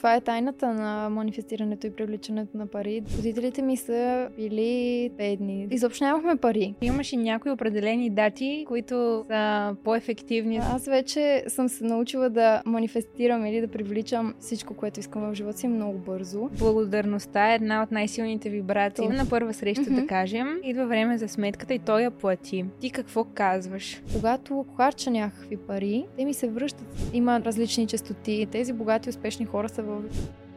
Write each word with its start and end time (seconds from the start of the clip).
това 0.00 0.14
е 0.14 0.20
тайната 0.20 0.74
на 0.74 1.10
манифестирането 1.10 1.86
и 1.86 1.90
привличането 1.90 2.58
на 2.58 2.66
пари. 2.66 3.02
Родителите 3.16 3.62
ми 3.62 3.76
са 3.76 4.28
били 4.36 5.10
бедни. 5.16 5.66
Изобщо 5.70 6.04
нямахме 6.04 6.36
пари. 6.36 6.74
Имаш 6.80 7.12
и 7.12 7.16
някои 7.16 7.52
определени 7.52 8.10
дати, 8.10 8.64
които 8.68 9.24
са 9.30 9.76
по-ефективни. 9.84 10.56
Аз 10.56 10.86
вече 10.86 11.44
съм 11.48 11.68
се 11.68 11.84
научила 11.84 12.30
да 12.30 12.62
манифестирам 12.66 13.46
или 13.46 13.60
да 13.60 13.68
привличам 13.68 14.34
всичко, 14.38 14.74
което 14.74 15.00
искам 15.00 15.22
в 15.22 15.34
живота 15.34 15.58
си 15.58 15.68
много 15.68 15.98
бързо. 15.98 16.48
Благодарността 16.58 17.52
е 17.52 17.54
една 17.54 17.82
от 17.82 17.90
най-силните 17.90 18.50
вибрации. 18.50 19.08
На 19.08 19.28
първа 19.28 19.54
среща, 19.54 19.84
mm-hmm. 19.84 20.00
да 20.00 20.06
кажем, 20.06 20.48
идва 20.62 20.86
време 20.86 21.18
за 21.18 21.28
сметката 21.28 21.74
и 21.74 21.78
той 21.78 22.02
я 22.02 22.10
плати. 22.10 22.64
Ти 22.80 22.90
какво 22.90 23.24
казваш? 23.24 24.02
Когато 24.12 24.64
харча 24.76 25.10
някакви 25.10 25.56
пари, 25.56 26.06
те 26.16 26.24
ми 26.24 26.34
се 26.34 26.48
връщат. 26.48 27.10
Има 27.12 27.40
различни 27.40 27.86
частоти. 27.86 28.46
Тези 28.52 28.72
богати, 28.72 29.08
успешни 29.08 29.46
хора 29.46 29.68
са 29.68 29.89
в 29.98 30.49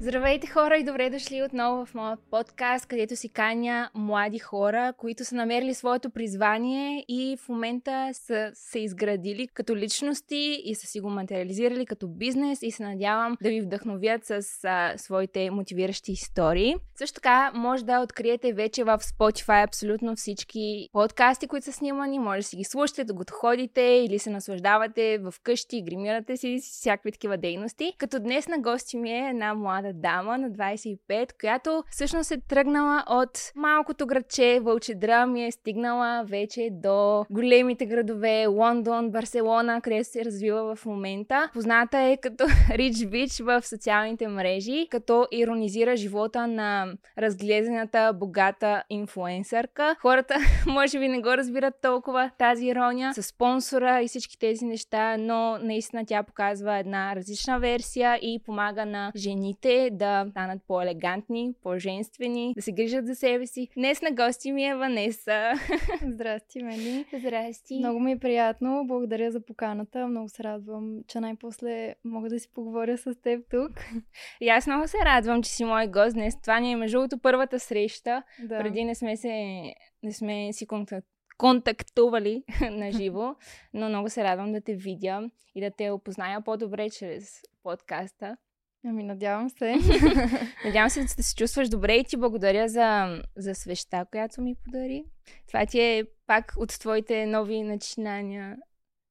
Здравейте 0.00 0.46
хора 0.46 0.76
и 0.76 0.84
добре 0.84 1.10
дошли 1.10 1.42
отново 1.42 1.86
в 1.86 1.94
моят 1.94 2.20
подкаст, 2.30 2.86
където 2.86 3.16
си 3.16 3.28
каня 3.28 3.90
млади 3.94 4.38
хора, 4.38 4.92
които 4.98 5.24
са 5.24 5.34
намерили 5.34 5.74
своето 5.74 6.10
призвание 6.10 7.04
и 7.08 7.36
в 7.40 7.48
момента 7.48 8.10
са 8.12 8.50
се 8.54 8.78
изградили 8.78 9.48
като 9.54 9.76
личности 9.76 10.62
и 10.64 10.74
са 10.74 10.86
си 10.86 11.00
го 11.00 11.10
материализирали 11.10 11.86
като 11.86 12.08
бизнес 12.08 12.58
и 12.62 12.70
се 12.70 12.82
надявам 12.82 13.36
да 13.42 13.48
ви 13.48 13.60
вдъхновят 13.60 14.24
с 14.24 14.40
а, 14.64 14.92
своите 14.96 15.50
мотивиращи 15.50 16.12
истории. 16.12 16.74
Също 16.94 17.14
така 17.14 17.52
може 17.54 17.84
да 17.84 18.00
откриете 18.00 18.52
вече 18.52 18.84
в 18.84 18.98
Spotify 18.98 19.64
абсолютно 19.64 20.16
всички 20.16 20.88
подкасти, 20.92 21.46
които 21.46 21.64
са 21.64 21.72
снимани, 21.72 22.18
може 22.18 22.40
да 22.40 22.48
си 22.48 22.56
ги 22.56 22.64
слушате, 22.64 23.04
да 23.04 23.14
го 23.14 23.22
ходите 23.32 23.82
или 23.82 24.18
се 24.18 24.30
наслаждавате 24.30 25.18
в 25.18 25.34
къщи, 25.42 25.82
гримирате 25.82 26.36
си, 26.36 26.58
всякакви 26.62 27.12
такива 27.12 27.36
дейности. 27.36 27.92
Като 27.98 28.20
днес 28.20 28.48
на 28.48 28.58
гости 28.58 28.96
ми 28.96 29.10
е 29.10 29.28
една 29.28 29.54
млада 29.54 29.85
млада 29.86 30.00
дама 30.00 30.38
на 30.38 30.50
25, 30.50 31.40
която 31.40 31.84
всъщност 31.90 32.30
е 32.30 32.40
тръгнала 32.48 33.04
от 33.08 33.52
малкото 33.56 34.06
градче 34.06 34.60
Вълчедръм 34.62 35.36
и 35.36 35.46
е 35.46 35.50
стигнала 35.50 36.24
вече 36.24 36.68
до 36.72 37.26
големите 37.30 37.86
градове 37.86 38.46
Лондон, 38.46 39.10
Барселона, 39.10 39.80
където 39.80 40.08
се 40.08 40.24
развива 40.24 40.76
в 40.76 40.86
момента. 40.86 41.50
Позната 41.52 41.98
е 41.98 42.16
като 42.16 42.44
Рич 42.70 43.06
Бич 43.06 43.40
в 43.40 43.62
социалните 43.66 44.28
мрежи, 44.28 44.86
като 44.90 45.26
иронизира 45.32 45.96
живота 45.96 46.46
на 46.46 46.92
разглезената, 47.18 48.12
богата 48.14 48.82
инфуенсърка. 48.90 49.96
Хората 50.00 50.34
може 50.66 50.98
би 50.98 51.08
не 51.08 51.20
го 51.20 51.28
разбират 51.28 51.74
толкова 51.82 52.30
тази 52.38 52.66
ирония 52.66 53.14
с 53.14 53.22
спонсора 53.22 54.02
и 54.02 54.08
всички 54.08 54.38
тези 54.38 54.64
неща, 54.64 55.16
но 55.16 55.58
наистина 55.58 56.06
тя 56.06 56.22
показва 56.22 56.76
една 56.78 57.16
различна 57.16 57.60
версия 57.60 58.16
и 58.16 58.40
помага 58.46 58.86
на 58.86 59.12
жените 59.16 59.75
да 59.92 60.26
станат 60.30 60.62
по-елегантни, 60.68 61.52
по-женствени, 61.62 62.52
да 62.56 62.62
се 62.62 62.72
грижат 62.72 63.06
за 63.06 63.14
себе 63.14 63.46
си. 63.46 63.68
Днес 63.76 64.02
на 64.02 64.10
гости 64.10 64.52
ми 64.52 64.64
е 64.64 64.74
Ванеса. 64.74 65.52
Здрасти, 66.12 66.62
Мели. 66.62 67.04
Здрасти. 67.18 67.78
Много 67.78 68.00
ми 68.00 68.12
е 68.12 68.18
приятно. 68.18 68.84
Благодаря 68.86 69.30
за 69.30 69.40
поканата. 69.40 70.06
Много 70.06 70.28
се 70.28 70.44
радвам, 70.44 70.98
че 71.08 71.20
най-после 71.20 71.94
мога 72.04 72.28
да 72.28 72.40
си 72.40 72.48
поговоря 72.54 72.98
с 72.98 73.14
теб 73.22 73.44
тук. 73.50 73.70
И 74.40 74.48
аз 74.48 74.66
много 74.66 74.88
се 74.88 74.98
радвам, 75.04 75.42
че 75.42 75.50
си 75.50 75.64
мой 75.64 75.86
гост 75.86 76.14
днес. 76.14 76.40
Това 76.40 76.60
ни 76.60 76.72
е 76.72 76.76
между 76.76 76.98
другото 76.98 77.18
първата 77.18 77.60
среща. 77.60 78.22
Да. 78.42 78.58
Преди 78.58 78.84
не 78.84 78.94
сме 78.94 79.16
се 79.16 79.62
не 80.02 80.12
сме 80.12 80.52
си 80.52 80.66
контакт, 80.66 81.08
контактували 81.38 82.44
на 82.70 82.92
живо, 82.92 83.34
но 83.74 83.88
много 83.88 84.10
се 84.10 84.24
радвам 84.24 84.52
да 84.52 84.60
те 84.60 84.74
видя 84.74 85.30
и 85.54 85.60
да 85.60 85.70
те 85.70 85.90
опозная 85.90 86.40
по-добре 86.40 86.90
чрез 86.90 87.40
подкаста. 87.62 88.36
Ами, 88.84 89.02
надявам 89.02 89.50
се. 89.50 89.74
надявам 90.64 90.90
се 90.90 91.04
да 91.16 91.22
се 91.22 91.34
чувстваш 91.34 91.68
добре 91.68 91.94
и 91.94 92.04
ти 92.04 92.16
благодаря 92.16 92.68
за, 92.68 93.18
за 93.36 93.54
свеща, 93.54 94.06
която 94.10 94.42
ми 94.42 94.54
подари. 94.64 95.04
Това 95.46 95.66
ти 95.66 95.80
е 95.80 96.04
пак 96.26 96.52
от 96.56 96.68
твоите 96.68 97.26
нови 97.26 97.62
начинания. 97.62 98.56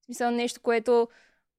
В 0.02 0.06
смисъл 0.06 0.32
нещо, 0.32 0.62
което, 0.62 1.08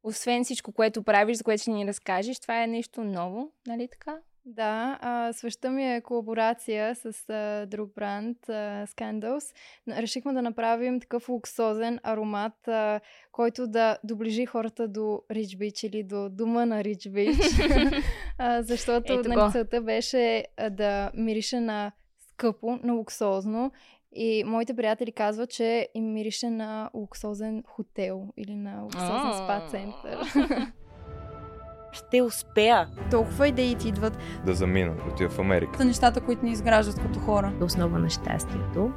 освен 0.03 0.45
всичко, 0.45 0.73
което 0.73 1.03
правиш, 1.03 1.37
за 1.37 1.45
което 1.45 1.63
ще 1.63 1.71
ни 1.71 1.87
разкажеш, 1.87 2.41
това 2.41 2.63
е 2.63 2.67
нещо 2.67 3.05
ново, 3.05 3.53
нали 3.67 3.89
така? 3.93 4.19
Да, 4.49 4.99
а, 5.01 5.33
свеща 5.33 5.71
ми 5.71 5.95
е 5.95 6.01
колаборация 6.01 6.95
с 6.95 7.31
а, 7.31 7.67
друг 7.67 7.95
бранд, 7.95 8.49
а, 8.49 8.87
Scandals. 8.87 9.55
Решихме 9.89 10.33
да 10.33 10.43
направим 10.43 11.01
такъв 11.01 11.29
луксозен 11.29 12.01
аромат, 12.03 12.69
а, 12.69 13.01
който 13.33 13.67
да 13.67 13.99
доближи 14.05 14.47
хората 14.47 14.89
до 14.89 15.23
Рич 15.31 15.57
Бич 15.57 15.83
или 15.83 16.03
до 16.03 16.29
дома 16.29 16.67
на 16.67 16.85
Рич 16.85 17.09
Бич. 17.09 17.37
а, 18.39 18.63
защото 18.63 19.23
нали, 19.23 19.53
целта 19.53 19.83
беше 19.83 20.45
да 20.71 21.11
мирише 21.15 21.61
на 21.61 21.93
скъпо, 22.33 22.79
на 22.83 22.93
луксозно. 22.93 23.73
И 24.13 24.45
моите 24.47 24.77
приятели 24.77 25.13
казват, 25.13 25.51
че 25.51 25.89
им 25.95 26.13
мирише 26.13 26.51
на 26.51 26.91
луксозен 26.95 27.63
хотел 27.67 28.33
или 28.37 28.55
на 28.55 28.83
луксозен 28.83 29.33
спа 29.35 29.69
център. 29.69 30.19
ще 31.97 32.23
успея. 32.23 32.89
Толкова 33.11 33.49
идеи 33.49 33.75
ти 33.75 33.89
идват. 33.89 34.19
Да 34.47 34.55
замина, 34.55 34.95
да 34.97 35.13
отида 35.13 35.31
в 35.31 35.39
Америка. 35.39 35.79
За 35.79 35.85
нещата, 35.85 36.21
които 36.21 36.45
ни 36.45 36.53
изграждат 36.53 37.03
като 37.03 37.19
хора. 37.19 37.53
Основа 37.63 37.99
на 37.99 38.11
щастието. 38.11 38.93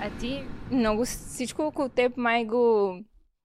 А 0.00 0.10
ти 0.20 0.44
много 0.70 1.04
всичко 1.04 1.62
около 1.62 1.88
теб 1.88 2.16
май 2.16 2.44
го 2.44 2.96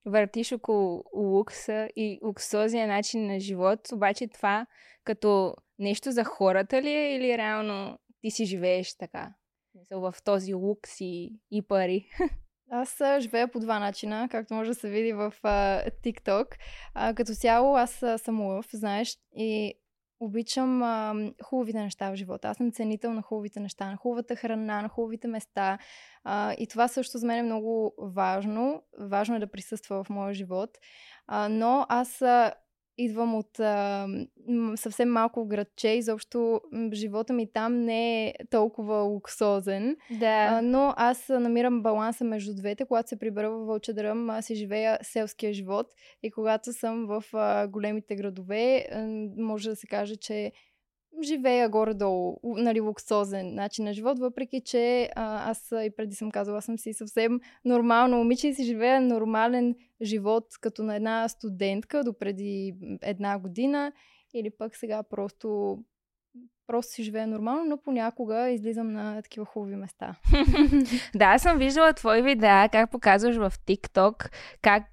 въртиш 0.05 0.51
около 0.51 1.03
лукса 1.15 1.89
и 1.95 2.19
луксозия 2.25 2.87
начин 2.87 3.27
на 3.27 3.39
живот, 3.39 3.79
обаче 3.93 4.27
това 4.27 4.65
като 5.03 5.55
нещо 5.79 6.11
за 6.11 6.23
хората 6.23 6.81
ли 6.81 6.89
е 6.89 7.15
или 7.15 7.37
реално 7.37 7.99
ти 8.21 8.31
си 8.31 8.45
живееш 8.45 8.97
така? 8.97 9.33
В 9.91 10.13
този 10.25 10.53
лукс 10.53 11.01
и, 11.01 11.39
и 11.51 11.61
пари. 11.61 12.09
Аз 12.71 13.01
живея 13.19 13.47
по 13.47 13.59
два 13.59 13.79
начина, 13.79 14.27
както 14.31 14.53
може 14.53 14.69
да 14.69 14.75
се 14.75 14.89
види 14.89 15.13
в 15.13 15.33
uh, 15.43 15.91
TikTok. 16.03 16.47
Uh, 16.95 17.13
като 17.13 17.33
цяло 17.33 17.75
аз 17.75 18.03
съм 18.17 18.41
лъв, 18.41 18.65
знаеш, 18.73 19.17
и 19.35 19.73
обичам 20.19 20.83
uh, 20.83 21.33
хубавите 21.43 21.79
неща 21.79 22.11
в 22.11 22.15
живота. 22.15 22.47
Аз 22.47 22.57
съм 22.57 22.71
ценител 22.71 23.13
на 23.13 23.21
хубавите 23.21 23.59
неща, 23.59 23.91
на 23.91 23.97
хубавата 23.97 24.35
храна, 24.35 24.81
на 24.81 24.89
хубавите 24.89 25.27
места. 25.27 25.77
Uh, 26.27 26.55
и 26.55 26.67
това 26.67 26.87
също 26.87 27.17
за 27.17 27.27
мен 27.27 27.39
е 27.39 27.43
много 27.43 27.93
важно. 27.99 28.83
Важно 28.99 29.35
е 29.35 29.39
да 29.39 29.51
присъства 29.51 30.03
в 30.03 30.09
моя 30.09 30.33
живот. 30.33 30.69
Uh, 31.31 31.47
но 31.47 31.85
аз 31.89 32.23
идвам 32.99 33.35
от 33.35 33.59
а, 33.59 34.07
съвсем 34.75 35.09
малко 35.09 35.45
градче, 35.45 35.87
изобщо 35.87 36.61
живота 36.93 37.33
ми 37.33 37.51
там 37.53 37.81
не 37.81 38.27
е 38.27 38.33
толкова 38.49 39.01
луксозен. 39.01 39.95
Да. 40.11 40.47
А, 40.49 40.61
но 40.61 40.93
аз 40.97 41.29
намирам 41.29 41.81
баланса 41.81 42.23
между 42.23 42.55
двете. 42.55 42.85
Когато 42.85 43.09
се 43.09 43.19
прибера 43.19 43.51
в 43.51 43.65
Вълчедръм, 43.65 44.29
аз 44.29 44.45
си 44.45 44.55
живея 44.55 44.97
селския 45.01 45.53
живот 45.53 45.87
и 46.23 46.31
когато 46.31 46.73
съм 46.73 47.05
в 47.05 47.23
а, 47.33 47.67
големите 47.67 48.15
градове, 48.15 48.85
а, 48.91 49.07
може 49.37 49.69
да 49.69 49.75
се 49.75 49.87
каже, 49.87 50.15
че 50.15 50.51
живея 51.23 51.69
горе-долу, 51.69 52.39
нали, 52.43 52.79
луксозен 52.79 53.55
начин 53.55 53.85
на 53.85 53.93
живот, 53.93 54.19
въпреки 54.19 54.61
че 54.61 55.09
а, 55.15 55.49
аз 55.49 55.71
и 55.71 55.91
преди 55.97 56.15
съм 56.15 56.31
казала, 56.31 56.57
аз 56.57 56.65
съм 56.65 56.77
си 56.77 56.93
съвсем 56.93 57.39
нормално 57.65 58.17
момиче 58.17 58.47
и 58.47 58.53
си 58.53 58.63
живея 58.63 59.01
нормален 59.01 59.75
живот 60.01 60.45
като 60.61 60.83
на 60.83 60.95
една 60.95 61.29
студентка 61.29 62.03
до 62.03 62.13
преди 62.13 62.75
една 63.01 63.39
година 63.39 63.91
или 64.33 64.49
пък 64.49 64.75
сега 64.75 65.03
просто 65.03 65.77
просто 66.67 66.93
си 66.93 67.03
живея 67.03 67.27
нормално, 67.27 67.65
но 67.65 67.77
понякога 67.77 68.49
излизам 68.49 68.93
на 68.93 69.21
такива 69.21 69.45
хубави 69.45 69.75
места. 69.75 70.15
да, 71.15 71.25
аз 71.25 71.41
съм 71.41 71.57
виждала 71.57 71.93
твои 71.93 72.21
видеа, 72.21 72.69
как 72.71 72.91
показваш 72.91 73.35
в 73.35 73.53
TikTok, 73.67 74.31
как 74.61 74.83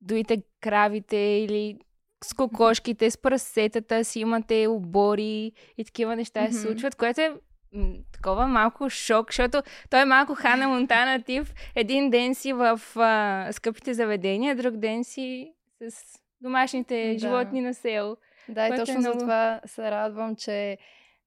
доите 0.00 0.42
кравите 0.60 1.16
или 1.16 1.78
с 2.26 2.34
кокошките, 2.34 3.10
с 3.10 3.18
прасетата 3.18 4.04
си 4.04 4.20
имате 4.20 4.66
обори 4.66 5.52
и 5.78 5.84
такива 5.84 6.16
неща 6.16 6.40
mm-hmm. 6.40 6.50
се 6.50 6.60
случват, 6.60 6.94
което 6.94 7.20
е 7.20 7.32
м- 7.72 7.94
такова 8.12 8.46
малко 8.46 8.90
шок, 8.90 9.32
защото 9.32 9.62
той 9.90 10.00
е 10.00 10.04
малко 10.04 10.34
Хана 10.34 10.68
Монтана 10.68 11.22
тип. 11.22 11.46
Един 11.74 12.10
ден 12.10 12.34
си 12.34 12.52
в 12.52 12.80
а, 12.96 13.48
скъпите 13.52 13.94
заведения, 13.94 14.56
друг 14.56 14.76
ден 14.76 15.04
си 15.04 15.52
с 15.88 16.18
домашните 16.40 17.12
да. 17.12 17.18
животни 17.18 17.60
на 17.60 17.74
село. 17.74 18.16
Да, 18.48 18.68
и 18.68 18.72
е 18.72 18.76
точно 18.76 18.94
е 18.94 18.98
много... 18.98 19.18
за 19.18 19.24
това 19.24 19.60
се 19.66 19.90
радвам, 19.90 20.36
че 20.36 20.78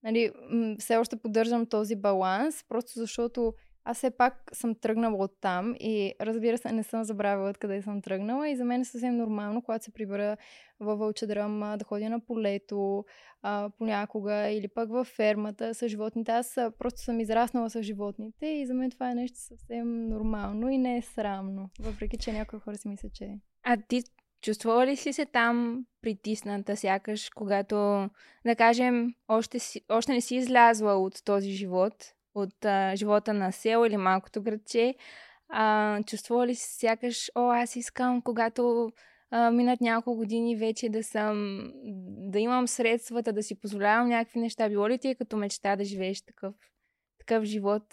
нали, 0.03 0.31
все 0.79 0.97
още 0.97 1.15
поддържам 1.15 1.65
този 1.65 1.95
баланс, 1.95 2.63
просто 2.69 2.91
защото 2.95 3.53
аз 3.89 3.97
все 3.97 4.09
пак 4.09 4.49
съм 4.53 4.75
тръгнала 4.75 5.23
от 5.23 5.31
там 5.41 5.75
и 5.79 6.13
разбира 6.21 6.57
се 6.57 6.71
не 6.71 6.83
съм 6.83 7.03
забравила 7.03 7.49
откъде 7.49 7.81
съм 7.81 8.01
тръгнала. 8.01 8.49
И 8.49 8.55
за 8.55 8.65
мен 8.65 8.81
е 8.81 8.85
съвсем 8.85 9.17
нормално, 9.17 9.61
когато 9.61 9.85
се 9.85 9.93
прибера 9.93 10.37
във 10.79 10.99
Вълчедръм 10.99 11.59
да 11.59 11.85
ходя 11.85 12.09
на 12.09 12.19
полето 12.19 13.05
а, 13.41 13.69
понякога 13.77 14.49
или 14.49 14.67
пък 14.67 14.89
във 14.89 15.07
фермата 15.07 15.73
с 15.73 15.87
животните. 15.87 16.31
Аз 16.31 16.57
просто 16.79 17.01
съм 17.01 17.19
израснала 17.19 17.69
с 17.69 17.83
животните 17.83 18.45
и 18.45 18.65
за 18.65 18.73
мен 18.73 18.91
това 18.91 19.11
е 19.11 19.15
нещо 19.15 19.39
съвсем 19.39 20.07
нормално 20.07 20.69
и 20.69 20.77
не 20.77 20.97
е 20.97 21.01
срамно, 21.01 21.69
въпреки 21.79 22.17
че 22.17 22.33
някои 22.33 22.59
хора 22.59 22.77
си 22.77 22.87
мислят, 22.87 23.13
че 23.13 23.39
А 23.63 23.77
ти 23.87 24.03
Чувствала 24.41 24.85
ли 24.85 24.95
си 24.95 25.13
се 25.13 25.25
там 25.25 25.85
притисната, 26.01 26.77
сякаш, 26.77 27.29
когато, 27.29 27.75
да 28.45 28.55
кажем, 28.57 29.13
още, 29.27 29.59
си, 29.59 29.81
още 29.89 30.11
не 30.11 30.21
си 30.21 30.35
излязла 30.35 30.97
от 30.97 31.25
този 31.25 31.51
живот, 31.51 31.93
от 32.35 32.65
а, 32.65 32.95
живота 32.95 33.33
на 33.33 33.51
село 33.51 33.85
или 33.85 33.97
малкото 33.97 34.41
градче, 34.41 34.95
а, 35.49 36.03
чувствала 36.03 36.47
ли 36.47 36.55
си 36.55 36.77
сякаш, 36.79 37.31
о, 37.35 37.51
аз 37.51 37.75
искам, 37.75 38.21
когато 38.21 38.91
а, 39.31 39.51
минат 39.51 39.81
няколко 39.81 40.17
години 40.17 40.55
вече 40.55 40.89
да 40.89 41.03
съм, 41.03 41.63
да 42.31 42.39
имам 42.39 42.67
средствата, 42.67 43.33
да 43.33 43.43
си 43.43 43.59
позволявам 43.59 44.09
някакви 44.09 44.39
неща. 44.39 44.69
Било 44.69 44.89
ли 44.89 44.97
ти 44.97 45.07
е 45.07 45.15
като 45.15 45.37
мечта 45.37 45.75
да 45.75 45.83
живееш 45.83 46.21
такъв, 46.21 46.55
такъв 47.19 47.43
живот? 47.43 47.83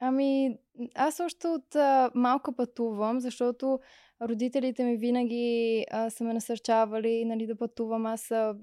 Ами, 0.00 0.58
аз 0.94 1.20
още 1.20 1.48
от 1.48 1.74
а, 1.74 2.10
малка 2.14 2.56
пътувам, 2.56 3.20
защото 3.20 3.80
родителите 4.22 4.84
ми 4.84 4.96
винаги 4.96 5.86
а, 5.90 6.10
са 6.10 6.24
ме 6.24 6.34
насърчавали 6.34 7.24
нали, 7.24 7.46
да 7.46 7.56
пътувам. 7.56 8.06
Аз 8.06 8.30
а, 8.30 8.54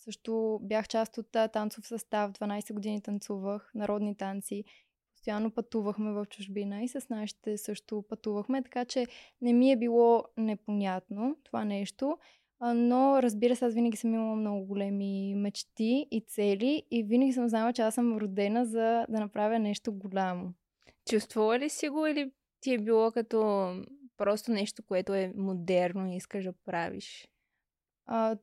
също 0.00 0.58
бях 0.62 0.88
част 0.88 1.18
от 1.18 1.26
танцов 1.52 1.86
състав, 1.86 2.32
12 2.32 2.72
години 2.72 3.02
танцувах, 3.02 3.70
народни 3.74 4.16
танци. 4.16 4.64
Постоянно 5.12 5.50
пътувахме 5.50 6.12
в 6.12 6.26
чужбина 6.30 6.82
и 6.82 6.88
с 6.88 7.08
нашите 7.10 7.58
също 7.58 8.04
пътувахме, 8.08 8.62
така 8.62 8.84
че 8.84 9.06
не 9.40 9.52
ми 9.52 9.72
е 9.72 9.76
било 9.76 10.24
непонятно 10.36 11.36
това 11.44 11.64
нещо. 11.64 12.18
Но 12.74 13.22
разбира 13.22 13.56
се, 13.56 13.64
аз 13.64 13.74
винаги 13.74 13.96
съм 13.96 14.14
имала 14.14 14.36
много 14.36 14.66
големи 14.66 15.34
мечти 15.36 16.06
и 16.10 16.20
цели 16.20 16.82
и 16.90 17.02
винаги 17.02 17.32
съм 17.32 17.48
знала, 17.48 17.72
че 17.72 17.82
аз 17.82 17.94
съм 17.94 18.16
родена 18.18 18.66
за 18.66 19.06
да 19.08 19.20
направя 19.20 19.58
нещо 19.58 19.92
голямо. 19.92 20.52
Чувствала 21.10 21.58
ли 21.58 21.68
си 21.68 21.88
го 21.88 22.06
или 22.06 22.32
ти 22.60 22.74
е 22.74 22.78
било 22.78 23.12
като 23.12 23.70
просто 24.16 24.52
нещо, 24.52 24.82
което 24.82 25.14
е 25.14 25.32
модерно 25.36 26.12
и 26.12 26.16
искаш 26.16 26.44
да 26.44 26.52
правиш? 26.52 27.28
А, 28.06 28.36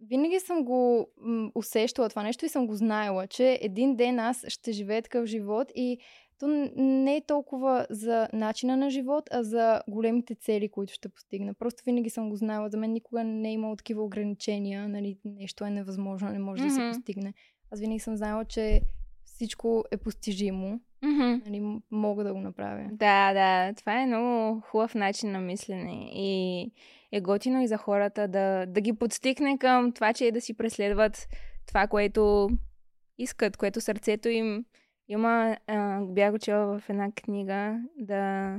винаги 0.00 0.40
съм 0.40 0.64
го 0.64 1.06
м- 1.20 1.50
усещала 1.54 2.08
това 2.08 2.22
нещо 2.22 2.44
и 2.46 2.48
съм 2.48 2.66
го 2.66 2.74
знаела, 2.74 3.26
че 3.26 3.58
един 3.62 3.96
ден 3.96 4.18
аз 4.18 4.44
ще 4.48 4.72
живея 4.72 5.02
такъв 5.02 5.26
живот 5.26 5.72
и 5.74 5.98
то 6.38 6.46
не 6.76 7.16
е 7.16 7.20
толкова 7.26 7.86
за 7.90 8.28
начина 8.32 8.76
на 8.76 8.90
живот, 8.90 9.28
а 9.32 9.42
за 9.42 9.82
големите 9.88 10.34
цели, 10.34 10.68
които 10.68 10.92
ще 10.92 11.08
постигна. 11.08 11.54
Просто 11.54 11.82
винаги 11.86 12.10
съм 12.10 12.30
го 12.30 12.36
знаела. 12.36 12.68
За 12.68 12.76
мен 12.76 12.92
никога 12.92 13.24
не 13.24 13.48
е 13.48 13.52
имало 13.52 13.76
такива 13.76 14.02
ограничения. 14.02 14.88
Нали, 14.88 15.18
нещо 15.24 15.64
е 15.64 15.70
невъзможно, 15.70 16.28
не 16.28 16.38
може 16.38 16.62
mm-hmm. 16.62 16.68
да 16.68 16.92
се 16.92 16.98
постигне. 16.98 17.34
Аз 17.70 17.80
винаги 17.80 18.00
съм 18.00 18.16
знаела, 18.16 18.44
че 18.44 18.80
всичко 19.24 19.84
е 19.90 19.96
постижимо. 19.96 20.80
Mm-hmm. 21.04 21.46
Нали, 21.46 21.80
мога 21.90 22.24
да 22.24 22.34
го 22.34 22.40
направя. 22.40 22.88
Да, 22.92 23.32
да. 23.32 23.74
Това 23.74 24.02
е 24.02 24.06
много 24.06 24.60
хубав 24.60 24.94
начин 24.94 25.32
на 25.32 25.40
мислене. 25.40 26.08
И 26.12 26.70
е 27.12 27.20
готино 27.20 27.62
и 27.62 27.68
за 27.68 27.76
хората 27.76 28.28
да, 28.28 28.66
да 28.66 28.80
ги 28.80 28.92
подстикне 28.92 29.58
към 29.58 29.92
това, 29.92 30.12
че 30.12 30.26
е 30.26 30.32
да 30.32 30.40
си 30.40 30.56
преследват 30.56 31.28
това, 31.66 31.86
което 31.86 32.48
искат, 33.18 33.56
което 33.56 33.80
сърцето 33.80 34.28
им 34.28 34.64
има. 35.08 35.56
А, 35.66 36.00
бях 36.00 36.32
го 36.32 36.38
в 36.46 36.82
една 36.88 37.12
книга 37.12 37.80
да, 37.96 38.52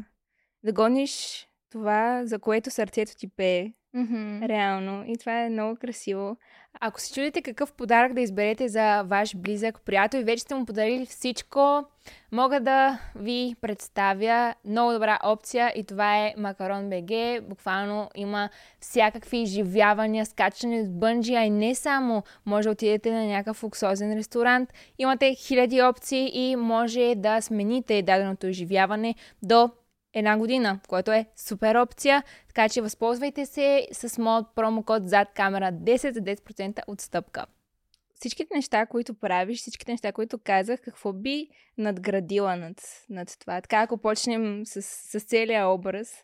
да 0.64 0.74
гониш 0.74 1.48
това, 1.72 2.26
за 2.26 2.40
което 2.40 2.72
сърцето 2.72 3.16
ти 3.18 3.28
пее. 3.28 3.74
Mm-hmm. 3.98 4.48
Реално. 4.48 5.04
И 5.08 5.18
това 5.18 5.42
е 5.42 5.50
много 5.50 5.76
красиво. 5.76 6.38
Ако 6.80 7.02
се 7.02 7.14
чудите 7.14 7.42
какъв 7.42 7.74
подарък 7.74 8.14
да 8.14 8.22
изберете 8.22 8.68
за 8.68 9.04
ваш 9.04 9.36
близък 9.36 9.82
приятел 9.86 10.20
и 10.20 10.24
вече 10.24 10.42
сте 10.42 10.56
му 10.56 10.66
подарили 10.66 11.06
всичко, 11.06 11.84
мога 12.32 12.60
да 12.60 13.00
ви 13.16 13.56
представя 13.62 14.54
много 14.66 14.94
добра 14.94 15.20
опция 15.24 15.74
и 15.76 15.84
това 15.84 16.18
е 16.18 16.34
Макарон 16.38 16.90
БГ. 16.90 17.44
Буквално 17.50 18.10
има 18.16 18.50
всякакви 18.80 19.38
изживявания, 19.38 20.26
скачане 20.26 20.84
с 20.84 20.90
бънджи, 20.90 21.34
а 21.36 21.44
и 21.44 21.50
не 21.50 21.76
само. 21.76 22.24
Може 22.46 22.68
да 22.68 22.72
отидете 22.72 23.12
на 23.12 23.26
някакъв 23.26 23.64
луксозен 23.64 24.18
ресторант. 24.18 24.74
Имате 25.00 25.36
хиляди 25.36 25.82
опции 25.82 26.32
и 26.34 26.56
може 26.56 27.14
да 27.16 27.42
смените 27.42 28.02
даденото 28.02 28.48
изживяване 28.48 29.16
до 29.44 29.70
една 30.14 30.38
година, 30.38 30.80
което 30.88 31.12
е 31.12 31.26
супер 31.36 31.76
опция, 31.76 32.24
така 32.48 32.70
че 32.70 32.82
възползвайте 32.82 33.46
се 33.46 33.88
с 33.92 34.18
моят 34.18 34.46
промокод 34.56 35.10
зад 35.10 35.28
камера 35.34 35.72
10 35.72 36.12
за 36.12 36.22
10% 36.22 36.82
отстъпка. 36.88 37.46
Всичките 38.16 38.56
неща, 38.56 38.86
които 38.86 39.14
правиш, 39.14 39.60
всичките 39.60 39.92
неща, 39.92 40.12
които 40.12 40.40
казах, 40.44 40.82
какво 40.82 41.14
би 41.14 41.50
надградила 41.78 42.56
над, 42.56 43.06
над 43.10 43.38
това? 43.40 43.62
Така, 43.62 43.82
ако 43.82 43.98
почнем 43.98 44.66
с, 44.66 44.82
с 44.82 45.20
целия 45.26 45.68
образ, 45.68 46.24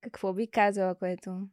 какво 0.00 0.32
би 0.32 0.46
казала, 0.46 0.94
което... 0.94 1.48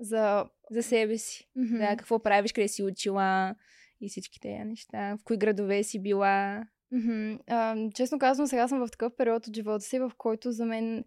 За, 0.00 0.44
за 0.70 0.82
себе 0.82 1.18
си. 1.18 1.48
Mm-hmm. 1.58 1.78
Да, 1.78 1.96
какво 1.96 2.22
правиш, 2.22 2.52
къде 2.52 2.68
си 2.68 2.82
учила 2.82 3.54
и 4.00 4.08
всички 4.08 4.40
тези 4.40 4.64
неща. 4.64 5.16
В 5.16 5.24
кои 5.24 5.36
градове 5.36 5.82
си 5.82 6.02
била. 6.02 6.64
Mm-hmm. 6.92 7.40
А, 7.46 7.90
честно 7.94 8.18
казвам, 8.18 8.46
сега 8.46 8.68
съм 8.68 8.86
в 8.86 8.90
такъв 8.90 9.12
период 9.16 9.46
от 9.46 9.54
живота 9.54 9.84
си, 9.84 9.98
в 9.98 10.12
който 10.18 10.52
за 10.52 10.66
мен 10.66 11.04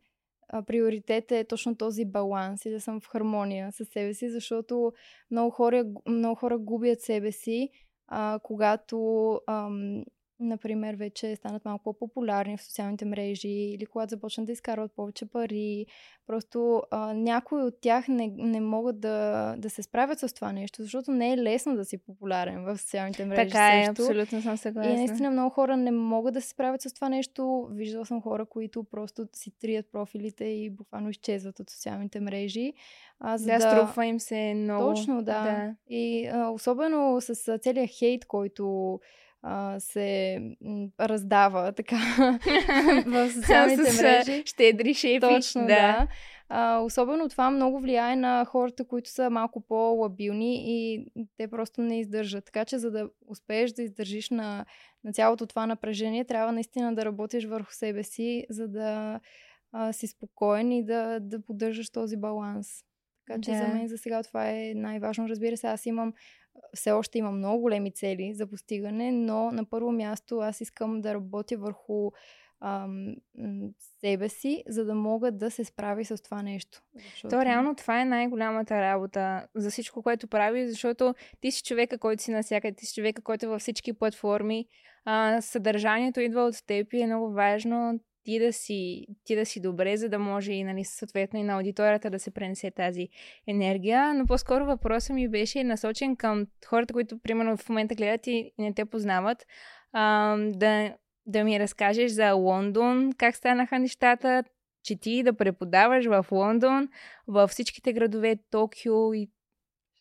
а, 0.50 0.62
приоритет 0.64 1.32
е 1.32 1.44
точно 1.44 1.76
този 1.76 2.06
баланс 2.06 2.66
и 2.66 2.72
да 2.72 2.82
съм 2.82 3.02
в 3.02 3.08
хармония 3.08 3.72
с 3.72 3.86
себе 3.86 4.14
си, 4.14 4.30
защото 4.30 4.94
много 5.32 5.52
хора, 5.52 5.86
много 6.08 6.36
хора 6.36 6.58
губят 6.60 7.02
себе 7.02 7.32
си, 7.32 7.70
а, 8.08 8.40
когато 8.44 9.34
ам, 9.48 10.04
например, 10.40 10.96
вече 10.96 11.36
станат 11.36 11.66
малко 11.66 11.84
по-популярни 11.84 12.58
в 12.58 12.64
социалните 12.64 13.06
мрежи 13.06 13.50
или 13.50 13.86
когато 13.86 14.10
започнат 14.10 14.46
да 14.46 14.52
изкарват 14.52 14.92
повече 14.92 15.26
пари. 15.26 15.86
Просто 16.28 16.84
а, 16.92 17.14
някои 17.14 17.64
от 17.64 17.82
тях 17.82 18.08
не, 18.08 18.34
не 18.38 18.62
могат 18.62 19.00
да, 19.00 19.56
да 19.58 19.70
се 19.70 19.84
справят 19.84 20.20
с 20.20 20.34
това 20.34 20.52
нещо, 20.52 20.84
защото 20.84 21.12
не 21.12 21.34
е 21.34 21.38
лесно 21.38 21.76
да 21.76 21.86
си 21.86 21.98
популярен 21.98 22.64
в 22.64 22.78
социалните 22.78 23.26
мрежи. 23.26 23.50
Така 23.50 23.80
е, 23.80 23.86
също. 23.86 24.02
абсолютно 24.02 24.42
съм 24.42 24.58
съгласна. 24.58 24.92
И 24.92 24.96
наистина 24.96 25.32
много 25.32 25.50
хора 25.50 25.78
не 25.78 25.92
могат 25.92 26.34
да 26.34 26.42
се 26.42 26.50
справят 26.50 26.82
с 26.82 26.94
това 26.94 27.10
нещо. 27.10 27.68
Виждала 27.72 28.06
съм 28.06 28.22
хора, 28.22 28.46
които 28.46 28.84
просто 28.84 29.28
си 29.36 29.52
трият 29.60 29.92
профилите 29.92 30.46
и 30.46 30.70
буквално 30.70 31.10
изчезват 31.10 31.60
от 31.60 31.70
социалните 31.70 32.20
мрежи. 32.20 32.74
А, 33.20 33.38
за 33.38 33.46
да, 33.46 33.58
да, 33.58 33.72
струпва 33.72 34.06
им 34.06 34.20
се 34.20 34.54
много. 34.54 34.94
Точно, 34.94 35.24
да. 35.24 35.44
да. 35.44 35.76
И 35.90 36.28
а, 36.28 36.50
особено 36.50 37.22
с 37.22 37.58
целият 37.58 37.90
хейт, 37.90 38.26
който 38.26 39.00
а, 39.42 39.80
се 39.80 40.40
раздава 41.00 41.72
така 41.72 41.96
в 43.06 43.32
социалните 43.32 43.82
мрежи. 43.82 44.44
Щедри 44.46 44.94
шепи. 44.94 45.20
Точно, 45.20 45.62
да. 45.62 45.68
да. 45.68 46.08
А, 46.50 46.80
особено 46.80 47.30
това 47.30 47.52
много 47.52 47.80
влияе 47.80 48.16
на 48.16 48.46
хората, 48.46 48.88
които 48.88 49.10
са 49.10 49.30
малко 49.30 49.62
по-лабилни 49.62 50.64
и 50.68 51.06
те 51.38 51.48
просто 51.48 51.82
не 51.82 52.00
издържат. 52.00 52.46
Така 52.46 52.66
че 52.66 52.78
за 52.78 52.92
да 52.92 53.10
успееш 53.28 53.72
да 53.72 53.82
издържиш 53.82 54.30
на, 54.30 54.66
на 55.04 55.14
цялото 55.14 55.46
това 55.46 55.66
напрежение, 55.68 56.26
трябва 56.26 56.52
наистина 56.52 56.96
да 56.96 57.06
работиш 57.06 57.46
върху 57.46 57.74
себе 57.74 58.04
си, 58.04 58.46
за 58.50 58.68
да 58.68 59.20
а, 59.72 59.94
си 59.94 60.08
спокоен 60.08 60.72
и 60.72 60.86
да, 60.86 61.20
да 61.20 61.42
поддържаш 61.42 61.90
този 61.90 62.18
баланс. 62.18 62.68
Така 63.28 63.42
че 63.42 63.52
да. 63.52 63.58
за 63.58 63.68
мен 63.68 63.88
за 63.88 63.98
сега 63.98 64.24
това 64.24 64.50
е 64.50 64.74
най-важно. 64.76 65.30
Разбира 65.30 65.58
се, 65.58 65.68
аз 65.68 65.86
имам 65.86 66.14
все 66.74 66.92
още 66.92 67.18
имам 67.18 67.38
много 67.38 67.62
големи 67.62 67.92
цели 67.92 68.34
за 68.34 68.48
постигане, 68.48 69.12
но 69.12 69.52
на 69.52 69.66
първо 69.66 69.92
място 69.92 70.40
аз 70.40 70.62
искам 70.62 71.02
да 71.02 71.14
работя 71.14 71.58
върху 71.58 72.12
ам, 72.62 73.16
себе 74.00 74.30
си, 74.30 74.64
за 74.68 74.86
да 74.86 74.96
мога 74.96 75.32
да 75.32 75.52
се 75.52 75.66
справи 75.66 76.06
с 76.06 76.24
това 76.24 76.42
нещо. 76.42 76.82
Защото... 76.96 77.36
То 77.36 77.46
реално 77.46 77.76
това 77.76 78.02
е 78.02 78.06
най-голямата 78.06 78.82
работа 78.82 79.48
за 79.56 79.72
всичко, 79.72 80.04
което 80.04 80.28
прави, 80.28 80.68
защото 80.68 81.16
ти 81.42 81.52
си 81.52 81.64
човека, 81.64 81.98
който 81.98 82.24
си 82.24 82.32
насякъде, 82.32 82.76
ти 82.76 82.86
си 82.86 82.94
човека, 82.94 83.22
който 83.22 83.46
е 83.46 83.50
във 83.50 83.62
всички 83.62 83.94
платформи. 83.94 84.66
А, 85.06 85.42
съдържанието 85.42 86.20
идва 86.20 86.42
от 86.42 86.56
теб 86.68 86.94
и 86.94 87.02
е 87.02 87.06
много 87.06 87.32
важно 87.32 88.00
ти 88.24 88.40
да 88.40 88.54
си, 88.54 89.08
ти 89.24 89.36
да 89.36 89.46
си 89.46 89.62
добре, 89.62 89.98
за 89.98 90.10
да 90.10 90.20
може 90.20 90.52
и 90.52 90.64
нали, 90.64 90.86
съответно 90.86 91.40
и 91.40 91.44
на 91.44 91.54
аудиторията 91.54 92.10
да 92.10 92.20
се 92.20 92.32
пренесе 92.32 92.72
тази 92.72 93.08
енергия. 93.48 94.14
Но 94.14 94.26
по-скоро 94.26 94.66
въпросът 94.66 95.16
ми 95.16 95.30
беше 95.30 95.64
насочен 95.64 96.16
към 96.16 96.48
хората, 96.66 96.94
които 96.94 97.20
примерно 97.20 97.58
в 97.58 97.70
момента 97.70 97.96
гледат 97.96 98.28
и 98.28 98.52
не 98.58 98.74
те 98.74 98.86
познават. 98.86 99.46
А, 99.92 100.38
да, 100.38 100.96
да 101.26 101.44
ми 101.44 101.60
разкажеш 101.60 102.12
за 102.12 102.32
Лондон, 102.32 103.14
как 103.18 103.36
станаха 103.36 103.80
нещата, 103.80 104.44
че 104.84 105.00
ти 105.00 105.24
да 105.24 105.34
преподаваш 105.34 106.06
в 106.06 106.26
Лондон, 106.32 106.90
във 107.28 107.50
всичките 107.50 107.94
градове, 107.94 108.36
Токио 108.52 109.14
и 109.14 109.30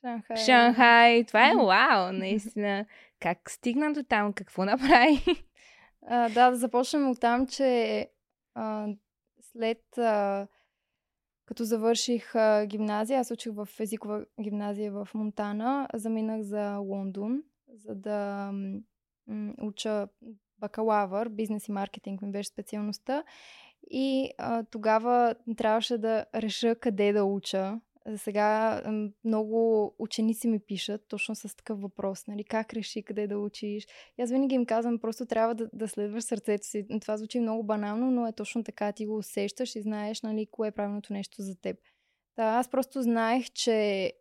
Шанхай. 0.00 0.36
Шанхай. 0.36 1.24
Това 1.24 1.50
е 1.50 1.54
вау, 1.54 2.12
наистина. 2.12 2.86
Как 3.20 3.50
стигна 3.50 3.92
до 3.92 4.02
там? 4.02 4.32
Какво 4.32 4.64
направи? 4.64 5.44
А, 6.06 6.28
да, 6.28 6.50
да 6.50 6.56
започнем 6.56 7.10
от 7.10 7.20
там, 7.20 7.46
че 7.46 8.10
а, 8.54 8.88
след 9.40 9.98
а, 9.98 10.46
като 11.46 11.64
завърших 11.64 12.34
а, 12.34 12.66
гимназия, 12.66 13.20
аз 13.20 13.30
учих 13.30 13.52
в 13.52 13.68
езикова 13.80 14.24
гимназия 14.40 14.92
в 14.92 15.08
Монтана, 15.14 15.88
заминах 15.94 16.42
за 16.42 16.76
Лондон, 16.76 17.42
за 17.74 17.94
да 17.94 18.50
м- 19.26 19.52
уча 19.62 20.08
бакалавър, 20.58 21.28
бизнес 21.28 21.68
и 21.68 21.72
маркетинг 21.72 22.22
ми 22.22 22.30
беше 22.30 22.48
специалността. 22.48 23.24
И 23.90 24.30
а, 24.38 24.64
тогава 24.64 25.34
трябваше 25.56 25.98
да 25.98 26.24
реша 26.34 26.74
къде 26.74 27.12
да 27.12 27.24
уча, 27.24 27.80
За 28.08 28.18
сега 28.18 28.82
много 29.24 29.94
ученици 29.98 30.48
ми 30.48 30.60
пишат 30.60 31.08
точно 31.08 31.34
с 31.34 31.56
такъв 31.56 31.80
въпрос, 31.80 32.26
нали, 32.26 32.44
как 32.44 32.72
реши 32.72 33.02
къде 33.02 33.26
да 33.26 33.38
учиш. 33.38 33.86
И 34.18 34.22
аз 34.22 34.30
винаги 34.30 34.54
им 34.54 34.66
казвам, 34.66 34.98
просто 34.98 35.26
трябва 35.26 35.54
да, 35.54 35.68
да 35.72 35.88
следваш 35.88 36.24
сърцето 36.24 36.66
си. 36.66 36.86
Това 37.00 37.16
звучи 37.16 37.40
много 37.40 37.62
банално, 37.62 38.10
но 38.10 38.26
е 38.26 38.32
точно 38.32 38.64
така. 38.64 38.92
Ти 38.92 39.06
го 39.06 39.16
усещаш 39.16 39.76
и 39.76 39.82
знаеш, 39.82 40.22
нали, 40.22 40.46
кое 40.50 40.68
е 40.68 40.72
правилното 40.72 41.12
нещо 41.12 41.42
за 41.42 41.60
теб. 41.60 41.76
Та, 42.36 42.44
аз 42.44 42.70
просто 42.70 43.02
знаех, 43.02 43.50
че 43.50 44.12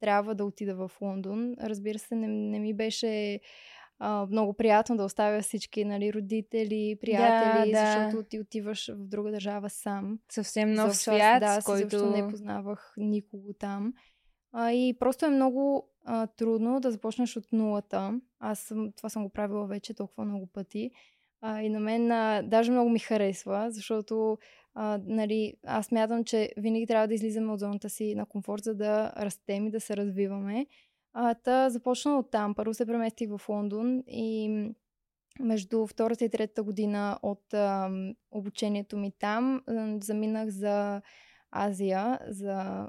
трябва 0.00 0.34
да 0.34 0.44
отида 0.44 0.74
в 0.74 0.90
Лондон. 1.00 1.54
Разбира 1.60 1.98
се, 1.98 2.14
не, 2.14 2.28
не 2.28 2.58
ми 2.58 2.74
беше 2.74 3.40
а, 4.02 4.26
много 4.30 4.52
приятно 4.52 4.96
да 4.96 5.04
оставя 5.04 5.42
всички 5.42 5.84
нали, 5.84 6.12
родители, 6.12 6.98
приятели, 7.00 7.72
да. 7.72 7.78
защото 7.78 8.28
ти 8.28 8.40
отиваш 8.40 8.88
в 8.88 9.08
друга 9.08 9.30
държава 9.30 9.70
сам. 9.70 10.18
Съвсем 10.32 10.72
нов 10.72 10.90
Изобщо 10.90 11.10
аз, 11.10 11.16
свят, 11.16 11.40
да, 11.40 11.60
с 11.60 11.64
който... 11.64 12.10
не 12.10 12.28
познавах 12.28 12.94
никого 12.96 13.52
там. 13.52 13.92
А, 14.52 14.72
и 14.72 14.96
просто 14.98 15.26
е 15.26 15.30
много 15.30 15.88
а, 16.04 16.26
трудно 16.26 16.80
да 16.80 16.90
започнеш 16.90 17.36
от 17.36 17.52
нулата. 17.52 18.20
Аз 18.38 18.58
съм, 18.58 18.92
това 18.96 19.08
съм 19.08 19.22
го 19.22 19.28
правила 19.28 19.66
вече 19.66 19.94
толкова 19.94 20.24
много 20.24 20.46
пъти. 20.46 20.90
А, 21.40 21.62
и 21.62 21.68
на 21.68 21.80
мен 21.80 22.12
а, 22.12 22.42
даже 22.42 22.70
много 22.70 22.90
ми 22.90 22.98
харесва, 22.98 23.66
защото 23.70 24.38
а, 24.74 25.00
нали, 25.04 25.54
аз 25.66 25.92
мятам, 25.92 26.24
че 26.24 26.52
винаги 26.56 26.86
трябва 26.86 27.08
да 27.08 27.14
излизаме 27.14 27.52
от 27.52 27.60
зоната 27.60 27.90
си 27.90 28.14
на 28.14 28.26
комфорт, 28.26 28.64
за 28.64 28.74
да 28.74 29.12
растем 29.16 29.66
и 29.66 29.70
да 29.70 29.80
се 29.80 29.96
развиваме. 29.96 30.66
А, 31.12 31.34
та 31.34 31.70
започна 31.70 32.18
от 32.18 32.30
там. 32.30 32.54
Първо 32.54 32.74
се 32.74 32.86
преместих 32.86 33.30
в 33.30 33.48
Лондон 33.48 34.02
и 34.06 34.50
между 35.40 35.86
втората 35.86 36.24
и 36.24 36.30
третата 36.30 36.62
година 36.62 37.18
от 37.22 37.54
а, 37.54 37.90
обучението 38.30 38.96
ми 38.96 39.12
там 39.18 39.62
заминах 40.00 40.48
за 40.48 41.02
Азия, 41.50 42.18
за 42.28 42.88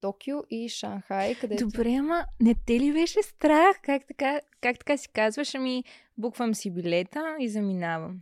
Токио 0.00 0.38
и 0.50 0.68
Шанхай, 0.68 1.34
където... 1.34 1.64
Добре, 1.64 1.94
ама 1.94 2.24
не 2.40 2.54
те 2.66 2.80
ли 2.80 2.92
беше 2.92 3.22
страх? 3.22 3.76
Как 3.82 4.06
така, 4.06 4.40
как 4.60 4.78
така 4.78 4.96
си 4.96 5.08
казваш? 5.12 5.54
Ами, 5.54 5.84
буквам 6.18 6.54
си 6.54 6.70
билета 6.70 7.36
и 7.40 7.48
заминавам. 7.48 8.20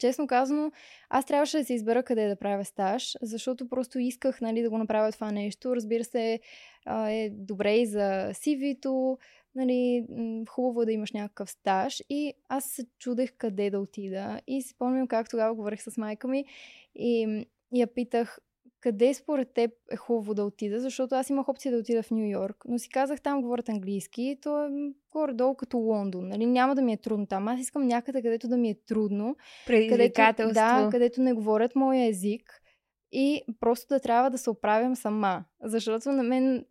Честно 0.00 0.26
казано, 0.26 0.72
аз 1.10 1.26
трябваше 1.26 1.58
да 1.58 1.64
се 1.64 1.74
избера 1.74 2.02
къде 2.02 2.28
да 2.28 2.36
правя 2.36 2.64
стаж, 2.64 3.16
защото 3.22 3.68
просто 3.68 3.98
исках 3.98 4.40
нали, 4.40 4.62
да 4.62 4.70
го 4.70 4.78
направя 4.78 5.12
това 5.12 5.32
нещо. 5.32 5.76
Разбира 5.76 6.04
се, 6.04 6.40
е 7.08 7.30
добре 7.30 7.76
и 7.76 7.86
за 7.86 8.30
CV-то, 8.32 9.18
нали, 9.54 10.06
хубаво 10.48 10.82
е 10.82 10.86
да 10.86 10.92
имаш 10.92 11.12
някакъв 11.12 11.50
стаж. 11.50 12.02
И 12.10 12.34
аз 12.48 12.64
се 12.64 12.86
чудех 12.98 13.32
къде 13.38 13.70
да 13.70 13.80
отида. 13.80 14.40
И 14.46 14.62
си 14.62 14.68
спомням 14.68 15.08
как 15.08 15.30
тогава 15.30 15.54
говорих 15.54 15.82
с 15.82 15.96
майка 15.96 16.28
ми 16.28 16.44
и 16.94 17.46
я 17.74 17.86
питах, 17.94 18.38
къде 18.80 19.14
според 19.14 19.54
теб 19.54 19.70
е 19.90 19.96
хубаво 19.96 20.34
да 20.34 20.44
отида, 20.44 20.80
защото 20.80 21.14
аз 21.14 21.30
имах 21.30 21.48
опция 21.48 21.72
да 21.72 21.78
отида 21.78 22.02
в 22.02 22.10
Нью 22.10 22.30
Йорк, 22.30 22.64
но 22.68 22.78
си 22.78 22.88
казах 22.88 23.20
там 23.20 23.42
говорят 23.42 23.68
английски, 23.68 24.38
то 24.42 24.64
е 24.64 24.68
горе-долу 25.10 25.54
като 25.54 25.78
Лондон, 25.78 26.28
нали? 26.28 26.46
Няма 26.46 26.74
да 26.74 26.82
ми 26.82 26.92
е 26.92 26.96
трудно 26.96 27.26
там. 27.26 27.48
Аз 27.48 27.60
искам 27.60 27.86
някъде, 27.86 28.22
където 28.22 28.48
да 28.48 28.56
ми 28.56 28.70
е 28.70 28.78
трудно, 28.86 29.36
където, 29.88 30.54
да, 30.54 30.88
където 30.90 31.20
не 31.20 31.32
говорят 31.32 31.76
моя 31.76 32.08
език 32.08 32.62
и 33.12 33.42
просто 33.60 33.94
да 33.94 34.00
трябва 34.00 34.30
да 34.30 34.38
се 34.38 34.50
оправям 34.50 34.96
сама. 34.96 35.44
Защото 35.62 36.12
на 36.12 36.22
мен, 36.22 36.64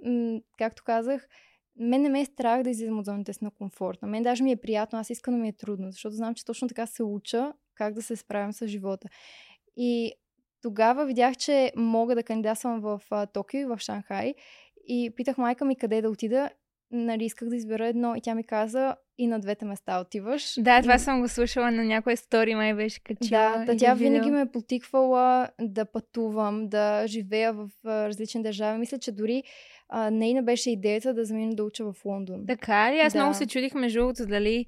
както 0.57 0.83
казах, 0.83 1.27
мен 1.75 2.01
не 2.01 2.09
ме 2.09 2.21
е 2.21 2.25
страх 2.25 2.63
да 2.63 2.69
излизам 2.69 2.99
от 2.99 3.05
зоните 3.05 3.33
си 3.33 3.43
на 3.43 3.51
комфорт. 3.51 4.01
На 4.01 4.07
мен 4.07 4.23
даже 4.23 4.43
ми 4.43 4.51
е 4.51 4.55
приятно, 4.55 4.99
аз 4.99 5.09
искам 5.09 5.33
да 5.33 5.39
ми 5.39 5.47
е 5.47 5.57
трудно, 5.57 5.91
защото 5.91 6.15
знам, 6.15 6.35
че 6.35 6.45
точно 6.45 6.67
така 6.67 6.85
се 6.85 7.03
уча 7.03 7.53
как 7.75 7.93
да 7.93 8.01
се 8.01 8.15
справям 8.15 8.53
с 8.53 8.67
живота. 8.67 9.07
И 9.75 10.13
тогава 10.61 11.05
видях, 11.05 11.35
че 11.35 11.71
мога 11.75 12.15
да 12.15 12.23
кандидатствам 12.23 12.79
в 12.79 13.01
а, 13.11 13.25
Токио 13.25 13.59
и 13.59 13.65
в 13.65 13.77
Шанхай 13.79 14.33
и 14.87 15.13
питах 15.15 15.37
майка 15.37 15.65
ми 15.65 15.75
къде 15.75 16.01
да 16.01 16.09
отида. 16.09 16.49
Нали, 16.91 17.25
исках 17.25 17.49
да 17.49 17.55
избера 17.55 17.87
едно 17.87 18.15
и 18.15 18.21
тя 18.21 18.35
ми 18.35 18.43
каза 18.43 18.95
и 19.17 19.27
на 19.27 19.39
двете 19.39 19.65
места 19.65 19.99
отиваш. 19.99 20.53
Да, 20.57 20.81
това 20.81 20.95
И- 20.95 20.99
съм 20.99 21.21
го 21.21 21.27
слушала 21.27 21.71
на 21.71 21.83
някоя 21.83 22.17
стори, 22.17 22.55
май 22.55 22.73
беше 22.73 22.99
качила. 22.99 23.29
да, 23.57 23.65
та 23.65 23.77
тя 23.77 23.93
видео. 23.93 23.95
винаги 24.05 24.31
ме 24.31 24.41
е 24.41 24.45
потиквала 24.45 25.49
да 25.61 25.85
пътувам, 25.85 26.67
да 26.67 27.07
живея 27.07 27.53
в 27.53 27.69
различни 27.85 28.43
държави. 28.43 28.79
Мисля, 28.79 28.99
че 28.99 29.11
дори 29.11 29.43
а, 29.89 30.09
нейна 30.09 30.43
беше 30.43 30.71
идеята 30.71 31.13
да 31.13 31.25
замина 31.25 31.55
да 31.55 31.63
уча 31.63 31.83
в 31.83 32.05
Лондон. 32.05 32.45
Така 32.47 32.93
ли? 32.93 32.99
Аз 32.99 33.13
Да. 33.13 33.19
много 33.19 33.33
се 33.33 33.45
чудих 33.47 33.73
между 33.73 33.99
другото 33.99 34.25
дали, 34.25 34.65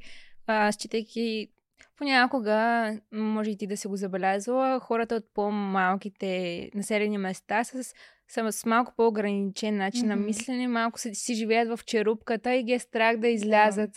а, 0.48 0.72
считайки 0.72 1.48
понякога, 1.98 2.92
може 3.12 3.50
и 3.50 3.58
ти 3.58 3.68
да 3.68 3.78
си 3.78 3.88
го 3.88 3.96
забелязала, 3.96 4.80
хората 4.80 5.16
от 5.16 5.24
по-малките 5.34 6.70
населени 6.76 7.18
места 7.18 7.64
с, 7.64 7.94
са 8.28 8.52
с 8.52 8.66
малко 8.66 8.94
по-ограничен 8.98 9.78
начин 9.78 10.08
на 10.08 10.16
Мгм. 10.16 10.26
мислене, 10.26 10.68
малко 10.68 11.00
си, 11.00 11.16
си 11.16 11.34
живеят 11.34 11.70
в 11.70 11.86
черупката 11.86 12.56
и 12.56 12.64
ги 12.64 12.74
е 12.74 12.80
страх 12.80 13.18
да 13.18 13.28
излязат 13.28 13.92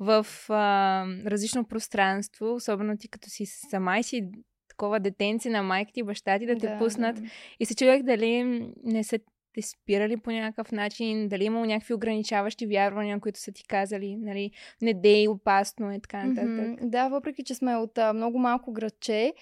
в 0.00 0.26
а, 0.48 1.06
различно 1.26 1.64
пространство, 1.68 2.54
особено 2.54 2.98
ти 2.98 3.08
като 3.08 3.30
си 3.30 3.46
сама 3.46 3.98
и 3.98 4.02
си 4.02 4.30
такова 4.68 5.00
детенце 5.00 5.50
на 5.50 5.62
майка 5.62 5.90
ти 5.94 6.00
и 6.00 6.02
баща 6.02 6.38
ти 6.38 6.46
да 6.46 6.58
те 6.58 6.66
пуснат. 6.78 7.16
И 7.60 7.66
се 7.66 7.74
чудех 7.74 8.02
дали 8.02 8.42
не 8.84 9.04
са 9.04 9.18
те 9.56 9.62
спирали 9.62 10.16
по 10.16 10.30
някакъв 10.30 10.72
начин, 10.72 11.28
дали 11.28 11.42
е 11.42 11.46
имало 11.46 11.64
някакви 11.64 11.94
ограничаващи 11.94 12.66
вярвания, 12.66 13.20
които 13.20 13.40
са 13.40 13.52
ти 13.52 13.66
казали, 13.66 14.16
нали, 14.16 14.50
не 14.82 14.94
дей, 14.94 15.28
опасно 15.28 15.90
е, 15.90 16.00
така 16.00 16.24
нататък. 16.24 16.68
Мгм. 16.68 16.88
Да, 16.88 17.08
въпреки 17.08 17.44
че 17.44 17.54
сме 17.54 17.76
от 17.76 17.98
а, 17.98 18.12
много 18.12 18.38
малко 18.38 18.72
градче, 18.72 19.32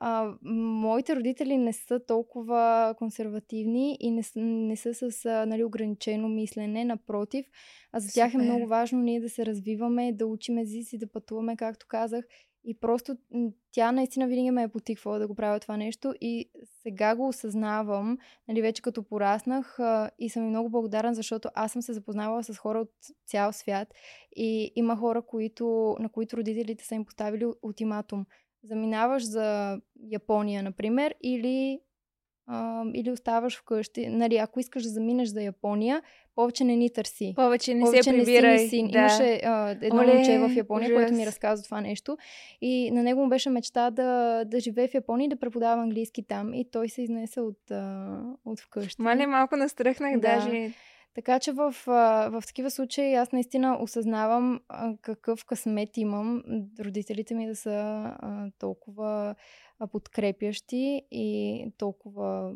а, 0.00 0.34
моите 0.44 1.16
родители 1.16 1.58
не 1.58 1.72
са 1.72 2.00
толкова 2.06 2.94
консервативни 2.98 3.96
и 4.00 4.10
не, 4.10 4.22
не 4.36 4.76
са 4.76 4.94
с 4.94 5.26
а, 5.26 5.46
нали, 5.46 5.64
ограничено 5.64 6.28
мислене. 6.28 6.84
Напротив, 6.84 7.46
а 7.92 8.00
за 8.00 8.12
тях 8.12 8.28
е 8.28 8.32
Супер. 8.32 8.44
много 8.44 8.66
важно 8.66 8.98
ние 8.98 9.20
да 9.20 9.28
се 9.28 9.46
развиваме, 9.46 10.12
да 10.12 10.26
учим 10.26 10.58
езици, 10.58 10.98
да 10.98 11.12
пътуваме, 11.12 11.56
както 11.56 11.86
казах. 11.88 12.24
И 12.64 12.80
просто 12.80 13.16
тя 13.72 13.92
наистина 13.92 14.26
винаги 14.26 14.50
ме 14.50 14.62
е 14.62 14.68
потиквала 14.68 15.18
да 15.18 15.28
го 15.28 15.34
правя 15.34 15.60
това 15.60 15.76
нещо 15.76 16.14
и 16.20 16.50
сега 16.82 17.16
го 17.16 17.28
осъзнавам, 17.28 18.18
нали, 18.48 18.62
вече 18.62 18.82
като 18.82 19.02
пораснах 19.02 19.78
и 20.18 20.30
съм 20.30 20.44
и 20.44 20.48
много 20.48 20.70
благодарен, 20.70 21.14
защото 21.14 21.48
аз 21.54 21.72
съм 21.72 21.82
се 21.82 21.92
запознавала 21.92 22.44
с 22.44 22.56
хора 22.56 22.80
от 22.80 22.92
цял 23.26 23.52
свят 23.52 23.88
и 24.36 24.72
има 24.76 24.96
хора, 24.96 25.22
които, 25.22 25.96
на 26.00 26.08
които 26.08 26.36
родителите 26.36 26.84
са 26.84 26.94
им 26.94 27.04
поставили 27.04 27.46
ултиматум. 27.62 28.26
Заминаваш 28.62 29.24
за 29.24 29.80
Япония, 30.10 30.62
например, 30.62 31.14
или, 31.22 31.80
а, 32.48 32.84
или 32.94 33.10
оставаш 33.10 33.58
вкъщи. 33.58 34.06
Нали, 34.06 34.36
ако 34.36 34.60
искаш 34.60 34.82
да 34.82 34.88
заминеш 34.88 35.28
заЯпония, 35.28 36.02
повече 36.34 36.64
не 36.64 36.76
ни 36.76 36.90
търси. 36.90 37.32
Повече 37.36 37.74
не 37.74 37.80
Повече 37.80 38.02
се 38.02 38.12
не 38.12 38.18
си 38.18 38.24
прибирай. 38.24 38.56
ни 38.56 38.68
син. 38.68 38.88
Да. 38.88 38.98
Имаше 38.98 39.40
а, 39.44 39.70
едно 39.82 40.00
Оле, 40.00 40.14
момче 40.14 40.38
в 40.38 40.56
Япония, 40.56 40.94
което 40.94 41.12
ми 41.12 41.18
ужас. 41.18 41.26
разказва 41.26 41.64
това 41.64 41.80
нещо. 41.80 42.18
И 42.60 42.90
на 42.90 43.02
него 43.02 43.22
му 43.22 43.28
беше 43.28 43.50
мечта 43.50 43.90
да, 43.90 44.42
да 44.44 44.60
живее 44.60 44.88
в 44.88 44.94
Япония 44.94 45.24
и 45.24 45.28
да 45.28 45.36
преподава 45.36 45.82
английски 45.82 46.22
там. 46.22 46.54
И 46.54 46.70
той 46.70 46.88
се 46.88 47.02
изнесе 47.02 47.40
от, 47.40 47.70
а, 47.70 48.16
от 48.44 48.60
вкъщи. 48.60 49.02
Мале, 49.02 49.26
малко 49.26 49.56
настръхнах 49.56 50.14
Да. 50.14 50.20
даже. 50.20 50.70
Така 51.14 51.38
че 51.38 51.52
в, 51.52 51.74
в 52.30 52.42
такива 52.46 52.70
случаи 52.70 53.14
аз 53.14 53.32
наистина 53.32 53.78
осъзнавам 53.80 54.60
какъв 55.02 55.44
късмет 55.44 55.96
имам 55.96 56.42
родителите 56.80 57.34
ми 57.34 57.46
да 57.46 57.56
са 57.56 58.10
толкова 58.58 59.34
подкрепящи 59.92 61.02
и 61.10 61.66
толкова 61.78 62.52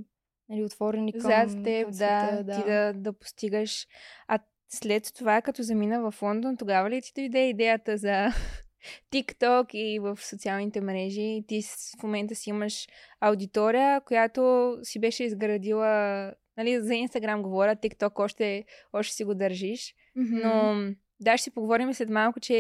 нали, 0.49 0.65
отворени 0.65 1.13
към, 1.13 1.21
Зад 1.21 1.65
теб, 1.65 1.85
към 1.85 1.91
да, 1.91 2.29
света. 2.29 2.63
ти 2.63 2.71
да, 2.71 2.93
да 2.93 3.13
постигаш. 3.13 3.87
А 4.29 4.39
след 4.69 5.13
това, 5.15 5.43
като 5.43 5.63
замина 5.63 6.11
в 6.11 6.23
Лондон, 6.23 6.57
тогава 6.57 6.91
ли 6.91 7.03
ти 7.03 7.13
дойде 7.15 7.49
идеята 7.49 7.97
за 7.97 8.29
TikTok 9.13 9.75
и 9.75 9.99
в 9.99 10.19
социалните 10.21 10.81
мрежи? 10.81 11.45
Ти 11.49 11.63
в 12.01 12.03
момента 12.03 12.35
си 12.35 12.51
имаш 12.51 12.87
аудитория, 13.21 14.01
която 14.01 14.75
си 14.83 15.01
беше 15.01 15.25
изградила, 15.25 16.33
нали, 16.57 16.81
за 16.81 16.95
Инстаграм 16.95 17.43
говоря, 17.43 17.77
TikTok 17.77 18.21
още, 18.25 18.65
още 18.93 19.15
си 19.15 19.25
го 19.25 19.35
държиш, 19.35 19.95
Мгм. 20.17 20.37
но 20.43 20.75
да, 21.21 21.37
ще 21.37 21.43
си 21.45 21.51
поговорим 21.51 21.95
след 21.95 22.11
малко, 22.11 22.41
че 22.41 22.55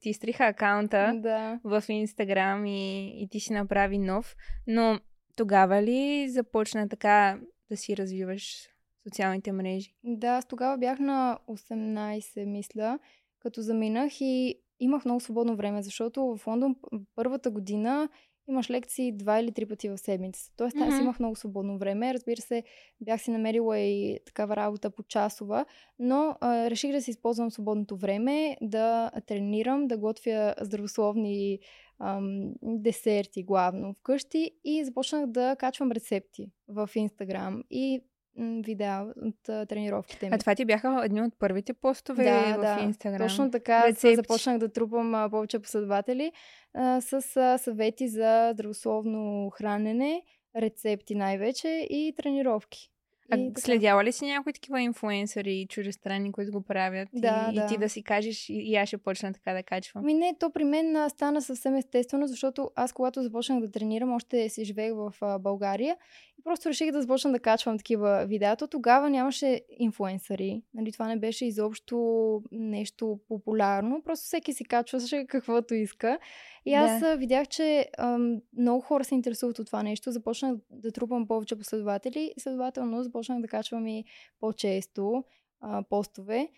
ти 0.00 0.08
изтриха 0.10 0.44
акаунта 0.44 1.12
Да. 1.22 1.60
в 1.64 1.84
Инстаграм 1.88 2.66
и, 2.66 3.06
и 3.22 3.28
ти 3.28 3.40
си 3.40 3.52
направи 3.52 3.98
нов. 3.98 4.36
Но 4.66 5.00
тогава 5.36 5.82
ли 5.82 6.28
започна 6.28 6.88
така 6.88 7.40
да 7.70 7.76
си 7.76 7.96
развиваш 7.96 8.68
социалните 9.08 9.52
мрежи? 9.52 9.94
Да, 10.04 10.28
аз 10.28 10.46
тогава 10.46 10.78
бях 10.78 10.98
на 10.98 11.38
18, 11.48 12.46
мисля, 12.46 12.98
като 13.38 13.60
заминах 13.60 14.12
и 14.20 14.54
имах 14.80 15.04
много 15.04 15.20
свободно 15.20 15.56
време, 15.56 15.82
защото 15.82 16.36
в 16.36 16.46
Лондон 16.46 16.76
първата 17.14 17.50
година 17.50 18.08
имаш 18.48 18.70
лекции 18.70 19.12
два 19.12 19.40
или 19.40 19.52
три 19.52 19.66
пъти 19.66 19.88
в 19.88 19.98
седмицата. 19.98 20.52
Тоест 20.56 20.76
аз 20.76 20.94
Мгм. 20.94 21.02
имах 21.02 21.18
много 21.18 21.36
свободно 21.36 21.78
време. 21.78 22.14
Разбира 22.14 22.40
се, 22.40 22.62
бях 23.00 23.22
си 23.22 23.30
намерила 23.30 23.78
и 23.78 24.18
такава 24.26 24.56
работа 24.56 24.90
по 24.90 25.02
часова, 25.02 25.64
но 25.98 26.36
а, 26.40 26.70
реших 26.70 26.92
да 26.92 27.02
си 27.02 27.10
използвам 27.10 27.50
свободното 27.50 27.96
време, 27.96 28.56
да 28.60 29.10
тренирам, 29.26 29.86
да 29.88 29.98
готвя 29.98 30.54
здравословни 30.60 31.58
ам, 31.98 32.52
десерти 32.62 33.42
главно 33.42 33.94
вкъщи 33.94 34.50
и 34.64 34.84
започнах 34.84 35.26
да 35.26 35.56
качвам 35.56 35.92
рецепти 35.92 36.50
в 36.68 36.90
Инстаграм. 36.94 37.62
И 37.70 38.00
видеа 38.38 39.06
от 39.22 39.48
а, 39.48 39.66
тренировките 39.66 40.26
ми. 40.26 40.34
А 40.34 40.38
това 40.38 40.54
ти 40.54 40.64
бяха 40.64 41.02
едни 41.04 41.22
от 41.22 41.38
първите 41.38 41.72
постове 41.72 42.24
да, 42.24 42.56
в 42.56 42.60
да. 43.04 43.18
Точно 43.18 43.50
така 43.50 43.86
Рецепти. 43.86 44.16
започнах 44.16 44.58
да 44.58 44.72
трупам 44.72 45.14
а, 45.14 45.30
повече 45.30 45.58
последователи 45.58 46.32
а, 46.74 47.00
с 47.00 47.36
а, 47.36 47.58
съвети 47.58 48.08
за 48.08 48.50
здравословно 48.52 49.50
хранене, 49.50 50.22
рецепти 50.56 51.14
най-вече 51.14 51.86
и 51.90 52.14
тренировки. 52.16 52.92
А 53.30 53.38
И 53.38 53.52
следяла 53.58 54.04
ли 54.04 54.12
си 54.12 54.26
някои 54.26 54.52
такива 54.52 54.80
инфуенсъри, 54.80 55.66
чужестранни, 55.68 56.32
които 56.32 56.52
го 56.52 56.62
правят? 56.62 57.08
Да, 57.12 57.48
и, 57.52 57.54
да. 57.54 57.64
и 57.64 57.66
ти 57.68 57.78
да 57.78 57.88
си 57.88 58.02
кажеш, 58.02 58.48
и, 58.48 58.54
и 58.54 58.76
аз 58.76 58.88
ще 58.88 58.98
почна 58.98 59.32
така 59.32 59.52
да 59.52 59.62
качвам. 59.62 60.04
Ми 60.04 60.14
не, 60.14 60.34
то 60.40 60.50
при 60.50 60.64
мен 60.64 60.96
а, 60.96 61.08
стана 61.08 61.42
съвсем 61.42 61.74
естествено, 61.74 62.26
защото 62.26 62.70
аз 62.74 62.92
когато 62.92 63.22
започнах 63.22 63.60
да 63.60 63.70
тренирам, 63.70 64.14
още 64.14 64.48
си 64.48 64.64
живеех 64.64 64.92
в 64.94 65.14
а, 65.20 65.38
България 65.38 65.96
и 66.31 66.31
просто 66.44 66.68
реших 66.68 66.92
да 66.92 67.00
започна 67.00 67.32
да 67.32 67.38
качвам 67.38 67.78
такива 67.78 68.24
видеа. 68.26 68.56
То 68.56 68.66
тогава 68.66 69.10
нямаше 69.10 69.60
инфуенсъри. 69.78 70.62
Нали, 70.74 70.92
това 70.92 71.08
не 71.08 71.16
беше 71.18 71.46
изобщо 71.46 72.42
нещо 72.52 73.20
популярно. 73.28 74.02
Просто 74.04 74.24
всеки 74.24 74.52
си 74.52 74.64
качваше 74.64 75.26
каквото 75.28 75.74
иска. 75.74 76.18
И 76.66 76.74
аз 76.74 77.00
Да. 77.00 77.16
видях, 77.16 77.48
че 77.48 77.88
ам, 77.98 78.40
много 78.58 78.80
хора 78.80 79.04
се 79.04 79.14
интересуват 79.14 79.58
от 79.58 79.66
това 79.66 79.82
нещо. 79.82 80.10
Започнах 80.10 80.56
да 80.70 80.92
трупам 80.92 81.26
повече 81.26 81.58
последователи 81.58 82.32
следователно 82.38 83.02
започнах 83.02 83.40
да 83.40 83.48
качвам 83.48 83.86
и 83.86 84.04
по-често 84.40 85.24
а, 85.60 85.82
постове. 85.82 86.48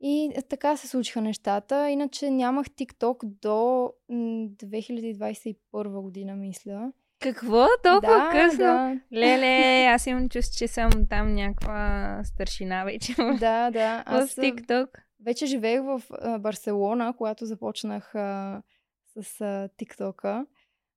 И 0.00 0.30
така 0.48 0.76
се 0.76 0.88
случиха 0.88 1.20
нещата. 1.20 1.90
Иначе 1.90 2.30
нямах 2.30 2.66
TikTok 2.66 3.24
до 3.24 3.90
м, 4.08 4.48
2021 4.48 6.00
година, 6.02 6.36
мисля. 6.36 6.92
Какво? 7.24 7.66
Толкова 7.82 8.12
да, 8.12 8.30
късно? 8.32 8.58
Да. 8.58 9.00
Леле, 9.12 9.86
аз 9.86 10.06
имам 10.06 10.28
чувство, 10.28 10.58
че 10.58 10.68
съм 10.68 10.90
там 11.10 11.34
някаква 11.34 12.20
старшина 12.24 12.84
вече. 12.84 13.14
Да, 13.40 13.70
да. 13.70 14.02
Аз 14.06 14.34
в 14.34 14.36
TikTok. 14.36 14.88
Вече 15.24 15.46
живеех 15.46 15.80
в 15.82 16.02
Барселона, 16.40 17.14
когато 17.18 17.46
започнах 17.46 18.14
а, 18.14 18.62
с 19.06 19.40
а, 19.40 19.68
TikTok-а, 19.78 20.46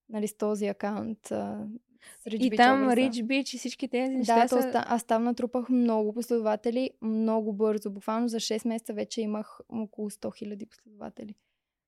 нали, 0.10 0.28
с 0.28 0.38
този 0.38 0.68
акаунт. 0.68 1.32
А, 1.32 1.66
с 2.20 2.26
Rich 2.26 2.36
и 2.36 2.52
Beach 2.52 2.58
там 2.58 2.90
Rich 2.90 3.24
Beach 3.24 3.56
и 3.56 3.58
всички 3.58 3.88
тези 3.88 4.14
неща 4.14 4.42
Да, 4.42 4.48
са... 4.48 4.72
то, 4.72 4.80
аз 4.86 5.04
там 5.04 5.24
натрупах 5.24 5.70
много 5.70 6.14
последователи, 6.14 6.90
много 7.02 7.54
бързо. 7.54 7.90
Буквално 7.92 8.28
за 8.28 8.38
6 8.38 8.68
месеца 8.68 8.94
вече 8.94 9.22
имах 9.22 9.60
около 9.70 10.10
100 10.10 10.28
000 10.28 10.70
последователи. 10.70 11.36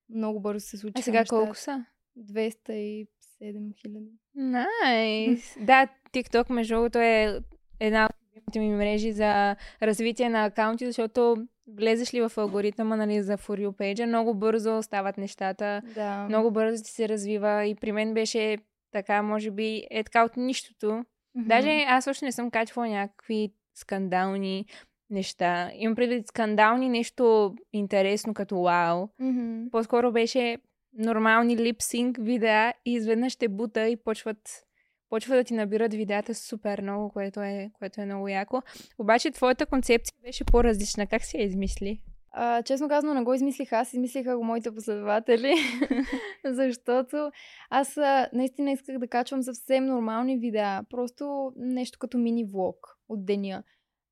Много 0.09 0.39
бързо 0.39 0.67
се 0.67 0.77
случи. 0.77 0.93
А 0.95 1.01
сега 1.01 1.19
неща. 1.19 1.35
колко 1.35 1.55
са? 1.55 1.85
250 2.19 3.07
7000. 3.41 4.09
Найс! 4.35 5.55
Nice. 5.55 5.65
да, 5.65 5.87
TikTok, 6.13 6.49
между 6.49 6.75
другото, 6.75 6.99
е 6.99 7.39
една 7.79 8.05
от 8.05 8.11
любимите 8.35 8.59
ми 8.59 8.69
мрежи 8.69 9.11
за 9.11 9.55
развитие 9.81 10.29
на 10.29 10.45
акаунти, 10.45 10.85
защото 10.85 11.47
влезеш 11.67 12.13
ли 12.13 12.21
в 12.21 12.31
алгоритъма 12.37 12.95
нали, 12.95 13.21
за 13.21 13.37
For 13.37 13.67
You 13.67 13.69
page, 13.69 14.05
много 14.05 14.33
бързо 14.33 14.83
стават 14.83 15.17
нещата, 15.17 15.81
да. 15.95 16.25
много 16.29 16.51
бързо 16.51 16.83
ти 16.83 16.91
се 16.91 17.09
развива 17.09 17.65
и 17.65 17.75
при 17.75 17.91
мен 17.91 18.13
беше 18.13 18.57
така, 18.91 19.21
може 19.21 19.51
би, 19.51 19.87
е 19.91 20.03
така 20.03 20.25
от 20.25 20.37
нищото. 20.37 20.85
Mm-hmm. 20.85 21.47
Даже 21.47 21.85
аз 21.87 22.07
още 22.07 22.25
не 22.25 22.31
съм 22.31 22.51
качвала 22.51 22.87
някакви 22.87 23.53
скандални 23.75 24.65
неща. 25.09 25.71
Имам 25.75 25.95
предвид 25.95 26.27
скандални 26.27 26.89
нещо 26.89 27.55
интересно 27.73 28.33
като 28.33 28.61
вау. 28.61 29.07
Mm-hmm. 29.21 29.69
По-скоро 29.69 30.11
беше 30.11 30.57
нормални 30.93 31.57
липсинг 31.57 32.17
видеа 32.21 32.73
и 32.85 32.93
изведнъж 32.93 33.35
те 33.35 33.47
бута 33.47 33.87
и 33.87 33.95
почват, 33.95 34.65
почва 35.09 35.35
да 35.35 35.43
ти 35.43 35.53
набират 35.53 35.93
видеята 35.93 36.35
супер 36.35 36.81
много, 36.81 37.09
което 37.09 37.41
е, 37.41 37.71
което 37.79 38.01
е 38.01 38.05
много 38.05 38.27
яко. 38.27 38.61
Обаче 38.99 39.31
твоята 39.31 39.65
концепция 39.65 40.15
беше 40.23 40.43
по-различна. 40.43 41.07
Как 41.07 41.23
си 41.23 41.37
я 41.37 41.43
измисли? 41.43 42.01
А, 42.31 42.63
честно 42.63 42.89
казано, 42.89 43.13
не 43.13 43.23
го 43.23 43.33
измислих 43.33 43.73
аз, 43.73 43.93
измислиха 43.93 44.37
го 44.37 44.43
моите 44.43 44.75
последователи, 44.75 45.55
защото 46.45 47.31
аз 47.69 47.97
а, 47.97 48.29
наистина 48.33 48.71
исках 48.71 48.97
да 48.97 49.07
качвам 49.07 49.43
съвсем 49.43 49.85
нормални 49.85 50.37
видеа, 50.37 50.81
просто 50.89 51.53
нещо 51.55 51.99
като 51.99 52.17
мини 52.17 52.45
влог 52.45 52.97
от 53.09 53.25
деня. 53.25 53.63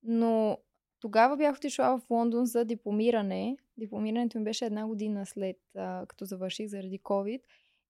Но 0.04 0.58
тогава 1.00 1.38
бях 1.38 1.58
отишла 1.58 1.98
в 1.98 2.10
Лондон 2.10 2.46
за 2.46 2.66
дипломиране. 2.66 3.58
Дипломирането 3.78 4.38
ми 4.38 4.44
беше 4.44 4.66
една 4.66 4.88
година 4.88 5.26
след 5.26 5.58
а, 5.76 6.06
като 6.06 6.26
завърших 6.26 6.68
заради 6.68 7.00
COVID. 7.00 7.42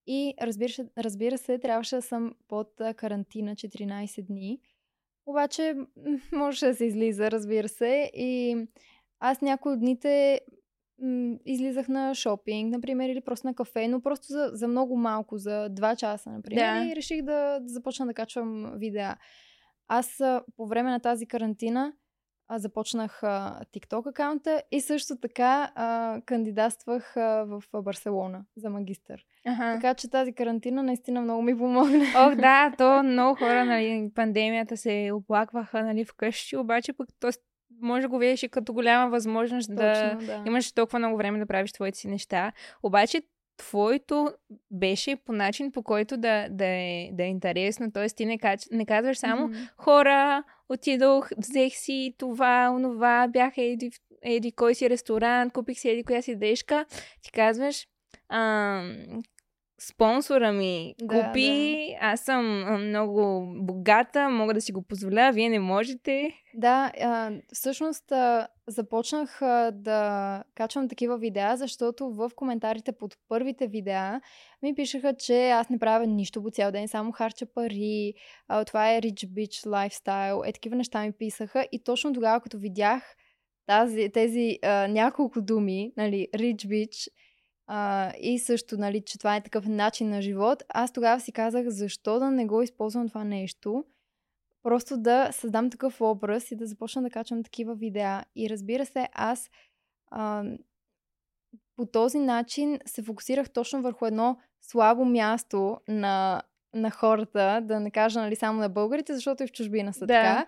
И 0.08 0.34
разбира 0.41 0.70
се, 0.70 0.89
разбира 0.98 1.38
се, 1.38 1.60
трябваше 1.60 1.96
да 1.96 2.02
съм 2.02 2.36
под 2.48 2.82
карантина 2.96 3.56
14 3.56 4.26
дни. 4.26 4.60
Обаче 5.26 5.76
можеше 6.32 6.65
да 6.65 6.76
се 6.76 6.86
излиза, 6.86 7.32
разбира 7.32 7.67
се. 7.67 8.12
И 8.13 8.58
аз 9.20 9.41
някои 9.41 9.74
от 9.74 9.80
дните 9.80 10.41
м, 11.02 11.38
излизах 11.46 11.88
на 11.88 12.15
шопинг, 12.15 12.72
например, 12.72 13.10
или 13.10 13.22
просто 13.22 13.48
на 13.48 13.56
кафе, 13.56 13.88
но 13.88 14.02
просто 14.02 14.28
за, 14.28 14.50
за 14.54 14.67
много 14.67 14.98
малко, 14.98 15.38
за 15.38 15.70
2 15.70 15.96
часа, 15.96 16.30
например. 16.30 16.62
Да. 16.62 16.86
И 16.86 16.96
реших 16.96 17.22
да, 17.22 17.60
да 17.60 17.70
започна 17.70 18.06
да 18.06 18.13
качвам 18.13 18.74
видеа. 18.78 19.17
Аз 19.88 20.22
по 20.58 20.67
време 20.67 20.91
на 20.91 21.00
тази 21.00 21.26
карантина 21.26 21.93
а, 22.47 22.60
започнах 22.60 23.23
а, 23.23 23.62
TikTok 23.73 24.10
акаунта 24.10 24.62
и 24.71 24.81
също 24.81 25.15
така 25.15 25.71
а, 25.75 26.21
кандидатствах 26.25 27.17
а, 27.17 27.43
в 27.43 27.63
а, 27.73 27.81
Барселона 27.81 28.45
за 28.55 28.69
магистър. 28.69 29.25
Ага. 29.45 29.73
Така 29.73 29.93
че 29.93 30.10
тази 30.10 30.33
карантина 30.33 30.83
наистина 30.83 31.21
много 31.21 31.41
ми 31.41 31.57
помогна. 31.57 32.05
Ох, 32.17 32.36
да, 32.36 32.73
то 32.77 33.03
много 33.03 33.36
хора, 33.36 33.65
нали, 33.65 34.12
пандемията 34.15 34.77
се 34.77 35.12
оплакваха, 35.13 35.83
нали, 35.83 36.05
вкъщи, 36.05 36.57
обаче 36.57 36.93
пък 36.93 37.10
то 37.19 37.29
може 37.81 38.01
да 38.01 38.07
го 38.07 38.17
видиш 38.17 38.43
и 38.43 38.49
като 38.49 38.73
голяма 38.73 39.10
възможност 39.10 39.75
да 39.75 40.12
Точно, 40.12 40.27
да. 40.27 40.43
имаш 40.47 40.71
толкова 40.71 40.99
много 40.99 41.17
време 41.17 41.39
да 41.39 41.45
правиш 41.45 41.71
твоите 41.71 41.97
си 41.97 42.07
неща. 42.07 42.51
Обаче 42.83 43.21
твоето 43.57 44.31
беше 44.71 45.15
по 45.15 45.31
начин, 45.33 45.71
по 45.71 45.83
който 45.83 46.17
да, 46.17 46.47
да, 46.49 46.65
е, 46.65 47.10
да 47.13 47.23
е 47.23 47.27
интересно. 47.27 47.91
Тоест 47.91 48.17
ти 48.17 48.25
не, 48.25 48.38
кач... 48.38 48.67
не 48.71 48.86
казваш 48.86 49.17
само 49.17 49.47
Мгм. 49.47 49.57
хора, 49.77 50.43
отидох, 50.69 51.30
взех 51.38 51.73
си 51.75 52.15
това, 52.17 52.71
онова, 52.75 53.27
бях 53.27 53.53
еди, 53.58 53.91
еди 54.21 54.51
кой 54.51 54.75
си 54.75 54.89
ресторант, 54.89 55.53
купих 55.53 55.80
си 55.80 55.89
еди 55.89 56.03
коя 56.03 56.21
си 56.21 56.36
дешка. 56.36 56.86
Ти 57.21 57.32
казваш, 57.32 57.88
ам, 58.30 59.21
спонсора 59.81 60.51
ми 60.51 60.95
Да, 61.01 61.23
купи, 61.23 61.77
аз 62.01 62.21
съм 62.21 62.45
много 62.87 63.45
богата, 63.55 64.29
мога 64.29 64.53
да 64.53 64.61
си 64.61 64.71
го 64.71 64.81
позволя, 64.81 65.31
вие 65.31 65.49
не 65.49 65.59
можете. 65.59 66.31
Да, 66.53 66.91
а, 67.01 67.31
всъщност 67.53 68.11
а, 68.11 68.47
започнах 68.67 69.41
а, 69.41 69.71
да 69.71 70.43
качвам 70.55 70.89
такива 70.89 71.17
видеа, 71.17 71.57
защото 71.57 72.09
в 72.09 72.31
коментарите 72.35 72.91
под 72.91 73.17
първите 73.29 73.67
видеа 73.67 74.21
ми 74.63 74.75
пишеха, 74.75 75.13
че 75.19 75.49
аз 75.49 75.69
не 75.69 75.79
правя 75.79 76.07
нищо 76.07 76.43
по 76.43 76.49
цял 76.49 76.71
ден, 76.71 76.87
само 76.87 77.11
харча 77.11 77.45
пари, 77.45 78.13
а, 78.47 78.65
това 78.65 78.93
е 78.93 79.01
rich 79.01 79.27
bitch 79.27 79.67
lifestyle, 79.67 80.49
е 80.49 80.53
такива 80.53 80.75
неща 80.75 81.01
ми 81.01 81.11
писаха. 81.11 81.67
И 81.71 81.83
точно 81.83 82.13
тогава, 82.13 82.41
като 82.41 82.57
видях 82.57 83.03
тази, 83.67 84.09
тези 84.13 84.59
а, 84.63 84.87
няколко 84.87 85.41
думи, 85.41 85.91
нали, 85.97 86.27
rich 86.35 86.67
bitch, 86.67 87.07
а, 87.67 88.13
и 88.21 88.39
също, 88.39 88.77
нали, 88.77 89.01
че 89.06 89.17
това 89.17 89.36
е 89.36 89.43
такъв 89.43 89.67
начин 89.67 90.10
на 90.10 90.21
живот, 90.21 90.63
аз 90.69 90.91
тогава 90.91 91.19
си 91.19 91.32
казах, 91.32 91.67
защо 91.67 92.19
да 92.19 92.32
не 92.32 92.45
го 92.45 92.62
използвам 92.62 93.08
това 93.08 93.23
нещо, 93.23 93.86
просто 94.63 94.97
да 94.97 95.30
създам 95.32 95.69
такъв 95.69 96.01
образ 96.01 96.51
и 96.51 96.56
да 96.56 96.65
започна 96.65 97.01
да 97.01 97.10
качвам 97.10 97.43
такива 97.43 97.75
видеа. 97.75 98.23
И 98.36 98.49
разбира 98.49 98.86
се, 98.86 99.08
аз 99.13 99.49
а, 100.12 100.43
по 101.75 101.86
този 101.86 102.19
начин 102.19 102.80
се 102.86 103.03
фокусирах 103.03 103.49
точно 103.49 103.82
върху 103.82 104.06
едно 104.06 104.38
слабо 104.62 105.06
място 105.06 105.77
на, 105.88 106.41
на 106.73 106.91
хората, 106.91 107.62
да 107.63 107.80
не 107.80 107.91
кажа 107.91 108.19
нали, 108.19 108.36
само 108.36 108.60
на 108.60 108.69
българите, 108.69 109.13
защото 109.13 109.43
и 109.43 109.47
в 109.47 109.51
чужбина 109.51 109.93
са 109.93 110.06
Да. 110.06 110.13
така. 110.13 110.45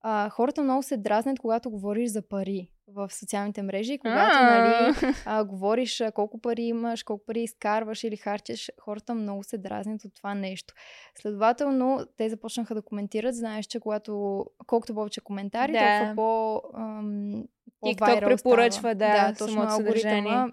А, 0.00 0.28
хората 0.28 0.62
много 0.62 0.82
се 0.82 0.96
дразнят, 0.96 1.38
когато 1.38 1.70
говориш 1.70 2.10
за 2.10 2.28
пари 2.28 2.70
в 2.86 3.10
социалните 3.10 3.62
мрежи, 3.62 3.98
когато 3.98 4.36
нали, 4.42 4.94
а, 5.26 5.44
говориш 5.44 6.02
колко 6.14 6.40
пари 6.40 6.62
имаш, 6.62 7.02
колко 7.02 7.24
пари 7.26 7.42
изкарваш 7.42 8.04
или 8.04 8.16
харчеш, 8.16 8.70
хората 8.80 9.14
много 9.14 9.44
се 9.44 9.58
дразнят 9.58 10.04
от 10.04 10.14
това 10.14 10.34
нещо. 10.34 10.74
Следователно, 11.14 12.00
те 12.16 12.28
започнаха 12.28 12.74
да 12.74 12.82
коментират. 12.82 13.34
Знаеш, 13.34 13.66
че 13.66 13.80
когато 13.80 14.44
колкото 14.66 14.94
повече 14.94 15.20
коментари, 15.20 15.72
Да. 15.72 15.98
толкова 15.98 16.14
по, 16.14 16.62
ам, 16.74 17.44
по-вайрал 17.80 18.28
препоръчва, 18.28 18.78
става. 18.78 18.94
да, 18.94 19.34
точно 19.38 19.62
алгоритъма 19.62 20.48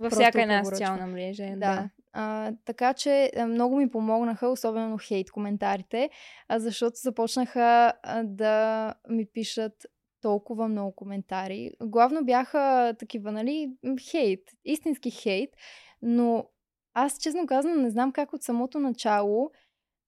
Във 0.00 0.12
всяка 0.12 0.42
една 0.42 0.54
препоръчва. 0.58 0.76
социална 0.76 1.06
мрежа. 1.06 1.46
Да. 1.46 1.56
да. 1.56 1.90
А, 2.12 2.52
така 2.64 2.94
че 2.94 3.30
много 3.48 3.76
ми 3.76 3.90
помогнаха, 3.90 4.48
особено 4.48 4.98
хейт 4.98 5.30
коментарите, 5.30 6.10
защото 6.56 6.96
започнаха 6.96 7.92
да 8.24 8.94
ми 9.08 9.26
пишат 9.26 9.86
толкова 10.20 10.68
много 10.68 10.92
коментари. 10.92 11.70
Главно 11.82 12.24
бяха 12.24 12.94
такива, 12.98 13.32
нали, 13.32 13.72
хейт, 14.10 14.50
истински 14.64 15.10
хейт, 15.10 15.50
но 16.02 16.46
аз 16.94 17.18
честно 17.18 17.46
казвам 17.46 17.82
не 17.82 17.90
знам 17.90 18.12
как 18.12 18.32
от 18.32 18.42
самото 18.42 18.78
начало 18.78 19.50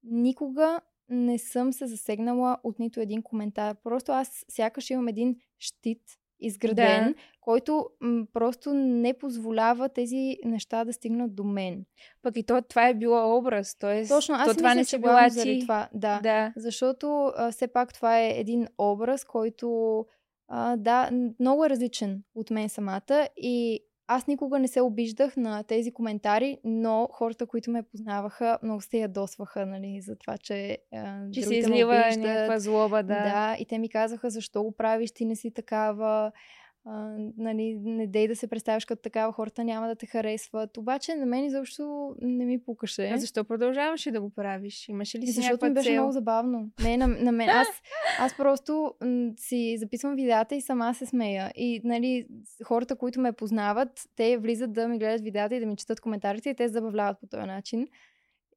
никога 0.02 0.80
не 1.08 1.38
съм 1.38 1.72
се 1.72 1.86
засегнала 1.86 2.58
от 2.62 2.78
нито 2.78 3.00
един 3.00 3.22
коментар. 3.22 3.76
Просто 3.84 4.12
аз 4.12 4.44
сякаш 4.48 4.90
имам 4.90 5.08
един 5.08 5.36
щит 5.58 6.02
изграден, 6.42 7.04
да. 7.04 7.14
който 7.40 7.86
м- 8.00 8.26
просто 8.32 8.74
не 8.74 9.14
позволява 9.14 9.88
тези 9.88 10.36
неща 10.44 10.84
да 10.84 10.92
стигнат 10.92 11.34
до 11.34 11.44
мен. 11.44 11.84
Пък 12.22 12.36
и 12.36 12.42
то, 12.42 12.62
това 12.62 12.88
е 12.88 12.94
било 12.94 13.36
образ, 13.38 13.74
т.е. 13.74 14.08
Точно, 14.08 14.34
аз 14.34 14.48
то, 14.48 14.54
това 14.54 14.68
мисля, 14.68 14.74
не 14.74 14.84
че 14.84 14.90
си 14.90 14.98
била 14.98 15.28
ти. 15.30 15.58
това. 15.60 15.88
Да, 15.94 16.20
Да. 16.22 16.52
защото 16.56 17.32
а, 17.36 17.52
все 17.52 17.66
пак 17.68 17.94
това 17.94 18.18
е 18.20 18.30
един 18.30 18.66
образ, 18.78 19.24
който 19.24 19.98
а, 20.48 20.76
да, 20.76 21.10
много 21.40 21.64
е 21.64 21.70
различен 21.70 22.22
от 22.34 22.50
мен 22.50 22.68
самата 22.68 23.28
и 23.36 23.80
аз 24.14 24.26
никога 24.26 24.58
не 24.58 24.68
се 24.68 24.80
обиждах 24.80 25.36
на 25.36 25.62
тези 25.62 25.92
коментари, 25.92 26.58
но 26.64 27.08
хората, 27.12 27.46
които 27.46 27.70
ме 27.70 27.82
познаваха, 27.82 28.58
много 28.62 28.80
се 28.80 28.98
ядосваха, 28.98 29.66
нали, 29.66 30.00
за 30.00 30.16
това, 30.16 30.38
че, 30.38 30.78
а, 30.92 31.30
Че 31.30 31.42
се 31.42 31.54
излива 31.54 31.94
някаква 32.16 32.58
злоба, 32.58 33.02
да. 33.02 33.22
Да, 33.22 33.56
и 33.58 33.66
те 33.66 33.78
ми 33.78 33.88
казаха, 33.88 34.30
защо 34.30 34.62
го 34.62 34.72
правиш, 34.72 35.12
ти 35.12 35.24
не 35.24 35.36
си 35.36 35.50
такава, 35.50 36.32
а, 36.84 37.16
нали, 37.36 37.74
не 37.74 38.06
дей 38.06 38.28
да 38.28 38.36
се 38.36 38.46
представяш 38.46 38.84
като 38.84 39.02
такава, 39.02 39.32
хората 39.32 39.64
няма 39.64 39.88
да 39.88 39.94
те 39.94 40.06
харесват. 40.06 40.76
Обаче 40.76 41.14
на 41.14 41.26
мен 41.26 41.44
изобщо 41.44 42.14
не 42.22 42.44
ми 42.44 42.64
пукаше. 42.64 43.08
А 43.08 43.16
защо 43.16 43.44
продължаваше 43.44 44.10
да 44.10 44.20
го 44.20 44.30
правиш? 44.30 44.88
Имаше 44.88 45.18
ли 45.18 45.26
си 45.26 45.32
защото 45.32 45.66
ми 45.66 45.74
беше 45.74 45.88
цел? 45.88 45.94
много 45.94 46.12
забавно. 46.12 46.70
Не, 46.82 46.96
на, 46.96 47.06
на 47.06 47.32
мен. 47.32 47.48
Аз, 47.48 47.68
аз 48.18 48.36
просто 48.36 48.94
м- 49.04 49.32
си 49.36 49.76
записвам 49.78 50.14
видеята 50.14 50.54
и 50.54 50.60
сама 50.60 50.94
се 50.94 51.06
смея. 51.06 51.52
И, 51.56 51.80
нали, 51.84 52.26
хората, 52.64 52.96
които 52.96 53.20
ме 53.20 53.32
познават, 53.32 54.08
те 54.16 54.38
влизат 54.38 54.72
да 54.72 54.88
ми 54.88 54.98
гледат 54.98 55.20
видеята 55.20 55.56
и 55.56 55.60
да 55.60 55.66
ми 55.66 55.76
четат 55.76 56.00
коментарите 56.00 56.50
и 56.50 56.54
те 56.54 56.68
се 56.68 56.72
забавляват 56.72 57.20
по 57.20 57.26
този 57.26 57.46
начин. 57.46 57.88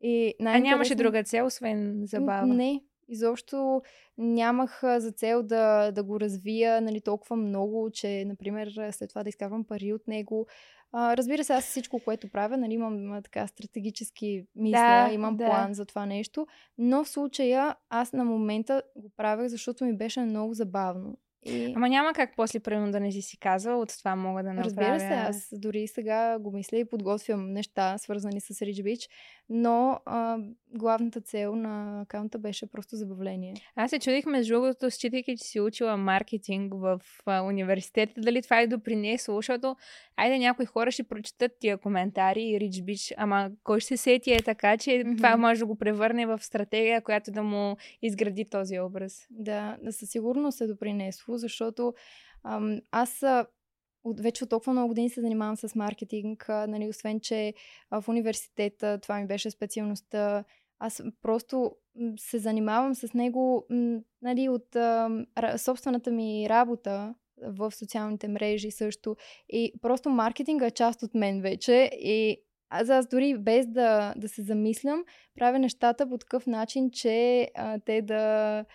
И 0.01 0.33
А 0.45 0.59
нямаше 0.59 0.95
друга 0.95 1.23
цел, 1.23 1.45
освен 1.45 2.01
забава. 2.05 2.47
не, 2.47 2.81
изобщо 3.07 3.81
нямах 4.17 4.79
за 4.97 5.11
цел 5.11 5.43
да, 5.43 5.91
да 5.91 6.03
го 6.03 6.19
развия 6.19 6.81
нали, 6.81 7.01
толкова 7.01 7.35
много, 7.35 7.89
че, 7.93 8.25
например, 8.25 8.91
след 8.91 9.09
това 9.09 9.23
да 9.23 9.29
изкарвам 9.29 9.63
пари 9.63 9.93
от 9.93 10.07
него. 10.07 10.47
А, 10.91 11.17
разбира 11.17 11.43
се, 11.43 11.53
аз 11.53 11.65
всичко, 11.65 11.99
което 11.99 12.31
правя, 12.31 12.57
нали, 12.57 12.73
имам 12.73 13.21
така 13.23 13.47
стратегически 13.47 14.45
мисля, 14.55 15.05
Да, 15.07 15.13
имам 15.13 15.37
да. 15.37 15.45
план 15.45 15.73
за 15.73 15.85
това 15.85 16.05
нещо, 16.05 16.47
но 16.77 17.03
в 17.03 17.09
случая 17.09 17.75
аз 17.89 18.13
на 18.13 18.25
момента 18.25 18.81
го 18.95 19.09
правях, 19.17 19.47
защото 19.47 19.85
ми 19.85 19.97
беше 19.97 20.19
много 20.19 20.53
забавно. 20.53 21.17
И... 21.45 21.73
Ама 21.75 21.89
няма 21.89 22.13
как 22.13 22.33
после, 22.35 22.59
примерно, 22.59 22.91
да 22.91 22.99
не 22.99 23.11
си 23.11 23.21
си 23.21 23.37
казвал, 23.37 23.81
от 23.81 23.97
това 23.97 24.15
мога 24.15 24.43
да 24.43 24.53
направя. 24.53 24.69
Разбира 24.69 24.99
се, 24.99 25.05
аз 25.05 25.49
дори 25.53 25.87
сега 25.87 26.39
го 26.39 26.51
мисля 26.51 26.77
и 26.77 26.85
подготвям 26.85 27.53
неща, 27.53 27.97
свързани 27.97 28.41
с 28.41 28.53
Rich 28.53 28.83
Beach, 28.83 29.09
но 29.49 29.99
а, 30.05 30.37
главната 30.75 31.21
цел 31.21 31.55
на 31.55 32.01
акаунта 32.01 32.39
беше 32.39 32.65
просто 32.65 32.95
забавление. 32.95 33.53
Аз 33.75 33.89
се 33.89 33.99
чудих, 33.99 34.25
между 34.25 34.53
другото, 34.53 34.91
считайки, 34.91 35.37
че 35.37 35.43
си 35.43 35.59
учила 35.59 35.97
маркетинг 35.97 36.73
в 36.75 37.01
а, 37.25 37.41
университета, 37.41 38.21
дали 38.21 38.41
това 38.41 38.61
е 38.61 38.67
допринесло, 38.67 39.35
защото, 39.35 39.75
айде, 40.17 40.37
някои 40.37 40.65
хора 40.65 40.91
ще 40.91 41.03
прочитат 41.03 41.51
тия 41.59 41.77
коментари 41.77 42.41
и 42.41 42.59
Rich 42.59 42.83
Beach, 42.83 43.13
ама 43.17 43.51
кой 43.63 43.79
ще 43.79 43.97
се 43.97 44.03
сети 44.03 44.33
е 44.33 44.41
така, 44.41 44.77
че 44.77 45.03
Мгм. 45.05 45.15
това 45.15 45.37
може 45.37 45.59
да 45.59 45.65
го 45.65 45.75
превърне 45.75 46.25
в 46.25 46.39
стратегия, 46.41 47.01
която 47.01 47.31
да 47.31 47.43
му 47.43 47.77
изгради 48.01 48.45
този 48.45 48.79
образ. 48.79 49.27
Да, 49.29 49.77
да 49.83 49.93
със 49.93 50.09
сигурност 50.09 50.61
е 50.61 50.67
допринесло, 50.67 51.37
защото 51.37 51.93
ам, 52.43 52.79
аз 52.91 53.23
а, 53.23 53.45
от, 54.03 54.19
вече 54.19 54.43
от 54.43 54.49
толкова 54.49 54.73
много 54.73 54.87
години 54.87 55.09
се 55.09 55.21
занимавам 55.21 55.57
с 55.57 55.75
маркетинг, 55.75 56.49
а, 56.49 56.67
нали, 56.67 56.89
освен, 56.89 57.19
че 57.19 57.53
а, 57.89 58.01
в 58.01 58.07
университета 58.07 58.99
това 59.01 59.19
ми 59.19 59.27
беше 59.27 59.51
специалността. 59.51 60.43
Аз 60.79 61.03
просто 61.21 61.71
се 62.19 62.39
занимавам 62.39 62.95
с 62.95 63.13
него 63.13 63.65
нали, 64.21 64.49
от 64.49 64.75
ра, 64.75 65.57
собствената 65.57 66.11
ми 66.11 66.49
работа 66.49 67.15
в 67.47 67.71
социалните 67.71 68.27
мрежи 68.27 68.71
също. 68.71 69.15
И 69.49 69.73
просто 69.81 70.09
маркетинга 70.09 70.65
е 70.65 70.71
част 70.71 71.03
от 71.03 71.13
мен 71.13 71.41
вече. 71.41 71.89
И 71.93 72.41
аз, 72.69 72.89
аз 72.89 73.07
дори 73.07 73.37
без 73.37 73.67
да, 73.67 74.13
да 74.17 74.29
се 74.29 74.41
замислям, 74.41 75.03
правя 75.35 75.59
нещата 75.59 76.09
по 76.09 76.17
такъв 76.17 76.47
начин, 76.47 76.89
че 76.91 77.47
а, 77.55 77.79
те 77.85 78.01
да, 78.01 78.65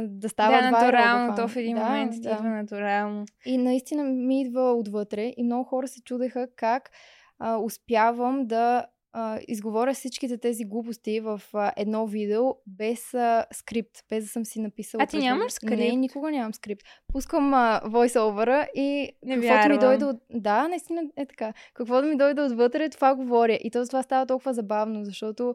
да 0.00 0.28
стават 0.28 0.60
да, 0.60 0.70
натурално, 0.70 1.36
то 1.36 1.48
в 1.48 1.56
един 1.56 1.76
да, 1.76 1.84
момент 1.84 2.12
да. 2.22 2.30
идва 2.30 2.48
натурално. 2.48 3.24
И 3.46 3.58
наистина 3.58 4.04
ми 4.04 4.40
идва 4.40 4.72
отвътре 4.72 5.32
и 5.36 5.42
много 5.42 5.64
хора 5.64 5.88
се 5.88 6.02
чудеха 6.02 6.48
как 6.56 6.90
а, 7.38 7.56
успявам 7.56 8.46
да 8.46 8.86
а, 9.12 9.38
изговоря 9.48 9.94
всичките 9.94 10.38
тези 10.38 10.64
глупости 10.64 11.20
в 11.20 11.42
а, 11.54 11.72
едно 11.76 12.06
видео 12.06 12.54
без 12.66 13.14
а, 13.14 13.46
скрипт, 13.52 13.98
без 14.10 14.24
да 14.24 14.30
съм 14.30 14.44
си 14.44 14.60
написала. 14.60 15.02
А 15.02 15.06
ти 15.06 15.18
нямаш 15.18 15.52
скрипт? 15.52 15.76
Не, 15.76 15.92
никога 15.92 16.30
нямам 16.30 16.54
скрипт. 16.54 16.82
Пускам 17.12 17.54
а, 17.54 17.80
voice-over 17.84 18.68
и 18.74 19.12
Не 19.22 19.34
каквото 19.34 19.40
ми 19.40 19.46
вярвам. 19.46 19.78
дойде 19.78 20.04
от... 20.04 20.16
Да, 20.30 20.68
наистина 20.68 21.02
е 21.16 21.26
така. 21.26 21.52
Каквото 21.74 22.06
ми 22.06 22.16
дойде 22.16 22.42
отвътре, 22.42 22.88
това 22.88 23.14
говоря. 23.14 23.58
И 23.64 23.70
то 23.70 23.86
това 23.86 24.02
става 24.02 24.26
толкова 24.26 24.52
забавно, 24.52 25.04
защото 25.04 25.54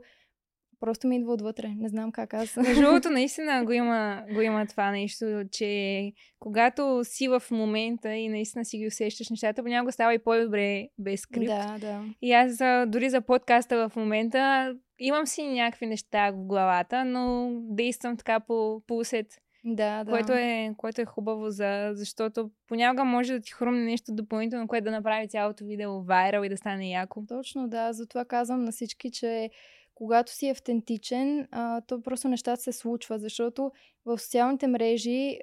просто 0.86 1.08
ми 1.08 1.16
идва 1.16 1.34
отвътре. 1.34 1.74
Не 1.78 1.90
знам 1.90 2.12
как 2.12 2.34
аз. 2.34 2.56
Между 2.58 2.82
другото, 2.82 3.10
наистина 3.10 3.66
го 3.66 3.72
има, 3.72 4.24
го 4.34 4.42
има 4.42 4.66
това 4.66 4.92
нещо, 4.92 5.44
че 5.52 6.12
когато 6.40 7.02
си 7.04 7.28
в 7.28 7.44
момента 7.52 8.14
и 8.14 8.30
наистина 8.30 8.66
си 8.66 8.78
ги 8.78 8.88
усещаш 8.88 9.30
нещата, 9.30 9.64
понякога 9.64 9.92
става 9.92 10.14
и 10.14 10.24
по-добре 10.24 10.88
без 11.00 11.22
скрипт. 11.22 11.46
Да, 11.46 11.78
да. 11.80 12.04
И 12.22 12.32
аз 12.32 12.58
дори 12.88 13.10
за 13.10 13.22
подкаста 13.22 13.90
в 13.90 13.96
момента 13.96 14.74
имам 15.00 15.28
си 15.28 15.48
някакви 15.48 15.86
неща 15.86 16.32
в 16.32 16.46
главата, 16.46 17.06
но 17.06 17.50
действам 17.70 18.18
така 18.18 18.40
по, 18.40 18.82
по 18.88 18.98
усет, 18.98 19.28
Да, 19.64 20.04
да. 20.04 20.12
което, 20.12 20.34
е, 20.34 20.74
което 20.78 21.02
е 21.02 21.06
хубаво, 21.06 21.50
за, 21.50 21.92
защото 21.94 22.52
понякога 22.68 23.04
може 23.04 23.34
да 23.34 23.40
ти 23.40 23.52
хрумне 23.52 23.84
нещо 23.84 24.16
допълнително, 24.16 24.68
което 24.68 24.86
да 24.86 24.92
направи 24.92 25.30
цялото 25.30 25.66
видео 25.66 26.04
вайрал 26.04 26.44
и 26.44 26.50
да 26.50 26.58
стане 26.58 26.90
яко. 26.90 27.24
Точно, 27.28 27.68
да. 27.68 27.94
Затова 27.94 28.26
казвам 28.26 28.64
на 28.64 28.72
всички, 28.72 29.12
че 29.12 29.50
когато 29.96 30.32
си 30.32 30.50
автентичен, 30.50 31.48
а, 31.52 31.82
то 31.82 32.02
просто 32.02 32.28
нещата 32.28 32.62
се 32.62 32.72
случват, 32.72 33.22
защото 33.22 33.72
в 34.06 34.20
социалните 34.20 34.68
мрежи 34.68 35.40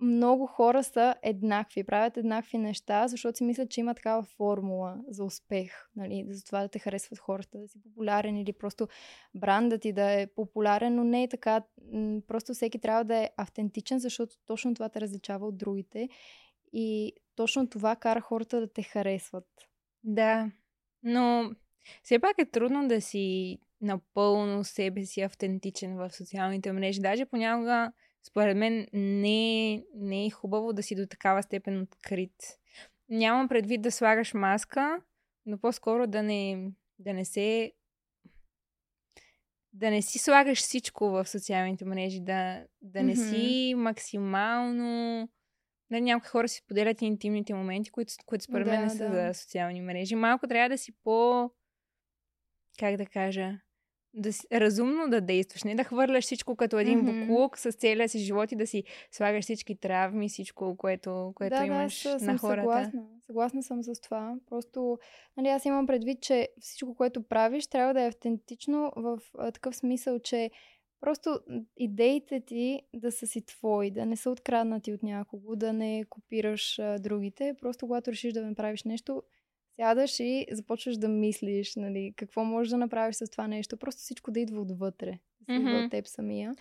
много 0.00 0.46
хора 0.46 0.84
са 0.84 1.14
еднакви, 1.22 1.84
правят 1.84 2.16
еднакви 2.16 2.58
неща, 2.58 3.08
защото 3.08 3.38
си 3.38 3.44
мислят, 3.44 3.70
че 3.70 3.80
има 3.80 3.94
такава 3.94 4.22
формула 4.22 4.96
за 5.08 5.24
успех, 5.24 5.72
нали, 5.96 6.26
за 6.28 6.44
това 6.44 6.60
да 6.60 6.68
те 6.68 6.78
харесват 6.78 7.18
хората, 7.18 7.58
да 7.58 7.68
си 7.68 7.82
популярен 7.82 8.36
или 8.36 8.52
просто 8.52 8.88
брандът 9.34 9.82
ти 9.82 9.92
да 9.92 10.20
е 10.20 10.26
популярен, 10.26 10.94
но 10.94 11.04
не 11.04 11.22
е 11.22 11.28
така. 11.28 11.62
Просто 12.26 12.54
всеки 12.54 12.78
трябва 12.78 13.04
да 13.04 13.16
е 13.16 13.30
автентичен, 13.36 13.98
защото 13.98 14.36
точно 14.46 14.74
това 14.74 14.88
те 14.88 15.00
различава 15.00 15.46
от 15.46 15.58
другите 15.58 16.08
и 16.72 17.12
точно 17.36 17.68
това 17.68 17.96
кара 17.96 18.20
хората 18.20 18.60
да 18.60 18.72
те 18.72 18.82
харесват. 18.82 19.46
Да, 20.04 20.50
но 21.02 21.50
все 22.02 22.18
пак 22.18 22.38
е 22.38 22.44
трудно 22.44 22.88
да 22.88 23.00
си 23.00 23.58
напълно 23.80 24.64
себе 24.64 25.04
си 25.04 25.20
автентичен 25.20 25.96
в 25.96 26.10
социалните 26.10 26.72
мрежи. 26.72 27.00
Даже 27.00 27.26
понякога, 27.26 27.92
според 28.28 28.56
мен, 28.56 28.86
не, 28.92 29.82
не 29.94 30.26
е 30.26 30.30
хубаво 30.30 30.72
да 30.72 30.82
си 30.82 30.94
до 30.94 31.06
такава 31.06 31.42
степен 31.42 31.80
открит. 31.80 32.34
Нямам 33.08 33.48
предвид 33.48 33.82
да 33.82 33.92
слагаш 33.92 34.34
маска, 34.34 35.00
но 35.46 35.58
по-скоро 35.58 36.06
да 36.06 36.22
не, 36.22 36.70
да 36.98 37.14
не 37.14 37.24
се 37.24 37.72
да 39.72 39.90
не 39.90 40.02
си 40.02 40.18
слагаш 40.18 40.58
всичко 40.58 41.10
в 41.10 41.28
социалните 41.28 41.84
мрежи, 41.84 42.20
да, 42.20 42.64
да 42.82 43.02
не 43.02 43.12
Мгм. 43.12 43.22
си 43.22 43.74
максимално... 43.76 45.28
Нали, 45.90 46.00
някои 46.00 46.28
хора 46.28 46.48
си 46.48 46.62
поделят 46.68 47.02
интимните 47.02 47.54
моменти, 47.54 47.90
които, 47.90 48.14
които 48.26 48.44
според 48.44 48.66
мен 48.66 48.76
Да, 48.76 48.84
не 48.84 48.90
са 48.90 49.08
да. 49.08 49.12
за 49.12 49.40
социални 49.40 49.80
мрежи. 49.80 50.14
Малко 50.14 50.46
трябва 50.46 50.68
да 50.68 50.78
си 50.78 50.92
по... 51.04 51.50
Как 52.78 52.96
да 52.96 53.06
кажа? 53.06 53.58
Да 54.14 54.32
си, 54.32 54.46
разумно 54.52 55.08
да 55.10 55.20
действаш, 55.20 55.64
не 55.64 55.74
да 55.74 55.84
хвърляш 55.84 56.24
всичко 56.24 56.56
като 56.56 56.78
един 56.78 56.98
Мгм. 56.98 57.20
буклук 57.20 57.58
с 57.58 57.72
целия 57.72 58.08
си 58.08 58.18
живот 58.18 58.52
и 58.52 58.56
да 58.56 58.66
си 58.66 58.84
слагаш 59.10 59.44
всички 59.44 59.76
травми, 59.76 60.28
всичко, 60.28 60.76
което, 60.76 61.32
което 61.34 61.56
да, 61.56 61.64
имаш 61.64 62.02
да, 62.02 62.18
на 62.18 62.38
хората. 62.38 62.60
съгласна. 62.60 63.06
Съгласна 63.26 63.62
съм 63.62 63.82
с 63.82 64.00
това. 64.00 64.36
Просто, 64.46 64.98
нали, 65.36 65.48
аз 65.48 65.64
имам 65.64 65.86
предвид, 65.86 66.20
че 66.20 66.48
всичко, 66.60 66.94
което 66.94 67.22
правиш, 67.22 67.66
трябва 67.66 67.94
да 67.94 68.02
е 68.02 68.08
автентично 68.08 68.92
в 68.96 69.18
а, 69.38 69.50
такъв 69.50 69.76
смисъл, 69.76 70.18
че 70.18 70.50
просто 71.00 71.40
идеите 71.76 72.40
ти 72.40 72.82
да 72.94 73.12
са 73.12 73.26
си 73.26 73.46
твои, 73.46 73.90
да 73.90 74.06
не 74.06 74.16
са 74.16 74.30
откраднати 74.30 74.92
от 74.92 75.02
някого, 75.02 75.56
да 75.56 75.72
не 75.72 76.04
копираш 76.10 76.78
а, 76.78 76.98
другите. 76.98 77.54
Просто 77.60 77.86
когато 77.86 78.10
решиш 78.10 78.32
да 78.32 78.46
направиш 78.46 78.84
нещо, 78.84 79.22
сядаш 79.80 80.20
и 80.20 80.46
започваш 80.50 80.96
да 80.96 81.08
мислиш, 81.08 81.76
нали, 81.76 82.12
какво 82.16 82.44
можеш 82.44 82.70
да 82.70 82.76
направиш 82.78 83.16
с 83.16 83.30
това 83.30 83.48
нещо. 83.48 83.76
Просто 83.76 84.00
всичко 84.00 84.30
да 84.30 84.40
идва 84.40 84.60
отвътре. 84.60 85.18
Да 85.40 85.54
идва 85.54 85.70
Мгм. 85.70 85.84
от 85.84 85.90
теб 85.90 86.06
самия. 86.06 86.54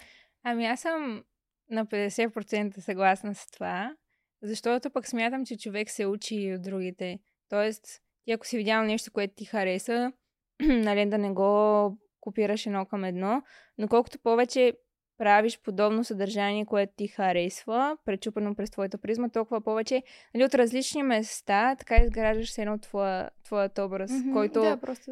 Ами 0.44 0.66
аз 0.66 0.82
съм 0.82 1.24
на 1.70 1.86
50% 1.86 2.80
съгласна 2.80 3.36
с 3.36 3.52
това, 3.52 3.96
защото 4.42 4.90
пък 4.90 5.08
смятам, 5.08 5.46
че 5.46 5.58
човек 5.58 5.90
се 5.90 6.06
учи 6.06 6.36
и 6.36 6.54
от 6.54 6.62
другите. 6.62 7.20
Тоест, 7.50 7.86
ти 8.26 8.32
ако 8.32 8.48
си 8.48 8.58
видял 8.58 8.84
нещо, 8.84 9.12
което 9.12 9.34
ти 9.36 9.46
хареса, 9.46 10.12
нали, 10.62 11.10
да 11.10 11.18
не 11.18 11.32
го 11.32 11.98
копираш 12.20 12.66
едно 12.66 12.86
към 12.86 13.04
едно, 13.04 13.42
но 13.78 13.88
колкото 13.88 14.20
повече 14.20 14.74
правиш 15.18 15.60
подобно 15.64 16.04
съдържание, 16.04 16.66
което 16.66 16.94
ти 16.96 17.08
харесва, 17.08 17.98
пречупено 18.06 18.56
през 18.56 18.72
твоята 18.72 18.98
призма, 18.98 19.30
толкова 19.30 19.62
повече 19.62 20.04
нали, 20.34 20.44
от 20.44 20.56
различни 20.56 21.04
места, 21.04 21.76
така 21.76 21.96
изграждаш 21.96 22.52
се 22.52 22.62
едно 22.62 22.78
твоя, 22.78 23.30
твоят 23.44 23.78
образ, 23.78 24.12
Мгм, 24.12 24.34
който 24.34 24.62
Да, 24.62 24.78
просто... 24.78 25.12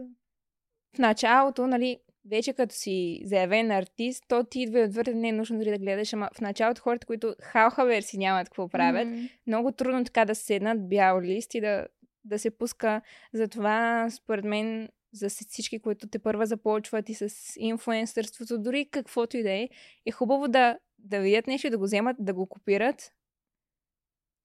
в 0.95 0.99
началото, 0.99 1.67
нали, 1.67 1.99
вече 2.29 2.53
като 2.53 2.75
си 2.75 3.21
заявен 3.25 3.71
артист, 3.71 4.23
то 4.27 4.43
ти 4.43 4.61
идва 4.61 4.79
и 4.79 4.83
отвътре, 4.83 5.13
не 5.13 5.29
е 5.29 5.31
нужно 5.31 5.57
дори 5.59 5.69
да 5.69 5.77
гледаш, 5.77 6.13
ама 6.13 6.29
в 6.33 6.41
началото 6.41 6.81
хората, 6.81 7.07
които 7.07 7.35
халха 7.41 7.85
верси 7.85 8.17
нямат 8.17 8.49
какво 8.49 8.67
правят, 8.69 9.07
Мгм. 9.07 9.19
много 9.47 9.71
трудно 9.71 10.03
така 10.03 10.25
да 10.25 10.35
седнат 10.35 10.89
бял 10.89 11.21
лист 11.21 11.55
и 11.55 11.61
да, 11.61 11.87
да 12.23 12.39
се 12.39 12.57
пуска. 12.57 13.01
Затова, 13.33 14.07
според 14.09 14.45
мен, 14.45 14.89
за 15.15 15.29
всички, 15.29 15.79
които 15.79 16.07
те 16.07 16.19
първа 16.19 16.45
започват 16.45 17.09
и 17.09 17.13
с 17.13 17.29
инфуенсърството, 17.57 18.59
дори 18.59 18.85
каквото 18.91 19.37
и 19.37 19.43
да 19.43 19.51
е, 19.51 19.69
е 20.05 20.11
хубаво 20.11 20.47
да, 20.47 20.77
да 20.99 21.19
видят 21.19 21.47
нещо, 21.47 21.67
и 21.67 21.69
да 21.69 21.77
го 21.77 21.83
вземат, 21.83 22.15
да 22.19 22.33
го 22.33 22.47
копират. 22.47 23.11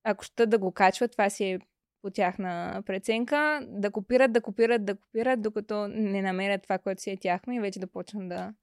Ако 0.05 0.25
ще 0.25 0.47
да 0.47 0.59
го 0.59 0.73
качват, 0.73 1.13
това 1.13 1.31
си 1.31 1.45
е 1.45 1.59
по 2.03 2.11
тяхна 2.11 2.83
преценка, 2.87 3.67
да 3.69 3.91
копират, 3.91 4.33
да 4.33 4.41
копират, 4.41 4.85
да 4.85 4.95
копират, 4.95 5.43
докато 5.43 5.89
не 5.89 6.23
намерят 6.23 6.63
това, 6.63 6.79
което 6.79 7.03
си 7.03 7.11
е 7.11 7.17
тяхно 7.17 7.53
и 7.53 7.61
вече 7.61 7.81
да 7.81 7.87
почнат 7.87 8.29
да, 8.29 8.55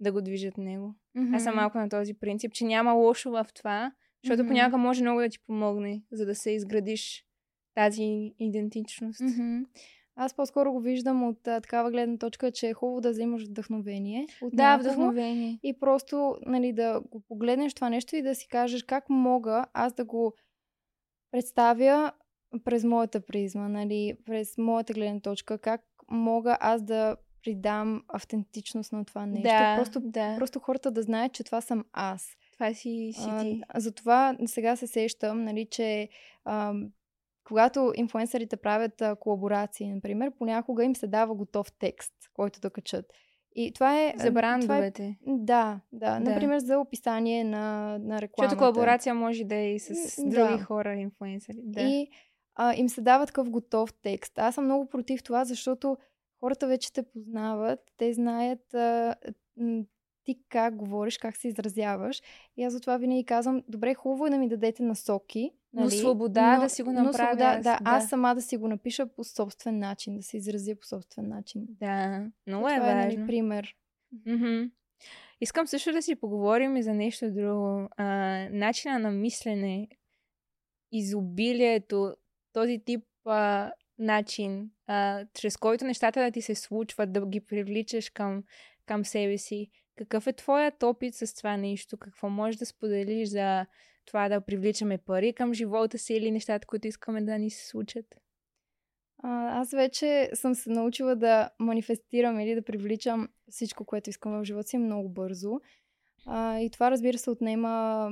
да 0.00 0.12
го 0.12 0.22
движат 0.22 0.58
него. 0.58 0.94
Аз 1.34 1.42
съм 1.42 1.54
малко 1.54 1.78
на 1.78 1.88
този 1.88 2.14
принцип, 2.14 2.52
че 2.52 2.64
няма 2.64 2.92
лошо 2.92 3.30
в 3.30 3.46
това, 3.54 3.92
защото 4.24 4.42
Мгм. 4.42 4.48
понякога 4.48 4.78
може 4.78 5.02
много 5.02 5.20
да 5.20 5.28
ти 5.28 5.38
помогне, 5.46 6.02
за 6.12 6.26
да 6.26 6.34
се 6.34 6.50
изградиш 6.50 7.24
тази 7.74 8.34
идентичност. 8.38 9.20
Мгм. 9.20 9.62
Аз 10.16 10.34
по-скоро 10.34 10.72
го 10.72 10.80
виждам 10.80 11.28
от 11.28 11.48
а, 11.48 11.60
такава 11.60 11.90
гледна 11.90 12.18
точка, 12.18 12.52
че 12.52 12.68
е 12.68 12.74
хубаво 12.74 13.00
да 13.00 13.10
взимаш 13.10 13.44
вдъхновение. 13.46 14.26
От 14.42 14.56
Да, 14.56 14.76
вдъхновение. 14.76 15.58
И 15.62 15.78
просто 15.80 16.36
нали, 16.46 16.72
да 16.72 17.00
го 17.10 17.20
погледнеш 17.20 17.74
това 17.74 17.90
нещо 17.90 18.16
и 18.16 18.22
да 18.22 18.34
си 18.34 18.48
кажеш 18.48 18.82
как 18.82 19.04
мога 19.08 19.64
аз 19.72 19.92
да 19.92 20.04
го 20.04 20.34
представя 21.30 22.12
през 22.64 22.84
моята 22.84 23.20
призма, 23.20 23.68
нали, 23.68 24.16
през 24.26 24.58
моята 24.58 24.92
гледна 24.92 25.20
точка, 25.20 25.58
как 25.58 25.80
мога 26.10 26.56
аз 26.60 26.82
да 26.82 27.16
придам 27.44 28.02
автентичност 28.08 28.92
на 28.92 29.04
това 29.04 29.26
нещо. 29.26 29.42
Да, 29.42 29.76
Просто, 29.76 30.00
да. 30.00 30.36
просто 30.38 30.58
хората 30.58 30.90
да 30.90 31.02
знаят, 31.02 31.32
че 31.32 31.44
това 31.44 31.60
съм 31.60 31.84
аз. 31.92 32.28
Това 32.52 32.74
си, 32.74 33.12
си 33.14 33.28
А, 33.30 33.42
ти. 33.42 33.62
затова 33.76 34.36
сега 34.46 34.76
се 34.76 34.86
сещам, 34.86 35.44
нали, 35.44 35.66
че 35.70 36.08
а, 36.44 36.74
когато 37.44 37.92
инфуенсърите 37.96 38.56
правят 38.56 39.02
а, 39.02 39.16
колаборации, 39.16 39.94
например, 39.94 40.30
понякога 40.38 40.84
им 40.84 40.96
се 40.96 41.06
дава 41.06 41.34
готов 41.34 41.72
текст, 41.72 42.14
който 42.34 42.60
да 42.60 42.70
качат. 42.70 43.12
И 43.54 43.72
това 43.72 44.00
е... 44.00 44.08
За 44.08 44.12
Това 44.16 44.26
е 44.26 44.30
брандовете. 44.30 45.16
да, 45.26 45.80
да, 45.92 46.20
Да. 46.20 46.20
Например, 46.20 46.58
за 46.58 46.78
описание 46.78 47.44
на, 47.44 47.98
на 47.98 48.20
рекламата. 48.20 48.50
Защото 48.50 48.58
колаборация 48.58 49.14
може 49.14 49.44
да 49.44 49.54
е 49.54 49.74
и 49.74 49.78
с 49.78 50.16
други 50.22 50.58
да. 50.58 50.64
хора, 50.64 50.94
инфлуенсъри. 50.94 51.60
Да. 51.62 51.82
И 51.82 52.08
а, 52.54 52.74
им 52.74 52.88
се 52.88 53.00
дава 53.00 53.26
такъв 53.26 53.50
готов 53.50 53.94
текст. 54.02 54.38
Аз 54.38 54.54
съм 54.54 54.64
много 54.64 54.88
против 54.88 55.22
това, 55.22 55.44
защото 55.44 55.96
хората 56.40 56.66
вече 56.66 56.92
те 56.92 57.02
познават, 57.02 57.80
те 57.96 58.12
знаят 58.12 58.74
а, 58.74 59.14
ти 60.24 60.38
как 60.48 60.76
говориш, 60.76 61.18
как 61.18 61.36
се 61.36 61.48
изразяваш. 61.48 62.22
И 62.56 62.64
аз 62.64 62.72
затова 62.72 62.96
винаги 62.96 63.24
казвам, 63.24 63.62
добре, 63.68 63.94
хубаво 63.94 64.26
е 64.26 64.30
да 64.30 64.38
ми 64.38 64.48
дадете 64.48 64.82
насоки. 64.82 65.50
Но 65.74 65.84
Нали? 65.84 65.96
свобода 65.96 66.58
да 66.58 66.68
си 66.68 66.82
го 66.82 66.92
но 66.92 67.02
направя 67.02 67.28
свобода, 67.28 67.56
да, 67.56 67.62
да. 67.62 67.78
аз 67.84 68.08
сама 68.08 68.34
да 68.34 68.42
си 68.42 68.56
го 68.56 68.68
напиша 68.68 69.06
по 69.06 69.24
собствен 69.24 69.78
начин, 69.78 70.16
да 70.16 70.22
се 70.22 70.36
изразя 70.36 70.74
по 70.76 70.86
собствен 70.86 71.28
начин. 71.28 71.66
да. 71.68 72.26
Много 72.46 72.68
е 72.68 72.74
е, 72.74 72.80
важно. 72.80 72.96
нали, 72.96 73.26
пример. 73.26 73.76
Мгм. 74.26 74.62
Искам 75.40 75.66
също 75.66 75.92
да 75.92 76.02
си 76.02 76.14
поговорим 76.14 76.76
и 76.76 76.82
за 76.82 76.94
нещо 76.94 77.30
друго. 77.30 77.88
А, 77.96 78.04
начина 78.50 78.98
на 78.98 79.10
мислене, 79.10 79.88
изобилието, 80.92 82.14
този 82.52 82.78
тип 82.84 83.04
а, 83.24 83.72
начин, 83.98 84.70
а, 84.86 85.26
чрез 85.34 85.56
който 85.56 85.84
нещата 85.84 86.20
да 86.20 86.30
ти 86.30 86.42
се 86.42 86.54
случват, 86.54 87.12
да 87.12 87.26
ги 87.26 87.40
привличаш 87.40 88.10
към, 88.10 88.44
към 88.86 89.04
себе 89.04 89.38
си. 89.38 89.70
Какъв 89.96 90.26
е 90.26 90.32
твоят 90.32 90.82
опит 90.82 91.14
с 91.14 91.34
това 91.34 91.56
нещо? 91.56 91.96
Какво 91.96 92.28
можеш 92.28 92.56
да 92.56 92.66
споделиш 92.66 93.28
за 93.28 93.66
това 94.06 94.28
да 94.28 94.40
привличаме 94.40 94.98
пари 94.98 95.32
към 95.32 95.54
живота 95.54 95.98
си 95.98 96.14
или 96.14 96.30
нещата, 96.30 96.66
които 96.66 96.88
искаме 96.88 97.22
да 97.22 97.38
ни 97.38 97.50
се 97.50 97.68
случат? 97.68 98.06
А, 99.22 99.60
аз 99.60 99.70
вече 99.70 100.30
съм 100.34 100.54
се 100.54 100.70
научила 100.70 101.16
да 101.16 101.50
манифестирам 101.58 102.40
или 102.40 102.54
да 102.54 102.62
привличам 102.62 103.28
всичко, 103.50 103.84
което 103.84 104.10
искам 104.10 104.32
в 104.32 104.44
живота 104.44 104.68
си 104.68 104.78
много 104.78 105.08
бързо. 105.08 105.60
А, 106.26 106.58
и 106.60 106.70
това, 106.70 106.90
разбира 106.90 107.18
се, 107.18 107.30
отнема 107.30 108.10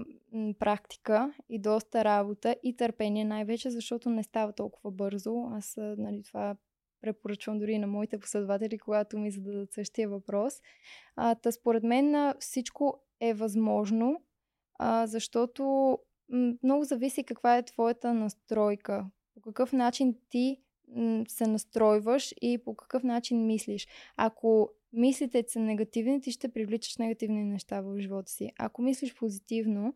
практика 0.59 1.35
и 1.49 1.59
доста 1.59 2.05
работа 2.05 2.57
и 2.63 2.77
търпение 2.77 3.25
най-вече, 3.25 3.71
защото 3.71 4.11
не 4.11 4.23
става 4.23 4.53
толкова 4.53 4.91
бързо. 4.91 5.49
Аз 5.53 5.75
нали, 5.77 6.23
това 6.23 6.57
препоръчвам 7.01 7.59
дори 7.59 7.79
на 7.79 7.87
моите 7.87 8.19
последователи, 8.19 8.79
когато 8.79 9.19
ми 9.19 9.31
зададат 9.31 9.73
същия 9.73 10.09
въпрос. 10.09 10.55
А, 11.17 11.35
та 11.35 11.53
според 11.53 11.83
мен 11.83 12.35
всичко 12.39 13.01
е 13.21 13.35
възможно, 13.35 14.23
а, 14.79 15.07
защото 15.07 15.99
много 16.63 16.85
зависи 16.85 17.25
каква 17.25 17.57
е 17.57 17.63
твоята 17.63 18.15
настройка. 18.15 19.07
По 19.35 19.41
какъв 19.41 19.73
начин 19.73 20.15
ти 20.29 20.57
се 21.29 21.47
настройваш 21.47 22.35
и 22.43 22.59
по 22.65 22.75
какъв 22.75 23.03
начин 23.03 23.47
мислиш. 23.47 23.89
Ако 24.17 24.71
мислите 24.93 25.45
са 25.49 25.61
негативни, 25.61 26.21
ти 26.21 26.33
ще 26.33 26.53
привличаш 26.53 26.97
негативни 26.97 27.45
неща 27.45 27.81
в 27.81 28.01
живота 28.01 28.33
си. 28.33 28.53
Ако 28.59 28.83
мислиш 28.83 29.15
позитивно, 29.15 29.95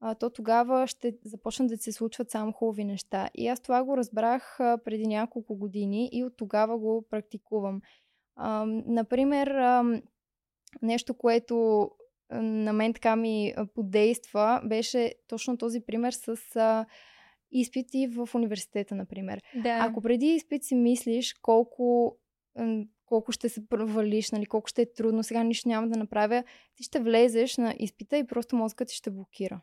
а, 0.00 0.14
то 0.14 0.30
тогава 0.30 0.86
ще 0.86 1.16
започнат 1.24 1.68
да 1.68 1.76
се 1.76 1.92
случват 1.92 2.30
само 2.30 2.52
хубави 2.52 2.84
неща. 2.84 3.28
И 3.34 3.48
аз 3.48 3.60
това 3.60 3.84
го 3.84 3.96
разбрах 3.96 4.60
а, 4.60 4.78
преди 4.84 5.06
няколко 5.06 5.56
години 5.56 6.08
и 6.12 6.24
от 6.24 6.36
тогава 6.36 6.78
го 6.78 7.06
практикувам. 7.10 7.80
А, 8.36 8.64
например, 8.86 9.46
а, 9.46 10.00
нещо, 10.82 11.14
което 11.14 11.90
на 12.32 12.72
мен 12.72 12.94
така 12.94 13.16
ми 13.16 13.54
подейства, 13.74 14.60
беше 14.64 15.14
точно 15.28 15.58
този 15.58 15.80
пример 15.80 16.12
с 16.12 16.56
а, 16.56 16.86
изпити 17.52 18.06
в 18.06 18.28
университета, 18.34 18.94
например. 18.94 19.42
Да. 19.54 19.78
Ако 19.80 20.02
преди 20.02 20.26
изпит 20.26 20.64
си 20.64 20.74
мислиш 20.74 21.34
колко, 21.42 22.16
колко 23.06 23.32
ще 23.32 23.48
се 23.48 23.68
провалиш, 23.68 24.30
нали, 24.30 24.46
колко 24.46 24.68
ще 24.68 24.82
е 24.82 24.92
трудно, 24.92 25.22
сега 25.22 25.42
нищо 25.42 25.68
няма 25.68 25.88
да 25.88 25.98
направя, 25.98 26.44
ти 26.76 26.82
ще 26.82 27.00
влезеш 27.00 27.56
на 27.56 27.74
изпита 27.78 28.18
и 28.18 28.26
просто 28.26 28.56
мозъкът 28.56 28.88
ти 28.88 28.94
ще 28.94 29.10
блокира. 29.10 29.60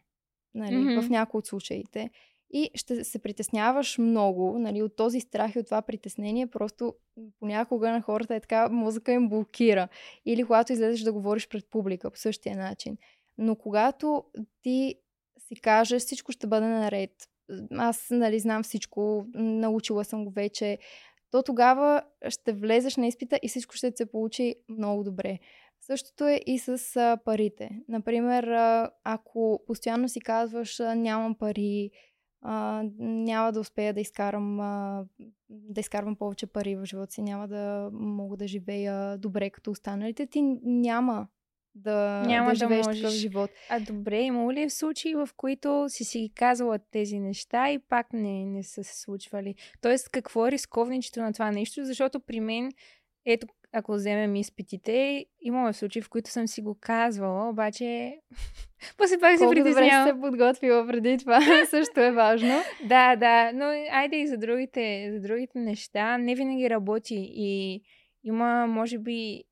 Нали, 0.54 0.76
Мгм. 0.76 1.02
В 1.02 1.10
някои 1.10 1.38
от 1.38 1.48
случаите. 1.48 2.10
И 2.50 2.70
ще 2.76 3.04
се 3.04 3.20
притесняваш 3.20 3.98
много 3.98 4.60
нали, 4.60 4.82
от 4.82 4.96
този 4.96 5.20
страх 5.20 5.56
и 5.56 5.60
от 5.60 5.66
това 5.66 5.82
притеснение. 5.82 6.48
Просто 6.48 6.96
понякога 7.40 7.92
на 7.92 8.02
хората 8.02 8.36
е 8.36 8.40
така, 8.40 8.70
мозъка 8.70 9.12
им 9.12 9.30
блокира. 9.30 9.88
Или 10.26 10.44
когато 10.44 10.74
излезеш 10.74 11.02
да 11.02 11.14
говориш 11.14 11.48
пред 11.48 11.70
публика 11.70 12.12
по 12.12 12.18
същия 12.18 12.58
начин. 12.58 12.98
Но 13.38 13.56
когато 13.56 14.24
ти 14.62 14.96
си 15.48 15.56
кажеш, 15.56 16.02
всичко 16.02 16.32
ще 16.32 16.48
бъде 16.48 16.68
наред, 16.68 17.12
аз 17.72 18.08
нали, 18.12 18.40
знам 18.40 18.64
всичко, 18.64 19.26
научила 19.36 20.06
съм 20.06 20.26
го 20.26 20.32
вече, 20.32 20.78
то 21.32 21.44
тогава 21.44 22.02
ще 22.30 22.54
влезеш 22.54 22.96
на 22.96 23.08
изпита 23.08 23.40
и 23.44 23.48
всичко 23.48 23.76
ще 23.76 23.92
се 23.96 24.12
получи 24.12 24.56
много 24.70 25.04
добре. 25.04 25.40
Същото 25.82 26.28
е 26.28 26.42
и 26.46 26.60
с 26.60 27.18
парите. 27.26 27.70
Например, 27.88 28.48
ако 29.04 29.64
постоянно 29.68 30.10
си 30.10 30.22
казваш 30.22 30.80
нямам 30.80 31.36
пари, 31.36 31.92
а, 32.48 32.84
няма 33.00 33.52
да 33.52 33.60
успея 33.60 33.94
да 33.94 34.02
изкарам, 34.02 34.60
а, 34.60 35.06
да 35.50 35.82
изкарвам 35.82 36.16
повече 36.16 36.48
пари 36.48 36.76
в 36.76 36.86
живота 36.86 37.12
си, 37.12 37.22
няма 37.22 37.48
да 37.48 37.90
мога 37.94 38.38
да 38.38 38.48
живея 38.48 39.18
добре 39.18 39.50
като 39.50 39.72
останалите, 39.72 40.28
ти 40.28 40.42
няма 40.64 41.28
да, 41.76 42.24
Няма 42.28 42.46
да 42.46 42.52
да 42.52 42.56
живееш 42.56 42.86
такъв 42.86 43.02
можеш. 43.02 43.20
живот. 43.20 43.50
А 43.70 43.80
добре, 43.80 44.22
имало 44.22 44.52
ли 44.52 44.62
е 44.62 44.70
случаи, 44.70 45.16
в 45.16 45.30
които 45.38 45.86
си 45.90 46.04
си 46.04 46.20
ги 46.20 46.30
казала 46.30 46.80
тези 46.92 47.20
неща 47.20 47.72
и 47.72 47.80
пак 47.80 48.14
не, 48.14 48.46
не 48.46 48.64
са 48.64 48.84
се 48.84 49.02
случвали? 49.02 49.56
Тоест, 49.82 50.10
какво 50.10 50.48
е 50.48 50.52
рисковничето 50.52 51.22
на 51.22 51.34
това 51.34 51.52
нещо? 51.52 51.86
Защото 51.86 52.20
при 52.20 52.40
мен, 52.40 52.72
ето, 53.26 53.48
ако 53.78 53.94
вземем 53.94 54.36
изпитите, 54.36 55.26
имаме 55.42 55.74
случаи, 55.74 56.02
в 56.02 56.10
които 56.10 56.30
съм 56.30 56.48
си 56.48 56.62
го 56.62 56.78
казвала, 56.80 57.50
обаче 57.50 58.20
после 58.98 59.20
пак 59.20 59.32
се 59.32 59.38
Колко 59.38 59.54
притеснявам. 59.56 60.08
се 60.08 60.22
подготвила 60.22 60.88
преди 60.88 61.18
това, 61.18 61.42
също 61.70 62.00
е 62.00 62.12
важно. 62.12 62.54
Да, 62.84 63.16
да, 63.16 63.52
но 63.54 63.66
айде 63.92 64.16
и 64.16 64.28
за 64.28 64.38
другите, 64.38 65.12
за 65.14 65.22
другите 65.22 65.60
неща. 65.60 66.18
Не 66.18 66.36
винаги 66.36 66.70
работи 66.70 67.16
и 67.20 67.82
има, 68.24 68.68
може 68.68 68.98
би, 68.98 69.44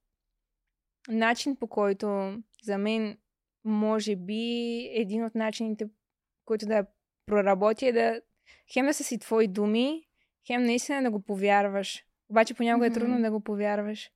начин 1.10 1.56
по 1.56 1.68
който 1.68 2.38
за 2.64 2.78
мен 2.78 3.18
може 3.66 4.16
би 4.16 4.44
един 4.94 5.26
от 5.26 5.36
начините, 5.36 5.86
който 6.46 6.66
да 6.66 6.86
проработи 7.26 7.88
е 7.88 7.94
да 7.94 8.22
хем 8.74 8.86
да 8.86 8.94
са 8.94 9.04
си 9.04 9.20
твои 9.20 9.48
думи, 9.48 10.04
хем 10.48 10.64
наистина 10.64 11.04
да 11.04 11.12
го 11.12 11.22
повярваш. 11.22 12.06
Обаче 12.30 12.54
понякога 12.54 12.86
Мгм. 12.86 12.92
е 12.92 13.00
трудно 13.00 13.22
да 13.22 13.32
го 13.32 13.40
повярваш. 13.40 14.12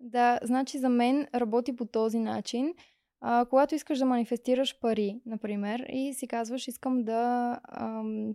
Да, 0.00 0.38
значи 0.42 0.78
за 0.78 0.88
мен 0.88 1.26
работи 1.34 1.76
по 1.76 1.84
този 1.84 2.18
начин. 2.18 2.74
А, 3.20 3.46
когато 3.50 3.74
искаш 3.74 3.98
да 3.98 4.04
манифестираш 4.04 4.80
пари, 4.80 5.20
например, 5.26 5.86
и 5.88 6.14
си 6.14 6.28
казваш, 6.28 6.68
искам 6.68 7.04
да 7.04 7.60
ам, 7.68 8.34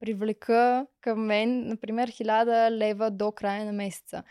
привлека 0.00 0.86
към 1.00 1.26
мен, 1.26 1.68
например, 1.68 2.10
1000 2.10 2.70
лева 2.70 3.10
до 3.10 3.32
края 3.32 3.64
на 3.64 3.72
месеца. 3.72 4.22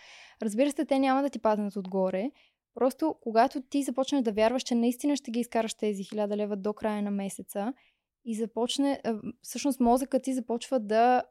Разбира 0.41 0.71
се, 0.71 0.85
те 0.85 0.99
няма 0.99 1.21
да 1.21 1.29
ти 1.29 1.39
паднат 1.39 1.75
отгоре. 1.75 2.31
Просто 2.73 3.15
когато 3.21 3.61
ти 3.61 3.83
започнеш 3.83 4.21
да 4.21 4.31
вярваш, 4.31 4.63
че 4.63 4.75
наистина 4.75 5.15
ще 5.15 5.31
ги 5.31 5.39
изкараш 5.39 5.73
тези 5.73 6.03
1000 6.03 6.35
лева 6.35 6.55
до 6.55 6.73
края 6.73 7.01
на 7.01 7.11
месеца 7.11 7.73
и 8.25 8.35
започне, 8.35 9.01
всъщност 9.41 9.79
мозъкът 9.79 10.23
ти 10.23 10.33
започва 10.33 10.79
да 10.79 11.23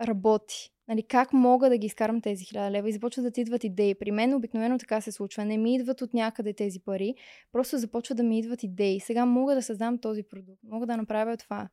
работи. 0.00 0.71
Нали, 0.88 1.02
как 1.02 1.32
мога 1.32 1.68
да 1.68 1.78
ги 1.78 1.86
изкарам 1.86 2.20
тези 2.20 2.44
1000 2.44 2.70
лева 2.70 2.88
и 2.88 2.92
започват 2.92 3.24
да 3.24 3.30
ти 3.30 3.40
идват 3.40 3.64
идеи. 3.64 3.94
При 3.94 4.10
мен 4.10 4.34
обикновено 4.34 4.78
така 4.78 5.00
се 5.00 5.12
случва. 5.12 5.44
Не 5.44 5.58
ми 5.58 5.74
идват 5.74 6.02
от 6.02 6.14
някъде 6.14 6.52
тези 6.52 6.80
пари, 6.80 7.14
просто 7.52 7.78
започват 7.78 8.16
да 8.16 8.22
ми 8.22 8.38
идват 8.38 8.62
идеи. 8.62 9.00
Сега 9.00 9.26
мога 9.26 9.54
да 9.54 9.62
създам 9.62 9.98
този 9.98 10.22
продукт, 10.22 10.60
мога 10.64 10.86
да 10.86 10.96
направя 10.96 11.36
това. 11.36 11.68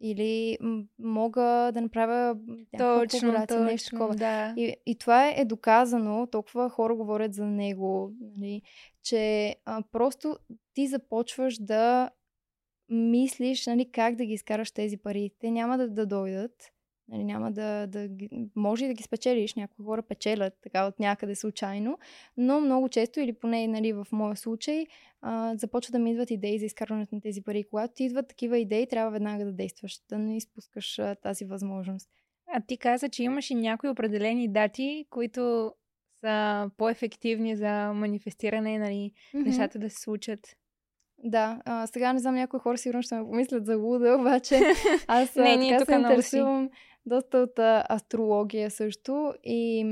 Или 0.00 0.58
мога 0.98 1.70
да 1.74 1.80
направя 1.80 2.36
точно, 2.78 3.34
точно, 3.48 3.64
нещо 3.64 3.90
такова. 3.90 4.14
Да. 4.14 4.54
И, 4.56 4.76
и 4.86 4.98
това 4.98 5.28
е 5.36 5.44
доказано, 5.44 6.26
толкова 6.26 6.70
хора 6.70 6.96
говорят 6.96 7.34
за 7.34 7.46
него, 7.46 8.12
нали, 8.36 8.62
че 9.02 9.56
а, 9.64 9.82
просто 9.92 10.36
ти 10.74 10.86
започваш 10.86 11.58
да 11.58 12.10
мислиш 12.88 13.66
нали, 13.66 13.90
как 13.92 14.14
да 14.14 14.24
ги 14.24 14.32
изкараш 14.32 14.70
тези 14.70 14.96
пари. 14.96 15.30
Те 15.38 15.50
няма 15.50 15.78
да, 15.78 15.88
да 15.88 16.06
дойдат. 16.06 16.73
Нали, 17.08 17.24
няма 17.24 17.52
да, 17.52 17.86
да 17.86 18.08
може 18.56 18.84
и 18.84 18.88
да 18.88 18.94
ги 18.94 19.02
спечелиш. 19.02 19.54
Някои 19.54 19.84
хора 19.84 20.02
печелят 20.02 20.54
така 20.62 20.86
от 20.86 21.00
някъде 21.00 21.34
случайно, 21.34 21.98
но 22.36 22.60
много 22.60 22.88
често, 22.88 23.20
или 23.20 23.32
поне 23.32 23.68
нали, 23.68 23.92
в 23.92 24.06
моя 24.12 24.36
случай, 24.36 24.86
а, 25.20 25.56
започва 25.56 25.92
да 25.92 25.98
ми 25.98 26.10
идват 26.10 26.30
идеи 26.30 26.58
за 26.58 26.64
изкарването 26.64 27.14
на 27.14 27.20
тези 27.20 27.42
пари. 27.42 27.64
Когато 27.70 27.94
ти 27.94 28.04
идват 28.04 28.28
такива 28.28 28.58
идеи, 28.58 28.86
трябва 28.86 29.10
веднага 29.10 29.44
да 29.44 29.52
действаш, 29.52 30.00
да 30.08 30.18
не 30.18 30.36
изпускаш 30.36 30.98
а, 30.98 31.14
тази 31.14 31.44
възможност. 31.44 32.10
А 32.52 32.60
ти 32.60 32.76
каза, 32.76 33.08
че 33.08 33.22
имаш 33.22 33.50
и 33.50 33.54
някои 33.54 33.90
определени 33.90 34.48
дати, 34.48 35.06
които 35.10 35.72
са 36.20 36.70
по-ефективни 36.76 37.56
за 37.56 37.92
манифестиране, 37.92 38.78
нали, 38.78 39.12
mm-hmm. 39.34 39.46
нещата 39.46 39.78
да 39.78 39.90
се 39.90 40.00
случат. 40.00 40.40
Да, 41.18 41.60
а, 41.64 41.86
сега 41.86 42.12
не 42.12 42.18
знам, 42.18 42.34
някои 42.34 42.60
хора 42.60 42.78
сигурно 42.78 43.02
ще 43.02 43.14
ме 43.14 43.24
помислят 43.24 43.66
за 43.66 43.76
луда, 43.76 44.16
обаче 44.20 44.60
аз 45.06 45.36
не, 45.36 45.78
така 45.78 45.92
се 45.92 46.00
интересувам 46.00 46.70
доста 47.06 47.38
от 47.38 47.58
а, 47.58 47.84
астрология 47.88 48.70
също. 48.70 49.34
И 49.44 49.86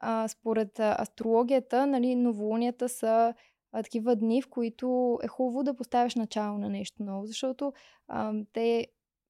а, 0.00 0.28
според 0.28 0.80
астрологията, 0.80 1.86
нали, 1.86 2.14
новолунията 2.14 2.88
са 2.88 3.34
а, 3.72 3.82
такива 3.82 4.16
дни, 4.16 4.42
в 4.42 4.48
които 4.48 5.18
е 5.22 5.28
хубаво 5.28 5.62
да 5.62 5.76
поставяш 5.76 6.14
начало 6.14 6.58
на 6.58 6.68
нещо 6.68 7.02
ново, 7.02 7.26
защото 7.26 7.72
а, 8.08 8.32
те 8.52 8.86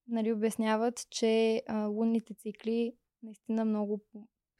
нали, 0.08 0.32
обясняват, 0.32 1.06
че 1.10 1.62
а, 1.66 1.86
лунните 1.86 2.34
цикли 2.34 2.92
наистина 3.22 3.64
много 3.64 4.00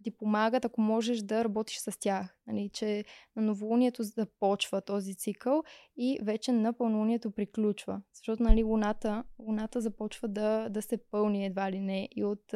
ти 0.04 0.11
помагат, 0.11 0.64
ако 0.64 0.80
можеш 0.80 1.18
да 1.18 1.44
работиш 1.44 1.78
с 1.78 1.98
тях. 2.00 2.37
Нали, 2.46 2.70
че 2.72 3.04
на 3.37 3.42
новолунието 3.42 4.02
започва 4.02 4.80
този 4.80 5.14
цикъл 5.14 5.62
и 5.96 6.18
вече 6.22 6.52
на 6.52 6.72
пълнолунието 6.72 7.30
приключва. 7.30 8.02
Защото 8.12 8.42
нали, 8.42 8.62
луната, 8.62 9.24
луната 9.38 9.80
започва 9.80 10.28
да, 10.28 10.68
да 10.68 10.82
се 10.82 10.96
пълни 11.11 11.46
едва 11.46 11.72
ли 11.72 11.80
не 11.80 12.08
и 12.16 12.24
от, 12.24 12.52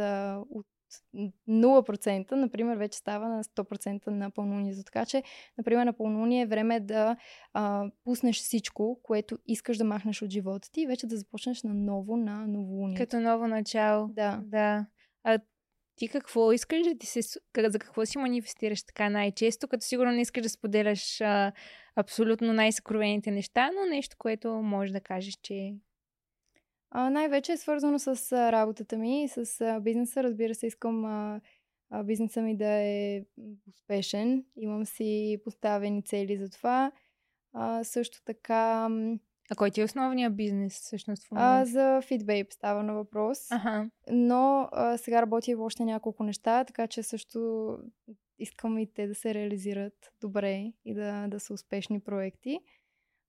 от 0.50 0.66
0%, 1.48 2.32
например, 2.32 2.76
вече 2.76 2.98
става 2.98 3.28
на 3.28 3.44
100% 3.44 4.06
на 4.06 4.30
пълнолунието. 4.30 4.84
Така 4.84 5.06
че, 5.06 5.22
например, 5.58 5.84
на 5.84 5.92
пълнолуние 5.92 6.42
е 6.42 6.46
време 6.46 6.80
да 6.80 7.16
а, 7.52 7.90
пуснеш 8.04 8.36
всичко, 8.36 9.00
което 9.02 9.38
искаш 9.46 9.76
да 9.76 9.84
махнеш 9.84 10.22
от 10.22 10.30
живота 10.30 10.70
ти 10.70 10.80
и 10.80 10.86
вече 10.86 11.06
да 11.06 11.16
започнеш 11.16 11.62
на 11.62 11.74
ново 11.74 12.16
на 12.16 12.46
новолунието. 12.46 13.02
Като 13.02 13.20
ново 13.20 13.46
начало. 13.46 14.08
Да. 14.08 14.42
да. 14.44 14.86
А 15.24 15.38
ти 15.96 16.08
какво 16.08 16.52
искаш 16.52 16.82
да 16.82 16.98
ти 16.98 17.06
се... 17.06 17.20
За 17.68 17.78
какво 17.78 18.06
си 18.06 18.18
манифестираш 18.18 18.82
така 18.82 19.10
най-често, 19.10 19.68
като 19.68 19.86
сигурно 19.86 20.12
не 20.12 20.20
искаш 20.20 20.42
да 20.42 20.48
споделяш 20.48 21.20
а, 21.20 21.52
абсолютно 21.96 22.52
най-съкровените 22.52 23.30
неща, 23.30 23.70
но 23.74 23.90
нещо, 23.90 24.16
което 24.18 24.52
можеш 24.52 24.92
да 24.92 25.00
кажеш, 25.00 25.34
че... 25.42 25.74
А, 26.90 27.10
най-вече 27.10 27.52
е 27.52 27.56
свързано 27.56 27.98
с 27.98 28.32
а, 28.32 28.52
работата 28.52 28.98
ми 28.98 29.24
и 29.24 29.28
с 29.28 29.60
а, 29.60 29.80
бизнеса. 29.80 30.22
Разбира 30.22 30.54
се, 30.54 30.66
искам 30.66 31.04
а, 31.04 31.40
а, 31.90 32.04
бизнеса 32.04 32.42
ми 32.42 32.56
да 32.56 32.68
е 32.68 33.24
успешен. 33.68 34.44
Имам 34.56 34.86
си 34.86 35.40
поставени 35.44 36.04
цели 36.04 36.36
за 36.36 36.50
това. 36.50 36.92
А, 37.52 37.84
също 37.84 38.22
така 38.24 38.88
а 39.52 39.54
кой 39.54 39.70
ти 39.70 39.80
е 39.80 39.84
основният 39.84 40.36
бизнес 40.36 40.80
всъщност 40.80 41.24
в? 41.24 41.28
А, 41.34 41.64
за 41.64 42.00
FitBabe 42.02 42.52
става 42.52 42.82
на 42.82 42.94
въпрос. 42.94 43.50
Ага. 43.50 43.90
Но 44.10 44.68
а, 44.72 44.98
сега 44.98 45.22
работя 45.22 45.56
в 45.56 45.60
още 45.60 45.84
няколко 45.84 46.24
неща, 46.24 46.64
така 46.64 46.86
че 46.86 47.02
също 47.02 47.78
искам 48.38 48.78
и 48.78 48.92
те 48.92 49.06
да 49.06 49.14
се 49.14 49.34
реализират 49.34 50.12
добре 50.20 50.72
и 50.84 50.94
да, 50.94 51.28
да 51.28 51.40
са 51.40 51.54
успешни 51.54 52.00
проекти. 52.00 52.60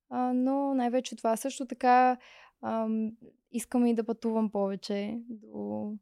А, 0.09 0.33
но 0.33 0.73
най-вече 0.73 1.15
това 1.15 1.37
също 1.37 1.65
така 1.65 2.17
ам, 2.61 3.11
искам 3.51 3.85
и 3.85 3.95
да 3.95 4.03
пътувам 4.03 4.51
повече 4.51 5.19
до 5.29 5.93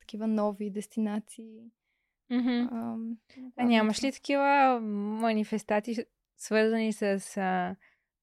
такива 0.00 0.26
нови 0.26 0.70
дестинации. 0.70 1.60
Mm-hmm. 2.32 2.72
Ам, 2.72 3.16
а 3.56 3.64
нямаш 3.64 4.04
ли 4.04 4.12
такива 4.12 4.80
манифестации, 4.80 5.96
свързани 6.36 6.92
с 6.92 7.36
а, 7.36 7.76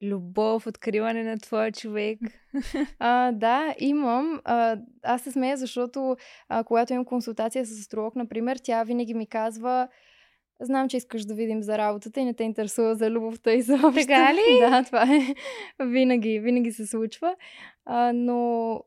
любов, 0.10 0.68
откриване 0.68 1.24
на 1.24 1.38
твоя 1.38 1.72
човек. 1.72 2.20
А, 3.00 3.32
да, 3.32 3.76
имам. 3.80 4.42
А, 4.44 4.78
аз 5.04 5.22
се 5.22 5.32
смея, 5.32 5.58
защото 5.58 6.16
а, 6.50 6.64
когато 6.64 6.94
имам 6.94 7.06
консултация 7.06 7.66
с 7.66 7.80
астролог, 7.80 8.16
например, 8.16 8.58
тя 8.64 8.84
винаги 8.84 9.14
ми 9.14 9.28
казва 9.28 9.88
Знам, 10.60 10.90
че 10.90 10.98
искаш 10.98 11.26
да 11.26 11.34
видим 11.34 11.64
за 11.64 11.78
работата 11.78 12.20
и 12.20 12.26
не 12.26 12.34
те 12.34 12.44
интересува 12.44 12.96
за 12.96 13.10
любовта 13.12 13.52
и 13.54 13.62
за 13.62 13.78
Така 13.78 14.34
ли? 14.34 14.60
Да, 14.60 14.84
това 14.84 15.04
е. 15.04 15.36
Винаги, 15.86 16.40
винаги 16.40 16.72
се 16.72 16.88
случва. 16.88 17.36
А, 17.86 18.14
но 18.14 18.82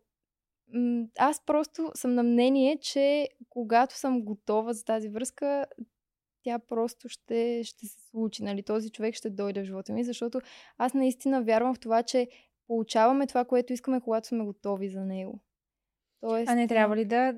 аз 1.18 1.44
просто 1.46 1.90
съм 1.94 2.14
на 2.14 2.22
мнение, 2.22 2.78
че 2.81 3.28
когато 3.50 3.96
съм 3.96 4.22
готова 4.22 4.72
за 4.72 4.85
тази 4.85 5.09
връзка, 5.09 5.66
тя 6.42 6.59
просто 6.59 7.09
ще, 7.09 7.64
ще 7.64 7.87
се 7.87 8.01
случи. 8.11 8.44
Нали? 8.44 8.62
Този 8.62 8.90
човек 8.90 9.14
ще 9.14 9.31
дойде 9.31 9.61
в 9.61 9.64
живота 9.64 9.92
ми, 9.92 10.05
защото 10.05 10.40
аз 10.79 10.94
наистина 10.94 11.42
вярвам 11.42 11.74
в 11.74 11.81
това, 11.81 12.03
че 12.03 12.29
получаваме 12.66 13.27
това, 13.27 13.44
което 13.44 13.72
искаме, 13.72 14.01
когато 14.01 14.29
сме 14.29 14.44
готови 14.44 14.88
за 14.88 15.05
него. 15.05 15.40
Тоест... 16.20 16.51
А 16.51 16.55
не 16.55 16.68
трябва 16.68 16.96
ли 16.96 17.05
да 17.05 17.35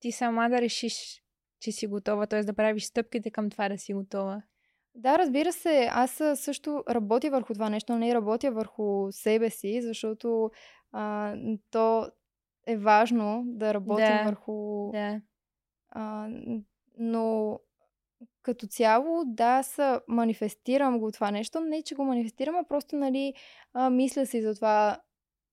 ти 0.00 0.12
сама 0.12 0.48
да 0.48 0.60
решиш, 0.60 1.22
че 1.60 1.72
си 1.72 1.86
готова, 1.86 2.26
т.е. 2.26 2.40
да 2.40 2.54
правиш 2.54 2.84
стъпките 2.84 3.30
към 3.30 3.50
това 3.50 3.68
да 3.68 3.78
си 3.78 3.94
готова? 3.94 4.42
Да, 4.94 5.18
разбира 5.18 5.52
се. 5.52 5.88
Аз 5.92 6.22
също 6.34 6.84
работя 6.90 7.30
върху 7.30 7.52
това 7.52 7.70
нещо, 7.70 7.92
но 7.92 7.98
не 7.98 8.14
работя 8.14 8.50
върху 8.50 9.12
себе 9.12 9.50
си, 9.50 9.82
защото 9.82 10.50
а, 10.92 11.34
то 11.70 12.10
е 12.66 12.76
важно 12.76 13.44
да 13.46 13.74
работим 13.74 14.16
да, 14.16 14.22
върху. 14.24 14.90
Да. 14.92 15.20
А, 15.88 16.28
но 16.98 17.58
като 18.46 18.66
цяло, 18.66 19.24
да, 19.26 19.62
са, 19.62 20.00
манифестирам 20.08 20.98
го 20.98 21.12
това 21.12 21.30
нещо. 21.30 21.60
Не, 21.60 21.82
че 21.82 21.94
го 21.94 22.04
манифестирам, 22.04 22.56
а 22.56 22.64
просто, 22.68 22.96
нали, 22.96 23.34
а, 23.72 23.90
мисля 23.90 24.26
си 24.26 24.42
за 24.42 24.54
това 24.54 24.98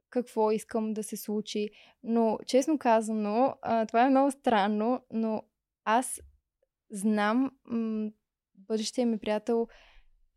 какво 0.10 0.51
искам 0.51 0.93
да 0.93 1.03
се 1.03 1.17
случи. 1.17 1.69
Но, 2.03 2.39
честно 2.47 2.77
казано, 2.77 3.56
а, 3.62 3.86
това 3.86 4.06
е 4.06 4.10
много 4.10 4.32
странно, 4.32 5.01
но 5.12 5.43
аз 5.86 6.21
знам 6.91 7.51
м- 7.65 8.10
бъдещия 8.56 9.08
ми 9.08 9.17
приятел 9.17 9.67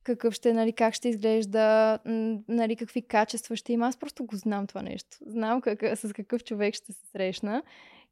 какъв 0.02 0.34
ще, 0.34 0.52
нали, 0.52 0.72
как 0.72 0.94
ще 0.94 1.08
изглежда, 1.08 1.98
нали, 2.48 2.76
какви 2.76 3.06
качества 3.06 3.56
ще 3.56 3.72
има. 3.72 3.86
Аз 3.86 3.96
просто 3.96 4.26
го 4.26 4.36
знам 4.36 4.66
това 4.66 4.82
нещо. 4.82 5.16
Знам 5.26 5.60
как, 5.60 5.82
с 5.98 6.12
какъв 6.12 6.44
човек 6.44 6.74
ще 6.74 6.92
се 6.92 7.06
срещна. 7.06 7.62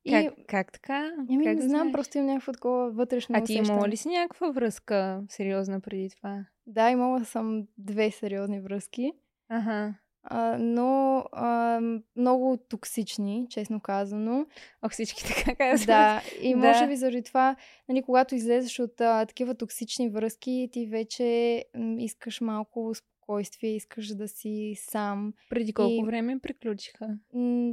И... 0.05 0.11
Как, 0.11 0.35
как 0.47 0.73
така? 0.73 1.13
Еми, 1.31 1.45
как 1.45 1.57
не 1.57 1.69
знам, 1.69 1.93
просто 1.93 2.19
имам 2.19 2.31
някакво 2.31 2.53
такова 2.53 2.91
вътрешно 2.91 3.37
А 3.39 3.45
ти 3.45 3.55
имала 3.55 3.89
ли 3.89 3.97
си 3.97 4.09
някаква 4.09 4.51
връзка 4.51 5.23
сериозна 5.29 5.81
преди 5.81 6.11
това? 6.11 6.45
Да, 6.67 6.91
имала 6.91 7.25
съм 7.25 7.67
две 7.79 8.11
сериозни 8.11 8.61
връзки. 8.61 9.13
Ага. 9.49 9.95
А, 10.27 10.59
но 10.59 11.25
а, 11.33 11.81
много 12.17 12.57
токсични, 12.69 13.47
честно 13.51 13.81
казано. 13.81 14.47
Ох, 14.83 14.93
всички 14.93 15.25
така 15.25 15.55
казват. 15.55 15.87
Да, 15.87 16.23
и 16.43 16.55
може 16.55 16.81
да. 16.81 16.87
би 16.87 16.97
заради 16.97 17.23
това, 17.23 17.57
нали, 17.89 18.03
когато 18.03 18.35
излезеш 18.35 18.81
от 18.81 19.01
а, 19.01 19.27
такива 19.27 19.55
токсични 19.55 20.09
връзки, 20.09 20.69
ти 20.73 20.87
вече 20.87 21.65
м, 21.77 21.97
искаш 21.99 22.41
малко 22.41 22.95
спокойствие, 23.25 23.77
искаш 23.77 24.15
да 24.15 24.29
си 24.29 24.75
сам. 24.79 25.33
Преди 25.51 25.73
колко 25.73 25.93
И- 25.93 26.07
време 26.07 26.39
приключиха? 26.39 27.19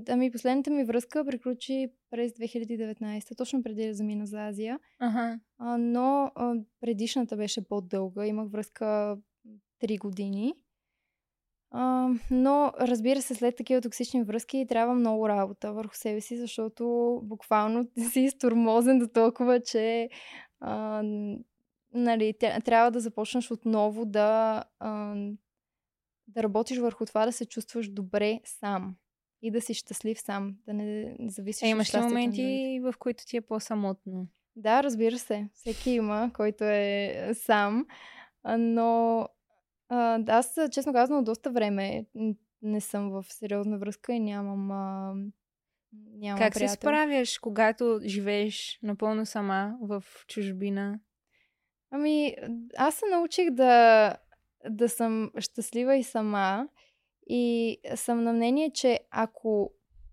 Ами 0.09 0.31
последната 0.31 0.71
ми 0.71 0.83
връзка 0.83 1.25
приключи 1.25 1.87
през 2.09 2.31
2019, 2.31 3.37
точно 3.37 3.63
преди 3.63 3.87
да 3.87 3.93
замина 3.93 4.25
за 4.25 4.47
Азия. 4.47 4.79
Ага. 4.99 5.39
А, 5.57 5.77
но 5.77 6.31
а, 6.35 6.55
предишната 6.81 7.37
беше 7.37 7.67
по-дълга. 7.67 8.25
Имах 8.25 8.49
връзка 8.49 9.17
3 9.83 9.99
години. 9.99 10.53
А, 11.73 12.09
но, 12.31 12.73
разбира 12.79 13.21
се, 13.21 13.35
след 13.35 13.55
такива 13.55 13.81
токсични 13.81 14.23
връзки 14.23 14.65
трябва 14.69 14.95
много 14.95 15.29
работа 15.29 15.73
върху 15.73 15.95
себе 15.95 16.21
си, 16.21 16.37
защото 16.37 17.19
буквално 17.23 17.87
си 18.11 18.19
изтормозен 18.19 18.99
до 18.99 19.07
толкова, 19.07 19.59
че 19.59 20.09
а, 20.59 21.03
нали, 21.93 22.33
трябва 22.65 22.91
да 22.91 22.99
започнеш 22.99 23.51
отново 23.51 24.05
да, 24.05 24.63
а, 24.79 25.15
да 26.27 26.43
работиш 26.43 26.77
върху 26.77 27.05
това 27.05 27.25
да 27.25 27.31
се 27.31 27.45
чувстваш 27.45 27.89
добре 27.89 28.39
сам 28.45 28.95
и 29.41 29.51
да 29.51 29.61
си 29.61 29.73
щастлив 29.73 30.21
сам, 30.21 30.55
да 30.65 30.73
не 30.73 31.15
зависиш 31.27 31.61
Е, 31.61 31.65
от 31.65 31.71
имаш 31.71 31.95
ли 31.95 31.99
моменти, 31.99 32.79
в 32.83 32.93
които 32.99 33.25
ти 33.25 33.37
е 33.37 33.41
по-самотно? 33.41 34.27
Да, 34.55 34.83
разбира 34.83 35.19
се. 35.19 35.49
Всеки 35.53 35.91
има, 35.91 36.31
който 36.33 36.63
е 36.63 37.31
сам. 37.33 37.85
А, 38.43 38.57
Но 38.57 39.27
а, 39.89 40.23
аз, 40.27 40.59
честно 40.71 40.93
казано, 40.93 41.23
доста 41.23 41.51
време 41.51 42.05
не 42.61 42.81
съм 42.81 43.09
в 43.09 43.25
сериозна 43.29 43.77
връзка 43.77 44.13
и 44.13 44.19
нямам, 44.19 44.71
а, 44.71 45.13
нямам 45.93 46.39
как 46.39 46.53
се 46.53 46.59
приятел. 46.59 46.75
справяш, 46.75 47.39
когато 47.39 47.99
живееш 48.03 48.79
напълно 48.83 49.25
сама 49.25 49.77
в 49.81 50.03
чужбина? 50.27 50.99
Ами, 51.91 52.35
аз 52.77 52.95
се 52.95 53.05
научих 53.11 53.49
да, 53.49 54.15
да 54.69 54.89
съм 54.89 55.31
щастлива 55.39 55.95
и 55.95 56.03
сама. 56.03 56.67
И 57.27 57.77
съм 57.95 58.23
на 58.23 58.33
мнение, 58.33 58.71
че 58.73 58.99
ако 59.11 59.71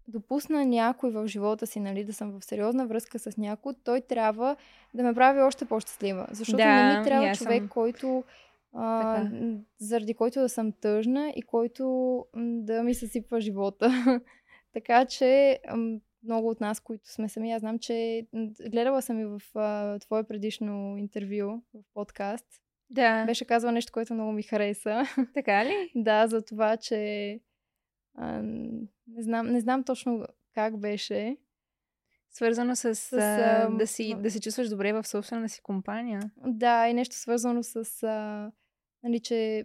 допусна 0.09 0.65
някой 0.65 1.11
в 1.11 1.27
живота 1.27 1.67
си, 1.67 1.81
нали, 1.81 2.05
да 2.05 2.13
съм 2.13 2.41
в 2.41 2.45
сериозна 2.45 2.87
връзка 2.87 3.19
с 3.19 3.37
някой, 3.37 3.73
той 3.85 4.01
трябва 4.01 4.57
да 4.95 5.03
ме 5.03 5.15
прави 5.15 5.41
още 5.41 5.65
по-щастлива. 5.65 6.27
Защото 6.31 6.57
Да, 6.57 6.93
не 6.93 6.99
ми 6.99 7.05
трябва 7.05 7.35
човек, 7.35 7.61
съм 7.61 7.69
който 7.69 8.25
а, 8.73 9.15
така. 9.15 9.37
заради 9.79 10.15
който 10.15 10.41
да 10.41 10.49
съм 10.49 10.73
тъжна 10.73 11.33
и 11.37 11.43
който 11.43 12.25
да 12.37 12.83
ми 12.83 12.95
съсипва 12.95 13.41
живота. 13.41 14.21
така 14.73 15.05
че 15.05 15.61
много 16.23 16.49
от 16.49 16.61
нас, 16.61 16.81
които 16.81 17.13
сме 17.13 17.29
сами, 17.29 17.53
аз 17.53 17.61
знам, 17.61 17.79
че 17.79 18.27
гледала 18.71 19.03
съм 19.03 19.21
и 19.21 19.25
в 19.25 19.43
а, 19.55 19.99
твое 19.99 20.25
предишно 20.25 20.97
интервю 20.99 21.63
в 21.75 21.83
подкаст. 21.95 22.47
Да, 22.91 23.25
Беше 23.25 23.45
казала 23.45 23.73
нещо, 23.73 23.93
което 23.93 24.15
много 24.15 24.33
ми 24.33 24.43
хареса. 24.43 25.03
така 25.35 25.65
ли? 25.65 25.91
да, 25.95 26.27
за 26.27 26.45
това, 26.45 26.77
че 26.77 27.41
а, 28.15 28.43
не, 29.07 29.23
знам, 29.23 29.47
не 29.47 29.61
знам 29.61 29.85
точно 29.85 30.27
как 30.55 30.81
беше. 30.81 31.37
Свързано 32.31 32.77
с, 32.77 32.95
С, 32.95 33.13
а, 33.13 33.69
да, 33.71 33.87
си, 33.87 34.15
да 34.19 34.31
се 34.31 34.41
чувстваш 34.41 34.69
добре 34.69 34.93
в 34.93 35.07
собствена 35.07 35.49
си 35.49 35.61
компания. 35.63 36.21
Да, 36.37 36.89
и 36.89 36.95
нещо 36.95 37.17
свързано 37.17 37.63
с, 37.63 38.03
а, 38.03 38.51
нали, 39.03 39.21
че 39.21 39.65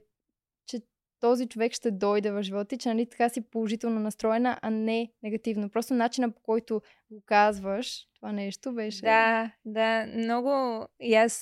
този 1.23 1.47
човек 1.47 1.73
ще 1.73 1.91
дойде 1.91 2.31
в 2.31 2.43
живота 2.43 2.65
ти, 2.65 2.77
че 2.77 2.89
нали, 2.89 3.05
така 3.09 3.29
си 3.29 3.41
положително 3.41 3.99
настроена, 3.99 4.59
а 4.61 4.69
не 4.69 5.11
негативно. 5.23 5.69
Просто 5.69 5.93
начина 5.93 6.31
по 6.31 6.41
който 6.41 6.81
го 7.11 7.21
казваш, 7.25 8.07
това 8.15 8.31
нещо 8.31 8.73
беше... 8.73 9.01
Да, 9.01 9.51
да, 9.65 10.05
много. 10.15 10.85
И 10.99 11.15
аз. 11.15 11.39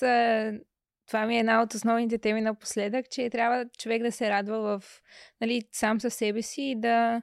Това 1.06 1.26
ми 1.26 1.36
е 1.36 1.40
една 1.40 1.62
от 1.62 1.74
основните 1.74 2.18
теми 2.18 2.40
напоследък, 2.40 3.10
че 3.10 3.30
трябва 3.30 3.66
човек 3.78 4.02
да 4.02 4.12
се 4.12 4.30
радва 4.30 4.58
в, 4.58 4.84
нали, 5.40 5.62
сам 5.72 6.00
със 6.00 6.14
себе 6.14 6.42
си 6.42 6.62
и 6.62 6.80
да. 6.80 7.22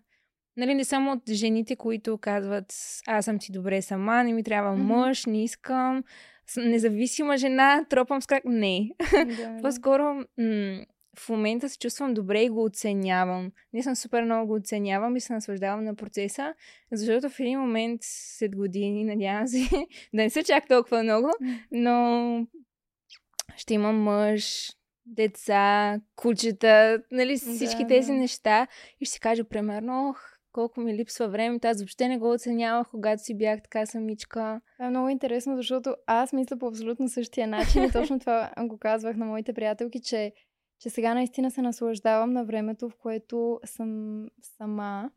Нали, 0.57 0.73
не 0.73 0.83
само 0.83 1.11
от 1.11 1.29
жените, 1.29 1.75
които 1.75 2.17
казват, 2.17 2.73
аз 3.07 3.25
съм 3.25 3.39
ти 3.39 3.51
добре 3.51 3.81
сама, 3.81 4.23
не 4.23 4.33
ми 4.33 4.43
трябва 4.43 4.75
мъж, 4.75 5.25
не 5.25 5.43
искам, 5.43 6.03
независима 6.57 7.37
жена, 7.37 7.85
тропам 7.89 8.21
с 8.21 8.25
крак. 8.25 8.45
Не. 8.45 8.89
да, 9.11 9.25
да. 9.25 9.57
По-скоро 9.61 10.03
м- 10.37 10.85
в 11.25 11.29
момента 11.29 11.69
се 11.69 11.77
чувствам 11.77 12.13
добре 12.13 12.43
и 12.43 12.49
го 12.49 12.63
оценявам. 12.63 13.51
Не 13.73 13.83
съм 13.83 13.95
супер 13.95 14.23
много 14.23 14.47
го 14.47 14.53
оценявам 14.53 15.15
и 15.15 15.21
се 15.21 15.33
наслаждавам 15.33 15.83
на 15.83 15.95
процеса, 15.95 16.53
защото 16.91 17.29
в 17.29 17.39
един 17.39 17.59
момент 17.59 17.99
след 18.03 18.55
години, 18.55 19.03
надявам 19.03 19.47
се, 19.47 19.57
да 20.13 20.23
не 20.23 20.29
са 20.29 20.43
чак 20.43 20.67
толкова 20.67 21.03
много, 21.03 21.29
но 21.71 22.47
ще 23.57 23.73
имам 23.73 24.01
мъж, 24.01 24.71
деца, 25.05 25.99
кучета, 26.15 27.01
нали, 27.11 27.37
всички 27.37 27.81
Да, 27.81 27.87
тези 27.87 28.11
да. 28.11 28.17
неща 28.17 28.67
и 28.99 29.05
ще 29.05 29.13
си 29.13 29.19
кажа 29.19 29.43
примерно, 29.43 30.09
ох, 30.09 30.39
колко 30.51 30.81
ми 30.81 30.93
липсва 30.93 31.27
времето, 31.27 31.67
аз 31.67 31.77
въобще 31.77 32.07
не 32.07 32.17
го 32.17 32.31
оценявах, 32.31 32.87
когато 32.89 33.23
си 33.23 33.37
бях 33.37 33.61
така 33.61 33.85
самичка. 33.85 34.61
Това 34.77 34.87
е 34.87 34.89
много 34.89 35.09
интересно, 35.09 35.57
защото 35.57 35.95
аз 36.07 36.33
мисля 36.33 36.57
по 36.57 36.67
абсолютно 36.67 37.09
същия 37.09 37.47
начин 37.47 37.83
и 37.83 37.91
точно 37.91 38.19
това 38.19 38.51
го 38.59 38.77
казвах 38.77 39.15
на 39.15 39.25
моите 39.25 39.53
приятелки, 39.53 40.01
че, 40.01 40.33
че 40.79 40.89
сега 40.89 41.13
наистина 41.13 41.51
се 41.51 41.61
наслаждавам 41.61 42.33
на 42.33 42.45
времето, 42.45 42.89
в 42.89 42.95
което 42.95 43.59
съм 43.65 44.25
сама. 44.41 45.11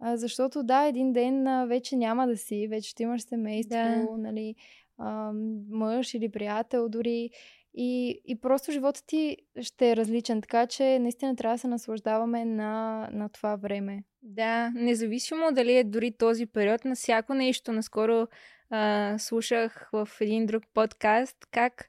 А, 0.00 0.16
защото 0.16 0.62
да, 0.62 0.86
един 0.86 1.12
ден 1.12 1.46
а, 1.46 1.66
вече 1.66 1.96
няма 1.96 2.26
да 2.26 2.36
си, 2.36 2.68
вече 2.68 2.90
ще 2.90 3.02
имаш 3.02 3.22
семейство, 3.22 3.76
Да. 3.76 4.16
нали, 4.18 4.54
а, 4.98 5.32
мъж 5.70 6.14
или 6.14 6.28
приятел 6.28 6.88
дори. 6.88 7.30
И, 7.74 8.20
и 8.24 8.40
просто 8.40 8.72
животът 8.72 9.06
ти 9.06 9.36
ще 9.60 9.90
е 9.90 9.96
различен, 9.96 10.40
така 10.40 10.66
че 10.66 10.98
наистина 10.98 11.36
трябва 11.36 11.54
да 11.54 11.58
се 11.58 11.68
наслаждаваме 11.68 12.44
на, 12.44 13.08
на 13.12 13.28
това 13.28 13.56
време. 13.56 14.04
Да, 14.22 14.70
независимо 14.74 15.52
дали 15.52 15.76
е 15.76 15.84
дори 15.84 16.12
този 16.12 16.46
период 16.46 16.84
на 16.84 16.94
всяко 16.94 17.34
нещо. 17.34 17.72
Наскоро 17.72 18.26
а, 18.70 19.14
слушах 19.18 19.88
в 19.92 20.08
един 20.20 20.46
друг 20.46 20.62
подкаст 20.74 21.36
как 21.50 21.88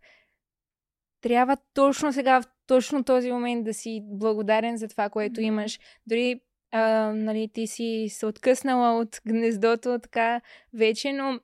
трябва 1.22 1.58
точно 1.74 2.14
сега, 2.14 2.42
в 2.42 2.46
точно 2.70 3.04
този 3.04 3.32
момент 3.32 3.66
да 3.66 3.74
си 3.74 4.02
благодарен 4.04 4.78
за 4.78 4.88
това, 4.88 5.10
което 5.10 5.42
имаш. 5.42 5.80
Дори 6.08 6.42
а, 6.72 6.82
нали, 7.16 7.50
ти 7.54 7.68
си 7.68 8.06
се 8.10 8.26
откъснала 8.26 9.00
от 9.00 9.22
гнездото 9.28 10.00
така 10.00 10.42
вече, 10.74 11.14
но 11.14 11.40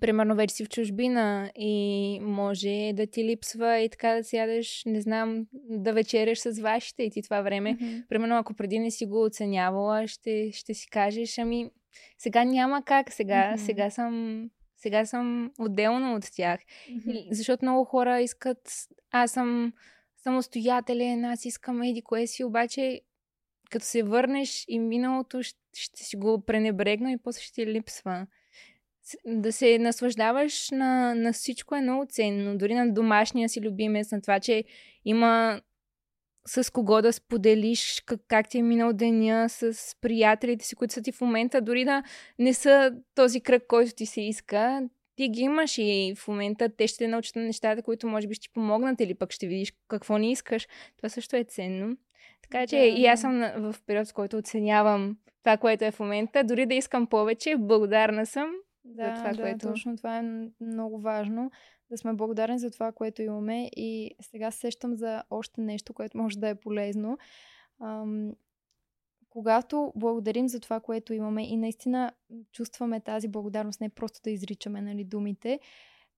примерно 0.00 0.34
вече 0.34 0.54
си 0.54 0.64
в 0.64 0.68
чужбина 0.68 1.50
и 1.56 1.74
може 2.22 2.92
да 2.94 3.06
ти 3.06 3.24
липсва 3.24 3.78
и 3.78 3.88
така 3.88 4.14
да 4.14 4.24
сядеш, 4.24 4.82
не 4.86 5.00
знам, 5.00 5.46
да 5.54 5.92
вечеряш 5.92 6.38
с 6.38 6.60
вашите 6.60 7.02
и 7.02 7.10
ти 7.10 7.22
това 7.22 7.40
време 7.42 7.78
примерно 8.08 8.36
ако 8.36 8.54
преди 8.54 8.78
не 8.78 8.90
си 8.90 9.06
го 9.06 9.24
оценявала, 9.24 10.06
ще, 10.08 10.50
ще 10.52 10.74
си 10.74 10.88
кажеш, 10.90 11.38
ами 11.38 11.70
сега 12.18 12.44
няма 12.44 12.82
как, 12.84 13.12
сега, 13.12 13.50
Мгм. 13.50 13.58
сега 13.64 13.90
съм 13.90 14.44
сега 14.76 15.04
съм 15.04 15.50
отделна 15.58 16.14
от 16.14 16.24
тях. 16.36 16.60
И- 16.88 17.28
Защото 17.30 17.64
много 17.64 17.84
хора 17.84 18.20
искат, 18.20 18.58
аз 19.10 19.30
съм 19.30 19.72
самостоятелен, 20.24 21.24
аз 21.24 21.44
искам 21.44 21.82
еди 21.82 22.02
кое 22.02 22.26
си, 22.26 22.44
обаче 22.44 23.00
като 23.70 23.86
се 23.86 24.02
върнеш 24.02 24.64
и 24.68 24.78
миналото 24.78 25.42
ще, 25.42 26.04
си 26.04 26.16
го 26.16 26.44
пренебрегна 26.44 27.12
и 27.12 27.18
после 27.18 27.42
ще 27.42 27.54
ти 27.54 27.66
липсва. 27.66 28.26
Да 29.26 29.52
се 29.52 29.78
наслаждаваш 29.78 30.70
на, 30.70 31.14
на 31.14 31.32
всичко 31.32 31.74
е 31.74 31.80
много 31.80 32.06
ценно. 32.08 32.58
Дори 32.58 32.74
на 32.74 32.92
домашния 32.92 33.48
си 33.48 33.60
любимец, 33.60 34.12
на 34.12 34.20
това, 34.20 34.40
че 34.40 34.64
има 35.04 35.60
с 36.46 36.72
кого 36.72 37.02
да 37.02 37.12
споделиш 37.12 38.02
как, 38.06 38.20
как 38.28 38.48
ти 38.48 38.58
е 38.58 38.62
минал 38.62 38.92
деня, 38.92 39.48
с 39.48 39.96
приятелите 40.00 40.64
си, 40.64 40.76
които 40.76 40.94
са 40.94 41.02
ти 41.02 41.12
в 41.12 41.20
момента, 41.20 41.60
дори 41.60 41.84
да 41.84 42.02
не 42.38 42.54
са 42.54 42.92
този 43.14 43.40
кръг, 43.40 43.62
който 43.68 43.94
ти 43.94 44.06
се 44.06 44.20
иска, 44.20 44.88
ти 45.16 45.28
ги 45.28 45.40
имаш 45.40 45.78
и 45.78 46.14
в 46.18 46.28
момента 46.28 46.68
те 46.68 46.86
ще 46.86 46.98
те 46.98 47.08
научат 47.08 47.36
на 47.36 47.42
нещата, 47.42 47.82
които 47.82 48.06
може 48.06 48.26
би 48.26 48.34
ще 48.34 48.42
ти 48.42 48.52
помогнат 48.52 49.00
или 49.00 49.14
пък 49.14 49.32
ще 49.32 49.46
видиш 49.46 49.72
какво 49.88 50.18
не 50.18 50.30
искаш. 50.30 50.68
Това 50.96 51.08
също 51.08 51.36
е 51.36 51.44
ценно. 51.44 51.96
Така 52.42 52.66
че 52.66 52.76
Да, 52.76 52.84
и 52.84 53.06
аз 53.06 53.20
съм 53.20 53.40
в 53.56 53.74
период, 53.86 54.08
в 54.08 54.14
който 54.14 54.36
оценявам 54.36 55.16
това, 55.42 55.56
което 55.56 55.84
е 55.84 55.90
в 55.90 56.00
момента. 56.00 56.44
Дори 56.44 56.66
да 56.66 56.74
искам 56.74 57.06
повече, 57.06 57.56
благодарна 57.58 58.26
съм. 58.26 58.50
Да, 58.84 59.14
това, 59.14 59.32
да, 59.32 59.42
което- 59.42 59.68
точно 59.68 59.96
това 59.96 60.18
е 60.18 60.22
много 60.60 61.00
важно. 61.00 61.50
Да 61.90 61.98
сме 61.98 62.12
благодарни 62.12 62.58
за 62.58 62.70
това, 62.70 62.92
което 62.92 63.22
имаме. 63.22 63.70
И 63.76 64.10
сега 64.20 64.50
се 64.50 64.58
сещам 64.58 64.94
за 64.96 65.22
още 65.30 65.60
нещо, 65.60 65.94
което 65.94 66.18
може 66.18 66.38
да 66.38 66.48
е 66.48 66.54
полезно. 66.54 67.18
Ам, 67.82 68.32
когато 69.34 69.92
благодарим 69.96 70.48
за 70.48 70.60
това, 70.60 70.80
което 70.80 71.14
имаме 71.14 71.46
и 71.46 71.56
наистина 71.56 72.12
чувстваме 72.52 73.00
тази 73.00 73.28
благодарност, 73.28 73.80
не 73.80 73.88
просто 73.88 74.20
да 74.24 74.30
изричаме 74.30 74.80
нали, 74.80 75.04
думите, 75.04 75.60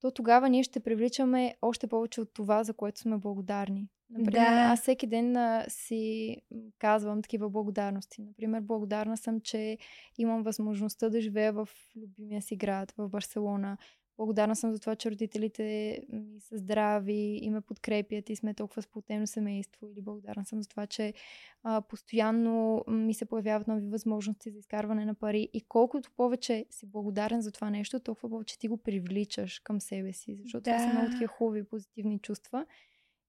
то 0.01 0.11
тогава 0.11 0.49
ние 0.49 0.63
ще 0.63 0.81
привличаме 0.81 1.57
още 1.63 1.87
повече 1.87 2.21
от 2.21 2.35
това, 2.35 2.65
за 2.65 2.75
което 2.75 3.01
сме 3.01 3.17
благодарни. 3.17 3.89
Например, 4.11 4.33
Да. 4.33 4.73
аз 4.73 4.81
всеки 4.81 5.07
ден 5.07 5.37
а, 5.37 5.65
си 5.69 6.37
казвам 6.79 7.23
такива 7.23 7.51
благодарности. 7.51 8.23
Например, 8.23 8.61
благодарна 8.61 9.17
съм, 9.17 9.41
че 9.41 9.79
имам 10.19 10.43
възможността 10.43 11.09
да 11.09 11.21
живея 11.21 11.53
в 11.53 11.69
любимия 11.97 12.43
си 12.43 12.57
град, 12.57 12.95
в 12.99 13.09
Барселона. 13.09 13.77
Благодарна 14.17 14.57
съм 14.57 14.73
за 14.73 14.81
това, 14.81 14.97
че 14.97 15.11
родителите 15.11 15.99
ми 16.09 16.41
са 16.41 16.59
здрави 16.59 17.39
и 17.43 17.51
ме 17.51 17.61
подкрепят 17.61 18.31
и 18.31 18.37
сме 18.37 18.55
толкова 18.55 18.83
сплотено 18.83 19.27
семейство. 19.27 19.87
Или 19.89 20.01
благодарна 20.01 20.45
съм 20.45 20.63
за 20.63 20.69
това, 20.69 20.87
че 20.87 21.15
а, 21.63 21.81
постоянно 21.81 22.85
ми 22.89 23.15
се 23.15 23.25
появяват 23.25 23.69
нови 23.69 23.89
възможности 23.89 24.51
за 24.51 24.59
изкарване 24.59 25.05
на 25.05 25.15
пари. 25.15 25.49
И 25.53 25.61
колкото 25.61 26.11
повече 26.17 26.67
си 26.71 26.87
благодарен 26.87 27.41
за 27.41 27.53
това 27.53 27.71
нещо, 27.71 28.01
толкова 28.01 28.31
повече 28.31 28.59
ти 28.59 28.69
го 28.69 28.77
привличаш 28.77 29.59
към 29.59 29.81
себе 29.81 30.13
си. 30.13 30.39
Защото 30.43 30.63
да. 30.63 30.71
това 30.71 30.79
са 30.79 30.95
много 30.95 31.11
такива 31.11 31.29
хубави, 31.29 31.65
позитивни 31.65 32.19
чувства. 32.19 32.67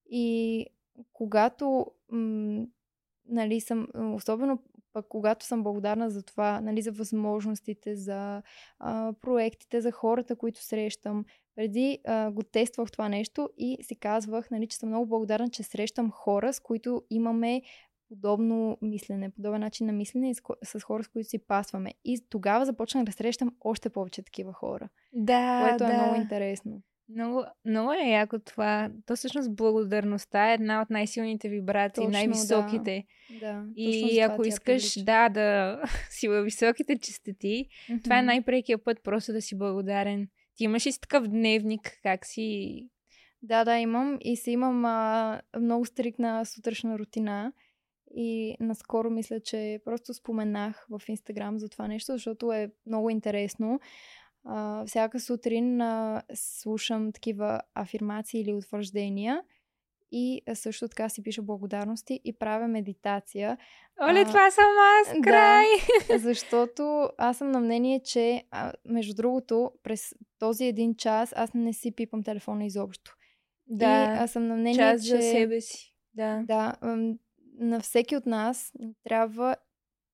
И 0.10 0.66
когато 1.14 1.86
м- 2.12 2.66
нали, 3.26 3.62
съм, 3.62 3.88
особено 3.96 4.64
пък 4.98 5.06
когато 5.10 5.46
съм 5.46 5.64
благодарна 5.64 6.10
за 6.10 6.24
това, 6.24 6.62
нали, 6.62 6.82
за 6.82 6.92
възможностите, 6.92 7.96
за 7.96 8.42
а, 8.80 9.14
проектите, 9.22 9.82
за 9.82 9.92
хората, 9.92 10.36
които 10.36 10.64
срещам. 10.64 11.26
Преди 11.56 12.00
а, 12.06 12.32
го 12.32 12.44
тествах 12.44 12.92
това 12.92 13.10
нещо 13.10 13.50
и 13.58 13.78
си 13.82 13.96
казвах, 13.96 14.52
нали, 14.52 14.68
че 14.68 14.78
съм 14.78 14.90
много 14.90 15.06
благодарна, 15.06 15.50
че 15.50 15.64
срещам 15.64 16.12
хора, 16.12 16.54
с 16.54 16.60
които 16.60 17.02
имаме 17.10 17.62
подобно 18.10 18.78
мислене, 18.82 19.30
подобен 19.30 19.62
начин 19.62 19.88
на 19.88 19.94
мислене 19.94 20.34
с, 20.34 20.42
с 20.64 20.84
хора, 20.84 21.04
с 21.04 21.08
които 21.08 21.30
си 21.30 21.40
пасваме. 21.40 21.94
И 22.06 22.20
тогава 22.30 22.66
започнах 22.66 23.04
да 23.04 23.12
срещам 23.12 23.56
още 23.62 23.90
повече 23.90 24.24
такива 24.24 24.54
хора. 24.54 24.90
Да, 25.14 25.68
което 25.70 25.84
да. 25.84 25.94
е 25.94 25.98
много 25.98 26.22
интересно. 26.22 26.82
Много, 27.10 27.44
много 27.66 27.92
е 27.94 28.10
яко 28.10 28.40
това. 28.40 28.92
То 29.06 29.16
всъщност 29.16 29.56
благодарността 29.56 30.52
е 30.52 30.54
една 30.54 30.82
от 30.82 30.90
най-силните 30.90 31.50
вибрации, 31.50 32.02
Точно, 32.02 32.12
най-високите. 32.12 33.06
Да. 33.40 33.64
И 33.76 34.20
ако 34.20 34.44
искаш 34.44 35.04
да, 35.04 35.30
да 35.30 35.80
си 36.10 36.28
във 36.28 36.46
високите 36.46 36.98
частоти, 36.98 37.68
mm-hmm. 37.90 38.04
това 38.04 38.20
е 38.20 38.22
най-прекия 38.22 38.84
път 38.84 39.04
просто 39.04 39.34
да 39.34 39.42
си 39.42 39.58
благодарен. 39.58 40.28
Ти 40.56 40.64
имаш 40.64 40.86
ли 40.86 40.92
си 40.92 41.02
такъв 41.02 41.28
дневник, 41.28 42.00
как 42.04 42.26
си... 42.26 42.82
Да, 43.42 43.64
да, 43.64 43.78
имам. 43.78 44.18
И 44.22 44.36
си 44.36 44.52
имам 44.52 44.86
а, 44.86 45.42
много 45.60 45.86
стрикна 45.86 46.46
сутрешна 46.46 47.00
рутина. 47.00 47.54
И 48.16 48.56
наскоро 48.60 49.10
мисля, 49.10 49.40
че 49.40 49.80
просто 49.86 50.14
споменах 50.14 50.86
в 50.90 51.02
Инстаграм 51.08 51.60
за 51.60 51.70
това 51.70 51.88
нещо, 51.88 52.12
защото 52.12 52.52
е 52.52 52.72
много 52.86 53.10
интересно. 53.10 53.80
А, 54.50 54.86
всяка 54.86 55.20
сутрин 55.20 55.82
а, 55.82 56.22
слушам 56.34 57.12
такива 57.12 57.62
афирмации 57.76 58.42
или 58.42 58.54
утвърждения 58.54 59.44
и 60.12 60.42
също 60.54 60.88
така 60.88 61.10
си 61.10 61.24
пиша 61.24 61.42
благодарности 61.42 62.20
и 62.24 62.38
правя 62.40 62.68
медитация. 62.68 63.58
Оле, 64.02 64.22
а, 64.22 64.26
това 64.26 64.52
съм 64.52 64.66
аз! 64.66 65.14
Край! 65.24 65.66
Да, 66.08 66.20
защото 66.20 67.10
аз 67.18 67.38
съм 67.38 67.52
на 67.52 67.60
мнение, 67.60 68.02
че 68.04 68.44
а, 68.52 68.74
между 68.86 69.16
другото, 69.16 69.72
през 69.84 70.14
този 70.40 70.66
един 70.66 70.96
час 70.96 71.34
аз 71.36 71.54
не 71.54 71.74
си 71.74 71.92
пипам 71.96 72.24
телефона 72.24 72.66
изобщо. 72.66 73.16
Да, 73.68 74.04
и 74.04 74.18
аз 74.18 74.32
съм 74.32 74.48
на 74.48 74.56
мнение, 74.56 74.76
час 74.76 75.06
че... 75.06 75.16
за 75.16 75.22
себе 75.22 75.62
си. 75.62 75.94
Да. 76.14 76.44
Да, 76.48 76.76
на 77.60 77.80
всеки 77.80 78.16
от 78.16 78.26
нас 78.26 78.74
трябва 79.04 79.56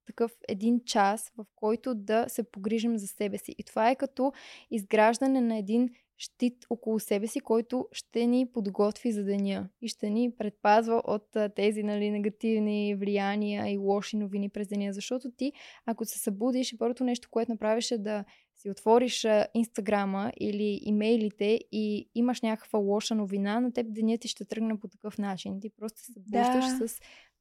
такъв 0.05 0.31
един 0.47 0.79
час, 0.85 1.31
в 1.37 1.45
който 1.55 1.95
да 1.95 2.25
се 2.27 2.43
погрижим 2.43 2.97
за 2.97 3.07
себе 3.07 3.37
си. 3.37 3.55
И 3.57 3.63
това 3.63 3.89
е 3.89 3.95
като 3.95 4.31
изграждане 4.71 5.41
на 5.41 5.57
един 5.57 5.89
щит 6.17 6.65
около 6.69 6.99
себе 6.99 7.27
си, 7.27 7.39
който 7.39 7.87
ще 7.91 8.25
ни 8.25 8.47
подготви 8.53 9.11
за 9.11 9.23
деня 9.23 9.69
и 9.81 9.87
ще 9.87 10.09
ни 10.09 10.31
предпазва 10.37 11.01
от 11.05 11.37
тези 11.55 11.83
нали, 11.83 12.11
негативни 12.11 12.95
влияния 12.95 13.71
и 13.71 13.77
лоши 13.77 14.17
новини 14.17 14.49
през 14.49 14.67
деня. 14.67 14.93
Защото 14.93 15.31
ти, 15.31 15.53
ако 15.85 16.05
се 16.05 16.19
събудиш 16.19 16.73
и 16.73 16.77
първото 16.77 17.03
нещо, 17.03 17.27
което 17.31 17.51
направиш 17.51 17.91
е 17.91 17.97
да 17.97 18.25
си 18.55 18.69
отвориш 18.69 19.27
инстаграма 19.53 20.31
или 20.39 20.79
имейлите 20.81 21.59
и 21.71 22.09
имаш 22.15 22.41
някаква 22.41 22.79
лоша 22.79 23.15
новина, 23.15 23.59
на 23.59 23.73
теб 23.73 23.87
денят 23.89 24.21
ти 24.21 24.27
ще 24.27 24.45
тръгне 24.45 24.79
по 24.79 24.87
такъв 24.87 25.17
начин. 25.17 25.59
Ти 25.61 25.69
просто 25.69 25.99
се 25.99 26.13
събуждаш 26.13 26.65
да. 26.79 26.87
с 26.87 26.99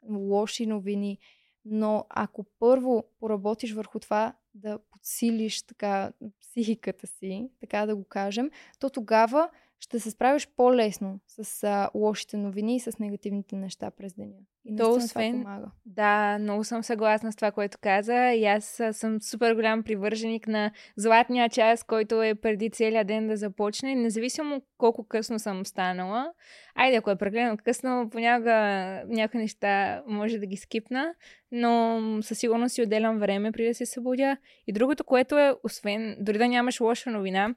лоши 0.09 0.67
новини. 0.67 1.19
Но 1.65 2.07
ако 2.09 2.45
първо 2.59 3.05
поработиш 3.19 3.73
върху 3.73 3.99
това 3.99 4.35
да 4.55 4.79
подсилиш 4.79 5.63
така 5.63 6.13
психиката 6.41 7.07
си, 7.07 7.51
така 7.61 7.87
да 7.87 7.97
го 7.97 8.05
кажем, 8.05 8.51
то 8.79 8.91
тогава 8.91 9.51
ще 9.83 10.01
се 10.01 10.11
справиш 10.11 10.49
по-лесно 10.57 11.21
с 11.27 11.65
а, 11.65 11.91
лошите 11.95 12.37
новини 12.37 12.77
и 12.77 12.81
с 12.81 12.99
негативните 12.99 13.57
неща 13.57 13.91
през 13.91 14.15
деня. 14.15 14.35
И 14.65 14.77
То 14.77 14.91
освен, 14.91 15.33
това 15.33 15.45
помага. 15.45 15.71
Да, 15.87 16.39
много 16.41 16.65
съм 16.65 16.83
съгласна 16.83 17.33
с 17.33 17.37
това, 17.37 17.51
което 17.51 17.79
каза. 17.81 18.33
И 18.33 18.45
аз 18.45 18.83
съм 18.93 19.21
супер 19.21 19.55
голям 19.55 19.83
привърженик 19.83 20.47
на 20.47 20.71
златния 20.97 21.49
час, 21.49 21.85
който 21.85 22.23
е 22.23 22.35
преди 22.35 22.71
целия 22.71 23.05
ден 23.05 23.29
да 23.29 23.37
започне, 23.37 23.95
независимо 23.95 24.63
колко 24.79 25.05
късно 25.05 25.39
съм 25.39 25.67
станала. 25.67 26.33
Айде, 26.75 26.97
ако 26.97 27.11
е 27.11 27.17
прекалено 27.17 27.57
късно, 27.65 28.09
понякога 28.13 28.55
някои 29.07 29.41
неща 29.41 30.03
може 30.07 30.39
да 30.39 30.47
ги 30.47 30.57
скипна, 30.57 31.15
но 31.53 32.01
със 32.23 32.39
сигурност 32.39 32.75
си 32.75 32.83
отделям 32.83 33.19
време 33.19 33.53
преди 33.53 33.69
да 33.69 33.75
се 33.75 33.87
събудя. 33.87 34.37
И 34.67 34.73
другото, 34.73 35.05
което 35.05 35.39
е, 35.39 35.55
освен, 35.65 36.17
дори 36.21 36.39
да 36.39 36.49
нямаш 36.49 36.81
лоша 36.81 37.11
новина, 37.11 37.55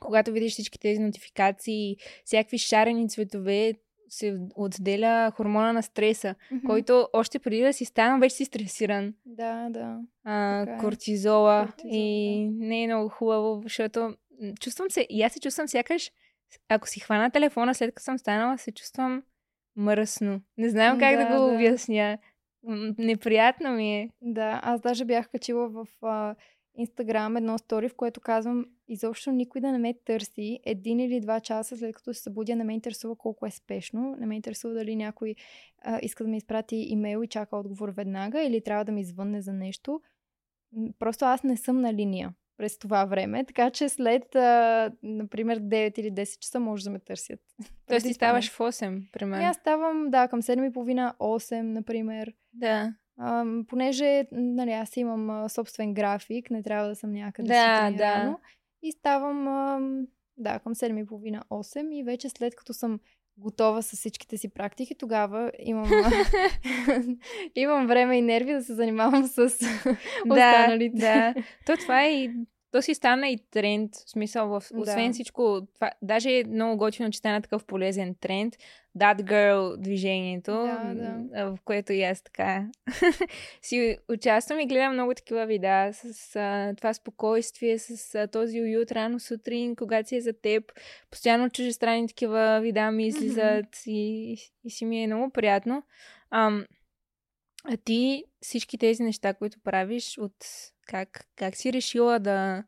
когато 0.00 0.32
видиш 0.32 0.52
всички 0.52 0.78
тези 0.78 1.00
нотификации, 1.00 1.96
всякакви 2.24 2.58
шарени 2.58 3.08
цветове, 3.08 3.74
се 4.08 4.38
отделя 4.54 5.32
хормона 5.36 5.72
на 5.72 5.82
стреса, 5.82 6.34
mm-hmm. 6.34 6.66
който 6.66 7.08
още 7.12 7.38
преди 7.38 7.62
да 7.62 7.72
си 7.72 7.84
стана, 7.84 8.18
вече 8.18 8.36
си 8.36 8.44
стресиран. 8.44 9.14
Да, 9.26 9.68
да. 9.70 9.98
А, 10.24 10.60
е. 10.60 10.78
кортизола. 10.78 11.66
кортизола. 11.66 11.94
И 11.94 12.48
да. 12.50 12.66
не 12.66 12.82
е 12.82 12.86
много 12.86 13.08
хубаво, 13.08 13.60
защото 13.62 14.14
чувствам 14.60 14.90
се, 14.90 15.06
и 15.10 15.22
аз 15.22 15.32
се 15.32 15.40
чувствам 15.40 15.68
сякаш, 15.68 16.10
ако 16.68 16.88
си 16.88 17.00
хвана 17.00 17.30
телефона 17.30 17.74
след 17.74 17.94
като 17.94 18.04
съм 18.04 18.18
станала, 18.18 18.58
се 18.58 18.72
чувствам 18.72 19.22
мръсно. 19.76 20.40
Не 20.58 20.68
знам 20.68 20.98
как 20.98 21.16
да, 21.16 21.28
да 21.28 21.36
го 21.36 21.46
да. 21.46 21.54
обясня. 21.54 22.18
Неприятно 22.98 23.72
ми 23.72 24.00
е. 24.00 24.10
Да, 24.22 24.60
аз 24.62 24.80
даже 24.80 25.04
бях 25.04 25.28
качила 25.28 25.68
в 25.68 25.86
а, 26.02 26.34
Инстаграм 26.76 27.36
едно 27.36 27.58
стори, 27.58 27.88
в 27.88 27.94
което 27.94 28.20
казвам 28.20 28.66
изобщо 28.88 29.32
никой 29.32 29.60
да 29.60 29.72
не 29.72 29.78
ме 29.78 29.94
търси 30.04 30.60
един 30.64 31.00
или 31.00 31.20
два 31.20 31.40
часа 31.40 31.76
след 31.76 31.94
като 31.96 32.14
се 32.14 32.22
събудя, 32.22 32.56
не 32.56 32.64
ме 32.64 32.74
интересува 32.74 33.16
колко 33.16 33.46
е 33.46 33.50
спешно, 33.50 34.16
не 34.18 34.26
ме 34.26 34.36
интересува 34.36 34.74
дали 34.74 34.96
някой 34.96 35.34
а, 35.82 35.98
иска 36.02 36.24
да 36.24 36.30
ми 36.30 36.36
изпрати 36.36 36.76
имейл 36.76 37.22
и 37.22 37.28
чака 37.28 37.56
отговор 37.56 37.88
веднага 37.88 38.42
или 38.42 38.60
трябва 38.60 38.84
да 38.84 38.92
ми 38.92 39.04
звънне 39.04 39.40
за 39.40 39.52
нещо. 39.52 40.00
Просто 40.98 41.24
аз 41.24 41.42
не 41.42 41.56
съм 41.56 41.80
на 41.80 41.94
линия 41.94 42.34
през 42.56 42.78
това 42.78 43.04
време, 43.04 43.44
така 43.44 43.70
че 43.70 43.88
след, 43.88 44.34
а, 44.34 44.92
например, 45.02 45.60
9 45.60 45.98
или 45.98 46.12
10 46.12 46.38
часа 46.38 46.60
може 46.60 46.84
да 46.84 46.90
ме 46.90 46.98
търсят. 46.98 47.40
Тоест 47.86 48.06
ти 48.06 48.14
ставаш 48.14 48.50
в 48.50 48.58
8, 48.58 49.10
примерно? 49.12 49.44
аз 49.44 49.56
ставам, 49.56 50.10
да, 50.10 50.28
към 50.28 50.42
7.30, 50.42 51.16
8, 51.16 51.62
например. 51.62 52.32
Да. 52.52 52.94
А, 53.18 53.44
понеже, 53.68 54.26
нали, 54.32 54.72
аз 54.72 54.96
имам 54.96 55.30
а, 55.30 55.48
собствен 55.48 55.94
график, 55.94 56.50
не 56.50 56.62
трябва 56.62 56.88
да 56.88 56.94
съм 56.94 57.12
някъде 57.12 57.48
да, 57.48 57.90
да. 57.90 58.36
И 58.82 58.92
ставам, 58.92 59.48
а, 59.48 59.80
да, 60.36 60.58
към 60.58 60.74
7.30-8 60.74 61.94
и 61.94 62.02
вече 62.02 62.28
след 62.28 62.56
като 62.56 62.72
съм 62.72 63.00
готова 63.38 63.82
с 63.82 63.96
всичките 63.96 64.36
си 64.36 64.48
практики, 64.48 64.94
тогава 64.98 65.52
имам, 65.58 65.90
имам 67.54 67.86
време 67.86 68.18
и 68.18 68.22
нерви 68.22 68.52
да 68.52 68.62
се 68.62 68.74
занимавам 68.74 69.26
с 69.26 69.38
останалите. 70.30 70.98
Да, 70.98 71.34
то 71.66 71.76
това 71.76 72.02
е 72.04 72.12
и 72.12 72.30
то 72.76 72.82
си 72.82 72.94
стана 72.94 73.28
и 73.28 73.38
тренд, 73.50 73.94
в 73.94 74.10
смисъл, 74.10 74.48
в, 74.48 74.62
освен 74.74 75.06
да. 75.06 75.12
всичко, 75.12 75.60
това, 75.74 75.90
даже 76.02 76.38
е 76.38 76.44
много 76.44 76.76
готино, 76.76 77.10
че 77.10 77.18
стана 77.18 77.42
такъв 77.42 77.64
полезен 77.64 78.14
тренд, 78.20 78.54
That 78.98 79.22
Girl 79.22 79.76
движението, 79.76 80.52
да, 80.52 80.92
да. 80.94 81.44
в 81.50 81.58
което 81.64 81.92
и 81.92 82.02
аз 82.02 82.22
така 82.22 82.66
си 83.62 83.98
участвам 84.08 84.60
и 84.60 84.66
гледам 84.66 84.92
много 84.92 85.14
такива 85.14 85.46
видеа 85.46 85.92
с 85.92 86.36
а, 86.36 86.74
това 86.76 86.94
спокойствие, 86.94 87.78
с 87.78 88.14
а, 88.14 88.26
този 88.26 88.60
уют 88.60 88.92
рано 88.92 89.20
сутрин, 89.20 89.76
когато 89.76 90.08
си 90.08 90.16
е 90.16 90.20
за 90.20 90.32
теб. 90.32 90.72
Постоянно 91.10 91.50
чужестранни 91.50 92.08
такива 92.08 92.60
видеа 92.62 92.90
ми 92.90 93.06
излизат 93.06 93.66
mm-hmm. 93.66 93.90
и, 93.90 94.32
и 94.64 94.70
си 94.70 94.84
ми 94.84 95.02
е 95.02 95.06
много 95.06 95.30
приятно. 95.30 95.82
Ам, 96.30 96.66
а 97.64 97.76
ти 97.76 98.24
всички 98.40 98.78
тези 98.78 99.02
неща, 99.02 99.34
които 99.34 99.58
правиш, 99.64 100.18
от 100.18 100.34
как, 100.86 101.26
как 101.36 101.56
си 101.56 101.72
решила 101.72 102.18
да 102.18 102.64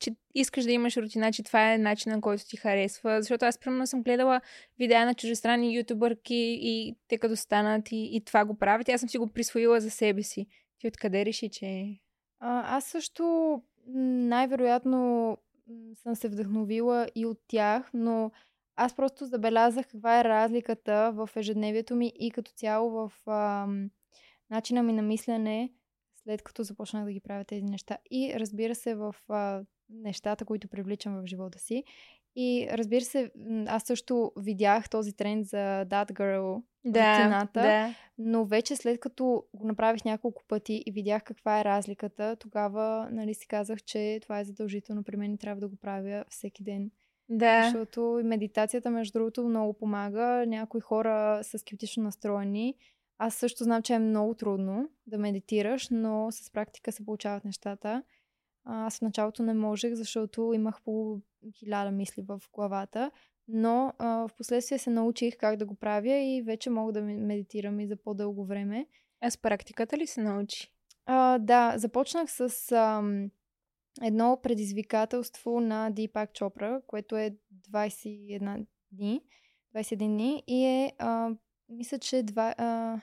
че 0.00 0.10
искаш 0.34 0.64
да 0.64 0.72
имаш 0.72 0.96
рутина, 0.96 1.32
че 1.32 1.42
това 1.42 1.72
е 1.72 1.78
начинът, 1.78 2.20
който 2.20 2.46
ти 2.46 2.56
харесва. 2.56 3.22
Защото 3.22 3.44
аз 3.44 3.58
примерно 3.58 3.86
съм 3.86 4.02
гледала 4.02 4.40
видеа 4.78 5.04
на 5.06 5.14
чужестранни 5.14 5.76
ютубърки 5.76 6.58
и 6.60 6.96
те 7.08 7.18
като 7.18 7.36
станат 7.36 7.92
и, 7.92 8.16
и 8.16 8.24
това 8.24 8.44
го 8.44 8.58
правят. 8.58 8.88
Аз 8.88 9.00
съм 9.00 9.08
си 9.08 9.18
го 9.18 9.26
присвоила 9.26 9.80
за 9.80 9.90
себе 9.90 10.22
си. 10.22 10.46
Ти 10.78 10.88
откъде 10.88 11.24
реши, 11.24 11.48
че... 11.48 11.98
А, 12.40 12.76
аз 12.76 12.84
също 12.84 13.62
най-вероятно 13.86 15.36
съм 15.94 16.14
се 16.14 16.28
вдъхновила 16.28 17.06
и 17.14 17.26
от 17.26 17.38
тях, 17.48 17.90
но 17.94 18.30
аз 18.76 18.96
просто 18.96 19.26
забелязах 19.26 19.86
каква 19.86 20.20
е 20.20 20.24
разликата 20.24 21.12
в 21.14 21.30
ежедневието 21.36 21.96
ми 21.96 22.12
и 22.18 22.30
като 22.30 22.52
цяло 22.52 22.90
в 22.90 23.30
ам, 23.30 23.90
начина 24.50 24.82
ми 24.82 24.92
на 24.92 25.02
мислене, 25.02 25.72
след 26.24 26.42
като 26.42 26.62
започнах 26.62 27.04
да 27.04 27.12
ги 27.12 27.20
правя 27.20 27.44
тези 27.44 27.64
неща. 27.64 27.98
И 28.10 28.34
разбира 28.36 28.74
се, 28.74 28.94
в 28.94 29.14
а, 29.28 29.62
нещата, 29.90 30.44
които 30.44 30.68
привличам 30.68 31.14
в 31.14 31.26
живота 31.26 31.58
си. 31.58 31.84
И 32.36 32.68
разбира 32.72 33.00
се, 33.00 33.30
аз 33.66 33.82
също 33.82 34.32
видях 34.36 34.90
този 34.90 35.12
тренд 35.12 35.46
за 35.46 35.86
That 35.86 36.12
Girl 36.12 36.62
да, 36.84 37.18
рутината, 37.18 37.62
да. 37.62 37.94
но 38.18 38.44
вече 38.44 38.76
след 38.76 39.00
като 39.00 39.44
го 39.54 39.66
направих 39.66 40.04
няколко 40.04 40.42
пъти 40.48 40.82
и 40.86 40.92
видях 40.92 41.24
каква 41.24 41.60
е 41.60 41.64
разликата, 41.64 42.36
тогава 42.36 43.08
нали, 43.12 43.34
си 43.34 43.48
казах, 43.48 43.82
че 43.82 44.18
това 44.22 44.40
е 44.40 44.44
задължително 44.44 45.04
при 45.04 45.16
мен 45.16 45.34
и 45.34 45.38
трябва 45.38 45.60
да 45.60 45.68
го 45.68 45.76
правя 45.76 46.24
всеки 46.28 46.62
ден. 46.62 46.90
Да. 47.28 47.62
Защото 47.62 48.18
и 48.20 48.26
медитацията, 48.26 48.90
между 48.90 49.18
другото, 49.18 49.48
много 49.48 49.72
помага. 49.72 50.44
Някои 50.46 50.80
хора 50.80 51.40
са 51.42 51.58
скептично 51.58 52.02
настроени. 52.02 52.74
Аз 53.22 53.34
също 53.34 53.64
знам, 53.64 53.82
че 53.82 53.94
е 53.94 53.98
много 53.98 54.34
трудно 54.34 54.88
да 55.06 55.18
медитираш, 55.18 55.88
но 55.90 56.28
с 56.30 56.50
практика 56.50 56.92
се 56.92 57.04
получават 57.04 57.44
нещата. 57.44 58.02
Аз 58.64 58.98
в 58.98 59.02
началото 59.02 59.42
не 59.42 59.54
можех, 59.54 59.94
защото 59.94 60.52
имах 60.54 60.82
по 60.82 61.20
хиляда 61.58 61.90
мисли 61.90 62.22
в 62.22 62.42
главата, 62.52 63.10
но 63.48 63.92
а, 63.98 64.28
в 64.28 64.34
последствие 64.36 64.78
се 64.78 64.90
научих 64.90 65.36
как 65.36 65.56
да 65.56 65.66
го 65.66 65.74
правя 65.74 66.14
и 66.14 66.42
вече 66.42 66.70
мога 66.70 66.92
да 66.92 67.02
медитирам 67.02 67.80
и 67.80 67.86
за 67.86 67.96
по-дълго 67.96 68.44
време. 68.44 68.86
А 69.20 69.30
с 69.30 69.38
практиката 69.38 69.98
ли 69.98 70.06
се 70.06 70.22
научи? 70.22 70.72
А, 71.06 71.38
да, 71.38 71.74
започнах 71.76 72.30
с 72.30 72.72
ам, 72.72 73.30
едно 74.02 74.38
предизвикателство 74.42 75.60
на 75.60 75.90
Дипак 75.90 76.32
Чопра, 76.32 76.82
което 76.86 77.16
е 77.16 77.36
21 77.70 78.66
дни, 78.92 79.22
21 79.74 79.96
дни 79.96 80.42
и 80.46 80.64
е, 80.64 80.92
а, 80.98 81.30
мисля, 81.68 81.98
че 81.98 82.22
два, 82.22 82.54
а, 82.58 83.00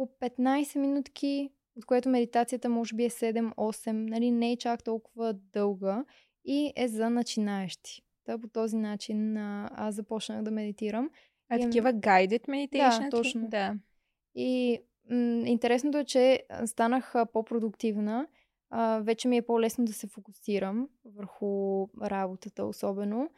по 0.00 0.06
15 0.20 0.78
минутки, 0.78 1.50
от 1.76 1.84
което 1.84 2.08
медитацията 2.08 2.68
може 2.68 2.94
би 2.94 3.04
е 3.04 3.10
7-8, 3.10 3.92
нали, 3.92 4.30
не 4.30 4.52
е 4.52 4.56
чак 4.56 4.84
толкова 4.84 5.32
дълга 5.32 6.04
и 6.44 6.72
е 6.76 6.88
за 6.88 7.10
начинаещи. 7.10 8.02
Та 8.24 8.38
по 8.38 8.48
този 8.48 8.76
начин 8.76 9.36
а, 9.36 9.70
аз 9.74 9.94
започнах 9.94 10.42
да 10.42 10.50
медитирам. 10.50 11.10
А 11.48 11.56
И- 11.56 11.60
такива 11.60 11.92
guided 11.92 12.48
meditation? 12.48 13.02
Да, 13.04 13.10
точно. 13.10 13.48
Да. 13.48 13.74
И 14.34 14.78
м- 15.10 15.46
интересното 15.46 15.98
е, 15.98 16.04
че 16.04 16.42
станах 16.66 17.14
по-продуктивна. 17.32 18.26
А, 18.70 18.98
вече 18.98 19.28
ми 19.28 19.36
е 19.36 19.42
по-лесно 19.42 19.84
да 19.84 19.92
се 19.92 20.06
фокусирам 20.06 20.88
върху 21.04 21.86
работата, 22.02 22.64
особено. 22.64 23.30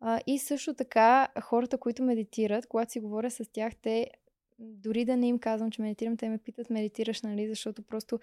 А, 0.00 0.20
и 0.26 0.38
също 0.38 0.74
така, 0.74 1.28
хората, 1.42 1.78
които 1.78 2.02
медитират, 2.02 2.66
когато 2.66 2.92
си 2.92 3.00
говоря 3.00 3.30
с 3.30 3.52
тях, 3.52 3.76
те 3.76 4.10
дори 4.62 5.04
да 5.04 5.16
не 5.16 5.28
им 5.28 5.38
казвам, 5.38 5.70
че 5.70 5.82
медитирам, 5.82 6.16
те 6.16 6.28
ме 6.28 6.38
питат, 6.38 6.70
медитираш, 6.70 7.22
нали? 7.22 7.48
Защото 7.48 7.82
просто 7.82 8.18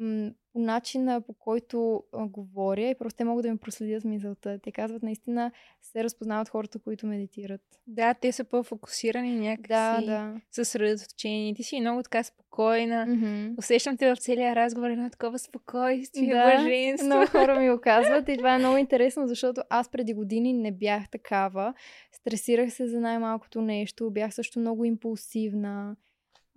м- 0.00 0.30
по 0.52 0.58
начина, 0.58 1.20
по 1.20 1.32
който 1.32 2.02
а, 2.12 2.26
говоря 2.26 2.90
и 2.90 2.94
просто 2.98 3.16
те 3.16 3.24
могат 3.24 3.42
да 3.42 3.52
ми 3.52 3.58
проследят 3.58 4.04
мисълта. 4.04 4.58
Те 4.62 4.72
казват, 4.72 5.02
наистина 5.02 5.52
се 5.82 6.04
разпознават 6.04 6.48
хората, 6.48 6.78
които 6.78 7.06
медитират. 7.06 7.60
Да, 7.86 8.14
те 8.14 8.32
са 8.32 8.44
по-фокусирани 8.44 9.34
някакси. 9.34 9.68
Да, 9.68 10.00
да. 10.06 10.40
Съсредоточени. 10.50 11.54
Ти 11.54 11.62
си 11.62 11.80
много 11.80 12.02
така 12.02 12.22
спокойна. 12.22 13.06
Мгм. 13.06 13.54
Усещам 13.58 13.96
те 13.96 14.14
в 14.14 14.18
целия 14.18 14.56
разговор 14.56 14.90
едно 14.90 15.10
такова 15.10 15.38
спокойствие, 15.38 16.34
Да, 16.34 16.56
блаженство. 16.56 17.06
Много 17.06 17.26
хора 17.26 17.60
ми 17.60 17.70
го 17.70 17.80
казват 17.82 18.28
и 18.28 18.36
това 18.36 18.54
е 18.54 18.58
много 18.58 18.76
интересно, 18.76 19.26
защото 19.26 19.62
аз 19.70 19.88
преди 19.90 20.14
години 20.14 20.52
не 20.52 20.72
бях 20.72 21.10
такава. 21.10 21.74
Стресирах 22.12 22.72
се 22.72 22.86
за 22.86 23.00
най-малкото 23.00 23.60
нещо, 23.60 24.10
бях 24.10 24.34
също 24.34 24.60
много 24.60 24.84
импулсивна. 24.84 25.96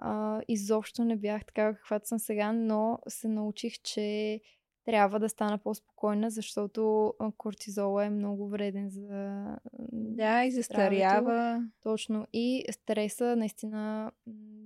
А, 0.02 0.42
изобщо 0.48 1.04
не 1.04 1.16
бях 1.16 1.46
такава 1.46 1.74
каквато 1.74 2.08
съм 2.08 2.20
сега, 2.20 2.52
но 2.54 3.00
се 3.08 3.28
научих, 3.28 3.74
че 3.84 4.40
трябва 4.86 5.20
да 5.20 5.30
стана 5.30 5.58
по-спокойна, 5.58 6.30
защото 6.30 7.14
кортизола 7.38 8.06
е 8.06 8.10
много 8.10 8.50
вреден 8.50 8.90
за... 8.90 9.46
Да, 9.92 10.44
и 10.44 10.52
застарява. 10.52 11.64
Точно. 11.84 12.28
И 12.34 12.66
стреса 12.72 13.36
наистина 13.36 14.12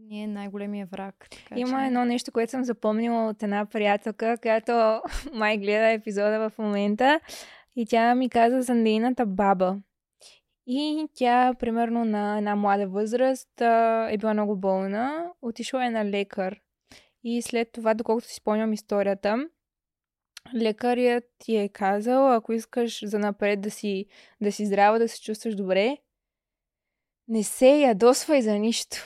ни 0.08 0.24
е 0.24 0.28
най-големия 0.28 0.86
враг. 0.86 1.28
Така 1.30 1.60
Има 1.60 1.80
че... 1.80 1.86
едно 1.86 2.06
нещо, 2.06 2.32
което 2.32 2.52
съм 2.52 2.64
запомнила 2.64 3.30
от 3.30 3.44
една 3.44 3.66
приятелка, 3.66 4.38
която 4.42 5.02
май 5.34 5.58
гледа 5.58 5.90
епизода 5.90 6.50
в 6.50 6.58
момента 6.58 7.20
и 7.76 7.86
тя 7.86 8.16
ми 8.16 8.30
каза 8.30 8.62
за 8.62 8.76
нейната 8.76 9.26
баба. 9.26 9.78
И 10.68 11.08
тя, 11.14 11.54
примерно 11.60 12.06
на 12.06 12.38
една 12.38 12.56
млада 12.56 12.88
възраст, 12.88 13.62
а, 13.62 14.08
е 14.12 14.18
била 14.18 14.34
много 14.34 14.56
болна, 14.56 15.32
отишла 15.42 15.86
е 15.86 15.90
на 15.90 16.06
лекар. 16.06 16.62
И 17.24 17.42
след 17.42 17.72
това, 17.72 17.94
доколкото 17.94 18.28
си 18.28 18.36
спомням 18.36 18.74
историята, 18.74 19.50
лекарят 20.56 21.24
ти 21.40 21.56
е 21.58 21.70
казал, 21.70 22.34
ако 22.34 22.54
искаш 22.54 23.06
за 23.08 23.20
напред 23.20 23.62
да 23.62 23.72
си, 23.72 24.06
да 24.42 24.52
си 24.52 24.66
здрава, 24.66 25.00
да 25.00 25.08
се 25.08 25.22
чувстваш 25.22 25.56
добре, 25.56 25.98
не 27.28 27.44
се 27.44 27.68
ядосвай 27.68 28.42
за 28.42 28.54
нищо. 28.54 28.98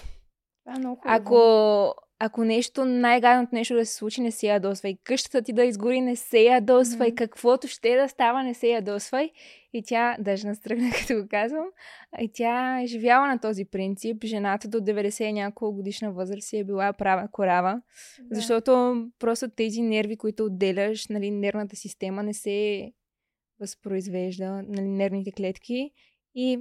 Това 0.63 0.75
е 0.75 0.79
много 0.79 1.01
хубаво. 1.01 1.15
Ако, 1.15 2.08
ако 2.21 2.43
нещо, 2.43 2.85
най-гадното 2.85 3.55
нещо 3.55 3.73
да 3.73 3.85
се 3.85 3.95
случи, 3.95 4.21
не 4.21 4.31
се 4.31 4.47
ядосвай. 4.47 4.97
Къщата 5.03 5.41
ти 5.41 5.53
да 5.53 5.63
изгори, 5.63 6.01
не 6.01 6.15
се 6.15 6.39
ядосвай. 6.39 7.07
Мгм. 7.07 7.15
Каквото 7.15 7.67
ще 7.67 7.95
да 7.95 8.09
става, 8.09 8.43
не 8.43 8.53
се 8.53 8.67
ядосвай. 8.67 9.31
И 9.73 9.83
тя, 9.83 10.17
даже 10.19 10.47
настръгна, 10.47 10.89
като 10.99 11.21
го 11.21 11.27
казвам, 11.29 11.65
и 12.19 12.31
тя 12.33 12.81
е 12.81 12.87
живяла 12.87 13.27
на 13.27 13.39
този 13.39 13.65
принцип. 13.65 14.23
Жената 14.23 14.67
до 14.67 14.77
90 14.77 15.23
и 15.23 15.33
няколко 15.33 15.75
годишна 15.75 16.11
възраст 16.11 16.53
е 16.53 16.63
била 16.63 16.93
права 16.93 17.27
корава. 17.31 17.81
Да. 18.19 18.35
Защото 18.35 19.03
просто 19.19 19.49
тези 19.49 19.81
нерви, 19.81 20.17
които 20.17 20.45
отделяш, 20.45 21.07
нали, 21.07 21.31
нервната 21.31 21.75
система 21.75 22.23
не 22.23 22.33
се 22.33 22.91
възпроизвежда, 23.59 24.63
нали, 24.67 24.87
нервните 24.87 25.31
клетки. 25.31 25.91
И 26.35 26.59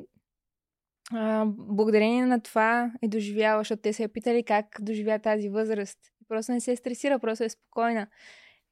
а, 1.12 1.44
благодарение 1.46 2.26
на 2.26 2.40
това 2.40 2.92
е 3.02 3.08
доживяла, 3.08 3.60
защото 3.60 3.82
те 3.82 3.92
се 3.92 4.02
я 4.02 4.08
питали 4.08 4.42
как 4.42 4.66
доживя 4.80 5.18
тази 5.18 5.48
възраст. 5.48 5.98
Просто 6.28 6.52
не 6.52 6.60
се 6.60 6.76
стресира, 6.76 7.18
просто 7.18 7.44
е 7.44 7.48
спокойна. 7.48 8.06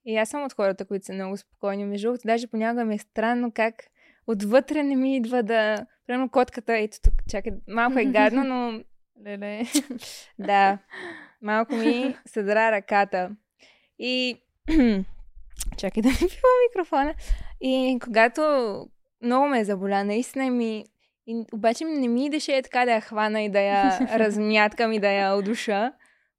И 0.05 0.17
аз 0.17 0.29
съм 0.29 0.45
от 0.45 0.53
хората, 0.53 0.85
които 0.85 1.07
са 1.07 1.13
много 1.13 1.37
спокойни. 1.37 1.85
Между 1.85 2.09
другото, 2.09 2.27
даже 2.27 2.47
понякога 2.47 2.85
ми 2.85 2.95
е 2.95 2.99
странно 2.99 3.53
как 3.53 3.75
отвътре 4.27 4.83
не 4.83 4.97
ми 4.97 5.17
идва 5.17 5.43
да... 5.43 5.87
Примерно 6.07 6.29
котката, 6.29 6.77
ето 6.77 6.99
тук, 7.03 7.15
чакай, 7.31 7.53
малко 7.69 7.99
е 7.99 8.05
гадно, 8.05 8.45
но 8.45 8.81
Леле. 9.25 9.63
да, 10.39 10.79
малко 11.43 11.75
ми 11.75 12.17
се 12.27 12.43
дра 12.43 12.73
ръката. 12.73 13.31
И 13.99 14.43
чакай 15.77 16.03
да 16.03 16.09
ми 16.09 16.17
пива 16.19 16.49
микрофона. 16.69 17.15
И 17.61 17.99
когато 18.05 18.43
много 19.23 19.49
ме 19.49 19.65
заболя, 19.65 20.05
наистина 20.05 20.51
ми... 20.51 20.85
И, 21.27 21.45
обаче 21.53 21.85
не 21.85 22.09
ми 22.09 22.27
идеше 22.27 22.57
е 22.57 22.63
така 22.63 22.85
да 22.85 22.93
я 22.93 23.01
хвана 23.01 23.43
и 23.43 23.49
да 23.49 23.61
я 23.61 23.99
размяткам 24.19 24.93
и 24.93 25.01
да 25.01 25.13
я 25.13 25.37
удуша. 25.37 25.93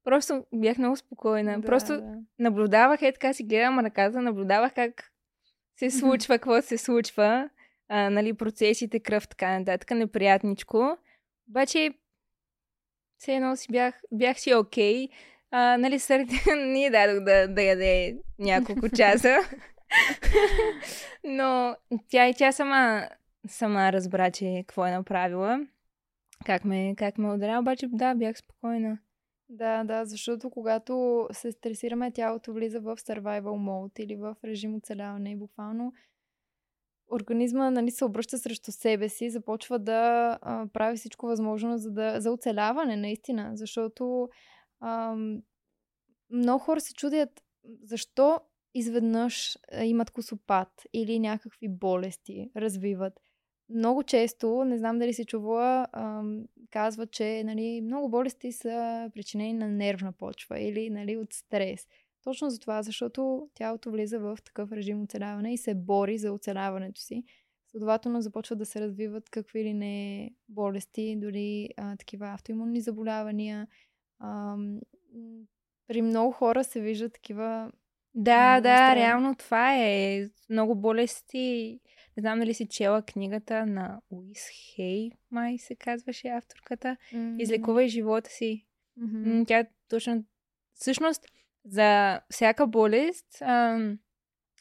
Просто 0.03 0.43
бях 0.53 0.77
много 0.77 0.95
спокойна. 0.95 1.59
Да, 1.59 1.65
Просто 1.65 1.93
да. 1.93 2.13
наблюдавах, 2.39 3.01
е 3.01 3.11
така 3.11 3.33
си 3.33 3.43
гледам 3.43 3.79
ръката, 3.79 4.21
наблюдавах 4.21 4.73
как 4.73 5.11
се 5.79 5.91
случва, 5.91 6.35
какво 6.37 6.61
се 6.61 6.77
случва, 6.77 7.49
а, 7.89 8.09
нали, 8.09 8.33
процесите, 8.33 8.99
кръв, 8.99 9.27
така 9.27 9.59
нататък, 9.59 9.91
неприятничко. 9.91 10.97
Обаче, 11.49 11.93
все 13.17 13.35
едно 13.35 13.55
си 13.55 13.67
бях, 13.71 14.01
бях 14.11 14.39
си 14.39 14.53
окей. 14.53 15.07
А, 15.51 15.77
нали, 15.77 15.99
сърде 15.99 16.55
ни 16.65 16.89
дадох 16.89 17.23
да, 17.23 17.47
да 17.47 17.61
яде 17.61 18.17
няколко 18.39 18.89
часа. 18.97 19.37
Но 21.23 21.75
тя 22.09 22.27
и 22.27 22.33
тя 22.33 22.51
сама, 22.51 23.09
сама 23.47 23.91
разбра, 23.91 24.31
че 24.31 24.63
какво 24.67 24.85
е 24.85 24.91
направила. 24.91 25.67
Как 26.45 26.65
ме, 26.65 26.95
как 26.97 27.17
ме 27.17 27.33
ударя, 27.33 27.59
обаче 27.59 27.87
да, 27.91 28.15
бях 28.15 28.37
спокойна. 28.37 28.99
Да, 29.49 29.83
да, 29.83 30.05
защото 30.05 30.49
когато 30.49 31.27
се 31.31 31.51
стресираме, 31.51 32.11
тялото 32.11 32.53
влиза 32.53 32.79
в 32.79 32.97
survival 32.97 33.41
mode 33.41 33.99
или 33.99 34.15
в 34.15 34.35
режим 34.43 34.75
оцеляване 34.75 35.31
и 35.31 35.35
буквално 35.35 35.93
организма 37.11 37.69
нали, 37.69 37.91
се 37.91 38.05
обръща 38.05 38.37
срещу 38.37 38.71
себе 38.71 39.09
си, 39.09 39.29
започва 39.29 39.79
да 39.79 40.31
а, 40.41 40.67
прави 40.73 40.97
всичко 40.97 41.25
възможно 41.25 41.77
за, 41.77 41.91
да, 41.91 42.21
за 42.21 42.31
оцеляване, 42.31 42.95
наистина. 42.95 43.51
Защото 43.53 44.29
ам, 44.81 45.41
много 46.29 46.59
хора 46.59 46.79
се 46.79 46.93
чудят 46.93 47.43
защо 47.83 48.39
изведнъж 48.73 49.57
а, 49.71 49.83
имат 49.83 50.11
косопат 50.11 50.83
или 50.93 51.19
някакви 51.19 51.67
болести 51.67 52.51
развиват. 52.55 53.13
Много 53.69 54.03
често, 54.03 54.63
не 54.65 54.77
знам 54.77 54.99
дали 54.99 55.13
си 55.13 55.25
чувала, 55.25 55.87
казва, 56.71 57.07
че 57.07 57.43
нали, 57.43 57.81
много 57.81 58.09
болести 58.09 58.51
са 58.51 59.09
причинени 59.13 59.53
на 59.53 59.67
нервна 59.67 60.11
почва 60.11 60.59
или 60.59 60.89
нали, 60.89 61.17
от 61.17 61.33
стрес. 61.33 61.87
Точно 62.23 62.49
за 62.49 62.59
това, 62.59 62.83
защото 62.83 63.49
тялото 63.53 63.91
влиза 63.91 64.19
в 64.19 64.37
такъв 64.45 64.71
режим 64.71 65.01
оцеляване 65.01 65.53
и 65.53 65.57
се 65.57 65.75
бори 65.75 66.17
за 66.17 66.33
оцеляването 66.33 67.01
си. 67.01 67.23
Следователно 67.71 68.21
започват 68.21 68.59
да 68.59 68.65
се 68.65 68.81
развиват 68.81 69.29
какви 69.29 69.63
ли 69.63 69.73
не 69.73 70.29
болести, 70.49 71.15
дори 71.17 71.69
а, 71.77 71.95
такива 71.95 72.33
автоимунни 72.33 72.81
заболявания. 72.81 73.67
М, 74.19 74.79
при 75.87 76.01
много 76.01 76.31
хора 76.31 76.63
се 76.63 76.81
виждат 76.81 77.13
такива 77.13 77.71
Да, 78.15 78.61
да, 78.61 78.95
реално 78.95 79.35
това 79.35 79.75
е. 79.75 80.29
Много 80.49 80.75
болести. 80.75 81.79
Не 82.17 82.21
знам 82.21 82.39
дали 82.39 82.53
си 82.53 82.67
чела 82.67 83.01
книгата 83.01 83.65
на 83.65 83.99
Уис 84.09 84.49
Хей, 84.75 85.09
май 85.31 85.57
се 85.57 85.75
казваше 85.75 86.27
авторката. 86.27 86.97
Излекувай 87.39 87.87
живота 87.87 88.29
си. 88.29 88.65
М, 88.97 89.45
Тя 89.45 89.65
точно... 89.89 90.23
Всъщност, 90.73 91.25
за 91.65 92.21
всяка 92.29 92.67
болест, 92.67 93.41
ам, 93.41 93.99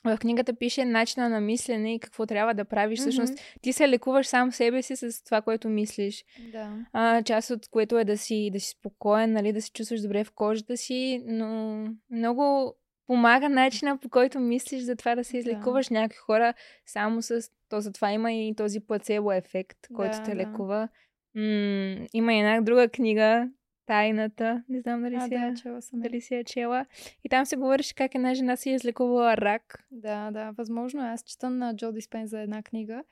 в 0.05 0.19
книгата 0.19 0.55
пише 0.55 0.85
начина 0.85 1.29
на 1.29 1.41
мислене 1.41 1.95
и 1.95 2.01
какво 2.01 2.27
трябва 2.27 2.55
да 2.55 2.65
правиш. 2.65 2.99
Всъщност, 2.99 3.33
Мгм. 3.33 3.43
ти 3.61 3.73
се 3.73 3.89
лекуваш 3.89 4.27
сам 4.27 4.53
себе 4.53 4.83
си 4.83 4.97
с 4.97 5.25
това, 5.25 5.43
което 5.43 5.69
мислиш. 5.69 6.25
Да. 6.53 6.87
А, 6.93 7.23
част 7.23 7.51
от 7.51 7.69
което 7.69 7.99
е 7.99 8.05
да 8.05 8.19
си, 8.19 8.51
да 8.53 8.61
си 8.61 8.69
спокоен, 8.69 9.33
нали, 9.33 9.53
да 9.53 9.63
се 9.63 9.73
чувстваш 9.73 10.01
добре 10.01 10.25
в 10.25 10.33
кожата 10.33 10.77
си, 10.77 11.23
но 11.27 11.79
много 12.11 12.75
помага 13.07 13.49
начина 13.49 13.99
по 13.99 14.09
който 14.09 14.41
мислиш 14.41 14.83
за 14.83 14.97
това 14.97 15.15
да 15.15 15.25
се 15.25 15.33
Да. 15.33 15.39
излекуваш 15.39 15.89
някакви 15.89 16.19
хора 16.19 16.55
само 16.87 17.23
с... 17.23 17.41
То 17.69 17.81
затова 17.81 18.13
има 18.13 18.33
и 18.33 18.55
този 18.57 18.81
плацебо 18.81 19.33
ефект, 19.33 19.79
който 19.95 20.17
Да, 20.17 20.23
те 20.23 20.31
да. 20.31 20.37
лекува. 20.37 20.89
М- 21.35 22.07
има 22.13 22.35
и 22.35 22.39
една 22.39 22.61
друга 22.61 22.89
книга, 22.89 23.51
Тайната. 23.87 24.65
Не 24.69 24.81
знам 24.81 25.03
дали, 25.03 25.15
А, 25.15 25.21
си, 25.21 25.31
да, 25.31 25.55
чела 25.63 25.83
съм. 25.83 26.01
дали 26.01 26.21
си 26.21 26.35
я 26.35 26.45
чела. 26.45 26.87
И 27.25 27.29
там 27.29 27.47
се 27.47 27.57
говориш 27.57 27.93
как 27.93 28.15
една 28.15 28.35
жена 28.35 28.57
си 28.57 28.71
е 28.71 28.75
излекувала 28.75 29.37
рак. 29.37 29.87
Да, 29.91 30.31
да, 30.31 30.51
възможно 30.51 31.05
е. 31.07 31.09
Аз 31.09 31.23
чета 31.23 31.51
на 31.51 31.77
Джо 31.77 31.93
Диспенза 31.93 32.41
една 32.41 32.63
книга. 32.63 33.05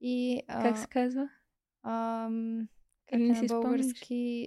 И, 0.00 0.42
а, 0.48 0.62
Как 0.62 0.78
се 0.78 0.86
казва? 0.86 1.28
ам, 1.82 2.68
как 3.06 3.18
Или 3.18 3.24
е 3.24 3.28
не 3.28 3.32
на 3.32 3.40
си 3.40 3.46
български... 3.46 4.46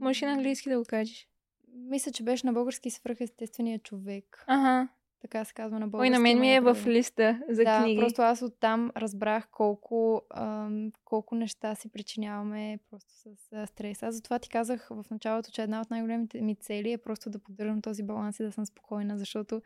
Можеш 0.00 0.22
и 0.22 0.26
на 0.26 0.32
английски 0.32 0.68
да 0.68 0.78
го 0.78 0.84
кажеш. 0.84 1.27
Мисля, 1.74 2.12
че 2.12 2.22
беше 2.22 2.46
на 2.46 2.52
български 2.52 2.90
свръхестествения 2.90 3.78
човек. 3.78 4.44
Ага. 4.46 4.88
Така 5.20 5.44
се 5.44 5.54
казва 5.54 5.78
на 5.78 5.88
български. 5.88 6.12
Ой, 6.12 6.18
на 6.18 6.18
мен 6.18 6.40
ми 6.40 6.54
е 6.54 6.60
в 6.60 6.76
листа 6.86 7.42
за 7.48 7.64
да, 7.64 7.82
книги. 7.82 8.00
просто 8.00 8.22
аз 8.22 8.42
оттам 8.42 8.90
разбрах 8.96 9.48
колко, 9.50 10.22
ам, 10.30 10.92
колко 11.04 11.34
неща 11.34 11.74
си 11.74 11.88
причиняваме 11.88 12.78
просто 12.90 13.12
с 13.12 13.52
а, 13.52 13.66
стрес. 13.66 14.02
Аз 14.02 14.14
затова 14.14 14.38
ти 14.38 14.48
казах 14.48 14.88
в 14.90 15.04
началото, 15.10 15.50
че 15.50 15.62
една 15.62 15.80
от 15.80 15.90
най-големите 15.90 16.40
ми 16.40 16.56
цели 16.56 16.92
е 16.92 16.98
просто 16.98 17.30
да 17.30 17.38
поддържам 17.38 17.82
този 17.82 18.02
баланс 18.02 18.40
и 18.40 18.42
да 18.42 18.52
съм 18.52 18.66
спокойна, 18.66 19.18
защото 19.18 19.62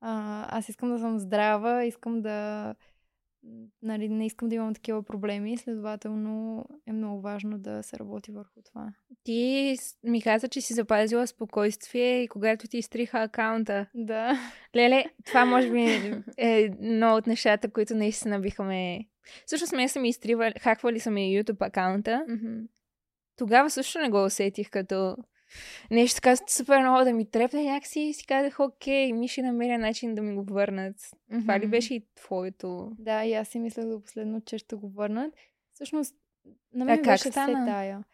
а, 0.00 0.46
аз 0.58 0.68
искам 0.68 0.88
да 0.88 0.98
съм 0.98 1.18
здрава, 1.18 1.84
искам 1.84 2.22
да 2.22 2.74
нали, 3.82 4.08
не 4.08 4.26
искам 4.26 4.48
да 4.48 4.54
имам 4.54 4.74
такива 4.74 5.02
проблеми, 5.02 5.56
следователно 5.56 6.64
е 6.86 6.92
много 6.92 7.20
важно 7.20 7.58
да 7.58 7.82
се 7.82 7.98
работи 7.98 8.32
върху 8.32 8.62
това. 8.64 8.92
Ти 9.24 9.76
ми 10.04 10.22
каза, 10.22 10.48
че 10.48 10.60
си 10.60 10.74
запазила 10.74 11.26
спокойствие 11.26 12.22
и 12.22 12.28
когато 12.28 12.68
ти 12.68 12.78
изтриха 12.78 13.18
акаунта. 13.18 13.86
Да. 13.94 14.38
Леле, 14.76 15.04
това 15.24 15.44
може 15.44 15.70
би 15.70 15.80
е 16.38 16.60
едно 16.60 17.16
от 17.16 17.26
нещата, 17.26 17.70
които 17.70 17.94
наистина 17.94 18.40
биха 18.40 18.62
ме... 18.62 19.06
Всъщност 19.46 19.72
мен 19.72 19.88
са 19.88 20.00
ми 20.00 20.08
изтривали, 20.08 20.54
хаквали 20.60 21.00
са 21.00 21.10
ми 21.10 21.20
YouTube 21.20 21.66
акаунта. 21.66 22.24
Мгм. 22.28 22.58
Тогава 23.36 23.70
също 23.70 23.98
не 23.98 24.10
го 24.10 24.24
усетих 24.24 24.70
като 24.70 25.16
нещо 25.90 26.14
така 26.20 26.36
супер 26.48 26.80
много 26.80 27.04
да 27.04 27.12
ми 27.12 27.30
трепне 27.30 27.64
някакси 27.64 28.00
и 28.00 28.14
си 28.14 28.26
казах, 28.26 28.60
окей, 28.60 29.12
ми 29.12 29.28
ще 29.28 29.42
намеря 29.42 29.78
начин 29.78 30.14
да 30.14 30.22
ми 30.22 30.34
го 30.34 30.44
върнат. 30.54 30.96
Това 31.40 31.60
ли 31.60 31.66
беше 31.66 31.94
и 31.94 32.06
твоето? 32.14 32.92
Да, 32.98 33.24
и 33.24 33.34
аз 33.34 33.48
си 33.48 33.58
мислех 33.58 33.86
до 33.86 34.00
последно, 34.02 34.40
че 34.40 34.58
ще 34.58 34.76
го 34.76 34.88
върнат. 34.88 35.34
Всъщност, 35.74 36.14
на 36.74 36.84
А 36.84 36.86
мен 36.86 36.96
как 37.02 37.04
беше 37.04 37.30
стана? 37.30 37.64
все 37.64 37.72
тая. 37.72 38.04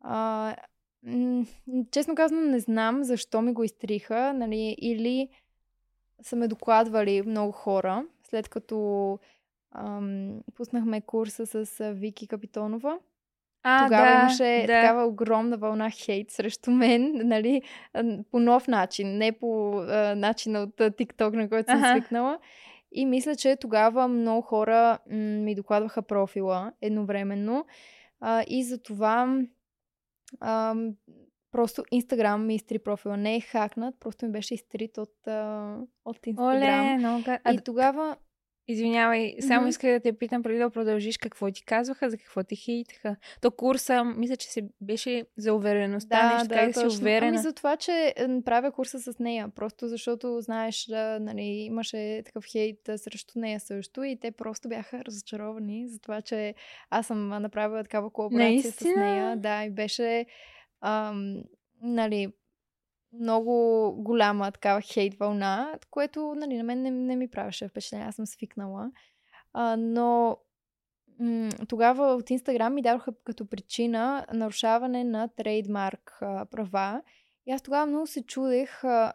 А, 0.00 0.56
м- 1.02 1.44
честно 1.90 2.14
казано, 2.14 2.40
не 2.40 2.58
знам 2.58 3.04
защо 3.04 3.42
ми 3.42 3.52
го 3.52 3.64
изтриха, 3.64 4.32
нали, 4.32 4.76
или 4.80 5.28
са 6.22 6.36
ме 6.36 6.48
докладвали 6.48 7.22
много 7.22 7.52
хора, 7.52 8.06
след 8.28 8.48
като 8.48 9.18
ам, 9.74 10.40
пуснахме 10.54 11.00
курса 11.00 11.46
с 11.66 11.80
а, 11.80 11.92
Вики 11.92 12.28
Капитонова. 12.28 12.98
А, 13.62 13.84
Тогава 13.84 14.06
да, 14.06 14.20
имаше 14.20 14.64
да. 14.66 14.80
такава 14.80 15.04
огромна 15.06 15.56
вълна 15.56 15.90
хейт 15.90 16.30
срещу 16.30 16.70
мен, 16.70 17.12
нали, 17.28 17.62
а, 17.94 18.04
по 18.30 18.40
нов 18.40 18.68
начин, 18.68 19.18
не 19.18 19.32
по 19.32 19.78
а, 19.78 20.14
начина 20.16 20.60
от 20.62 20.80
а, 20.80 20.90
TikTok, 20.90 21.36
на 21.36 21.48
който 21.48 21.70
съм 21.70 21.84
Аха. 21.84 22.00
свикнала. 22.00 22.38
И 22.92 23.06
мисля, 23.06 23.36
че 23.36 23.56
тогава 23.56 24.08
много 24.08 24.42
хора 24.42 24.98
м- 25.10 25.16
ми 25.16 25.54
докладваха 25.54 26.02
профила 26.02 26.72
едновременно. 26.82 27.66
А, 28.20 28.44
и 28.46 28.64
за 28.64 28.82
това 28.82 29.38
ам, 30.40 30.94
просто 31.52 31.82
Инстаграм 31.90 32.46
ми 32.46 32.54
изтри 32.54 32.78
профила. 32.78 33.16
Не 33.16 33.36
е 33.36 33.40
хакнат, 33.40 33.94
просто 34.00 34.26
ми 34.26 34.32
беше 34.32 34.54
изтрит 34.54 34.98
от, 34.98 35.26
а, 35.26 35.76
от 36.04 36.26
Инстаграм. 36.26 36.56
Оле, 36.86 36.98
много... 36.98 37.22
А, 37.44 37.52
И 37.52 37.58
тогава 37.64 38.16
Извинявай, 38.68 39.36
само 39.40 39.60
Мгм. 39.60 39.68
исках 39.68 39.90
да 39.92 40.00
те 40.00 40.18
питам 40.18 40.42
преди 40.42 40.58
да 40.58 40.70
продължиш 40.70 41.18
какво 41.18 41.50
ти 41.50 41.64
казваха, 41.64 42.10
за 42.10 42.18
какво 42.18 42.44
те 42.44 42.56
хейтаха. 42.56 43.16
То 43.40 43.50
курса, 43.50 44.04
мисля, 44.04 44.36
че 44.36 44.48
се 44.48 44.68
беше 44.80 45.24
за 45.36 45.54
увереността, 45.54 46.32
нещо, 46.32 46.48
как 46.48 46.70
да 46.70 46.90
си 46.90 46.98
уверена. 47.02 47.28
Ами 47.28 47.38
за 47.38 47.52
това, 47.52 47.76
че 47.76 48.14
м, 48.28 48.42
правя 48.44 48.72
курса 48.72 49.00
с 49.00 49.18
нея. 49.18 49.48
Просто 49.54 49.88
защото, 49.88 50.40
знаеш, 50.40 50.86
да, 50.88 51.18
нали, 51.20 51.42
имаше 51.42 52.22
такъв 52.24 52.44
хейт 52.44 52.78
срещу 52.96 53.38
нея 53.38 53.60
също 53.60 54.02
и 54.04 54.18
те 54.20 54.30
просто 54.30 54.68
бяха 54.68 55.04
разочаровани 55.04 55.88
за 55.88 55.98
това, 55.98 56.22
че 56.22 56.54
аз 56.90 57.06
съм 57.06 57.28
направила 57.28 57.82
такава 57.82 58.10
колаборация 58.10 58.62
с 58.62 58.64
Наистина? 58.64 59.04
нея. 59.04 59.36
Да, 59.36 59.64
и 59.64 59.70
беше 59.70 60.26
ам, 60.80 61.42
нали, 61.82 62.28
много 63.12 63.92
голяма 63.98 64.52
такава 64.52 64.80
хейт 64.80 65.14
вълна, 65.14 65.78
което 65.90 66.34
нали, 66.36 66.56
на 66.56 66.64
мен 66.64 66.82
не, 66.82 66.90
не 66.90 67.16
ми 67.16 67.28
правеше 67.28 67.68
впечатление. 67.68 68.06
Аз 68.06 68.14
съм 68.14 68.26
свикнала. 68.26 68.90
А, 69.52 69.76
но 69.76 70.36
м- 71.18 71.50
тогава 71.68 72.14
от 72.14 72.30
Инстаграм 72.30 72.74
ми 72.74 72.82
дадоха 72.82 73.12
като 73.24 73.46
причина 73.46 74.26
нарушаване 74.32 75.04
на 75.04 75.28
трейдмарк 75.28 76.18
а, 76.20 76.46
права. 76.46 77.02
И 77.46 77.52
аз 77.52 77.62
тогава 77.62 77.86
много 77.86 78.06
се 78.06 78.22
чудех 78.22 78.84
а, 78.84 79.12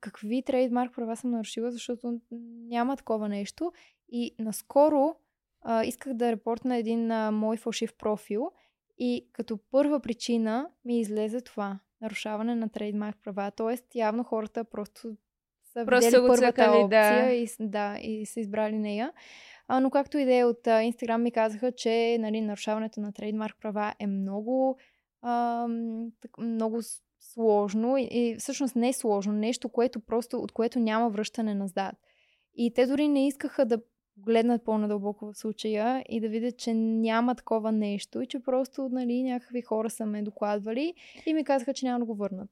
какви 0.00 0.42
трейдмарк 0.42 0.94
права 0.94 1.16
съм 1.16 1.30
нарушила, 1.30 1.70
защото 1.70 2.20
няма 2.68 2.96
такова 2.96 3.28
нещо. 3.28 3.72
И 4.08 4.34
наскоро 4.38 5.14
а, 5.62 5.84
исках 5.84 6.14
да 6.14 6.32
репортна 6.32 6.76
един 6.76 7.10
а, 7.10 7.30
мой 7.30 7.56
фалшив 7.56 7.94
профил 7.94 8.50
и 8.98 9.28
като 9.32 9.58
първа 9.70 10.00
причина 10.00 10.70
ми 10.84 11.00
излезе 11.00 11.40
това 11.40 11.78
нарушаване 12.00 12.54
на 12.54 12.68
трейдмарк 12.68 13.16
права. 13.24 13.50
Тоест, 13.50 13.94
явно 13.94 14.24
хората 14.24 14.64
просто 14.64 15.16
са 15.72 15.84
Просто 15.86 16.06
видели 16.06 16.20
първата 16.20 16.46
цъкали, 16.46 16.78
да. 16.78 16.84
опция 16.84 17.32
и, 17.42 17.46
с- 17.46 17.56
да, 17.60 17.98
и 18.02 18.26
са 18.26 18.40
избрали 18.40 18.78
нея. 18.78 19.12
А, 19.68 19.80
но 19.80 19.90
както 19.90 20.18
и 20.18 20.24
да 20.24 20.34
е 20.34 20.44
от 20.44 20.66
Инстаграм 20.66 21.22
ми 21.22 21.30
казаха, 21.30 21.72
че 21.72 22.16
нали, 22.20 22.40
нарушаването 22.40 23.00
на 23.00 23.12
трейдмарк 23.12 23.56
права 23.60 23.94
е 23.98 24.06
много, 24.06 24.78
ам, 25.22 26.10
так, 26.20 26.38
много 26.38 26.80
сложно 27.20 27.96
и, 27.96 28.08
и 28.10 28.36
всъщност 28.38 28.76
не 28.76 28.88
е 28.88 28.92
сложно, 28.92 29.32
нещо, 29.32 29.68
което 29.68 30.00
просто, 30.00 30.36
от 30.38 30.52
което 30.52 30.78
няма 30.78 31.10
връщане 31.10 31.54
назад. 31.54 31.94
И 32.54 32.74
те 32.74 32.86
дори 32.86 33.08
не 33.08 33.26
искаха 33.26 33.66
да 33.66 33.78
гледнат 34.16 34.64
по-надълбоко 34.64 35.32
в 35.32 35.38
случая 35.38 36.04
и 36.08 36.20
да 36.20 36.28
видят, 36.28 36.58
че 36.58 36.74
няма 36.74 37.34
такова 37.34 37.72
нещо 37.72 38.22
и 38.22 38.26
че 38.26 38.38
просто 38.38 38.88
нали, 38.92 39.22
някакви 39.22 39.62
хора 39.62 39.90
са 39.90 40.06
ме 40.06 40.22
докладвали 40.22 40.94
и 41.26 41.34
ми 41.34 41.44
казаха, 41.44 41.74
че 41.74 41.86
няма 41.86 41.98
да 41.98 42.04
го 42.04 42.14
върнат. 42.14 42.50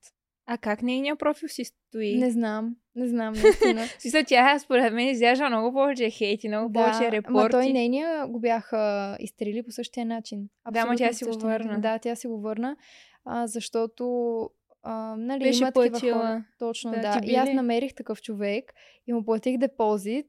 А 0.51 0.59
как 0.59 0.83
нейният 0.83 1.19
профил 1.19 1.49
си 1.49 1.65
стои? 1.65 2.19
Не 2.19 2.31
знам, 2.31 2.77
не 2.97 3.09
знам 3.09 3.35
наистина. 3.43 3.87
Смисъл, 3.99 4.23
тя 4.27 4.59
според 4.59 4.93
мен 4.93 5.09
изяжда 5.09 5.49
много 5.49 5.73
повече 5.73 6.11
хейти, 6.11 6.49
много 6.49 6.73
повече 6.73 7.13
репорти. 7.13 7.39
Ама 7.39 7.51
той 7.51 7.73
нейния 7.73 8.27
го 8.27 8.41
бяха 8.41 9.17
изтрили 9.21 9.63
по 9.63 9.71
същия 9.71 10.07
начин. 10.07 10.49
Да, 10.71 10.81
ама 10.81 10.97
тя 10.97 11.07
Абсолютно 11.07 11.41
си 11.41 11.45
го 11.45 11.49
начин. 11.49 11.67
върна. 11.69 11.81
Да, 11.81 11.99
тя 11.99 12.15
си 12.15 12.27
го 12.27 12.41
върна, 12.41 12.77
а, 13.25 13.47
защото 13.47 14.41
а, 14.83 15.17
нали, 15.19 15.45
Беше 15.45 15.63
има 15.63 15.73
платила. 15.73 16.19
хора. 16.19 16.45
Точно, 16.59 16.91
Да, 16.91 17.21
да. 17.21 17.21
И 17.27 17.35
аз 17.35 17.53
намерих 17.53 17.95
такъв 17.95 18.23
човек 18.23 18.73
и 19.07 19.13
му 19.13 19.25
платих 19.25 19.59
депозит 19.59 20.27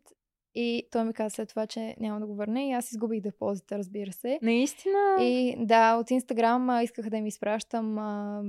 и 0.56 0.88
той 0.92 1.04
ми 1.04 1.14
каза 1.14 1.30
след 1.30 1.50
това, 1.50 1.68
че 1.68 1.96
няма 2.00 2.20
да 2.20 2.26
го 2.26 2.36
върне 2.36 2.70
и 2.70 2.72
аз 2.72 2.92
изгубих 2.92 3.22
депозита, 3.22 3.78
разбира 3.78 4.12
се. 4.12 4.40
Наистина. 4.42 5.18
И 5.20 5.56
да, 5.60 5.96
от 5.96 6.12
Инстаграм 6.12 6.70
а, 6.70 6.84
исках 6.84 7.10
да 7.10 7.22
ми 7.22 7.28
изпращам 7.28 7.98
а, 7.98 8.42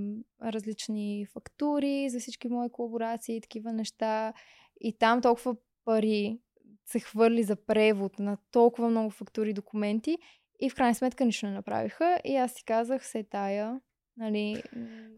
различни 0.43 1.27
фактури 1.33 2.09
за 2.09 2.21
всички 2.21 2.49
мои 2.49 2.71
колаборации 2.71 3.37
и 3.37 3.41
такива 3.41 3.73
неща. 3.73 4.33
И 4.81 4.99
там 4.99 5.21
толкова 5.21 5.57
пари 5.85 6.39
се 6.87 7.01
хвърли 7.01 7.43
за 7.43 7.57
превод 7.57 8.19
на 8.19 8.37
толкова 8.51 8.91
много 8.91 9.11
фактури 9.11 9.51
и 9.51 9.55
документи. 9.55 10.19
И 10.61 10.71
в 10.71 10.75
крайна 10.75 10.95
сметка 10.95 11.25
нищо 11.25 11.47
не 11.47 11.53
направиха. 11.53 12.21
И 12.25 12.37
аз 12.37 12.53
си 12.53 12.65
казах, 12.65 13.07
се 13.07 13.23
тая. 13.23 13.81
Нали, 14.17 14.63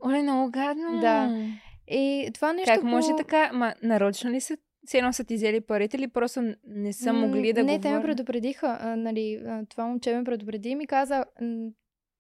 Оле, 0.07 0.22
много 0.22 0.51
гадно. 0.51 1.01
Да. 1.01 1.47
и 1.89 2.30
това 2.35 2.53
нещо. 2.53 2.74
Как 2.74 2.83
може 2.83 3.11
го... 3.11 3.16
така? 3.16 3.51
Ма, 3.53 3.74
нарочно 3.83 4.30
ли 4.30 4.41
са 4.41 4.57
все 4.87 4.99
едно 4.99 5.12
са 5.12 5.24
ти 5.24 5.35
взели 5.35 5.61
парите 5.61 5.97
или 5.97 6.09
просто 6.09 6.55
не 6.66 6.93
са 6.93 7.12
могли 7.12 7.53
да 7.53 7.64
Не, 7.64 7.76
го 7.76 7.83
те 7.83 7.93
ме 7.93 8.03
предупредиха. 8.03 8.78
А, 8.80 8.97
нали, 8.97 9.43
това 9.68 9.87
момче 9.87 10.16
ме 10.16 10.24
предупреди 10.24 10.68
и 10.68 10.74
ми 10.74 10.87
каза, 10.87 11.24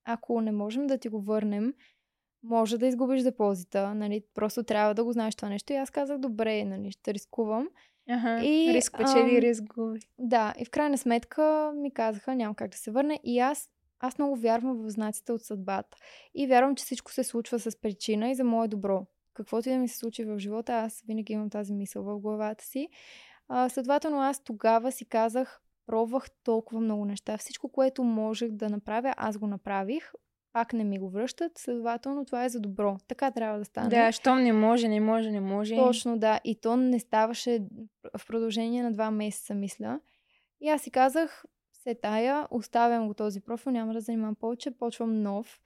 ако 0.04 0.40
не 0.40 0.52
можем 0.52 0.86
да 0.86 0.98
ти 0.98 1.08
го 1.08 1.20
върнем, 1.20 1.74
може 2.42 2.78
да 2.78 2.86
изгубиш 2.86 3.22
депозита, 3.22 3.94
нали, 3.94 4.22
просто 4.34 4.62
трябва 4.62 4.94
да 4.94 5.04
го 5.04 5.12
знаеш 5.12 5.34
това 5.34 5.48
нещо. 5.48 5.72
И 5.72 5.76
аз 5.76 5.90
казах, 5.90 6.18
добре, 6.18 6.64
нали, 6.64 6.90
ще 6.90 7.14
рискувам. 7.14 7.68
Ага, 8.08 8.44
И, 8.44 8.74
риск 8.74 8.96
печели, 8.98 9.36
ам, 9.36 9.42
риск 9.42 9.64
губи. 9.64 10.00
Да, 10.18 10.54
и 10.58 10.64
в 10.64 10.70
крайна 10.70 10.98
сметка 10.98 11.72
ми 11.76 11.94
казаха, 11.94 12.34
няма 12.34 12.54
как 12.54 12.70
да 12.70 12.76
се 12.76 12.90
върне. 12.90 13.20
И 13.24 13.38
аз, 13.38 13.70
аз 14.00 14.18
много 14.18 14.36
вярвам 14.36 14.82
в 14.82 14.90
знаците 14.90 15.32
от 15.32 15.42
съдбата. 15.42 15.96
И 16.34 16.46
вярвам, 16.46 16.76
че 16.76 16.84
всичко 16.84 17.12
се 17.12 17.24
случва 17.24 17.58
с 17.58 17.80
причина 17.80 18.30
и 18.30 18.34
за 18.34 18.44
мое 18.44 18.68
добро. 18.68 19.06
Каквото 19.34 19.68
и 19.68 19.72
да 19.72 19.78
ми 19.78 19.88
се 19.88 19.98
случи 19.98 20.24
в 20.24 20.38
живота, 20.38 20.72
аз 20.72 21.02
винаги 21.06 21.32
имам 21.32 21.50
тази 21.50 21.74
мисъл 21.74 22.02
в 22.02 22.18
главата 22.18 22.64
си. 22.64 22.88
А, 23.48 23.68
следователно, 23.68 24.20
аз 24.20 24.44
тогава 24.44 24.92
си 24.92 25.04
казах, 25.04 25.60
пробвах 25.86 26.30
толкова 26.44 26.80
много 26.80 27.04
неща. 27.04 27.36
Всичко, 27.38 27.68
което 27.68 28.04
можех 28.04 28.50
да 28.50 28.68
направя, 28.68 29.14
аз 29.16 29.38
го 29.38 29.46
направих. 29.46 30.12
Пак 30.52 30.72
не 30.72 30.84
ми 30.84 30.98
го 30.98 31.10
връщат, 31.10 31.58
следователно 31.58 32.24
това 32.24 32.44
е 32.44 32.48
за 32.48 32.60
добро. 32.60 32.96
Така 33.08 33.30
трябва 33.30 33.58
да 33.58 33.64
стане. 33.64 33.88
Да, 33.88 34.12
щом 34.12 34.42
не 34.42 34.52
може, 34.52 34.88
не 34.88 35.00
може, 35.00 35.30
не 35.30 35.40
може. 35.40 35.76
Точно, 35.76 36.18
да. 36.18 36.40
И 36.44 36.60
то 36.60 36.76
не 36.76 37.00
ставаше 37.00 37.60
в 38.18 38.26
продължение 38.26 38.82
на 38.82 38.92
два 38.92 39.10
месеца, 39.10 39.54
мисля. 39.54 40.00
И 40.60 40.68
аз 40.68 40.82
си 40.82 40.90
казах, 40.90 41.44
се 41.72 41.94
тая, 41.94 42.46
оставям 42.50 43.06
го 43.06 43.14
този 43.14 43.40
профил, 43.40 43.72
няма 43.72 43.92
да 43.92 44.00
занимавам 44.00 44.34
повече, 44.34 44.70
почвам 44.70 45.22
нов. 45.22 45.60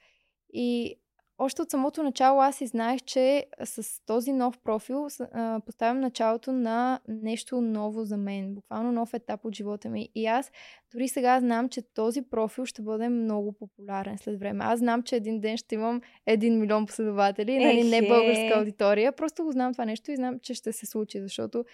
И 0.53 0.97
още 1.39 1.62
от 1.62 1.70
самото 1.70 2.03
начало 2.03 2.41
аз 2.41 2.61
и 2.61 2.66
знаех, 2.66 3.01
че 3.03 3.47
с 3.64 4.05
този 4.07 4.32
нов 4.32 4.59
профил 4.59 5.09
а, 5.20 5.61
поставям 5.66 6.01
началото 6.01 6.53
на 6.53 7.01
нещо 7.09 7.61
ново 7.61 8.05
за 8.05 8.16
мен. 8.16 8.55
Буквално 8.55 8.93
нов 8.93 9.14
етап 9.14 9.45
от 9.45 9.55
живота 9.55 9.89
ми. 9.89 10.09
И 10.14 10.26
аз 10.26 10.53
дори 10.93 11.09
сега 11.09 11.41
знам, 11.41 11.68
че 11.68 11.82
този 11.95 12.22
профил 12.22 12.66
ще 12.66 12.82
бъде 12.82 13.09
много 13.09 13.53
популярен 13.53 14.18
след 14.18 14.39
време. 14.39 14.64
Аз 14.64 14.78
знам, 14.78 15.03
че 15.03 15.16
един 15.16 15.41
ден 15.41 15.57
ще 15.57 15.74
имам 15.74 16.01
един 16.26 16.61
милион 16.61 16.87
последователи, 16.87 17.64
нали, 17.64 17.89
не 17.89 17.99
Ехе. 17.99 18.09
българска 18.09 18.59
аудитория. 18.59 19.12
Просто 19.12 19.45
го 19.45 19.53
знам 19.53 19.72
това 19.72 19.84
нещо 19.84 20.11
и 20.11 20.16
знам, 20.16 20.39
че 20.43 20.55
ще 20.55 20.72
се 20.72 20.87
случи, 20.87 21.20
защото 21.20 21.64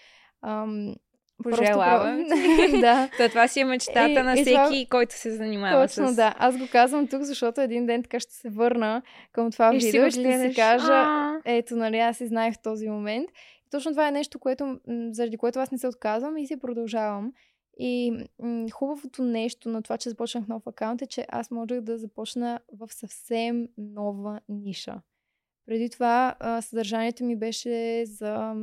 ам, 0.43 0.95
Пожелавам 1.43 2.25
да. 2.81 3.09
То, 3.19 3.29
това 3.29 3.49
си 3.49 3.61
е 3.61 3.65
мечтата 3.65 4.11
И- 4.11 4.15
на 4.15 4.35
всеки, 4.35 4.51
това- 4.51 4.71
който 4.91 5.15
се 5.15 5.31
занимава 5.31 5.87
Точно 5.87 6.09
с... 6.09 6.15
да. 6.15 6.35
Аз 6.39 6.59
го 6.59 6.65
казвам 6.73 7.07
тук, 7.07 7.23
защото 7.23 7.61
един 7.61 7.87
ден 7.87 8.03
така 8.03 8.21
ще 8.21 8.35
се 8.35 8.49
върна 8.51 9.03
към 9.33 9.51
това 9.51 9.75
И 9.75 9.79
видео 9.79 10.11
ще 10.11 10.49
си 10.51 10.55
кажа, 10.57 10.93
А. 10.93 11.41
ето, 11.45 11.77
нали, 11.77 11.99
аз 11.99 12.17
си 12.17 12.27
знаех 12.27 12.55
в 12.55 12.63
този 12.63 12.89
момент. 12.89 13.31
И 13.67 13.71
точно 13.71 13.93
това 13.93 14.09
е 14.09 14.13
нещо, 14.13 14.39
което, 14.39 14.79
заради 15.11 15.37
което 15.37 15.59
аз 15.59 15.71
не 15.71 15.79
се 15.79 15.89
отказвам 15.89 16.37
и 16.37 16.47
си 16.47 16.57
продължавам. 16.59 17.33
И 17.79 18.13
м, 18.39 18.67
хубавото 18.71 19.23
нещо 19.23 19.69
на 19.69 19.83
това, 19.83 19.99
че 19.99 20.09
започнах 20.09 20.49
нов 20.49 20.67
акаунт 20.67 21.03
е, 21.03 21.07
че 21.07 21.27
аз 21.29 21.51
можех 21.51 21.81
да 21.81 21.99
започна 21.99 22.61
в 22.73 22.89
съвсем 22.91 23.69
нова 23.79 24.41
ниша. 24.49 25.01
Преди 25.67 25.91
това 25.91 26.35
а, 26.41 26.63
съдържанието 26.63 27.25
ми 27.25 27.37
беше 27.37 28.03
за 28.07 28.55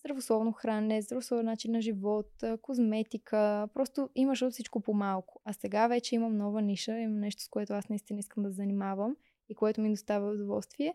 здравословно 0.00 0.52
хранене, 0.52 1.02
здравословен 1.02 1.46
начин 1.46 1.72
на 1.72 1.80
живот, 1.80 2.30
козметика. 2.62 3.68
Просто 3.74 4.08
имаш 4.14 4.42
от 4.42 4.52
всичко 4.52 4.80
по-малко. 4.80 5.40
А 5.44 5.52
сега 5.52 5.88
вече 5.88 6.14
имам 6.14 6.36
нова 6.36 6.62
ниша, 6.62 6.98
имам 6.98 7.20
нещо, 7.20 7.42
с 7.42 7.48
което 7.48 7.72
аз 7.72 7.88
наистина 7.88 8.20
искам 8.20 8.42
да 8.42 8.50
занимавам 8.50 9.16
и 9.48 9.54
което 9.54 9.80
ми 9.80 9.90
доставя 9.90 10.30
удоволствие. 10.30 10.94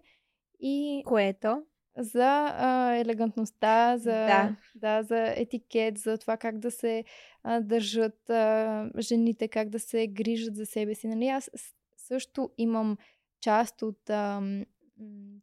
И 0.59 1.03
Което? 1.05 1.63
за 1.97 2.55
а, 2.57 2.95
елегантността, 2.95 3.97
за, 3.97 4.11
Да. 4.11 4.55
да, 4.75 5.03
за 5.03 5.33
етикет, 5.35 5.97
за 5.97 6.17
това 6.17 6.37
как 6.37 6.59
да 6.59 6.71
се 6.71 7.03
а, 7.43 7.61
държат 7.61 8.29
а, 8.29 8.89
жените, 8.99 9.47
как 9.47 9.69
да 9.69 9.79
се 9.79 10.07
грижат 10.07 10.55
за 10.55 10.65
себе 10.65 10.95
си. 10.95 11.07
Нали? 11.07 11.27
Аз 11.27 11.51
също 11.97 12.51
имам 12.57 12.97
част 13.41 13.81
от 13.81 14.09
а, 14.09 14.41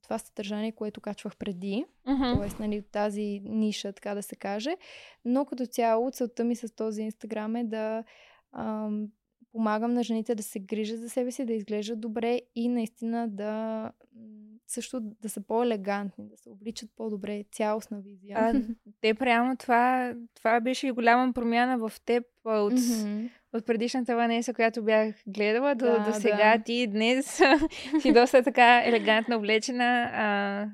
това 0.02 0.18
съдържание, 0.18 0.72
което 0.72 1.00
качвах 1.00 1.36
преди, 1.36 1.84
Мгм. 2.06 2.22
т.е. 2.22 2.62
Нали, 2.62 2.82
тази 2.82 3.40
ниша, 3.44 3.92
така 3.92 4.14
да 4.14 4.22
се 4.22 4.36
каже. 4.36 4.76
Но 5.24 5.44
като 5.44 5.66
цяло 5.66 6.10
целта 6.10 6.44
ми 6.44 6.56
с 6.56 6.74
този 6.74 7.02
инстаграм 7.02 7.56
е 7.56 7.64
да 7.64 8.04
ам, 8.52 9.06
помагам 9.52 9.94
на 9.94 10.02
жените 10.02 10.34
да 10.34 10.42
се 10.42 10.58
грижат 10.58 11.00
за 11.00 11.10
себе 11.10 11.30
си, 11.30 11.44
да 11.44 11.52
изглеждат 11.52 12.00
добре 12.00 12.40
и 12.54 12.68
наистина 12.68 13.28
да 13.28 13.92
също 14.66 15.00
да 15.00 15.28
са 15.28 15.40
по-елегантни, 15.40 16.28
да 16.28 16.36
се 16.36 16.50
обличат 16.50 16.90
по-добре, 16.96 17.44
цялостна 17.52 18.00
визия. 18.00 18.38
А, 18.38 18.62
теб 19.00 19.22
реално 19.22 19.56
това, 19.56 20.14
това 20.34 20.60
беше 20.60 20.86
и 20.86 20.90
голяма 20.90 21.32
промяна 21.32 21.88
в 21.88 22.00
теб 22.04 22.24
от, 22.44 22.72
Мгм. 22.72 23.26
От 23.52 23.66
предишната 23.66 24.16
Ванеса, 24.16 24.54
която 24.54 24.82
бях 24.82 25.14
гледала 25.26 25.74
до, 25.74 25.84
Да, 25.84 25.98
до 25.98 26.12
сега. 26.12 26.56
да. 26.56 26.64
Ти 26.64 26.86
днес 26.86 27.40
си 28.00 28.12
доста 28.12 28.42
така 28.42 28.82
елегантно 28.84 29.36
облечена. 29.36 30.10
А, 30.14 30.66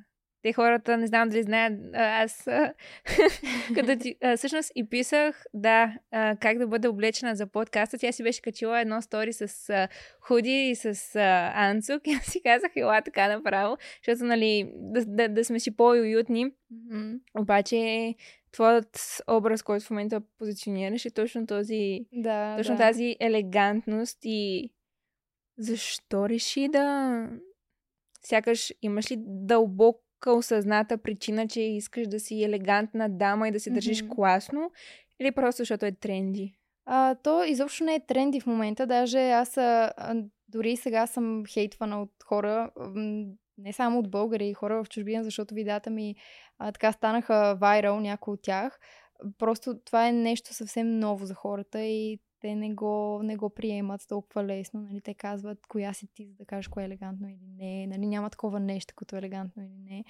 те 0.43 0.53
хората, 0.53 0.97
не 0.97 1.07
знам 1.07 1.29
дали 1.29 1.43
знаят, 1.43 1.73
аз 1.95 2.45
като 3.75 3.97
ти, 3.99 4.17
а, 4.23 4.37
всъщност 4.37 4.73
и 4.75 4.89
писах, 4.89 5.45
да, 5.55 5.99
а, 6.11 6.37
как 6.41 6.59
да 6.59 6.67
бъда 6.67 6.91
облечена 6.91 7.37
за 7.37 7.47
подкаста. 7.47 7.99
Тя 7.99 8.13
си 8.13 8.23
беше 8.23 8.43
качила 8.43 8.81
едно 8.81 9.03
стори 9.03 9.33
с 9.33 9.71
а, 9.71 9.89
худи 10.21 10.69
и 10.71 10.75
с 10.75 11.17
а, 11.17 11.53
анцук 11.55 12.07
и 12.07 12.11
аз 12.13 12.25
си 12.25 12.43
казах, 12.43 12.71
ела 12.77 13.03
така 13.03 13.29
направо, 13.29 13.77
защото, 14.07 14.25
нали, 14.29 14.73
да, 14.75 15.05
да, 15.07 15.29
да 15.29 15.45
сме 15.45 15.61
си 15.61 15.77
по-уютни. 15.77 16.45
Мгм. 16.71 17.13
Обаче, 17.39 18.15
твоят 18.57 19.23
образ, 19.31 19.63
който 19.63 19.87
в 19.87 19.91
момента 19.91 20.23
позиционираш 20.39 21.05
е 21.05 21.11
точно 21.11 21.47
този, 21.47 22.01
Да, 22.13 22.57
точно 22.57 22.77
да. 22.77 22.83
тази 22.83 23.17
елегантност 23.21 24.19
и 24.25 24.71
защо 25.59 26.29
реши 26.29 26.69
да... 26.69 27.29
Сякаш 28.23 28.73
имаш 28.83 29.11
ли 29.11 29.17
дълбока 29.19 30.33
осъзната 30.33 30.99
причина, 30.99 31.49
че 31.49 31.61
искаш 31.61 32.09
да 32.09 32.21
си 32.21 32.43
елегантна 32.43 33.09
дама 33.11 33.49
и 33.49 33.53
да 33.53 33.61
се 33.61 33.71
държиш 33.71 34.03
Мгм. 34.03 34.15
класно? 34.15 34.71
Или 35.21 35.33
просто 35.33 35.61
защото 35.61 35.87
е 35.87 35.93
тренди? 35.93 36.55
А, 36.87 37.15
то 37.15 37.45
изобщо 37.45 37.85
не 37.85 37.95
е 37.95 38.07
тренди 38.07 38.41
в 38.41 38.47
момента. 38.47 38.87
Даже 38.87 39.31
аз 39.31 39.57
а, 39.57 39.93
дори 40.49 40.77
сега 40.77 41.07
съм 41.07 41.45
хейтвана 41.49 42.03
от 42.03 42.13
хора, 42.25 42.71
не 43.59 43.73
само 43.73 43.99
от 43.99 44.11
българи, 44.11 44.49
и 44.49 44.55
хора 44.55 44.85
в 44.85 44.89
чужбина, 44.89 45.25
защото 45.25 45.55
видеята 45.55 45.91
ми 45.91 46.15
а, 46.59 46.73
така 46.73 46.93
станаха 46.93 47.57
вайрал, 47.61 48.01
някои 48.01 48.35
от 48.35 48.43
тях. 48.43 48.81
Просто 49.39 49.79
това 49.85 50.09
е 50.09 50.13
нещо 50.13 50.55
съвсем 50.55 50.99
ново 50.99 51.27
за 51.27 51.35
хората 51.35 51.83
и 51.83 52.21
те 52.41 52.55
не 52.55 52.75
го, 52.75 53.21
не 53.23 53.37
го 53.37 53.51
приемат 53.51 54.01
толкова 54.09 54.45
лесно. 54.45 54.81
Нали? 54.81 55.01
Те 55.01 55.15
казват 55.15 55.67
коя 55.67 55.93
си 55.93 56.07
ти, 56.15 56.27
за 56.27 56.35
да 56.35 56.45
кажеш 56.45 56.69
кое 56.69 56.83
е 56.83 56.87
елегантно 56.87 57.29
или 57.29 57.47
не. 57.57 57.87
Нали? 57.87 58.07
Няма 58.07 58.31
такова 58.31 58.61
нещо, 58.61 58.95
като 58.97 59.17
елегантно 59.17 59.63
или 59.63 59.79
не. 59.79 60.05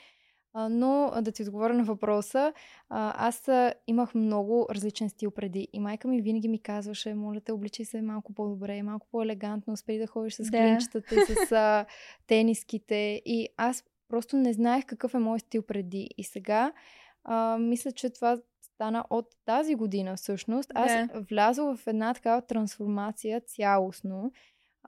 Но 0.71 1.13
да 1.23 1.33
ти 1.33 1.43
отговоря 1.43 1.75
на 1.75 1.85
въпроса, 1.85 2.53
аз 2.89 3.49
имах 3.87 4.15
много 4.15 4.67
различен 4.71 5.09
стил 5.09 5.31
преди 5.31 5.69
и 5.73 5.81
майка 5.81 6.09
ми 6.09 6.23
винаги 6.23 6.49
ми 6.49 6.59
казваше, 6.59 7.15
моля 7.15 7.41
те, 7.41 7.53
обличай 7.53 7.85
се 7.85 8.03
малко 8.03 8.35
по-добре, 8.35 8.83
малко 8.83 9.07
по-елегантно, 9.11 9.77
спри 9.77 9.99
да 9.99 10.07
ходиш 10.07 10.35
с 10.35 10.51
Да. 10.51 10.59
клинчетата 10.59 11.15
и 11.15 11.19
с 11.19 11.53
а, 11.53 11.87
тениските. 12.27 13.23
И 13.25 13.49
аз 13.57 13.85
просто 14.09 14.37
не 14.37 14.53
знаех 14.53 14.87
какъв 14.87 15.15
е 15.15 15.19
мой 15.19 15.41
стил 15.41 15.63
преди. 15.63 16.11
И 16.19 16.25
сега 16.25 16.73
а, 17.25 17.59
мисля, 17.59 17.93
че 17.93 18.11
това 18.11 18.39
стана 18.63 19.05
от 19.11 19.27
тази 19.45 19.75
година 19.75 20.17
всъщност. 20.17 20.71
Аз 20.75 20.93
Да. 20.93 21.21
влязох 21.21 21.77
в 21.77 21.87
една 21.87 22.15
такава 22.15 22.43
трансформация 22.43 23.41
цялостно. 23.41 24.33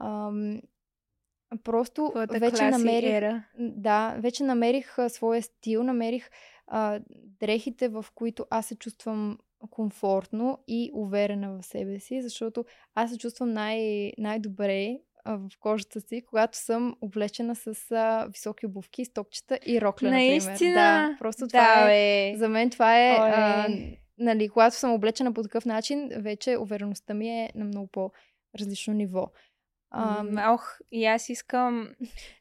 Ам, 0.00 0.60
просто 1.64 2.10
Твоята 2.10 2.38
вече 2.38 2.56
класи 2.56 2.70
намерих... 2.70 3.10
ера. 3.10 3.44
Да, 3.58 4.16
вече 4.18 4.42
намерих 4.42 4.98
а, 4.98 5.08
своя 5.08 5.42
стил, 5.42 5.82
намерих 5.82 6.30
а, 6.66 7.00
дрехите, 7.40 7.88
в 7.88 8.06
които 8.14 8.46
аз 8.50 8.66
се 8.66 8.74
чувствам 8.74 9.38
комфортно 9.70 10.58
и 10.68 10.90
уверена 10.94 11.58
в 11.58 11.66
себе 11.66 11.98
си, 12.00 12.22
защото 12.22 12.64
аз 12.94 13.10
се 13.10 13.18
чувствам 13.18 13.52
най- 13.52 14.12
най-добре 14.18 14.98
в 15.26 15.50
кожата 15.60 16.00
си, 16.00 16.22
когато 16.26 16.58
съм 16.58 16.96
облечена 17.00 17.54
с 17.54 17.90
а, 17.90 18.26
високи 18.32 18.66
обувки, 18.66 19.04
стопчета 19.04 19.58
и 19.66 19.80
рокля, 19.80 20.06
например. 20.06 20.28
Наистина? 20.30 20.74
Да, 20.74 21.16
просто 21.18 21.46
да, 21.46 21.48
това 21.48 21.92
е... 21.92 22.32
бе. 22.32 22.38
За 22.38 22.48
мен 22.48 22.70
това 22.70 22.98
е... 22.98 23.10
А, 23.10 23.68
нали, 24.18 24.48
когато 24.48 24.76
съм 24.76 24.92
облечена 24.92 25.32
по 25.32 25.42
такъв 25.42 25.64
начин, 25.64 26.10
вече 26.16 26.56
увереността 26.56 27.14
ми 27.14 27.28
е 27.28 27.50
на 27.54 27.64
много 27.64 27.86
по-различно 27.86 28.94
ниво. 28.94 29.30
А, 29.90 30.22
М, 30.22 30.54
Ох, 30.54 30.78
и 30.92 31.04
аз 31.04 31.28
искам... 31.28 31.88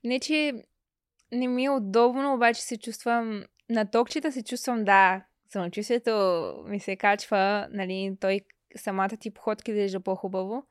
Не, 0.04 0.20
че 0.20 0.54
не 1.32 1.48
ми 1.48 1.66
е 1.66 1.70
удобно, 1.70 2.34
обаче 2.34 2.62
се 2.62 2.78
чувствам... 2.78 3.44
На 3.70 3.86
токчета 3.86 4.32
се 4.32 4.44
чувствам, 4.44 4.86
да, 4.86 5.26
самочувствието 5.50 6.54
ми 6.68 6.80
се 6.80 6.96
качва, 6.96 7.68
нали, 7.72 8.18
той 8.20 8.42
самата 8.76 9.10
ти 9.10 9.34
походка 9.34 9.72
изглежда 9.72 10.00
по-хубаво, 10.00 10.64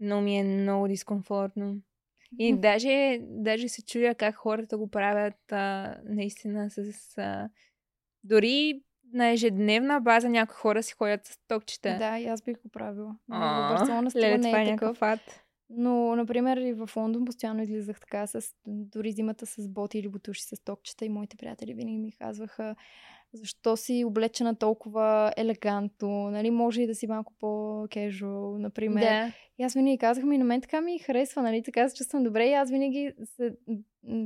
но 0.00 0.20
ми 0.20 0.38
е 0.38 0.44
много 0.44 0.88
дискомфортно. 0.88 1.76
И 2.38 2.56
даже, 2.56 3.18
даже 3.22 3.68
се 3.68 3.82
чудя 3.82 4.14
как 4.14 4.34
хората 4.34 4.78
го 4.78 4.90
правят 4.90 5.52
а, 5.52 5.96
наистина 6.04 6.70
с... 6.70 6.78
А, 7.18 7.48
дори 8.24 8.82
на 9.12 9.28
ежедневна 9.28 10.00
база 10.00 10.28
някои 10.28 10.54
хора 10.54 10.82
си 10.82 10.92
ходят 10.92 11.26
с 11.26 11.38
токчета. 11.48 11.96
Да, 11.98 12.18
и 12.18 12.26
аз 12.26 12.42
бих 12.42 12.62
го 12.62 12.68
правила. 12.68 13.16
Барселона 13.28 14.10
стила 14.10 14.38
не 14.38 14.50
е 14.50 14.52
някакъв 14.52 14.98
такъв. 14.98 15.02
ад. 15.02 15.41
Но, 15.74 16.16
например, 16.16 16.56
и 16.56 16.72
в 16.72 16.90
Лондон 16.96 17.24
постоянно 17.24 17.62
излизах 17.62 18.00
така, 18.00 18.26
с, 18.26 18.42
дори 18.66 19.12
зимата 19.12 19.46
с 19.46 19.68
боти 19.68 19.98
или 19.98 20.08
бутуши 20.08 20.42
с 20.42 20.64
токчета 20.64 21.04
и 21.04 21.08
моите 21.08 21.36
приятели 21.36 21.74
винаги 21.74 21.98
ми 21.98 22.12
казваха 22.12 22.76
защо 23.34 23.76
си 23.76 24.04
облечена 24.06 24.56
толкова 24.56 25.32
елегантно, 25.36 26.30
нали, 26.30 26.50
може 26.50 26.82
и 26.82 26.86
да 26.86 26.94
си 26.94 27.06
малко 27.06 27.32
по-кежуал, 27.40 28.58
например. 28.58 29.02
Да. 29.02 29.32
И 29.58 29.62
аз 29.62 29.74
винаги 29.74 29.98
казах 29.98 30.24
ми, 30.24 30.38
на 30.38 30.44
мен 30.44 30.60
така 30.60 30.80
ми 30.80 30.98
харесва, 30.98 31.42
нали, 31.42 31.62
така 31.62 31.88
се 31.88 31.96
чувствам 31.96 32.22
добре 32.22 32.48
и 32.48 32.52
аз 32.52 32.70
винаги 32.70 33.12
се 33.24 33.56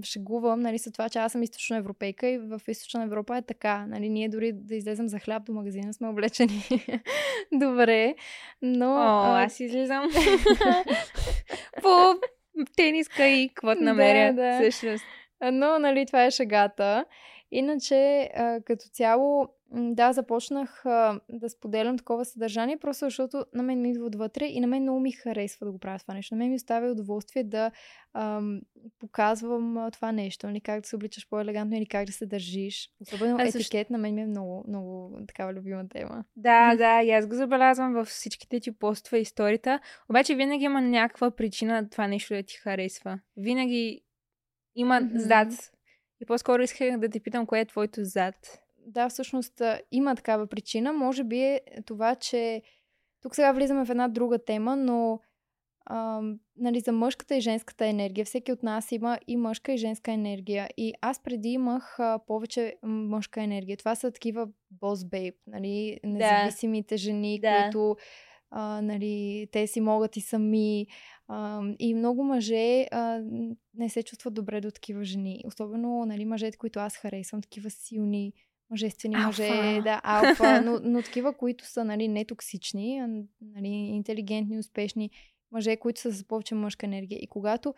шегувам, 0.05 0.61
нали, 0.61 0.79
с 0.79 0.93
това, 0.93 1.09
че 1.09 1.19
аз 1.19 1.33
съм 1.33 1.43
източна 1.43 1.77
европейка 1.77 2.29
и 2.29 2.39
в 2.39 2.61
източна 2.69 3.03
Европа 3.03 3.37
е 3.37 3.43
така, 3.43 3.87
нали, 3.87 4.09
ние 4.09 4.29
дори 4.29 4.53
да 4.53 4.75
излезем 4.75 5.09
за 5.09 5.19
хляб 5.19 5.45
до 5.45 5.53
магазина 5.53 5.95
сме 5.95 6.09
облечени 6.09 6.63
добре, 7.53 8.15
но... 8.63 8.87
О, 8.87 9.23
а... 9.25 9.45
аз 9.45 9.61
излизам 9.61 10.11
по 11.83 12.15
тениска 12.77 13.29
и 13.29 13.49
каквото 13.49 13.83
намеря, 13.83 14.35
да, 14.35 14.43
да. 14.43 14.71
всъщност. 14.71 15.05
Но, 15.53 15.79
нали, 15.79 16.07
това 16.07 16.25
е 16.25 16.31
шегата. 16.31 17.05
Иначе, 17.51 18.31
а, 18.35 18.61
като 18.61 18.85
цяло, 18.93 19.49
да, 19.71 20.13
започнах 20.13 20.87
а, 20.87 21.21
да 21.29 21.51
споделям 21.51 21.99
такова 21.99 22.25
съдържание, 22.25 22.77
просто 22.77 23.05
защото 23.05 23.45
на 23.55 23.63
мен 23.63 23.81
ми 23.81 23.91
идва 23.91 24.07
отвътре 24.07 24.45
и 24.47 24.61
на 24.61 24.67
мен 24.67 24.83
много 24.83 25.01
ми 25.01 25.13
харесва 25.13 25.67
да 25.67 25.73
го 25.73 25.79
правя 25.79 25.99
това 25.99 26.15
нещо. 26.15 26.35
На 26.35 26.39
мен 26.39 26.51
ми 26.51 26.57
оставя 26.57 26.91
удоволствие 26.91 27.45
да 27.45 27.71
ам, 28.15 28.61
показвам 28.99 29.77
а, 29.77 29.91
това 29.91 30.13
нещо, 30.13 30.47
нали, 30.47 30.61
как 30.61 30.81
да 30.81 30.89
се 30.89 30.97
обличаш 30.97 31.29
по-елегантно 31.29 31.77
или 31.77 31.87
как 31.87 32.07
да 32.07 32.13
се 32.13 32.27
държиш. 32.27 32.91
Особено 33.01 33.37
а, 33.41 33.47
етикет 33.47 33.91
на 33.91 33.99
мен 33.99 34.15
ми 34.15 34.23
е 34.23 34.27
много, 34.27 34.65
много 34.69 35.19
такава 35.29 35.55
любима 35.55 35.89
тема. 35.89 36.25
Да, 36.37 36.75
да, 36.77 37.03
и 37.03 37.11
аз 37.11 37.27
го 37.27 37.35
забелязвам 37.35 37.93
във 37.93 38.09
всичките 38.09 38.61
ти 38.61 38.73
постове 38.73 39.19
и 39.19 39.23
историта. 39.23 39.81
Обаче 40.11 40.35
винаги 40.35 40.65
има 40.65 40.81
някаква 40.81 41.31
причина 41.31 41.91
това 41.91 42.07
нещо 42.09 42.35
да 42.35 42.43
ти 42.43 42.57
харесва. 42.57 43.19
Винаги 43.37 44.03
има 44.75 44.95
mm-hmm. 44.95 45.17
зад 45.17 45.76
и 46.21 46.27
по-скоро 46.27 46.63
исках 46.63 46.99
да 46.99 47.09
те 47.09 47.21
питам, 47.21 47.47
кое 47.47 47.61
е 47.61 47.65
твоето 47.65 48.05
зад? 48.05 48.35
Да, 48.87 49.09
всъщност 49.09 49.63
има 49.93 50.17
такава 50.17 50.47
причина. 50.47 50.93
Може 50.93 51.25
би 51.25 51.41
е 51.41 51.61
това, 51.87 52.15
че 52.15 52.63
тук 53.23 53.35
сега 53.35 53.53
влизаме 53.53 53.85
в 53.85 53.91
една 53.91 54.09
друга 54.09 54.45
тема, 54.45 54.77
но 54.77 55.21
а, 55.87 56.21
нали, 56.57 56.81
за 56.81 56.93
мъжката 56.93 57.37
и 57.37 57.41
женската 57.41 57.87
енергия. 57.87 58.25
Всеки 58.25 58.53
от 58.53 58.63
нас 58.63 58.93
има 58.93 59.19
и 59.27 59.37
мъжка 59.37 59.73
и 59.73 59.77
женска 59.77 60.13
енергия. 60.13 60.69
И 60.77 60.95
аз 61.01 61.23
преди 61.23 61.49
имах 61.49 62.01
а, 62.01 62.19
повече 62.27 62.77
мъжка 62.83 63.43
енергия. 63.43 63.77
Това 63.77 63.95
са 63.95 64.13
такива 64.13 64.49
бос 64.71 65.05
бейб, 65.05 65.35
нали, 65.47 66.01
независимите 66.05 66.95
да. 66.95 66.99
жени, 66.99 67.41
да. 67.41 67.63
които 67.63 67.97
а, 68.51 68.83
нали, 68.83 69.47
те 69.53 69.67
си 69.67 69.81
могат 69.81 70.17
и 70.17 70.21
сами. 70.21 70.87
А, 71.29 71.63
и 71.79 71.95
много 71.95 72.25
мъже 72.25 72.87
а, 72.93 73.23
не 73.75 73.89
се 73.89 74.03
чувстват 74.03 74.35
добре 74.35 74.61
до 74.61 74.71
такива 74.71 75.05
жени. 75.05 75.43
Особено 75.47 76.05
нали, 76.07 76.25
мъжете, 76.25 76.59
които 76.59 76.79
аз 76.79 76.97
харесвам, 76.97 77.43
такива 77.43 77.71
силни, 77.71 78.33
мъжествени 78.71 79.15
алфа. 79.15 79.27
мъже, 79.27 79.81
да, 79.83 80.01
алфа, 80.05 80.63
но, 80.63 80.81
но 80.83 81.03
такива, 81.03 81.33
които 81.33 81.67
са 81.67 81.85
нали, 81.85 82.09
нетоксични, 82.09 82.99
а, 82.99 83.09
нали, 83.41 83.69
интелигентни, 83.69 84.59
успешни 84.59 85.11
мъже, 85.53 85.77
които 85.77 86.01
са 86.01 86.13
с 86.13 86.25
повече 86.25 86.55
мъжка 86.55 86.87
енергия. 86.87 87.19
И 87.23 87.27
когато 87.27 87.75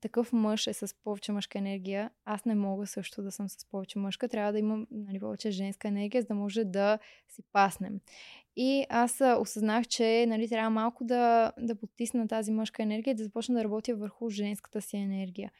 такъв 0.00 0.32
мъж 0.32 0.66
е 0.66 0.72
с 0.72 0.94
повече 1.04 1.32
мъжка 1.32 1.58
енергия, 1.58 2.10
аз 2.24 2.44
не 2.44 2.54
мога 2.54 2.86
също 2.86 3.22
да 3.22 3.32
съм 3.32 3.48
с 3.48 3.66
повече 3.70 3.98
мъжка. 3.98 4.28
Трябва 4.28 4.52
да 4.52 4.58
имам 4.58 4.86
нали, 4.90 5.20
повече 5.20 5.50
женска 5.50 5.88
енергия, 5.88 6.22
за 6.22 6.28
да 6.28 6.34
може 6.34 6.64
да 6.64 6.98
си 7.28 7.42
паснем. 7.52 8.00
И 8.56 8.86
аз 8.88 9.20
осъзнах, 9.38 9.86
че 9.86 10.26
нали, 10.28 10.48
трябва 10.48 10.70
малко 10.70 11.04
да, 11.04 11.52
да 11.58 11.74
потисна 11.74 12.28
тази 12.28 12.52
мъжка 12.52 12.82
енергия 12.82 13.12
и 13.12 13.14
да 13.14 13.24
започна 13.24 13.54
да 13.54 13.64
работя 13.64 13.94
върху 13.94 14.30
женската 14.30 14.80
си 14.80 14.96
енергия. 14.96 15.52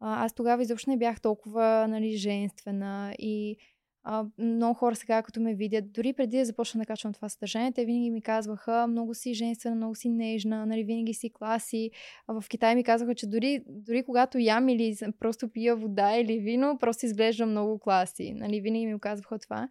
А, 0.00 0.24
аз 0.24 0.34
тогава 0.34 0.62
изобщо 0.62 0.90
не 0.90 0.98
бях 0.98 1.20
толкова 1.20 1.86
нали, 1.88 2.16
женствена 2.16 3.14
и 3.18 3.56
а, 4.02 4.26
много 4.38 4.74
хора 4.74 4.96
сега, 4.96 5.22
като 5.22 5.40
ме 5.40 5.54
видят, 5.54 5.92
дори 5.92 6.12
преди 6.12 6.38
да 6.38 6.44
започна 6.44 6.80
да 6.80 6.86
качвам 6.86 7.12
това 7.12 7.28
съдържание, 7.28 7.72
те 7.72 7.84
винаги 7.84 8.10
ми 8.10 8.22
казваха 8.22 8.86
много 8.86 9.14
си 9.14 9.34
женствена, 9.34 9.76
много 9.76 9.94
си 9.94 10.08
нежна, 10.08 10.66
нали, 10.66 10.84
винаги 10.84 11.14
си 11.14 11.30
класи. 11.32 11.90
А 12.26 12.40
в 12.40 12.48
Китай 12.48 12.74
ми 12.74 12.84
казваха, 12.84 13.14
че 13.14 13.26
дори, 13.26 13.64
дори 13.68 14.02
когато 14.02 14.38
ям 14.38 14.68
или 14.68 14.96
просто 15.20 15.48
пия 15.48 15.76
вода 15.76 16.16
или 16.16 16.38
вино, 16.38 16.78
просто 16.80 17.06
изглежда 17.06 17.46
много 17.46 17.78
класи. 17.78 18.32
Нали, 18.34 18.60
винаги 18.60 18.86
ми 18.86 19.00
казваха 19.00 19.38
това. 19.38 19.68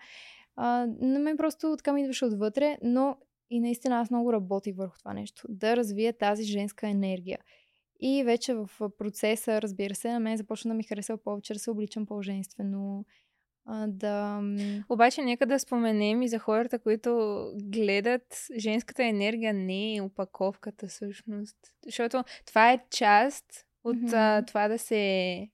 А, 0.55 0.87
на 1.01 1.19
мен 1.19 1.37
просто 1.37 1.75
така 1.77 1.93
ми 1.93 2.01
идваше 2.01 2.25
отвътре, 2.25 2.77
но 2.83 3.17
и 3.49 3.59
наистина 3.59 3.99
аз 3.99 4.09
много 4.09 4.33
работих 4.33 4.75
върху 4.75 4.97
това 4.99 5.13
нещо. 5.13 5.43
Да 5.49 5.75
развия 5.75 6.17
тази 6.17 6.43
женска 6.43 6.87
енергия. 6.87 7.39
И 8.01 8.23
вече 8.23 8.53
в 8.53 8.69
процеса, 8.97 9.61
разбира 9.61 9.95
се, 9.95 10.11
на 10.11 10.19
мен 10.19 10.37
започна 10.37 10.69
да 10.69 10.75
ми 10.75 10.83
харесва 10.83 11.17
повече 11.17 11.53
да 11.53 11.59
се 11.59 11.71
обличам 11.71 12.05
по-женствено, 12.05 13.05
да... 13.87 14.41
Обаче 14.89 15.21
нека 15.21 15.45
да 15.45 15.59
споменем 15.59 16.21
и 16.21 16.27
за 16.27 16.39
хората, 16.39 16.79
които 16.79 17.43
гледат, 17.63 18.47
женската 18.57 19.03
енергия 19.03 19.53
не 19.53 19.95
е 19.95 20.01
опаковката 20.01 20.87
всъщност. 20.87 21.57
Защото 21.85 22.23
това 22.45 22.71
е 22.71 22.79
част 22.89 23.45
от 23.83 23.97
mm-hmm. 23.97 24.39
а, 24.39 24.45
това 24.45 24.67
да 24.67 24.77
се 24.77 25.47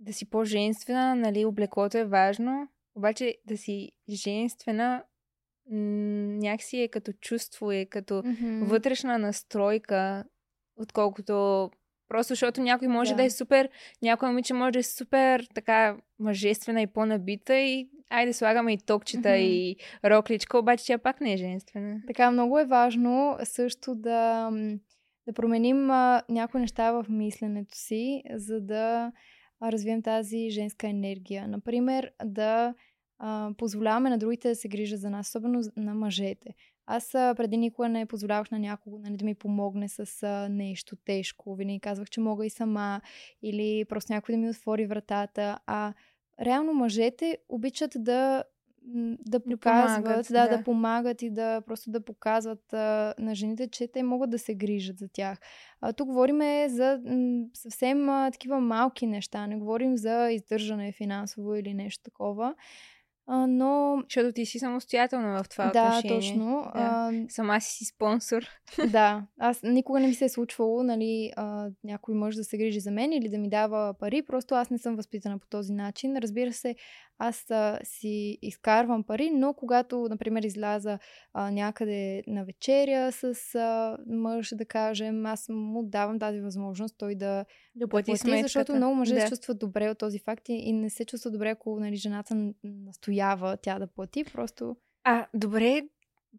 да 0.00 0.12
си 0.12 0.30
по-женствена, 0.30 1.14
нали, 1.14 1.44
облеклото 1.44 1.98
е 1.98 2.04
важно, 2.04 2.68
обаче 2.94 3.38
да 3.46 3.56
си 3.56 3.92
женствена 4.10 5.04
някакси 5.70 6.76
е 6.76 6.88
като 6.88 7.12
чувство, 7.12 7.72
е 7.72 7.84
като 7.84 8.14
mm-hmm. 8.14 8.64
вътрешна 8.64 9.18
настройка, 9.18 10.24
отколкото 10.76 11.70
Просто 12.10 12.32
защото 12.32 12.60
някой 12.60 12.88
може 12.88 13.10
да. 13.10 13.16
да 13.16 13.24
е 13.24 13.30
супер, 13.30 13.68
някой 14.02 14.28
момиче 14.28 14.54
може 14.54 14.72
да 14.72 14.78
е 14.78 14.82
супер 14.82 15.46
така 15.54 15.96
мъжествена 16.18 16.82
и 16.82 16.86
по-набита 16.86 17.54
и 17.58 17.88
айде 18.10 18.32
слагаме 18.32 18.72
и 18.72 18.78
токчета 18.78 19.28
mm-hmm. 19.28 19.38
и 19.38 19.76
рокличка, 20.04 20.58
обаче 20.58 20.84
тя 20.86 20.98
пак 20.98 21.20
не 21.20 21.32
е 21.32 21.36
женствена. 21.36 22.00
Така, 22.06 22.30
много 22.30 22.58
е 22.58 22.64
важно 22.64 23.38
също 23.44 23.94
да, 23.94 24.50
да 25.26 25.32
променим 25.32 25.90
а, 25.90 26.22
някои 26.28 26.60
неща 26.60 26.92
в 26.92 27.06
мисленето 27.08 27.76
си, 27.78 28.22
за 28.34 28.60
да 28.60 29.12
развием 29.62 30.02
тази 30.02 30.50
женска 30.50 30.88
енергия. 30.88 31.48
Например, 31.48 32.10
да 32.24 32.74
а, 33.18 33.50
позволяваме 33.58 34.10
на 34.10 34.18
другите 34.18 34.48
да 34.48 34.54
се 34.54 34.68
грижат 34.68 35.00
за 35.00 35.10
нас, 35.10 35.28
особено 35.28 35.60
на 35.76 35.94
мъжете. 35.94 36.54
Аз 36.86 37.08
преди 37.12 37.56
никога 37.56 37.88
не 37.88 38.06
позволявах 38.06 38.50
на 38.50 38.58
някого 38.58 38.98
нали, 38.98 39.16
да 39.16 39.24
ми 39.24 39.34
помогне 39.34 39.88
с 39.88 40.22
а, 40.22 40.48
нещо 40.48 40.96
тежко. 40.96 41.54
Винаги 41.54 41.80
казвах, 41.80 42.10
че 42.10 42.20
мога 42.20 42.46
и 42.46 42.50
сама 42.50 43.00
или 43.42 43.84
просто 43.84 44.12
някой 44.12 44.34
да 44.34 44.38
ми 44.38 44.50
отвори 44.50 44.86
вратата. 44.86 45.58
А 45.66 45.92
реално 46.40 46.72
мъжете 46.72 47.38
обичат 47.48 47.92
да 47.96 48.44
да 49.26 49.40
показват, 49.40 50.04
да, 50.04 50.10
помагат, 50.10 50.26
да, 50.30 50.48
да. 50.48 50.56
да 50.56 50.64
помагат 50.64 51.22
и 51.22 51.30
да 51.30 51.60
просто 51.60 51.90
да 51.90 52.04
показват 52.04 52.72
а, 52.72 53.14
на 53.18 53.34
жените, 53.34 53.68
че 53.68 53.88
те 53.88 54.02
могат 54.02 54.30
да 54.30 54.38
се 54.38 54.54
грижат 54.54 54.98
за 54.98 55.08
тях. 55.08 55.38
А, 55.80 55.92
тук 55.92 56.08
говорим 56.08 56.68
за 56.68 57.00
м, 57.04 57.44
съвсем 57.54 58.08
а, 58.08 58.30
такива 58.30 58.60
малки 58.60 59.06
неща, 59.06 59.46
не 59.46 59.56
говорим 59.56 59.96
за 59.96 60.30
издържане 60.30 60.92
финансово 60.92 61.54
или 61.54 61.74
нещо 61.74 62.02
такова. 62.04 62.54
А, 63.32 63.46
но... 63.46 64.02
Защото 64.02 64.32
ти 64.32 64.46
си 64.46 64.58
самостоятелна 64.58 65.42
в 65.42 65.48
това 65.48 65.70
да, 65.70 65.88
отношение. 65.88 66.20
Точно. 66.20 66.70
Да, 66.74 66.80
а... 66.80 67.12
Сама 67.28 67.60
си 67.60 67.70
си 67.70 67.84
спонсор. 67.84 68.42
Да, 68.90 69.26
аз 69.38 69.62
никога 69.62 70.00
не 70.00 70.06
ми 70.06 70.14
се 70.14 70.24
е 70.24 70.28
случвало, 70.28 70.82
нали, 70.82 71.32
а, 71.36 71.70
някой 71.84 72.14
мъж 72.14 72.34
да 72.34 72.44
се 72.44 72.58
грижи 72.58 72.80
за 72.80 72.90
мен 72.90 73.12
или 73.12 73.28
да 73.28 73.38
ми 73.38 73.48
дава 73.48 73.94
пари, 73.98 74.22
просто 74.22 74.54
аз 74.54 74.70
не 74.70 74.78
съм 74.78 74.96
възпитана 74.96 75.38
по 75.38 75.46
този 75.46 75.72
начин. 75.72 76.16
Разбира 76.16 76.52
се, 76.52 76.74
аз 77.22 77.50
а, 77.50 77.78
си 77.84 78.38
изкарвам 78.42 79.04
пари, 79.04 79.30
но 79.30 79.54
когато, 79.54 80.06
например, 80.10 80.42
изляза 80.42 80.98
а, 81.32 81.50
някъде 81.50 82.22
на 82.26 82.44
вечеря 82.44 83.12
с 83.12 83.54
а, 83.54 83.98
мъж, 84.06 84.54
да 84.54 84.64
кажем, 84.64 85.26
аз 85.26 85.46
му 85.48 85.82
давам 85.82 86.18
тази 86.18 86.40
възможност 86.40 86.94
той 86.98 87.14
да, 87.14 87.44
да 87.74 87.88
плати, 87.88 88.12
да 88.12 88.18
плати 88.18 88.42
защото 88.42 88.74
много 88.74 88.94
мъже 88.94 89.14
да. 89.14 89.20
се 89.20 89.28
чувстват 89.28 89.58
добре 89.58 89.90
от 89.90 89.98
този 89.98 90.18
факт 90.18 90.48
и, 90.48 90.52
и 90.52 90.72
не 90.72 90.90
се 90.90 91.04
чувства 91.04 91.30
добре, 91.30 91.50
ако 91.50 91.80
нали, 91.80 91.96
жената 91.96 92.52
настоява 92.64 93.56
тя 93.56 93.78
да 93.78 93.86
плати, 93.86 94.24
просто... 94.24 94.76
А, 95.04 95.26
добре, 95.34 95.82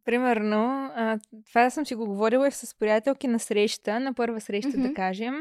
примерно, 0.05 0.91
а, 0.95 1.19
това 1.47 1.69
съм 1.69 1.86
си 1.86 1.95
го 1.95 2.05
говорила 2.05 2.51
с 2.51 2.77
приятелки 2.79 3.27
на 3.27 3.39
среща, 3.39 3.99
на 3.99 4.13
първа 4.13 4.41
среща, 4.41 4.71
mm-hmm. 4.71 4.88
да 4.88 4.93
кажем. 4.93 5.34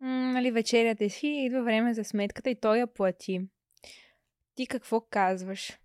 М- 0.00 0.32
нали, 0.32 0.50
вечерята 0.50 1.10
си, 1.10 1.26
идва 1.26 1.62
време 1.62 1.94
за 1.94 2.04
сметката 2.04 2.50
и 2.50 2.54
той 2.54 2.78
я 2.78 2.86
плати 2.86 3.40
ти 4.56 4.66
какво 4.66 5.00
казваш? 5.00 5.78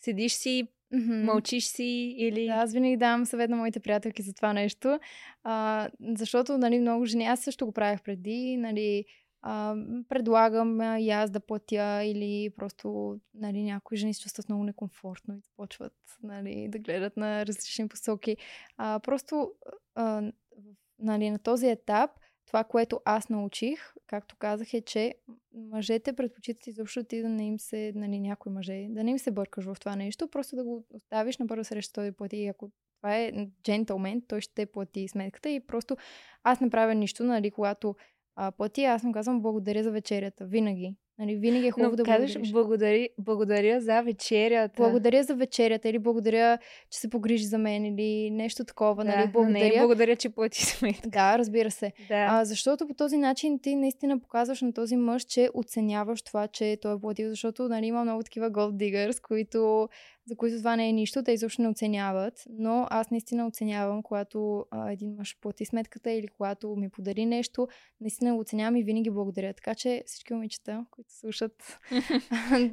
Седиш 0.00 0.32
си, 0.32 0.68
Mm-hmm. 0.94 1.24
Мълчиш 1.24 1.66
си 1.66 2.14
или... 2.18 2.46
Да, 2.46 2.52
аз 2.52 2.72
винаги 2.72 2.96
давам 2.96 3.24
съвет 3.24 3.50
на 3.50 3.56
моите 3.56 3.80
приятелки 3.80 4.22
за 4.22 4.32
това 4.32 4.52
нещо, 4.52 4.98
а, 5.44 5.88
защото 6.16 6.58
нали, 6.58 6.78
много 6.78 7.04
жени, 7.04 7.24
аз 7.24 7.40
също 7.40 7.66
го 7.66 7.72
правях 7.72 8.02
преди, 8.02 8.56
нали, 8.56 9.04
а, 9.42 9.74
предлагам 10.08 10.80
а, 10.80 11.00
и 11.00 11.10
аз 11.10 11.30
да 11.30 11.40
платя 11.40 12.02
или 12.04 12.50
просто 12.56 13.16
нали, 13.34 13.62
някои 13.62 13.96
жени 13.96 14.14
се 14.14 14.22
чувстват 14.22 14.48
много 14.48 14.64
некомфортно 14.64 15.34
и 15.34 15.40
започват 15.40 15.94
нали, 16.22 16.68
да 16.68 16.78
гледат 16.78 17.16
на 17.16 17.46
различни 17.46 17.88
посоки. 17.88 18.36
А, 18.76 19.00
просто 19.00 19.52
а, 19.94 20.32
нали, 20.98 21.30
на 21.30 21.38
този 21.38 21.68
етап 21.68 22.10
това, 22.48 22.64
което 22.64 23.00
аз 23.04 23.28
научих, 23.28 23.94
както 24.06 24.36
казах, 24.36 24.74
е, 24.74 24.80
че 24.80 25.14
мъжете 25.54 26.12
предпочитат 26.12 26.66
изобщо 26.66 27.04
ти 27.04 27.22
да 27.22 27.28
не 27.28 27.46
им 27.46 27.60
се, 27.60 27.92
нали, 27.94 28.20
някои 28.20 28.52
мъже, 28.52 28.86
да 28.88 29.04
не 29.04 29.10
им 29.10 29.18
се 29.18 29.30
бъркаш 29.30 29.64
в 29.64 29.76
това 29.80 29.96
нещо, 29.96 30.28
просто 30.28 30.56
да 30.56 30.64
го 30.64 30.86
оставиш 30.94 31.38
на 31.38 31.46
първа 31.46 31.64
среща, 31.64 31.92
той 31.92 32.06
да 32.06 32.16
плати. 32.16 32.36
И 32.36 32.48
ако 32.48 32.70
това 32.96 33.16
е 33.16 33.32
джентълмен, 33.62 34.22
той 34.28 34.40
ще 34.40 34.66
плати 34.66 35.08
сметката 35.08 35.48
и 35.48 35.60
просто 35.60 35.96
аз 36.42 36.60
не 36.60 36.70
правя 36.70 36.94
нищо, 36.94 37.24
нали, 37.24 37.50
когато 37.50 37.94
а, 38.36 38.52
плати, 38.52 38.84
аз 38.84 39.02
му 39.02 39.12
казвам 39.12 39.42
благодаря 39.42 39.82
за 39.82 39.90
вечерята. 39.90 40.46
Винаги. 40.46 40.94
Нали, 41.18 41.36
винаги 41.36 41.66
е 41.66 41.70
хубаво 41.70 41.90
Но 41.90 41.96
да 41.96 42.02
казваш, 42.02 42.32
благодариш. 42.32 42.52
благодари, 42.52 43.08
благодаря 43.18 43.80
за 43.80 44.02
вечерята. 44.02 44.82
Благодаря 44.82 45.22
за 45.22 45.34
вечерята 45.34 45.88
или 45.88 45.98
благодаря, 45.98 46.58
че 46.90 46.98
се 46.98 47.10
погрижи 47.10 47.44
за 47.44 47.58
мен 47.58 47.84
или 47.84 48.30
нещо 48.30 48.64
такова. 48.64 49.04
Да, 49.04 49.10
нали, 49.10 49.18
но 49.18 49.24
не 49.24 49.32
благодаря. 49.32 49.74
е 49.74 49.78
благодаря, 49.78 50.16
че 50.16 50.28
плати 50.28 50.64
сметка. 50.64 51.08
Да, 51.08 51.38
разбира 51.38 51.70
се. 51.70 51.92
Да. 52.08 52.26
А, 52.30 52.44
защото 52.44 52.86
по 52.86 52.94
този 52.94 53.16
начин 53.16 53.58
ти 53.58 53.74
наистина 53.76 54.20
показваш 54.20 54.60
на 54.62 54.72
този 54.72 54.96
мъж, 54.96 55.22
че 55.22 55.50
оценяваш 55.54 56.22
това, 56.22 56.48
че 56.48 56.78
той 56.82 56.94
е 56.94 57.00
платил, 57.00 57.28
защото 57.28 57.68
нали, 57.68 57.86
има 57.86 58.04
много 58.04 58.22
такива 58.22 58.50
gold 58.50 58.72
diggers, 58.72 59.22
които, 59.22 59.88
за 60.26 60.36
които 60.36 60.58
това 60.58 60.76
не 60.76 60.88
е 60.88 60.92
нищо, 60.92 61.22
те 61.22 61.32
изобщо 61.32 61.62
не 61.62 61.68
оценяват, 61.68 62.44
но 62.50 62.86
аз 62.90 63.10
наистина 63.10 63.46
оценявам, 63.46 64.02
когато 64.02 64.64
а, 64.70 64.92
един 64.92 65.14
мъж 65.18 65.36
плати 65.40 65.64
сметката 65.64 66.10
или 66.12 66.28
когато 66.28 66.76
ми 66.76 66.88
подари 66.90 67.26
нещо, 67.26 67.68
наистина 68.00 68.34
го 68.34 68.40
оценявам 68.40 68.76
и 68.76 68.82
винаги 68.82 69.10
благодаря. 69.10 69.54
Така 69.54 69.74
че 69.74 70.02
всички 70.06 70.34
момичета, 70.34 70.84
които 70.90 71.07
слушат, 71.08 71.78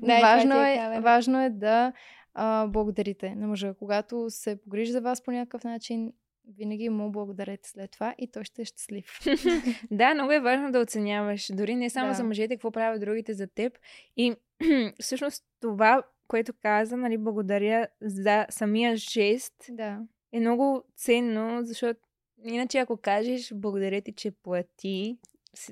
това 0.01 0.19
важно, 0.21 0.55
е 0.55 0.97
е, 0.97 0.99
важно 1.01 1.41
е 1.41 1.49
да 1.49 1.93
а, 2.33 2.67
благодарите 2.67 3.35
на 3.35 3.47
мъжа. 3.47 3.73
Когато 3.79 4.25
се 4.29 4.61
погрижи 4.63 4.91
за 4.91 5.01
вас 5.01 5.23
по 5.23 5.31
някакъв 5.31 5.63
начин, 5.63 6.13
винаги 6.57 6.89
му 6.89 7.11
благодарете 7.11 7.69
след 7.69 7.91
това 7.91 8.15
и 8.17 8.31
той 8.31 8.43
ще 8.43 8.61
е 8.61 8.65
щастлив. 8.65 9.19
Да, 9.91 10.13
много 10.13 10.31
е 10.31 10.39
важно 10.39 10.71
да 10.71 10.79
оценяваш. 10.79 11.51
Дори 11.53 11.75
не 11.75 11.89
само 11.89 12.07
Да. 12.07 12.13
за 12.13 12.23
мъжете, 12.23 12.55
какво 12.55 12.71
правят 12.71 13.01
другите 13.01 13.33
за 13.33 13.47
теб. 13.47 13.77
И 14.17 14.35
всъщност 14.99 15.43
това, 15.61 16.03
което 16.27 16.53
каза, 16.61 16.97
нали, 16.97 17.17
благодаря 17.17 17.87
за 18.01 18.45
самия 18.49 18.95
жест, 18.95 19.55
да. 19.69 19.99
е 20.31 20.39
много 20.39 20.83
ценно, 20.95 21.59
защото 21.63 21.99
иначе 22.45 22.77
ако 22.77 22.97
кажеш 22.97 23.53
благодаря 23.53 24.01
ти, 24.01 24.11
че 24.11 24.31
плати, 24.31 25.17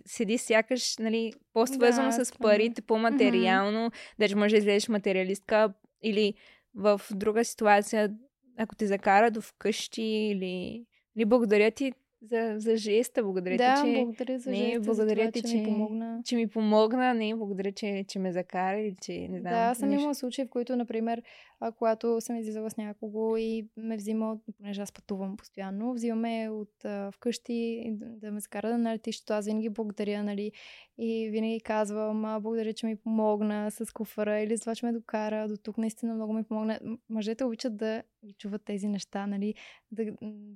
седи 0.05 0.37
сякаш, 0.37 0.97
нали, 0.97 1.33
по-свързано 1.53 2.07
Да, 2.07 2.13
с 2.13 2.25
странно. 2.25 2.41
парите, 2.41 2.81
по-материално, 2.81 3.91
даже 4.19 4.35
може 4.35 4.51
да 4.51 4.57
излезеш 4.57 4.89
материалистка 4.89 5.73
или 6.03 6.33
в 6.75 7.01
друга 7.11 7.45
ситуация, 7.45 8.13
ако 8.57 8.75
те 8.75 8.87
закара 8.87 9.31
до 9.31 9.41
вкъщи 9.41 10.01
или, 10.03 10.85
или 11.17 11.25
благодаря 11.25 11.71
ти 11.71 11.93
за, 12.21 12.53
за 12.57 12.77
жеста, 12.77 13.23
благодаря 13.23 13.57
да, 13.57 13.75
ти, 13.75 13.81
че, 13.87 13.93
благодаря 13.95 14.39
за 14.39 14.49
не, 14.49 14.55
жеста, 14.57 14.79
благодаря 14.81 15.15
за 15.15 15.21
това, 15.21 15.31
ти, 15.31 15.41
че, 15.41 15.47
че- 15.47 15.57
ми 15.57 15.63
помогна. 15.65 16.21
че 16.25 16.35
ми 16.35 16.47
помогна, 16.47 17.13
не, 17.13 17.35
благодаря, 17.35 17.71
че, 17.71 18.05
че 18.07 18.19
ме 18.19 18.31
закара 18.31 18.79
или 18.79 18.95
че 19.01 19.27
не 19.27 19.39
знам. 19.39 19.53
Да, 19.53 19.59
аз 19.59 19.77
съм 19.77 19.89
нещо. 19.89 20.01
имала 20.01 20.15
случаи, 20.15 20.45
в 20.45 20.49
които, 20.49 20.75
например, 20.75 21.21
а, 21.59 21.71
когато 21.71 22.21
съм 22.21 22.35
излизала 22.35 22.69
с 22.69 22.77
някого 22.77 23.37
и 23.37 23.67
ме 23.77 23.97
взима, 23.97 24.37
понеже 24.57 24.81
аз 24.81 24.91
пътувам 24.91 25.37
постоянно, 25.37 25.93
взимаме 25.93 26.49
от 26.49 26.85
а, 26.85 27.11
вкъщи 27.11 27.91
да, 27.91 28.05
да 28.05 28.31
ме 28.31 28.39
закара 28.39 28.77
на 28.77 28.93
летището. 28.93 29.33
Аз 29.33 29.45
винаги 29.45 29.69
благодаря, 29.69 30.23
нали, 30.23 30.51
и 30.97 31.29
винаги 31.29 31.59
казвам, 31.59 32.25
а, 32.25 32.39
благодаря, 32.39 32.73
че 32.73 32.85
ми 32.85 32.95
помогна 32.95 33.71
с 33.71 33.93
куфара 33.93 34.39
или 34.39 34.55
за 34.55 34.61
това, 34.61 34.75
че 34.75 34.85
ме 34.85 34.91
докара 34.93 35.47
до 35.47 35.57
тук. 35.57 35.77
Наистина 35.77 36.15
много 36.15 36.33
ми 36.33 36.43
помогна. 36.43 36.79
Мъжете 37.09 37.43
обичат 37.43 37.77
да 37.77 38.03
ги 38.25 38.33
чуват 38.33 38.65
тези 38.65 38.87
неща, 38.87 39.27
нали, 39.27 39.53
да, 39.91 40.05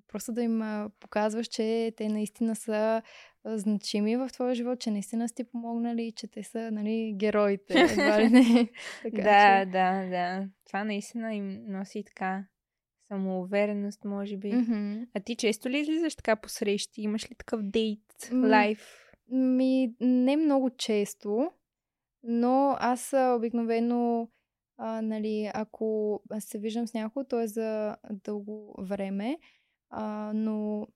просто 0.07 0.31
да 0.31 0.41
им 0.41 0.63
показваш, 0.99 1.47
че 1.47 1.93
те 1.97 2.09
наистина 2.09 2.55
са 2.55 3.01
значими 3.55 4.17
в 4.17 4.29
твоя 4.33 4.55
живот, 4.55 4.79
че 4.79 4.91
наистина 4.91 5.29
сте 5.29 5.43
помогнали, 5.43 6.13
че 6.15 6.27
те 6.27 6.43
са, 6.43 6.71
нали, 6.71 7.13
героите. 7.15 7.79
Едва 7.91 8.21
ли 8.21 8.29
не. 8.29 8.69
Така, 9.03 9.21
да, 9.21 9.59
че... 9.59 9.71
да, 9.71 10.09
да. 10.09 10.47
Това 10.65 10.83
наистина 10.83 11.35
им 11.35 11.63
носи 11.67 12.03
така 12.03 12.45
самоувереност, 13.07 14.05
може 14.05 14.37
би. 14.37 14.53
Мгм. 14.53 15.03
А 15.13 15.19
ти 15.19 15.35
често 15.35 15.69
ли 15.69 15.79
излизаш 15.79 16.15
така 16.15 16.35
по 16.35 16.49
срещи? 16.49 17.01
Имаш 17.01 17.31
ли 17.31 17.35
такъв 17.35 17.61
дейт, 17.63 18.29
лайф? 18.33 19.03
Ми, 19.29 19.95
не 19.99 20.37
много 20.37 20.69
често, 20.69 21.51
но 22.23 22.75
аз 22.79 23.13
обикновено, 23.37 24.29
а, 24.77 25.01
нали, 25.01 25.51
ако 25.53 26.21
се 26.39 26.59
виждам 26.59 26.87
с 26.87 26.93
някого, 26.93 27.25
то 27.25 27.39
е 27.39 27.47
за 27.47 27.97
дълго 28.11 28.75
време, 28.79 29.37
а, 29.89 30.31
но, 30.35 30.87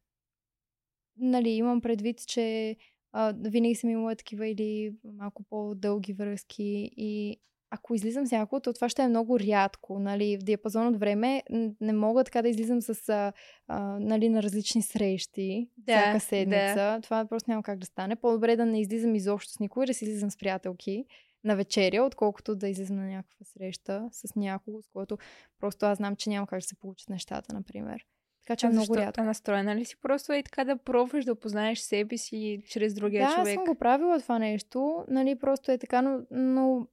нали, 1.21 1.49
имам 1.49 1.81
предвид, 1.81 2.27
че 2.27 2.75
а, 3.11 3.33
винаги 3.39 3.75
съм 3.75 3.89
имала 3.89 4.15
такива 4.15 4.47
или 4.47 4.93
малко 5.03 5.43
по-дълги 5.43 6.13
връзки 6.13 6.91
и 6.97 7.37
ако 7.73 7.95
излизам 7.95 8.27
с 8.27 8.31
някого, 8.31 8.59
то 8.59 8.73
това 8.73 8.89
ще 8.89 9.01
е 9.01 9.07
много 9.07 9.39
рядко, 9.39 9.99
нали, 9.99 10.37
в 10.37 10.43
диапазон 10.43 10.87
от 10.87 10.99
време 10.99 11.43
не 11.81 11.93
мога 11.93 12.23
така 12.23 12.41
да 12.41 12.49
излизам 12.49 12.81
с, 12.81 13.09
а, 13.09 13.33
а, 13.67 13.99
нали, 13.99 14.29
на 14.29 14.43
различни 14.43 14.81
срещи 14.81 15.69
Да, 15.77 15.93
всяка 15.93 16.13
да. 16.13 16.19
седмица. 16.19 16.99
Това 17.03 17.25
просто 17.25 17.51
няма 17.51 17.63
как 17.63 17.79
да 17.79 17.85
стане. 17.85 18.15
По-добре 18.15 18.55
да 18.55 18.65
не 18.65 18.81
излизам 18.81 19.15
изобщо 19.15 19.51
с 19.51 19.59
никой, 19.59 19.85
да 19.85 19.93
си 19.93 20.05
излизам 20.05 20.31
с 20.31 20.37
приятелки 20.37 21.05
на 21.43 21.55
вечеря, 21.55 22.03
отколкото 22.03 22.55
да 22.55 22.67
излизам 22.67 22.97
на 22.97 23.05
някаква 23.05 23.45
среща 23.45 24.09
с 24.11 24.35
някого, 24.35 24.81
с 24.81 24.87
който 24.87 25.17
просто 25.59 25.85
аз 25.85 25.97
знам, 25.97 26.15
че 26.15 26.29
няма 26.29 26.47
как 26.47 26.59
да 26.59 26.67
се 26.67 26.75
получат 26.75 27.09
нещата, 27.09 27.53
например. 27.53 28.05
Така 28.51 28.59
че 28.59 28.65
е 28.65 28.69
А 28.69 28.71
много 28.71 28.93
защо? 28.93 29.05
рядко. 29.05 29.21
А 29.21 29.23
настроена 29.23 29.75
ли 29.75 29.85
си 29.85 29.95
просто 30.01 30.33
е 30.33 30.43
така 30.43 30.63
да 30.63 30.77
пробваш 30.77 31.25
да 31.25 31.31
опознаеш 31.31 31.79
себе 31.79 32.17
си 32.17 32.63
чрез 32.67 32.93
другия 32.93 33.27
да, 33.27 33.35
човек? 33.35 33.53
съм 33.53 33.65
го 33.65 33.75
правила 33.75 34.19
това 34.19 34.39
нещо, 34.39 35.05
нали, 35.07 35.35
просто 35.35 35.71
е 35.71 35.77
така, 35.77 36.01
но, 36.01 36.19
но, 36.31 36.87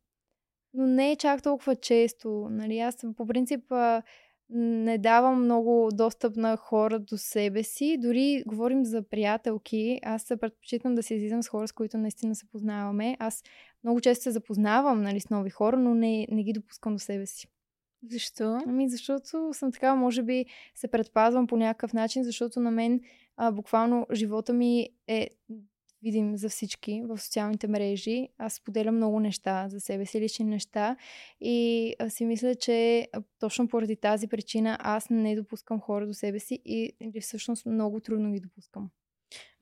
но 0.74 0.86
не 0.86 1.12
е 1.12 1.16
чак 1.16 1.42
толкова 1.42 1.76
често. 1.76 2.48
Нали, 2.50 2.78
аз 2.78 2.96
по 3.16 3.26
принцип 3.26 3.72
не 4.50 4.98
давам 4.98 5.44
много 5.44 5.88
достъп 5.92 6.36
на 6.36 6.56
хора 6.56 6.98
до 6.98 7.18
себе 7.18 7.62
си. 7.62 7.98
Дори 7.98 8.42
говорим 8.46 8.84
за 8.84 9.02
приятелки. 9.02 10.00
Аз 10.02 10.22
се 10.22 10.36
предпочитам 10.36 10.94
да 10.94 11.02
се 11.02 11.14
излизам 11.14 11.42
с 11.42 11.48
хора, 11.48 11.68
с 11.68 11.72
които 11.72 11.98
наистина 11.98 12.34
се 12.34 12.50
познаваме. 12.50 13.16
Аз 13.18 13.42
много 13.84 14.00
често 14.00 14.22
се 14.22 14.30
запознавам 14.30 15.02
нали, 15.02 15.20
с 15.20 15.30
нови 15.30 15.50
хора, 15.50 15.78
но 15.78 15.94
не, 15.94 16.26
не 16.30 16.42
ги 16.42 16.52
допускам 16.52 16.92
до 16.92 16.98
себе 16.98 17.26
си. 17.26 17.48
Защо? 18.02 18.60
Ами, 18.66 18.88
защото 18.88 19.52
съм 19.52 19.72
така, 19.72 19.94
може 19.94 20.22
би 20.22 20.46
се 20.74 20.88
предпазвам 20.88 21.46
по 21.46 21.56
някакъв 21.56 21.92
начин, 21.92 22.24
защото 22.24 22.60
на 22.60 22.70
мен 22.70 23.00
а, 23.36 23.52
буквално 23.52 24.06
живота 24.12 24.52
ми 24.52 24.88
е 25.06 25.28
видим 26.02 26.36
за 26.36 26.48
всички 26.48 27.02
в 27.04 27.18
социалните 27.18 27.68
мрежи. 27.68 28.28
Аз 28.38 28.54
споделям 28.54 28.96
много 28.96 29.20
неща 29.20 29.68
за 29.68 29.80
себе 29.80 30.06
си, 30.06 30.20
лични 30.20 30.44
неща 30.44 30.96
и 31.40 31.94
си 32.08 32.24
мисля, 32.24 32.54
че 32.54 33.08
точно 33.40 33.68
поради 33.68 33.96
тази 33.96 34.28
причина 34.28 34.78
аз 34.80 35.10
не 35.10 35.36
допускам 35.36 35.80
хора 35.80 36.06
до 36.06 36.14
себе 36.14 36.38
си 36.38 36.60
и 36.64 36.92
всъщност 37.20 37.66
много 37.66 38.00
трудно 38.00 38.32
ги 38.32 38.40
допускам. 38.40 38.90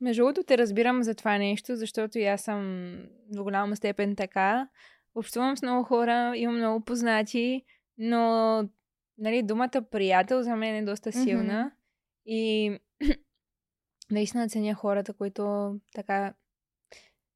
Между 0.01 0.21
другото 0.21 0.43
те 0.43 0.57
разбирам 0.57 1.03
за 1.03 1.15
това 1.15 1.37
нещо, 1.37 1.75
защото 1.75 2.19
и 2.19 2.25
аз 2.25 2.41
съм 2.41 2.93
до 3.29 3.43
голяма 3.43 3.75
степен 3.75 4.15
така. 4.15 4.69
Общувам 5.15 5.57
с 5.57 5.61
много 5.61 5.83
хора, 5.83 6.33
имам 6.35 6.57
много 6.57 6.85
познати, 6.85 7.63
но 7.97 8.63
нали, 9.17 9.43
думата 9.43 9.81
приятел 9.91 10.43
за 10.43 10.55
мен 10.55 10.75
е 10.75 10.85
доста 10.85 11.11
силна. 11.11 11.71
И 12.25 12.71
наистина 14.11 14.49
ценя 14.49 14.75
хората, 14.75 15.13
които 15.13 15.75
така 15.93 16.33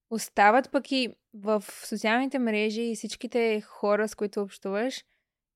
остават 0.10 0.72
пък 0.72 0.92
и 0.92 1.10
в 1.34 1.64
социалните 1.86 2.40
мрежи 2.40 2.82
и 2.82 2.96
всичките 2.96 3.62
хора, 3.62 4.08
с 4.08 4.16
които 4.16 4.42
общуваш, 4.42 5.04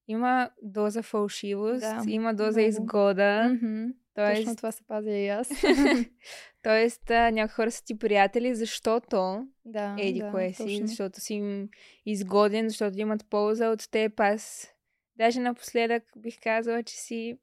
има 0.08 0.50
доза 0.62 1.04
фалшивост, 1.04 1.80
Да, 1.80 2.04
има 2.08 2.34
доза 2.34 2.60
много. 2.60 2.70
изгода. 2.70 3.50
Мгм. 3.50 3.86
Тоест, 4.14 4.42
Точно 4.42 4.56
това 4.56 4.72
се 4.72 4.84
пазя 4.84 5.12
и 5.12 5.28
аз. 5.28 5.50
Тоест, 6.64 7.10
а, 7.10 7.32
някои 7.32 7.54
хора 7.54 7.72
са 7.72 7.84
ти 7.84 8.00
приятели, 8.00 8.56
защото 8.56 9.48
да, 9.66 9.96
еди 10.00 10.20
да, 10.20 10.32
кое 10.32 10.54
си, 10.54 10.64
точно. 10.64 10.88
защото 10.88 11.20
си 11.20 11.34
им 11.34 11.70
изгоден, 12.06 12.70
защото 12.70 13.00
имат 13.00 13.26
полза 13.30 13.70
от 13.70 13.92
теб. 13.92 14.20
Аз 14.20 14.75
даже 15.16 15.40
напоследък 15.40 16.04
бих 16.18 16.40
казала, 16.44 16.84
че 16.84 16.96
си 16.96 17.38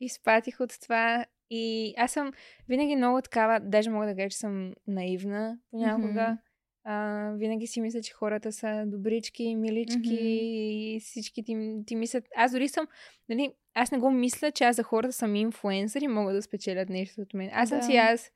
изпатих 0.00 0.60
от 0.60 0.80
това 0.82 1.26
и 1.50 1.94
аз 1.96 2.12
съм 2.12 2.32
винаги 2.68 2.96
много 2.96 3.22
такава, 3.22 3.60
даже 3.60 3.90
мога 3.90 4.06
да 4.06 4.16
кажа, 4.16 4.28
че 4.28 4.36
съм 4.36 4.74
наивна 4.86 5.58
понякога. 5.70 6.28
Мгм. 6.28 6.38
А, 6.84 7.30
винаги 7.36 7.66
си 7.66 7.80
мисля, 7.80 8.02
че 8.02 8.12
хората 8.12 8.52
са 8.52 8.84
добрички, 8.86 9.54
милички 9.54 9.98
Мгм. 9.98 10.16
и 10.20 11.00
всички 11.02 11.44
ти, 11.44 11.76
ти 11.86 11.96
мислят. 11.96 12.24
Аз 12.36 12.52
дори 12.52 12.68
съм, 12.68 12.86
нали, 13.28 13.52
аз 13.74 13.90
не 13.92 13.98
го 13.98 14.10
мисля, 14.10 14.50
че 14.52 14.64
аз 14.64 14.76
за 14.76 14.82
хората 14.82 15.12
съм 15.12 15.36
инфлуенсър 15.36 16.00
и 16.00 16.08
могат 16.08 16.34
да 16.34 16.42
спечелят 16.42 16.88
нещо 16.88 17.20
от 17.20 17.34
мен. 17.34 17.50
Аз 17.52 17.68
съм 17.68 17.78
Да. 17.78 17.84
си 17.84 17.96
аз. 17.96 18.30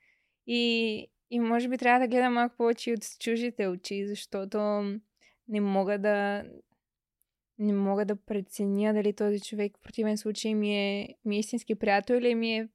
И, 0.47 1.07
и 1.31 1.41
може 1.41 1.69
би 1.69 1.79
трябва 1.79 2.01
да 2.01 2.09
гледам 2.09 2.33
малко 2.35 2.57
повече 2.57 2.93
от 2.93 3.19
чужите 3.21 3.67
очи, 3.69 4.07
защото 4.07 4.59
не 5.49 5.61
мога 5.61 5.99
да 5.99 6.45
не 7.63 7.73
мога 7.73 8.05
да 8.05 8.17
преценя 8.17 8.95
дали 8.95 9.13
този 9.13 9.41
човек 9.41 9.79
в 9.79 9.83
противен 9.83 10.19
случай 10.19 10.55
ми 10.55 10.77
е, 10.77 11.09
ми 11.25 11.37
е 11.37 11.39
истински 11.39 11.75
приятел 11.75 12.15
или 12.15 12.35
ми 12.35 12.57
е 12.57 12.69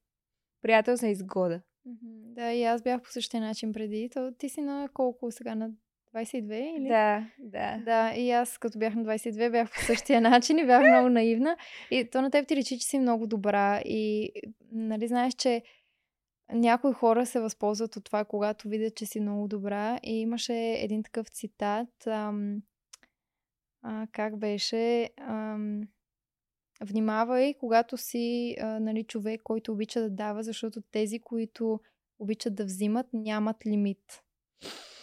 приятел 0.62 0.96
за 0.96 1.08
изгода. 1.08 1.62
Да, 2.36 2.54
и 2.54 2.64
аз 2.64 2.82
бях 2.82 3.02
по 3.02 3.12
същия 3.12 3.42
начин 3.42 3.74
преди. 3.74 4.10
То, 4.14 4.32
ти 4.38 4.50
си 4.50 4.62
на 4.62 4.90
колко 4.94 5.32
сега? 5.32 5.56
На 5.56 5.72
22 6.16 6.78
или? 6.78 6.88
Да, 6.88 7.28
да. 7.40 7.82
Да, 7.86 8.14
и 8.16 8.32
аз 8.32 8.58
като 8.58 8.80
бях 8.80 8.96
на 8.96 9.04
22 9.04 9.52
бях 9.52 9.72
по 9.72 9.80
същия 9.80 10.22
начин 10.32 10.58
и 10.58 10.66
бях 10.66 10.84
много 10.84 11.10
наивна. 11.10 11.58
И 11.92 12.10
то 12.10 12.22
на 12.22 12.32
теб 12.32 12.48
ти 12.48 12.56
речи, 12.56 12.80
че 12.80 12.88
си 12.88 13.00
много 13.00 13.28
добра. 13.28 13.82
И 13.86 14.32
нали 14.72 15.08
знаеш, 15.08 15.34
че 15.34 15.62
някои 16.54 16.94
хора 16.94 17.26
се 17.26 17.40
възползват 17.40 17.96
от 17.96 18.04
това, 18.04 18.26
когато 18.26 18.70
видят, 18.70 18.96
че 18.96 19.06
си 19.06 19.20
много 19.20 19.48
добра. 19.48 20.00
И 20.04 20.20
имаше 20.20 20.54
един 20.80 21.04
такъв 21.04 21.28
цитат. 21.28 22.08
Ам, 22.08 22.62
а, 23.82 24.08
как 24.12 24.38
беше? 24.38 25.10
Ам, 25.18 25.82
внимавай, 26.82 27.54
когато 27.54 27.98
си 27.98 28.56
а, 28.62 28.80
нали, 28.80 29.04
човек, 29.04 29.42
който 29.44 29.72
обича 29.72 30.02
да 30.02 30.10
дава, 30.10 30.44
защото 30.44 30.82
тези, 30.82 31.20
които 31.20 31.80
обичат 32.20 32.56
да 32.56 32.66
взимат, 32.66 33.08
нямат 33.14 33.66
лимит. 33.66 34.24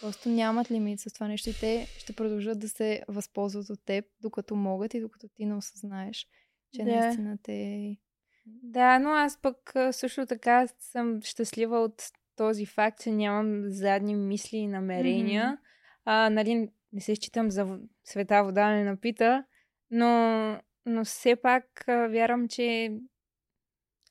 Просто 0.01 0.29
нямат 0.29 0.71
лимит 0.71 0.99
с 0.99 1.13
това 1.13 1.27
нещо 1.27 1.49
и 1.49 1.53
те 1.59 1.87
ще 1.97 2.13
продължат 2.13 2.59
да 2.59 2.69
се 2.69 3.03
възползват 3.07 3.69
от 3.69 3.85
теб, 3.85 4.05
докато 4.21 4.55
могат 4.55 4.93
и 4.93 5.01
докато 5.01 5.27
ти 5.27 5.45
не 5.45 5.55
осъзнаеш, 5.55 6.27
че 6.73 6.83
Да. 6.83 6.95
наистина 6.95 7.37
те... 7.43 7.97
Да, 8.45 8.99
но 8.99 9.09
аз 9.09 9.41
пък 9.41 9.73
също 9.91 10.25
така 10.25 10.67
съм 10.67 11.21
щастлива 11.21 11.79
от 11.79 12.11
този 12.35 12.65
факт, 12.65 13.01
че 13.01 13.11
нямам 13.11 13.63
задни 13.67 14.15
мисли 14.15 14.57
и 14.57 14.67
намерения. 14.67 15.47
Мгм. 15.47 15.61
А, 16.05 16.29
нали, 16.29 16.69
не 16.95 17.01
се 17.01 17.15
считам 17.15 17.51
за 17.51 17.79
света 18.03 18.43
вода 18.43 18.69
не 18.71 18.83
напита, 18.83 19.43
но, 19.91 20.59
но 20.85 21.05
все 21.05 21.35
пак 21.35 21.87
а, 21.87 22.07
вярвам, 22.07 22.47
че 22.47 22.91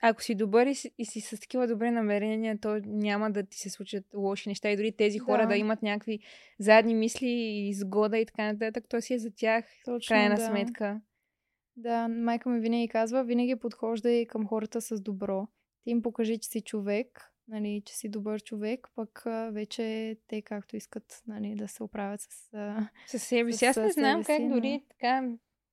ако 0.03 0.23
си 0.23 0.35
добър 0.35 0.67
и 0.67 0.75
си, 0.75 0.91
и 0.99 1.05
си 1.05 1.21
с 1.21 1.41
такива 1.41 1.67
добри 1.67 1.91
намерения, 1.91 2.59
то 2.61 2.81
няма 2.85 3.31
да 3.31 3.43
ти 3.43 3.59
се 3.59 3.71
случат 3.71 4.05
лоши 4.15 4.49
неща. 4.49 4.71
И 4.71 4.77
дори 4.77 4.93
тези 4.93 5.19
хора 5.19 5.43
Да. 5.43 5.49
да 5.49 5.57
имат 5.57 5.83
някакви 5.83 6.19
задни 6.59 6.95
мисли 6.95 7.27
и 7.27 7.69
изгода 7.69 8.19
и 8.19 8.27
така 8.27 8.53
нататък, 8.53 8.85
то 8.89 9.01
си 9.01 9.15
е 9.15 9.19
за 9.19 9.31
тях, 9.31 9.65
Точно, 9.85 10.15
крайна 10.15 10.35
да. 10.35 10.47
сметка. 10.47 11.01
Да, 11.77 12.09
майка 12.09 12.49
ми 12.49 12.61
винаги 12.61 12.89
казва, 12.89 13.25
винаги 13.25 13.57
подхождай 13.57 14.27
към 14.27 14.47
хората 14.47 14.81
с 14.81 15.01
добро. 15.01 15.49
Ти 15.85 15.91
им 15.91 16.03
покажи, 16.03 16.39
че 16.39 16.49
си 16.49 16.61
човек, 16.61 17.34
нали, 17.49 17.83
че 17.85 17.95
си 17.97 18.09
добър 18.09 18.41
човек, 18.43 18.89
пък 18.95 19.23
вече 19.51 20.17
те 20.29 20.43
както 20.43 20.77
искат 20.77 21.23
нали, 21.27 21.55
да 21.55 21.69
се 21.69 21.83
оправят 21.83 22.21
с... 22.21 22.51
Със 23.07 23.23
себе 23.23 23.53
си. 23.53 23.59
С 23.59 23.63
Аз 23.63 23.77
не 23.77 23.91
знам 23.93 24.25
как 24.25 24.41
но- 24.43 24.49
дори 24.55 24.85
така 24.91 25.29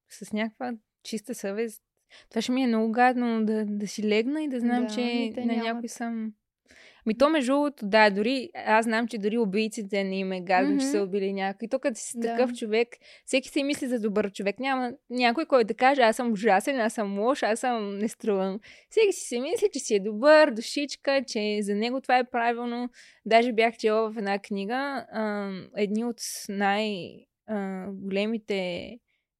с 0.09 0.33
някаква 0.33 0.73
чиста 1.03 1.35
съвест. 1.35 1.83
Това 2.29 2.41
ще 2.41 2.51
ми 2.51 2.63
е 2.63 2.67
много 2.67 2.91
гадно 2.91 3.45
да, 3.45 3.65
да 3.65 3.87
си 3.87 4.03
легна 4.03 4.43
и 4.43 4.47
да 4.47 4.59
знам, 4.59 4.83
Да, 4.83 4.93
че 4.93 5.31
те 5.35 5.45
на 5.45 5.53
нямат. 5.53 5.65
някой 5.65 5.89
съм... 5.89 6.33
Ми 7.05 7.17
то 7.17 7.29
между 7.29 7.51
другото, 7.51 7.85
да, 7.85 8.09
дори 8.09 8.49
аз 8.65 8.85
знам, 8.85 9.07
че 9.07 9.17
дори 9.17 9.37
убийците 9.37 10.03
не 10.03 10.19
им 10.19 10.31
е 10.31 10.41
гадно, 10.41 10.79
че 10.79 10.85
са 10.85 11.03
убили 11.03 11.33
някой. 11.33 11.67
То 11.67 11.79
като 11.79 11.99
си 11.99 12.11
Да. 12.15 12.27
такъв 12.27 12.53
човек, 12.53 12.87
всеки 13.25 13.49
се 13.49 13.63
мисли 13.63 13.87
за 13.87 13.99
добър 13.99 14.31
човек. 14.31 14.59
Няма 14.59 14.91
някой, 15.09 15.45
който 15.45 15.67
да 15.67 15.73
каже, 15.73 16.01
аз 16.01 16.15
съм 16.15 16.31
ужасен, 16.31 16.79
аз 16.79 16.93
съм 16.93 17.19
лош, 17.19 17.43
аз 17.43 17.59
съм 17.59 17.97
не 17.97 18.07
струвам. 18.07 18.59
Всеки 18.89 19.13
си 19.13 19.27
се 19.27 19.39
мисли, 19.39 19.67
че 19.73 19.79
си 19.79 19.95
е 19.95 19.99
добър, 19.99 20.51
душичка, 20.51 21.23
че 21.27 21.59
за 21.61 21.75
него 21.75 22.01
това 22.01 22.17
е 22.17 22.29
правилно. 22.31 22.89
Даже 23.25 23.53
бях 23.53 23.77
чела 23.77 24.11
в 24.11 24.17
една 24.17 24.39
книга 24.39 25.05
а, 25.11 25.51
едни 25.77 26.05
от 26.05 26.17
най-големите 26.49 28.89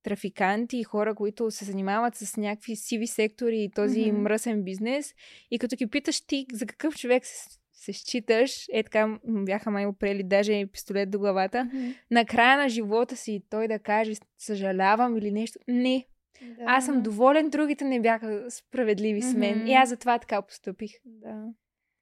трафиканти 0.03 0.77
и 0.77 0.83
хора, 0.83 1.15
които 1.15 1.51
се 1.51 1.65
занимават 1.65 2.15
с 2.15 2.37
някакви 2.37 2.75
сиви 2.75 3.07
сектори 3.07 3.59
и 3.59 3.71
този 3.71 4.11
Мгм. 4.11 4.21
мръсен 4.21 4.63
бизнес. 4.63 5.13
И 5.51 5.59
като 5.59 5.75
ги 5.75 5.87
питаш 5.87 6.21
ти 6.21 6.45
за 6.53 6.65
какъв 6.65 6.95
човек 6.95 7.25
се, 7.25 7.49
се 7.73 7.93
считаш, 7.93 8.65
е 8.71 8.83
така 8.83 9.17
бяха 9.25 9.71
май 9.71 9.85
опрели 9.85 10.23
даже 10.23 10.65
пистолет 10.67 11.11
до 11.11 11.19
главата, 11.19 11.71
на 12.11 12.25
края 12.25 12.57
на 12.57 12.69
живота 12.69 13.15
си 13.15 13.41
той 13.49 13.67
да 13.67 13.79
каже 13.79 14.13
съжалявам 14.37 15.17
или 15.17 15.31
нещо. 15.31 15.59
Не, 15.67 16.05
Да, 16.41 16.63
аз 16.65 16.85
съм 16.85 17.01
доволен, 17.01 17.49
другите 17.49 17.85
не 17.85 18.01
бяха 18.01 18.45
справедливи 18.49 19.21
с 19.21 19.33
мен. 19.33 19.67
И 19.67 19.73
аз 19.73 19.89
затова 19.89 20.19
така 20.19 20.41
поступих. 20.41 20.91
Да. 21.05 21.45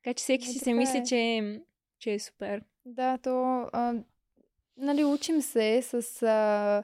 Така 0.03 0.13
че 0.13 0.21
всеки 0.21 0.45
Е, 0.45 0.47
си 0.47 0.59
се 0.59 0.65
така 0.65 0.77
мисли, 0.77 0.97
е. 0.97 1.03
че, 1.03 1.59
че 1.99 2.13
е 2.13 2.19
супер. 2.19 2.61
Да, 2.85 3.17
то, 3.17 3.31
а, 3.73 3.93
нали, 4.77 5.03
учим 5.05 5.41
се 5.41 5.81
с 5.81 5.93
а, 6.23 6.83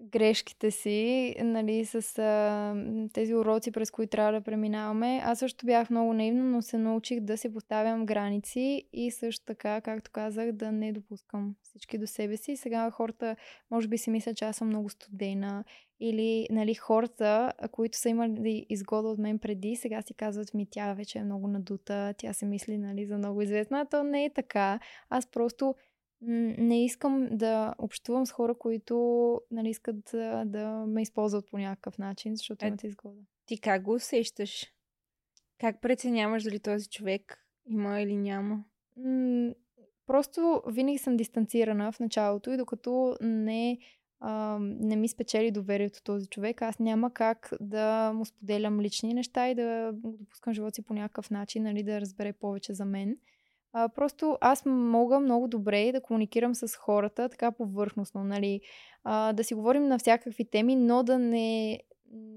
грешките 0.00 0.70
си, 0.70 1.34
нали, 1.38 1.84
с 1.84 2.18
а, 2.18 2.74
тези 3.12 3.34
уроци, 3.34 3.70
през 3.70 3.90
които 3.90 4.10
трябва 4.10 4.32
да 4.32 4.40
преминаваме. 4.40 5.20
Аз 5.24 5.38
също 5.38 5.66
бях 5.66 5.90
много 5.90 6.12
наивна, 6.12 6.44
но 6.44 6.62
се 6.62 6.78
научих 6.78 7.20
да 7.20 7.38
си 7.38 7.52
поставям 7.52 8.06
граници 8.06 8.88
и 8.92 9.10
също 9.10 9.44
така, 9.44 9.80
както 9.80 10.10
казах, 10.10 10.52
да 10.52 10.72
не 10.72 10.92
допускам 10.92 11.54
всички 11.62 11.98
до 11.98 12.06
себе 12.06 12.36
си. 12.36 12.56
Сега 12.56 12.90
хората, 12.90 13.36
може 13.70 13.88
би 13.88 13.98
си 13.98 14.10
мислят, 14.10 14.36
че 14.36 14.44
аз 14.44 14.56
съм 14.56 14.68
много 14.68 14.88
студена 14.88 15.64
или, 16.00 16.46
нали, 16.50 16.74
хората, 16.74 17.52
които 17.72 17.98
са 17.98 18.08
имали 18.08 18.66
изгода 18.68 19.08
от 19.08 19.18
мен 19.18 19.38
преди, 19.38 19.76
сега 19.76 20.02
си 20.02 20.14
казват 20.14 20.54
ми, 20.54 20.66
тя 20.70 20.94
вече 20.94 21.18
е 21.18 21.24
много 21.24 21.48
надута, 21.48 22.14
тя 22.18 22.32
се 22.32 22.46
мисли, 22.46 22.78
нали, 22.78 23.06
за 23.06 23.18
много 23.18 23.42
известна. 23.42 23.86
То 23.86 24.02
не 24.02 24.24
е 24.24 24.30
така. 24.30 24.80
Аз 25.10 25.26
просто 25.26 25.74
не 26.26 26.84
искам 26.84 27.28
да 27.32 27.74
общувам 27.78 28.26
с 28.26 28.32
хора, 28.32 28.54
които 28.54 29.40
нали, 29.50 29.70
искат 29.70 29.96
да, 30.12 30.44
да 30.46 30.68
ме 30.86 31.02
използват 31.02 31.50
по 31.50 31.58
някакъв 31.58 31.98
начин, 31.98 32.36
защото 32.36 32.64
Е, 32.64 32.68
имат 32.68 32.84
изгода. 32.84 33.20
Ти 33.46 33.60
как 33.60 33.82
го 33.82 33.94
усещаш? 33.94 34.72
Как 35.58 35.80
преценяваш 35.80 36.42
дали 36.42 36.60
този 36.60 36.88
човек 36.88 37.38
има 37.66 38.00
или 38.00 38.16
няма? 38.16 38.64
М, 38.96 39.54
просто 40.06 40.62
винаги 40.66 40.98
съм 40.98 41.16
дистанцирана 41.16 41.92
в 41.92 42.00
началото 42.00 42.50
и 42.50 42.56
докато 42.56 43.16
не, 43.20 43.78
а, 44.20 44.58
не 44.60 44.96
ми 44.96 45.08
спечели 45.08 45.50
доверието 45.50 46.02
този 46.02 46.26
човек, 46.26 46.62
аз 46.62 46.78
няма 46.78 47.12
как 47.12 47.52
да 47.60 48.12
му 48.14 48.24
споделям 48.24 48.80
лични 48.80 49.14
неща 49.14 49.48
и 49.48 49.54
да 49.54 49.92
допускам 49.94 50.54
живота 50.54 50.74
си 50.74 50.82
по 50.82 50.94
някакъв 50.94 51.30
начин, 51.30 51.62
нали, 51.62 51.82
да 51.82 52.00
разбере 52.00 52.32
повече 52.32 52.74
за 52.74 52.84
мен. 52.84 53.16
А, 53.76 53.88
просто 53.88 54.38
аз 54.40 54.62
мога 54.66 55.20
много 55.20 55.48
добре 55.48 55.92
да 55.92 56.00
комуникирам 56.00 56.54
с 56.54 56.76
хората 56.76 57.28
така 57.28 57.52
повърхностно, 57.52 58.24
нали, 58.24 58.60
а, 59.04 59.32
да 59.32 59.44
си 59.44 59.54
говорим 59.54 59.88
на 59.88 59.98
всякакви 59.98 60.44
теми, 60.44 60.76
но 60.76 61.02
да 61.02 61.18
не, 61.18 61.80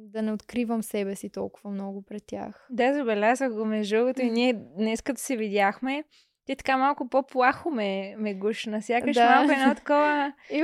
да 0.07 0.21
не 0.21 0.31
откривам 0.31 0.83
себе 0.83 1.15
си 1.15 1.29
толкова 1.29 1.69
много 1.69 2.01
пред 2.01 2.23
тях. 2.27 2.67
Да, 2.69 2.93
забелязах 2.93 3.53
го 3.53 3.65
между 3.65 3.95
другото 3.95 4.21
и 4.21 4.31
ние 4.31 4.53
днес 4.53 5.01
като 5.01 5.21
се 5.21 5.37
видяхме, 5.37 6.03
ти 6.47 6.55
така 6.55 6.77
малко 6.77 7.09
по-плахо 7.09 7.71
ме, 7.71 8.15
ме 8.17 8.33
гушна. 8.33 8.81
Сякаш 8.81 9.15
Да. 9.15 9.29
малко 9.29 9.51
едно 9.51 9.75
такова... 9.75 10.33
И 10.51 10.63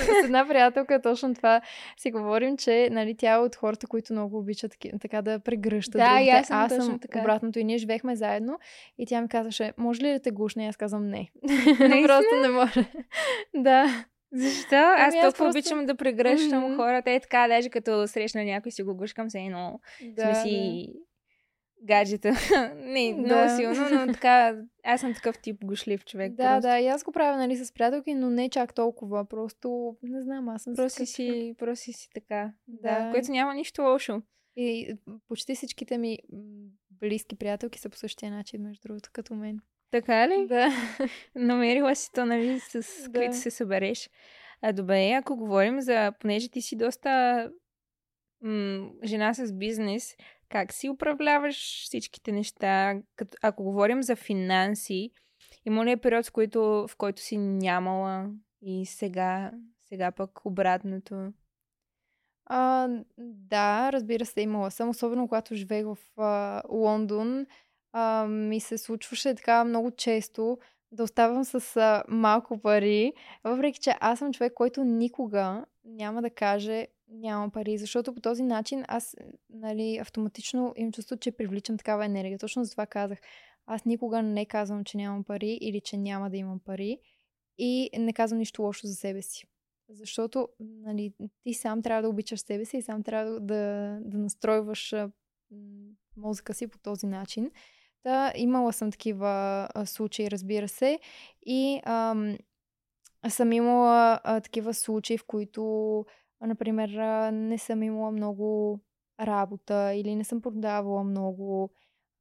с 0.00 0.24
една 0.24 0.48
приятелка 0.48 1.02
точно 1.02 1.34
това 1.34 1.60
си 1.96 2.10
говорим, 2.10 2.56
че 2.56 2.88
нали, 2.90 3.16
тя 3.16 3.32
е 3.32 3.38
от 3.38 3.56
хората, 3.56 3.86
които 3.86 4.12
много 4.12 4.38
обичат 4.38 4.76
така 5.00 5.22
да 5.22 5.38
прегръщат 5.38 5.92
Да, 5.92 6.08
другите. 6.10 6.30
аз 6.30 6.46
съм 6.46 6.56
аз 6.58 6.76
съм 6.76 6.98
така. 6.98 7.20
обратното 7.20 7.58
и 7.58 7.64
ние 7.64 7.78
живеехме 7.78 8.16
заедно 8.16 8.58
и 8.98 9.06
тя 9.06 9.20
ми 9.20 9.28
казваше, 9.28 9.72
може 9.76 10.02
ли 10.02 10.12
да 10.12 10.20
те 10.20 10.30
гушне? 10.30 10.64
И 10.64 10.68
аз 10.68 10.76
казвам 10.76 11.08
не. 11.08 11.28
Наистина? 11.42 12.02
Просто 12.06 12.36
не 12.42 12.48
може. 12.48 12.84
да. 13.54 14.04
Защо? 14.32 14.76
Аз 14.76 15.00
Ами 15.04 15.18
аз 15.18 15.24
толкова 15.24 15.32
просто- 15.34 15.48
обичам 15.50 15.86
да 15.86 15.94
прегръщам 15.94 16.64
Мгм. 16.64 16.76
хората. 16.76 17.10
Е 17.10 17.20
така, 17.20 17.48
даже 17.48 17.68
като 17.70 18.06
срещна 18.06 18.44
някой 18.44 18.72
си 18.72 18.82
го 18.82 18.94
гушкам 18.94 19.30
се 19.30 19.38
едно. 19.40 19.80
да 20.02 20.22
сме 20.24 20.34
си 20.34 20.88
гаджета. 21.82 22.32
Не, 22.76 23.12
много 23.12 23.28
Да. 23.28 23.56
силно, 23.56 24.06
но 24.06 24.12
така, 24.12 24.56
аз 24.84 25.00
съм 25.00 25.14
такъв 25.14 25.38
тип 25.38 25.64
гушлив 25.64 26.04
човек. 26.04 26.32
Да, 26.32 26.44
просто. 26.44 26.60
да, 26.60 26.78
и 26.78 26.86
аз 26.86 27.04
го 27.04 27.12
правя 27.12 27.36
нали, 27.36 27.56
с 27.56 27.72
приятелки, 27.72 28.14
но 28.14 28.30
не 28.30 28.48
чак 28.48 28.74
толкова. 28.74 29.24
Просто, 29.24 29.96
не 30.02 30.22
знам, 30.22 30.48
аз 30.48 30.62
съм 30.62 30.74
Просто 30.74 30.96
човек. 30.96 31.08
си, 31.08 31.54
просто 31.58 31.92
си 31.92 32.08
така. 32.14 32.52
Да. 32.68 33.04
Да. 33.04 33.10
Което 33.10 33.30
няма 33.30 33.54
нищо 33.54 33.82
лошо. 33.82 34.22
И 34.56 34.96
почти 35.28 35.54
всичките 35.54 35.98
ми 35.98 36.18
близки 36.90 37.36
приятелки 37.36 37.78
са 37.78 37.88
по 37.90 37.96
същия 37.96 38.32
начин, 38.32 38.62
между 38.62 38.80
другото, 38.82 39.10
като 39.12 39.34
мен. 39.34 39.60
Така 39.90 40.28
ли? 40.28 40.46
Да. 40.46 40.68
Намерила 41.34 41.94
си 41.94 42.08
то, 42.12 42.24
нали, 42.26 42.60
с 42.60 43.02
Да. 43.08 43.18
които 43.18 43.36
се 43.36 43.50
събереш. 43.50 44.10
А 44.62 44.72
добре, 44.72 45.10
ако 45.10 45.36
говорим 45.36 45.80
за, 45.80 46.12
понеже 46.20 46.48
ти 46.48 46.62
си 46.62 46.76
доста 46.76 47.50
м- 48.42 48.90
жена 49.04 49.34
с 49.34 49.52
бизнес, 49.52 50.16
как 50.50 50.72
си 50.72 50.88
управляваш 50.88 51.84
всичките 51.84 52.32
неща? 52.32 53.00
Като, 53.16 53.36
ако 53.42 53.62
говорим 53.62 54.02
за 54.02 54.16
финанси, 54.16 55.10
има 55.66 55.84
ли 55.84 55.90
е 55.90 55.96
период, 55.96 56.26
в 56.26 56.32
който, 56.32 56.60
в 56.88 56.96
който 56.96 57.22
си 57.22 57.38
нямала 57.38 58.30
и 58.62 58.86
сега, 58.86 59.52
сега 59.88 60.10
пък 60.10 60.46
обратното? 60.46 61.32
А, 62.46 62.88
да, 63.18 63.92
разбира 63.92 64.26
се, 64.26 64.40
имала 64.40 64.70
съм, 64.70 64.88
особено 64.88 65.28
когато 65.28 65.54
живеех 65.54 65.86
в 65.86 65.98
а, 66.16 66.62
Лондон. 66.68 67.46
А, 67.92 68.26
ми 68.26 68.60
се 68.60 68.78
случваше 68.78 69.34
така 69.34 69.64
много 69.64 69.90
често 69.90 70.58
да 70.92 71.02
оставам 71.02 71.44
с 71.44 71.76
а, 71.76 72.04
малко 72.08 72.58
пари, 72.58 73.12
въпреки 73.44 73.80
че 73.80 73.94
аз 74.00 74.18
съм 74.18 74.32
човек, 74.32 74.52
който 74.54 74.84
никога 74.84 75.64
няма 75.84 76.22
да 76.22 76.30
каже 76.30 76.86
нямам 77.08 77.50
пари, 77.50 77.78
защото 77.78 78.14
по 78.14 78.20
този 78.20 78.42
начин 78.42 78.84
аз 78.88 79.16
нали, 79.50 79.98
автоматично 80.00 80.74
им 80.76 80.92
чувствам, 80.92 81.18
че 81.18 81.32
привличам 81.32 81.78
такава 81.78 82.04
енергия. 82.04 82.38
Точно 82.38 82.64
за 82.64 82.70
това 82.70 82.86
казах. 82.86 83.18
аз 83.66 83.84
никога 83.84 84.22
не 84.22 84.46
казвам, 84.46 84.84
че 84.84 84.96
нямам 84.96 85.24
пари 85.24 85.58
или 85.60 85.80
че 85.80 85.96
няма 85.96 86.30
да 86.30 86.36
имам 86.36 86.60
пари 86.60 86.98
и 87.58 87.90
не 87.98 88.12
казвам 88.12 88.38
нищо 88.38 88.62
лошо 88.62 88.86
за 88.86 88.94
себе 88.94 89.22
си. 89.22 89.44
Защото 89.88 90.48
нали, 90.60 91.12
ти 91.42 91.54
сам 91.54 91.82
трябва 91.82 92.02
да 92.02 92.08
обичаш 92.08 92.40
себе 92.40 92.64
си 92.64 92.76
и 92.76 92.82
сам 92.82 93.02
трябва 93.02 93.40
да, 93.40 93.98
да 94.04 94.18
настройваш 94.18 94.94
мозъка 96.16 96.54
си 96.54 96.66
по 96.66 96.78
този 96.78 97.06
начин. 97.06 97.50
Да, 98.04 98.32
имала 98.36 98.72
съм 98.72 98.90
такива 98.90 99.68
а, 99.74 99.86
случаи, 99.86 100.30
разбира 100.30 100.68
се. 100.68 100.98
И 101.46 101.80
ам, 101.84 102.36
съм 103.28 103.52
имала 103.52 104.20
а, 104.24 104.40
такива 104.40 104.74
случаи, 104.74 105.18
в 105.18 105.24
които, 105.26 106.04
а, 106.40 106.46
например, 106.46 106.88
а, 106.88 107.30
не 107.30 107.58
съм 107.58 107.82
имала 107.82 108.10
много 108.10 108.80
работа 109.20 109.92
или 109.94 110.14
не 110.14 110.24
съм 110.24 110.40
продавала 110.40 111.04
много. 111.04 111.70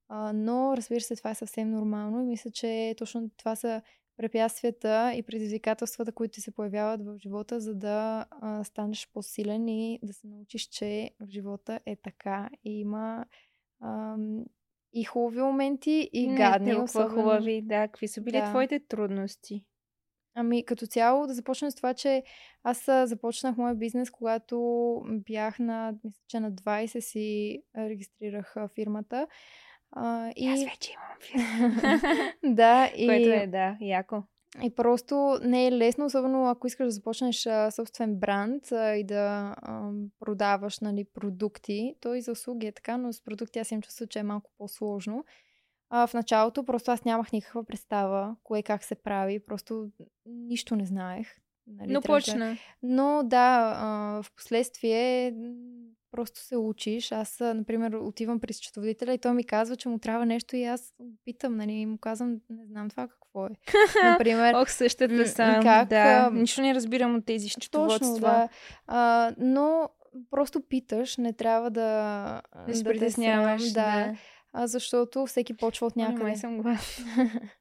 А, 0.10 0.34
но, 0.34 0.78
разбира 0.78 1.02
се, 1.02 1.16
това 1.16 1.30
е 1.30 1.36
съвсем 1.36 1.72
нормално 1.72 2.22
и 2.22 2.26
мисля, 2.26 2.52
че 2.52 2.96
точно 2.98 3.30
това 3.38 3.56
са 3.56 3.82
препятствията 4.18 5.14
и 5.16 5.24
предизвикателствата, 5.24 6.12
които 6.12 6.32
ти 6.34 6.42
се 6.42 6.52
появяват 6.52 7.06
в 7.06 7.18
живота, 7.18 7.60
за 7.60 7.76
да 7.76 8.26
а, 8.32 8.64
станеш 8.64 9.10
по-силен 9.14 9.68
и 9.68 10.00
да 10.04 10.14
се 10.14 10.28
научиш, 10.28 10.68
че 10.68 11.12
в 11.20 11.28
живота 11.30 11.80
е 11.86 11.96
така. 11.96 12.50
И 12.64 12.80
има 12.80 13.26
а, 13.82 14.16
и 14.94 15.04
хубави 15.04 15.42
моменти, 15.42 16.10
и 16.14 16.28
Не, 16.28 16.38
гадни. 16.38 16.72
толкова 16.72 16.84
особено. 16.84 17.22
хубави, 17.22 17.62
да. 17.62 17.88
Какви 17.88 18.08
са 18.08 18.22
били 18.22 18.38
Да. 18.38 18.50
твоите 18.50 18.80
трудности? 18.80 19.66
Ами 20.40 20.66
като 20.66 20.86
цяло 20.88 21.28
да 21.28 21.34
започна 21.34 21.72
с 21.72 21.76
това, 21.76 21.94
че 21.94 22.24
аз 22.64 22.86
започнах 22.86 23.58
моя 23.58 23.76
бизнес, 23.76 24.12
когато 24.12 24.58
бях 25.06 25.60
на, 25.60 25.94
мисля, 26.04 26.20
че 26.28 26.40
на 26.40 26.52
20 26.52 27.00
си 27.00 27.60
регистрирах 27.78 28.56
фирмата. 28.76 29.28
А, 29.92 30.32
и... 30.36 30.48
Аз 30.48 30.60
вече 30.64 30.92
имам 30.92 31.18
фирма. 31.22 32.00
да, 32.56 32.92
и... 32.96 33.08
Което 33.08 33.30
е, 33.30 33.48
да, 33.48 33.78
яко. 33.82 34.24
И 34.64 34.76
просто 34.76 35.40
не 35.44 35.68
е 35.68 35.72
лесно, 35.72 36.06
особено 36.06 36.50
ако 36.50 36.68
искаш 36.68 36.86
да 36.86 36.92
започнеш 36.92 37.46
а, 37.46 37.72
собствен 37.72 38.16
бранд 38.16 38.72
а, 38.72 38.96
и 38.96 39.04
да 39.04 39.56
а, 39.62 39.92
продаваш 40.20 40.80
нали, 40.80 41.06
продукти. 41.14 41.96
То 42.02 42.14
и 42.14 42.22
за 42.22 42.32
услуги 42.32 42.68
е 42.68 42.72
така, 42.72 42.98
но 42.98 43.14
с 43.14 43.24
продукти 43.24 43.60
аз 43.60 43.72
им 43.72 43.82
чувствам, 43.82 44.08
че 44.08 44.20
е 44.20 44.24
малко 44.24 44.52
по-сложно. 44.58 45.26
А, 45.90 46.08
в 46.08 46.14
началото 46.14 46.64
просто 46.64 46.92
аз 46.92 47.06
нямах 47.06 47.32
никаква 47.32 47.64
представа 47.64 48.36
кое 48.44 48.64
как 48.64 48.84
се 48.84 48.96
прави, 48.96 49.40
просто 49.40 49.88
нищо 50.26 50.76
не 50.76 50.86
знаех. 50.86 51.28
Нали, 51.70 51.94
Но 51.94 52.02
трябваше- 52.02 52.32
почна. 52.32 52.58
но 52.84 53.22
да, 53.24 53.74
а, 53.78 53.88
в 54.24 54.32
последствие 54.34 55.34
просто 56.12 56.40
се 56.40 56.58
учиш. 56.58 57.12
Аз, 57.12 57.40
например, 57.40 57.92
отивам 57.94 58.40
при 58.40 58.54
счетоводителя 58.54 59.14
и 59.14 59.18
той 59.18 59.34
ми 59.34 59.44
казва, 59.44 59.76
че 59.76 59.90
му 59.90 60.00
трябва 60.00 60.26
нещо 60.26 60.56
и 60.56 60.64
аз 60.64 60.94
питам, 61.26 61.56
нали, 61.56 61.72
и 61.72 61.86
му 61.86 61.98
казвам, 61.98 62.38
не 62.50 62.66
знам 62.66 62.90
това 62.90 63.08
какво 63.08 63.46
е. 63.46 63.50
Например, 64.04 64.54
Ох, 64.54 64.70
същата 64.70 65.28
съм. 65.28 65.64
как, 65.64 65.90
да. 65.90 66.30
Нищо 66.32 66.62
не 66.62 66.76
разбирам 66.76 67.16
от 67.16 67.26
тези 67.26 67.50
счетоводства. 67.50 68.00
точно, 68.00 68.20
да. 68.20 68.50
А, 68.88 69.32
но 69.38 69.90
просто 70.32 70.62
питаш, 70.62 71.18
не 71.18 71.34
трябва 71.34 71.72
да, 71.72 72.42
Да 72.68 72.76
се 72.76 72.84
те 72.84 72.90
притесняваш. 72.90 73.62
срам, 73.64 73.74
да. 74.06 74.16
А, 74.54 74.68
защото 74.68 75.26
всеки 75.26 75.54
почва 75.58 75.88
от 75.88 75.96
Някъде. 75.96 76.24
Май 76.24 76.36
съм 76.36 76.58
гладна. 76.58 76.80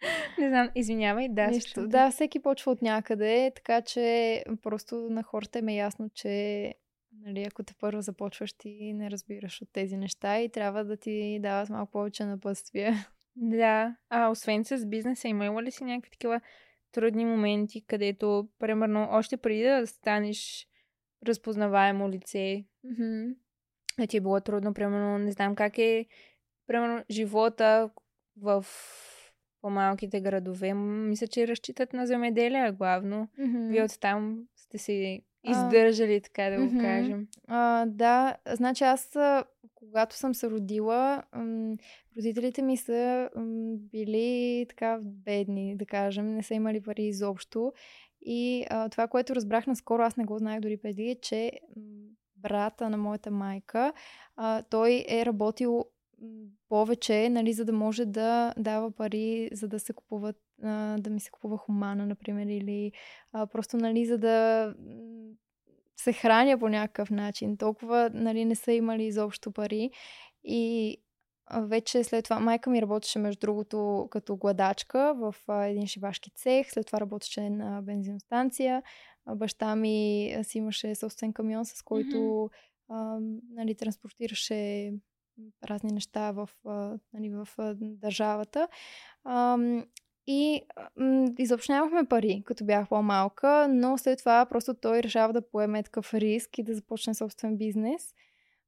не 0.38 0.48
знам, 0.48 0.70
извинявай. 0.74 1.28
Да, 1.28 1.46
Нищо. 1.46 1.88
Да, 1.88 2.10
всеки 2.10 2.42
почва 2.42 2.72
от 2.72 2.82
някъде, 2.82 3.52
така 3.56 3.82
че 3.82 4.44
просто 4.62 4.96
на 5.10 5.22
хората 5.22 5.58
им 5.58 5.68
е 5.68 5.74
ясно, 5.74 6.10
че 6.14 6.74
нали, 7.12 7.42
ако 7.42 7.62
те 7.62 7.74
първо 7.80 8.00
започваш, 8.00 8.52
ти 8.52 8.92
не 8.94 9.10
разбираш 9.10 9.62
от 9.62 9.68
тези 9.72 9.96
неща 9.96 10.40
и 10.40 10.48
трябва 10.48 10.84
да 10.84 10.96
ти 10.96 11.38
дават 11.42 11.68
малко 11.68 11.92
повече 11.92 12.24
напътствия. 12.24 12.94
Да. 13.38 13.96
А 14.10 14.28
освен 14.30 14.64
с 14.64 14.86
бизнеса, 14.86 15.28
имала 15.28 15.62
ли 15.62 15.70
си 15.70 15.84
някакви 15.84 16.10
такива 16.10 16.40
трудни 16.92 17.24
моменти, 17.24 17.84
където, 17.86 18.48
примерно, 18.58 19.08
още 19.10 19.36
преди 19.36 19.62
да 19.62 19.86
станеш 19.86 20.68
разпознаваемо 21.26 22.10
лице, 22.10 22.64
да 23.98 24.06
ти 24.06 24.16
е 24.16 24.20
било 24.20 24.40
трудно, 24.40 24.74
примерно, 24.74 25.18
не 25.18 25.32
знам 25.32 25.54
как 25.54 25.78
е, 25.78 26.06
примерно, 26.66 27.04
живота 27.10 27.90
в 28.36 28.66
по-малките 29.60 30.20
градове. 30.20 30.74
Мисля, 30.74 31.26
че 31.26 31.48
разчитат 31.48 31.92
на 31.92 32.06
земеделие 32.06 32.72
главно. 32.72 33.28
Вие 33.70 33.84
оттам 33.84 34.44
сте 34.56 34.78
се 34.78 35.20
А, 35.46 35.50
издържали, 35.50 36.20
така 36.20 36.50
да 36.50 36.56
го 36.56 36.64
мгм. 36.64 36.80
кажем. 36.80 37.28
А, 37.48 37.86
да, 37.86 38.36
значи 38.50 38.84
аз, 38.84 39.16
а, 39.16 39.44
когато 39.74 40.16
съм 40.16 40.34
се 40.34 40.50
родила, 40.50 41.22
м, 41.36 41.76
родителите 42.16 42.62
ми 42.62 42.76
са 42.76 43.30
м, 43.36 43.76
били 43.76 44.66
така 44.68 44.98
бедни, 45.02 45.76
да 45.76 45.86
кажем, 45.86 46.34
не 46.34 46.42
са 46.42 46.54
имали 46.54 46.80
пари 46.80 47.02
изобщо. 47.02 47.72
И 48.20 48.66
а, 48.70 48.88
това, 48.88 49.08
което 49.08 49.34
разбрах 49.34 49.66
наскоро, 49.66 50.02
аз 50.02 50.16
не 50.16 50.24
го 50.24 50.38
знаех 50.38 50.60
дори 50.60 50.76
преди, 50.76 51.10
е, 51.10 51.14
че 51.14 51.52
брата 52.48 52.90
на 52.90 52.96
моята 52.96 53.30
майка, 53.30 53.92
а, 54.36 54.62
той 54.62 55.04
е 55.08 55.26
работил 55.26 55.84
повече, 56.68 57.28
нали, 57.28 57.52
за 57.52 57.64
да 57.64 57.72
може 57.72 58.04
да 58.04 58.54
дава 58.58 58.90
пари, 58.90 59.48
за 59.52 59.68
да 59.68 59.78
се 59.78 59.92
купуват, 59.92 60.36
а, 60.62 60.96
да 60.98 61.10
ми 61.10 61.20
се 61.20 61.30
купува 61.30 61.58
хумана, 61.58 62.06
например, 62.06 62.46
или 62.46 62.92
а, 63.32 63.46
просто, 63.46 63.76
нали, 63.76 64.06
за 64.06 64.18
да 64.18 64.74
се 65.96 66.12
храня 66.12 66.58
по 66.58 66.68
някакъв 66.68 67.10
начин. 67.10 67.56
Толкова, 67.56 68.10
нали, 68.14 68.44
не 68.44 68.54
са 68.54 68.72
имали 68.72 69.04
изобщо 69.04 69.52
пари. 69.52 69.90
И 70.44 70.96
вече 71.60 72.04
след 72.04 72.24
това 72.24 72.40
майка 72.40 72.70
ми 72.70 72.82
работеше, 72.82 73.18
между 73.18 73.40
другото, 73.40 74.08
като 74.10 74.36
гладачка 74.36 75.14
в 75.14 75.34
един 75.48 75.86
шивашки 75.86 76.30
цех. 76.34 76.70
След 76.70 76.86
това 76.86 77.00
работеше 77.00 77.50
на 77.50 77.82
бензиностанция. 77.82 78.82
А, 79.26 79.34
баща 79.34 79.76
ми 79.76 80.30
а, 80.38 80.44
си 80.44 80.58
имаше 80.58 80.94
собствен 80.94 81.32
камион, 81.32 81.64
с 81.64 81.82
който 81.82 82.50
а, 82.88 83.18
нали, 83.50 83.74
транспортираше 83.74 84.92
разни 85.64 85.92
неща 85.92 86.30
в, 86.32 86.50
а, 86.66 86.98
нали, 87.12 87.30
в 87.30 87.48
а, 87.58 87.74
държавата. 87.80 88.68
Ам, 89.24 89.84
и 90.26 90.62
м, 90.96 91.26
изобщо 91.38 91.72
нямахме 91.72 92.04
пари, 92.04 92.42
като 92.44 92.64
бях 92.64 92.88
по-малка, 92.88 93.68
но 93.70 93.98
след 93.98 94.18
това 94.18 94.46
просто 94.46 94.74
той 94.74 95.02
решава 95.02 95.32
да 95.32 95.48
поеме 95.48 95.82
такъв 95.82 96.14
риск 96.14 96.58
и 96.58 96.62
да 96.62 96.74
започне 96.74 97.14
собствен 97.14 97.56
бизнес. 97.56 98.14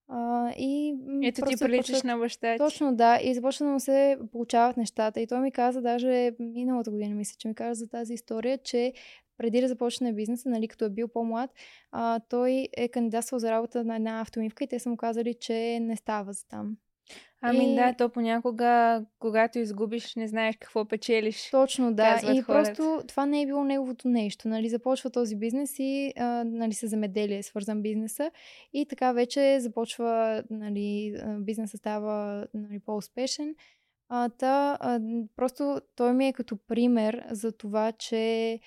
А, 0.09 0.51
и 0.57 0.95
Ето 1.23 1.43
ти 1.43 1.57
приличаш 1.57 2.03
на 2.03 2.19
баща 2.19 2.53
ти. 2.53 2.59
Точно, 2.59 2.97
да. 2.97 3.19
И 3.23 3.35
започна 3.35 3.67
да 3.67 3.73
му 3.73 3.81
се 3.81 4.19
получават 4.33 4.77
нещата. 4.77 5.21
И 5.21 5.27
той 5.27 5.41
ми 5.41 5.53
каза, 5.53 5.83
даже 5.83 6.33
миналата 6.39 6.91
година, 6.91 7.15
мисля, 7.15 7.37
че 7.39 7.49
ми 7.49 7.55
каза 7.55 7.79
за 7.79 7.89
тази 7.89 8.15
история, 8.15 8.59
че 8.59 8.93
преди 9.39 9.61
да 9.61 9.69
започне 9.69 10.13
бизнеса, 10.13 10.49
нали, 10.49 10.69
като 10.69 10.85
е 10.85 10.91
бил 10.91 11.09
по-млад, 11.09 11.51
а, 11.93 12.21
той 12.29 12.69
е 12.77 12.89
кандидатствал 12.89 13.39
за 13.39 13.51
работа 13.51 13.85
на 13.85 13.97
една 13.97 14.21
автомивка 14.21 14.65
и 14.65 14.69
те 14.69 14.79
са 14.79 14.89
му 14.89 14.97
казали, 14.97 15.35
че 15.35 15.79
не 15.81 15.97
става 15.97 16.33
за 16.33 16.47
там. 16.49 16.77
Ами 17.41 17.73
И- 17.73 17.75
да, 17.75 17.95
то 17.95 18.09
понякога, 18.09 19.03
когато 19.19 19.59
изгубиш, 19.59 20.15
не 20.15 20.29
знаеш 20.29 20.57
какво 20.61 20.85
печелиш. 20.85 21.51
Точно, 21.51 21.95
да. 21.95 22.21
И 22.23 22.41
хората. 22.41 22.45
просто 22.47 23.03
това 23.09 23.27
не 23.27 23.43
е 23.43 23.47
било 23.47 23.65
неговото 23.65 24.09
нещо. 24.09 24.49
Нали, 24.49 24.69
започва 24.69 25.11
този 25.11 25.37
бизнес 25.37 25.79
и 25.79 26.13
а, 26.17 26.45
нали, 26.45 26.73
с 26.73 26.89
земеделие 26.89 27.39
е 27.39 27.43
свързан 27.43 27.83
бизнеса. 27.83 28.31
И 28.73 28.87
така 28.87 29.13
вече 29.13 29.61
започва, 29.61 30.43
нали, 30.51 31.21
бизнеса 31.39 31.77
става 31.77 32.47
нали, 32.55 32.79
по-успешен. 32.79 33.55
А, 34.09 34.29
та, 34.29 34.79
а, 34.81 35.01
просто 35.37 35.81
той 35.97 36.13
ми 36.13 36.27
е 36.27 36.33
като 36.33 36.57
пример 36.57 37.27
за 37.31 37.53
това, 37.53 37.93
че 37.93 38.61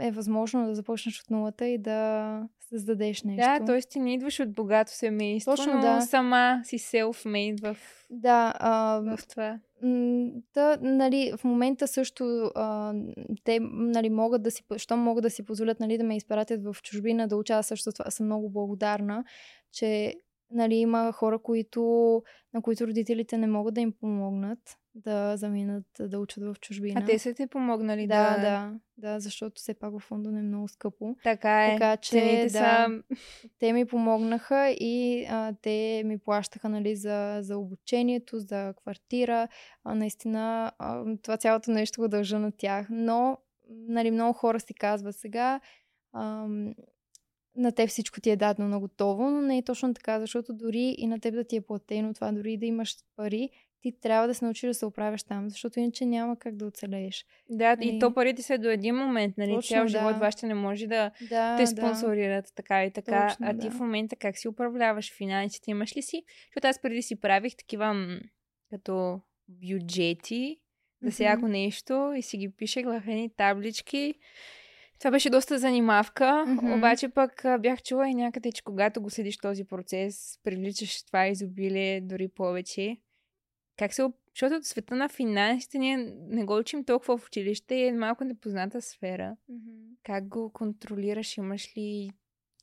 е 0.00 0.10
възможно 0.10 0.66
да 0.66 0.74
започнеш 0.74 1.20
от 1.20 1.30
нулата 1.30 1.66
и 1.66 1.78
да 1.78 2.48
създадеш 2.68 3.22
нещо. 3.22 3.42
Да, 3.42 3.64
т.е. 3.64 3.80
ти 3.80 3.98
не 3.98 4.14
идваш 4.14 4.40
от 4.40 4.52
богато 4.52 4.92
семейство, 4.92 5.56
Точно, 5.56 5.74
но 5.74 5.80
да. 5.80 6.00
сама 6.00 6.60
си 6.64 6.78
self-made 6.78 7.62
в, 7.62 7.76
Да, 8.10 8.54
а, 8.58 9.00
в 9.00 9.26
това. 9.28 9.58
Та, 10.52 10.78
нали, 10.80 11.32
в 11.36 11.44
момента 11.44 11.88
също 11.88 12.50
а, 12.54 12.94
те 13.44 13.58
нали, 13.62 14.10
могат 14.10 14.42
да 14.42 14.50
си, 14.50 14.62
щом 14.76 15.00
могат 15.00 15.22
да 15.22 15.30
си 15.30 15.44
позволят 15.44 15.80
нали, 15.80 15.98
да 15.98 16.04
ме 16.04 16.16
изпратят 16.16 16.64
в 16.64 16.76
чужбина 16.82 17.28
да 17.28 17.36
уча, 17.36 17.52
аз 17.52 17.66
също 17.66 17.92
това 17.92 18.10
съм 18.10 18.26
много 18.26 18.50
благодарна, 18.50 19.24
че 19.72 20.14
нали, 20.50 20.74
има 20.74 21.12
хора, 21.12 21.38
които, 21.38 21.82
на 22.54 22.62
които 22.62 22.86
родителите 22.86 23.38
не 23.38 23.46
могат 23.46 23.74
да 23.74 23.80
им 23.80 23.92
помогнат 24.00 24.78
да 24.94 25.36
заминат 25.36 25.84
да 26.00 26.18
учат 26.18 26.44
в 26.44 26.56
чужбина. 26.60 27.00
А 27.00 27.06
те 27.06 27.18
са 27.18 27.34
те 27.34 27.46
помогнали 27.46 28.06
да, 28.06 28.36
да... 28.36 28.40
да, 28.40 28.72
да, 28.96 29.20
защото 29.20 29.52
все 29.56 29.74
пак 29.74 30.00
в 30.00 30.10
Лондон 30.10 30.36
е 30.36 30.42
много 30.42 30.68
скъпо. 30.68 31.16
Така 31.22 31.66
е. 31.66 31.72
Така 31.72 31.96
че, 31.96 32.10
Цените 32.10 32.42
да. 32.42 32.48
са... 32.48 33.02
Те 33.58 33.72
ми 33.72 33.86
помогнаха 33.86 34.70
и 34.70 35.26
а, 35.30 35.54
те 35.62 36.02
ми 36.04 36.18
плащаха 36.18 36.68
нали, 36.68 36.96
за, 36.96 37.38
за 37.40 37.58
обучението, 37.58 38.38
за 38.38 38.74
квартира. 38.76 39.48
А, 39.84 39.94
наистина 39.94 40.72
а, 40.78 41.04
това 41.22 41.36
цялото 41.36 41.70
нещо 41.70 42.00
го 42.00 42.08
дължа 42.08 42.38
на 42.38 42.52
тях. 42.52 42.86
Но 42.90 43.38
нали, 43.70 44.10
много 44.10 44.32
хора 44.32 44.60
си 44.60 44.74
казват 44.74 45.16
сега 45.16 45.60
ам, 46.14 46.74
на 47.58 47.72
теб 47.72 47.88
всичко 47.88 48.20
ти 48.20 48.30
е 48.30 48.36
дадено 48.36 48.68
на 48.68 48.80
готово, 48.80 49.30
но 49.30 49.42
не 49.42 49.58
е 49.58 49.62
точно 49.62 49.94
така, 49.94 50.20
защото 50.20 50.52
дори 50.54 50.94
и 50.98 51.06
на 51.06 51.20
теб 51.20 51.34
да 51.34 51.44
ти 51.44 51.56
е 51.56 51.60
платено 51.60 52.14
това, 52.14 52.32
дори 52.32 52.56
да 52.56 52.66
имаш 52.66 52.96
пари, 53.16 53.50
ти 53.82 54.00
трябва 54.00 54.28
да 54.28 54.34
се 54.34 54.44
научиш 54.44 54.68
да 54.68 54.74
се 54.74 54.86
оправяш 54.86 55.22
там, 55.22 55.50
защото 55.50 55.80
иначе 55.80 56.06
няма 56.06 56.38
как 56.38 56.56
да 56.56 56.66
оцелееш. 56.66 57.26
Да, 57.50 57.76
Нали? 57.76 57.96
и 57.96 57.98
то 57.98 58.14
парите 58.14 58.42
са 58.42 58.58
до 58.58 58.68
един 58.68 58.94
момент, 58.96 59.38
нали? 59.38 59.54
Точно, 59.54 59.74
Цял 59.74 59.82
да. 59.84 59.88
живот 59.88 60.16
вашите 60.16 60.46
не 60.46 60.54
може 60.54 60.86
да 60.86 61.10
Да, 61.28 61.56
те 61.56 61.62
да. 61.62 61.66
спонсорират 61.66 62.52
така 62.54 62.84
и 62.84 62.90
така. 62.90 63.28
Точно, 63.28 63.46
а 63.48 63.58
ти 63.58 63.68
да. 63.68 63.70
в 63.70 63.80
момента 63.80 64.16
как 64.16 64.38
си 64.38 64.48
управляваш 64.48 65.12
финансите? 65.16 65.70
Имаш 65.70 65.96
ли 65.96 66.02
си? 66.02 66.22
Защото 66.48 66.66
аз 66.66 66.80
преди 66.82 67.02
си 67.02 67.20
правих 67.20 67.56
такива 67.56 67.94
м, 67.94 68.18
като 68.70 69.20
бюджети 69.48 70.56
за 71.02 71.10
всяко 71.10 71.42
Мгм. 71.42 71.52
нещо 71.52 72.12
и 72.16 72.22
си 72.22 72.36
ги 72.38 72.48
пишех 72.50 72.84
в 72.86 73.02
едни 73.06 73.30
таблички. 73.36 74.14
Това 74.98 75.10
беше 75.10 75.30
доста 75.30 75.58
занимавка, 75.58 76.44
Мгм. 76.46 76.72
обаче 76.72 77.08
пък 77.08 77.44
бях 77.60 77.82
чула 77.82 78.08
и 78.08 78.14
някъде, 78.14 78.52
че 78.52 78.62
когато 78.62 79.02
го 79.02 79.10
следиш 79.10 79.38
този 79.38 79.64
процес, 79.64 80.38
привличаш 80.44 81.02
това 81.02 81.26
изобилие 81.26 82.00
дори 82.00 82.28
повече. 82.28 82.96
Как 83.76 83.94
се... 83.94 84.02
Защото 84.34 84.68
света 84.68 84.96
на 84.96 85.08
финансите 85.08 85.78
ние 85.78 85.96
не 86.28 86.44
го 86.44 86.56
учим 86.56 86.84
толкова 86.84 87.18
в 87.18 87.26
училище 87.26 87.74
и 87.74 87.86
е 87.86 87.92
малко 87.92 88.24
непозната 88.24 88.82
сфера. 88.82 89.36
Мгм. 89.48 89.70
Как 90.02 90.28
го 90.28 90.52
контролираш? 90.52 91.36
Имаш 91.36 91.76
ли 91.76 92.10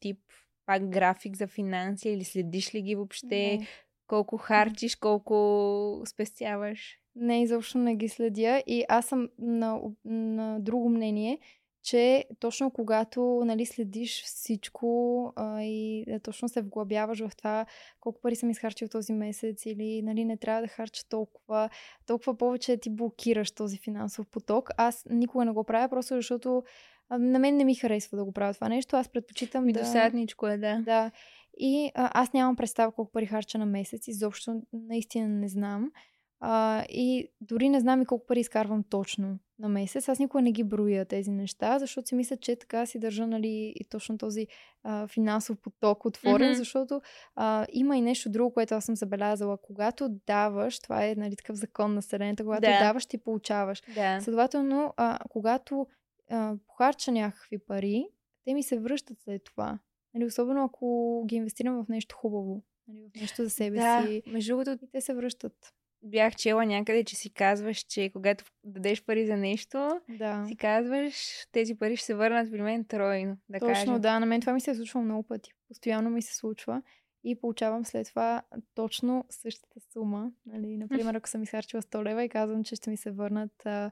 тип 0.02 0.20
пак 0.66 0.90
график 0.90 1.36
за 1.36 1.48
финанси 1.48 2.10
или 2.10 2.24
следиш 2.24 2.76
ли 2.76 2.82
ги 2.82 2.96
въобще? 2.96 3.58
Не. 3.58 3.68
Колко 4.08 4.38
харчиш, 4.38 4.96
колко 4.96 6.02
спестяваш? 6.06 7.00
Не, 7.16 7.42
изобщо 7.42 7.78
не 7.78 7.96
ги 7.96 8.10
следя 8.10 8.64
и 8.68 8.86
аз 8.90 9.06
съм 9.06 9.30
на, 9.40 9.80
на 10.06 10.60
друго 10.60 10.90
мнение, 10.90 11.40
че 11.86 12.26
точно 12.40 12.72
когато 12.72 13.42
нали, 13.46 13.66
следиш 13.66 14.24
всичко 14.24 15.34
а, 15.36 15.62
и 15.62 16.04
е, 16.08 16.20
точно 16.20 16.50
се 16.50 16.62
вглъбяваш 16.62 17.20
в 17.20 17.36
това 17.38 17.66
колко 18.00 18.22
пари 18.22 18.36
съм 18.36 18.50
изхарчил 18.50 18.88
този 18.88 19.14
месец 19.14 19.66
или 19.66 20.02
нали, 20.02 20.26
не 20.26 20.38
трябва 20.38 20.62
да 20.62 20.68
харча 20.68 21.10
толкова, 21.10 21.70
толкова 22.06 22.38
повече 22.38 22.78
ти 22.78 22.90
блокираш 22.90 23.52
този 23.52 23.78
финансов 23.78 24.28
поток. 24.28 24.70
Аз 24.78 25.06
никога 25.10 25.46
не 25.46 25.52
го 25.52 25.64
правя, 25.64 25.90
просто 25.90 26.16
защото 26.16 26.64
а, 27.10 27.18
на 27.18 27.40
мен 27.40 27.58
не 27.58 27.64
ми 27.64 27.76
харесва 27.76 28.18
да 28.18 28.26
го 28.26 28.32
правя 28.32 28.54
това 28.54 28.70
нещо. 28.70 28.96
Аз 28.96 29.10
предпочитам 29.10 29.66
Ми 29.66 29.74
да... 29.74 29.80
досадничко 29.80 30.48
е, 30.48 30.58
да. 30.58 30.82
Да. 30.86 31.12
И 31.58 31.92
а, 31.96 32.22
аз 32.22 32.34
нямам 32.34 32.56
представа 32.56 32.92
колко 32.92 33.12
пари 33.12 33.26
харча 33.26 33.58
на 33.58 33.66
месец. 33.66 34.08
Изобщо 34.08 34.62
наистина 34.74 35.28
не 35.28 35.48
знам. 35.48 35.92
А, 36.40 36.84
и 36.90 37.28
дори 37.42 37.70
не 37.70 37.80
знам 37.80 38.02
и 38.02 38.06
колко 38.06 38.26
пари 38.26 38.40
изкарвам 38.40 38.84
точно 38.84 39.40
на 39.60 39.70
месец. 39.70 40.10
Аз 40.10 40.20
никога 40.20 40.42
не 40.42 40.52
ги 40.52 40.64
броя 40.64 41.06
тези 41.06 41.32
неща, 41.32 41.80
защото 41.80 42.08
си 42.08 42.16
мисля, 42.16 42.38
че 42.38 42.56
така 42.56 42.86
си 42.86 43.00
държа 43.00 43.28
нали, 43.28 43.74
и 43.76 43.86
точно 43.86 44.18
този 44.18 44.48
а, 44.84 45.08
финансов 45.08 45.58
поток 45.58 46.06
отворен, 46.06 46.48
Мгм. 46.50 46.58
защото 46.58 47.02
а, 47.36 47.66
има 47.72 47.98
и 47.98 48.02
нещо 48.02 48.30
друго, 48.30 48.54
което 48.54 48.74
аз 48.76 48.86
съм 48.86 48.96
забелязала. 48.96 49.58
Когато 49.58 50.10
даваш, 50.10 50.80
това 50.80 51.06
е 51.06 51.16
нали, 51.16 51.36
такъв 51.36 51.56
закон 51.56 51.94
на 51.94 52.02
Вселената, 52.02 52.44
когато 52.44 52.62
Да. 52.62 52.80
даваш, 52.80 53.06
ти 53.06 53.18
получаваш. 53.18 53.82
Да. 53.96 54.22
Следователно, 54.22 54.94
а, 54.98 55.20
когато 55.30 55.88
а, 56.30 56.56
похарча 56.68 57.12
някакви 57.12 57.58
пари, 57.58 58.08
те 58.46 58.54
ми 58.54 58.64
се 58.64 58.80
връщат 58.80 59.22
след 59.22 59.44
това. 59.44 59.80
Нали, 60.14 60.26
особено 60.26 60.64
ако 60.64 61.24
ги 61.28 61.36
инвестирам 61.36 61.86
в 61.86 61.90
нещо 61.90 62.16
хубаво. 62.16 62.64
Нали, 62.88 63.10
в 63.10 63.22
нещо 63.22 63.44
за 63.44 63.50
себе 63.50 63.76
Да, 63.78 64.04
си. 64.08 64.24
между 64.28 64.50
другото, 64.58 64.86
те 64.92 65.02
се 65.02 65.14
връщат. 65.14 65.74
Бях 66.06 66.36
чела 66.36 66.66
някъде, 66.66 67.04
че 67.04 67.16
си 67.16 67.30
казваш, 67.34 67.78
че 67.78 68.10
когато 68.14 68.46
дадеш 68.64 69.04
пари 69.04 69.26
за 69.26 69.38
нещо, 69.38 70.02
Да. 70.10 70.46
си 70.48 70.56
казваш, 70.58 71.16
тези 71.52 71.76
пари 71.76 71.96
ще 71.96 72.06
се 72.06 72.16
върнат 72.16 72.52
при 72.52 72.62
мен 72.62 72.86
тройно. 72.86 73.38
Да 73.50 73.60
Точно, 73.60 73.74
кажем. 73.74 74.02
да. 74.02 74.20
На 74.20 74.26
мен 74.26 74.42
това 74.42 74.54
ми 74.54 74.62
се 74.62 74.72
е 74.72 74.76
случвало 74.76 75.06
много 75.06 75.24
пъти. 75.24 75.52
Постоянно 75.68 76.10
ми 76.10 76.22
се 76.22 76.36
случва. 76.36 76.82
И 77.24 77.36
получавам 77.36 77.86
след 77.86 78.08
това 78.08 78.42
точно 78.76 79.26
същата 79.30 79.80
сума. 79.94 80.32
Нали, 80.46 80.78
например, 80.78 81.16
ако 81.16 81.30
съм 81.30 81.44
изхарчила 81.44 81.82
100 81.82 82.04
лева 82.04 82.24
и 82.24 82.30
казвам, 82.30 82.64
че 82.64 82.76
ще 82.76 82.90
ми 82.90 82.98
се 82.98 83.12
върнат 83.12 83.66
а, 83.66 83.92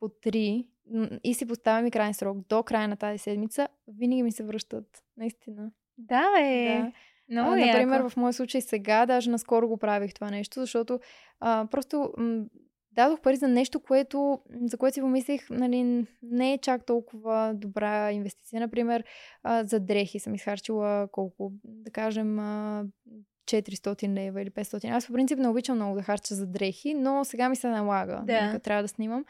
по 0.00 0.08
3 0.08 0.66
м, 0.90 1.08
и 1.24 1.34
си 1.34 1.46
поставям 1.46 1.86
и 1.86 1.90
крайен 1.90 2.14
срок 2.14 2.38
до 2.48 2.62
края 2.62 2.88
на 2.88 2.96
тази 2.96 3.18
седмица, 3.18 3.68
винаги 3.88 4.22
ми 4.22 4.32
се 4.32 4.44
връщат. 4.44 5.04
Наистина. 5.16 5.70
Да, 5.98 6.24
е. 6.40 6.78
Да. 6.82 6.92
Много 7.30 7.52
а, 7.52 7.56
например, 7.56 7.96
яко. 7.96 8.08
в 8.08 8.16
моя 8.16 8.32
случай 8.32 8.60
сега, 8.60 9.06
даже 9.06 9.30
наскоро 9.30 9.68
го 9.68 9.76
правих 9.76 10.14
това 10.14 10.30
нещо, 10.30 10.60
защото 10.60 11.00
а, 11.40 11.66
просто 11.70 12.12
м- 12.18 12.44
дадох 12.92 13.20
пари 13.20 13.36
за 13.36 13.48
нещо, 13.48 13.80
което, 13.80 14.40
за 14.62 14.76
което 14.76 14.94
си 14.94 15.00
помислих, 15.00 15.50
нали, 15.50 16.06
не 16.22 16.52
е 16.52 16.58
чак 16.58 16.86
толкова 16.86 17.52
добра 17.54 18.12
инвестиция. 18.12 18.60
Например, 18.60 19.04
а, 19.42 19.64
за 19.64 19.80
дрехи 19.80 20.18
съм 20.18 20.34
изхарчила 20.34 21.08
колко, 21.12 21.52
да 21.64 21.90
кажем, 21.90 22.38
а, 22.38 22.84
400 23.46 24.08
лева 24.08 24.42
или 24.42 24.50
500. 24.50 24.88
Аз 24.88 25.06
по 25.06 25.12
принцип 25.12 25.38
не 25.38 25.48
обичам 25.48 25.76
много 25.76 25.96
да 25.96 26.02
харча 26.02 26.34
за 26.34 26.46
дрехи, 26.46 26.94
но 26.94 27.24
сега 27.24 27.48
ми 27.48 27.56
се 27.56 27.68
налага. 27.68 28.22
Да. 28.26 28.40
нали, 28.40 28.52
като 28.52 28.64
трябва 28.64 28.82
да 28.82 28.88
снимам. 28.88 29.24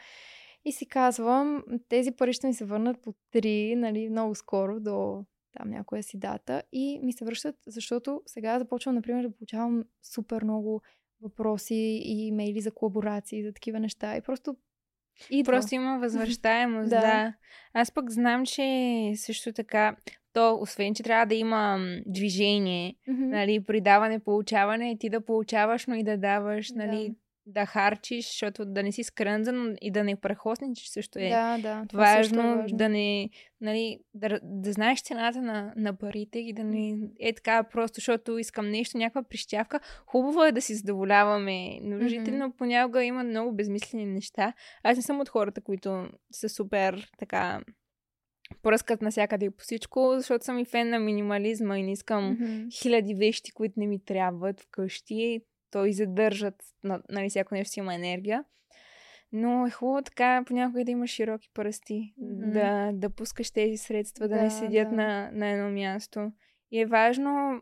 И 0.65 0.71
си 0.71 0.85
казвам, 0.85 1.63
тези 1.89 2.11
пари 2.11 2.33
ще 2.33 2.47
ми 2.47 2.53
се 2.53 2.65
върнат 2.65 3.01
по 3.01 3.13
3, 3.33 3.75
нали, 3.75 4.09
много 4.09 4.35
скоро 4.35 4.79
до 4.79 5.23
там 5.57 5.69
някоя 5.69 6.03
си 6.03 6.17
дата 6.19 6.63
и 6.71 6.99
ми 7.03 7.13
се 7.13 7.25
връщат, 7.25 7.55
защото 7.67 8.21
сега 8.25 8.59
започвам, 8.59 8.95
например, 8.95 9.23
да 9.23 9.31
получавам 9.31 9.83
супер 10.03 10.43
много 10.43 10.81
въпроси 11.21 12.01
и 12.05 12.27
имейли 12.27 12.61
за 12.61 12.71
колаборации, 12.71 13.43
за 13.43 13.53
такива 13.53 13.79
неща 13.79 14.17
и 14.17 14.21
просто 14.21 14.55
идва. 15.29 15.51
Просто 15.53 15.75
има 15.75 15.99
възвръщаемост, 15.99 16.89
Да. 16.89 17.01
да. 17.01 17.33
Аз 17.73 17.91
пък 17.91 18.09
знам, 18.11 18.45
че 18.45 19.13
също 19.15 19.53
така, 19.53 19.95
то 20.33 20.57
освен, 20.61 20.93
че 20.95 21.03
трябва 21.03 21.25
да 21.25 21.35
има 21.35 21.77
движение, 22.05 22.95
Мгм. 23.07 23.29
нали, 23.29 23.63
при 23.63 23.81
даване, 23.81 24.19
получаване, 24.19 24.97
ти 24.97 25.09
да 25.09 25.21
получаваш, 25.21 25.85
но 25.87 25.95
и 25.95 26.03
да 26.03 26.17
даваш, 26.17 26.71
Да. 26.71 26.85
нали, 26.85 27.09
да 27.09 27.15
харчиш, 27.65 28.25
защото 28.27 28.65
да 28.65 28.83
не 28.83 28.91
си 28.91 29.03
скрънзан 29.03 29.75
и 29.81 29.91
да 29.91 30.03
не 30.03 30.15
прехосничиш 30.15 30.87
също 30.89 31.19
е 31.19 31.29
Да, 31.29 31.57
да. 31.57 31.85
Това 31.89 32.17
също 32.17 32.35
важно, 32.35 32.51
е 32.51 32.55
важно. 32.55 32.77
да 32.77 32.89
не, 32.89 33.29
нали, 33.61 33.99
да, 34.13 34.39
да 34.43 34.71
знаеш 34.71 35.01
цената 35.01 35.41
на, 35.41 35.73
на 35.75 35.97
парите 35.97 36.39
и 36.39 36.53
да 36.53 36.63
не 36.63 36.97
е 37.19 37.33
така 37.33 37.63
просто, 37.63 37.95
защото 37.95 38.37
искам 38.37 38.69
нещо, 38.69 38.97
някаква 38.97 39.23
прищявка. 39.23 39.79
Хубаво 40.05 40.43
е 40.43 40.51
да 40.51 40.61
си 40.61 40.75
задоволяваме 40.75 41.79
нуждите, 41.81 42.31
Мгм. 42.31 42.37
но 42.37 42.51
понякога 42.51 43.03
има 43.03 43.23
много 43.23 43.55
безмислени 43.55 44.05
неща. 44.05 44.53
Аз 44.83 44.97
не 44.97 45.03
съм 45.03 45.19
от 45.19 45.29
хората, 45.29 45.61
които 45.61 46.07
са 46.31 46.49
супер 46.49 47.09
така 47.17 47.61
пръскат 48.63 49.01
навсякъде 49.01 49.45
и 49.45 49.49
по 49.49 49.63
всичко, 49.63 50.13
защото 50.17 50.45
съм 50.45 50.59
и 50.59 50.65
фен 50.65 50.89
на 50.89 50.99
минимализма 50.99 51.79
и 51.79 51.83
не 51.83 51.91
искам 51.91 52.31
Мгм. 52.31 52.67
хиляди 52.81 53.13
вещи, 53.13 53.51
които 53.51 53.79
не 53.79 53.87
ми 53.87 54.03
трябват 54.05 54.59
вкъщи. 54.61 55.41
То 55.71 55.85
и 55.85 55.93
задържат, 55.93 56.55
на- 56.83 57.01
нали, 57.09 57.29
всяко 57.29 57.53
нещо 57.55 57.71
си 57.71 57.79
има 57.79 57.95
енергия. 57.95 58.43
Но 59.31 59.67
е 59.67 59.71
хубаво 59.71 60.01
така 60.01 60.43
понякога 60.45 60.85
да 60.85 60.91
имаш 60.91 61.09
широки 61.09 61.49
пръсти, 61.53 62.13
Мгм. 62.17 62.51
да, 62.51 62.91
да 62.93 63.09
пускаш 63.09 63.51
тези 63.51 63.77
средства, 63.77 64.27
да, 64.27 64.35
не 64.35 64.43
Да, 64.43 64.49
седят 64.49 64.89
да. 64.89 64.95
На, 64.95 65.29
на 65.33 65.47
едно 65.47 65.69
място. 65.69 66.31
И 66.71 66.79
е 66.79 66.85
важно 66.85 67.61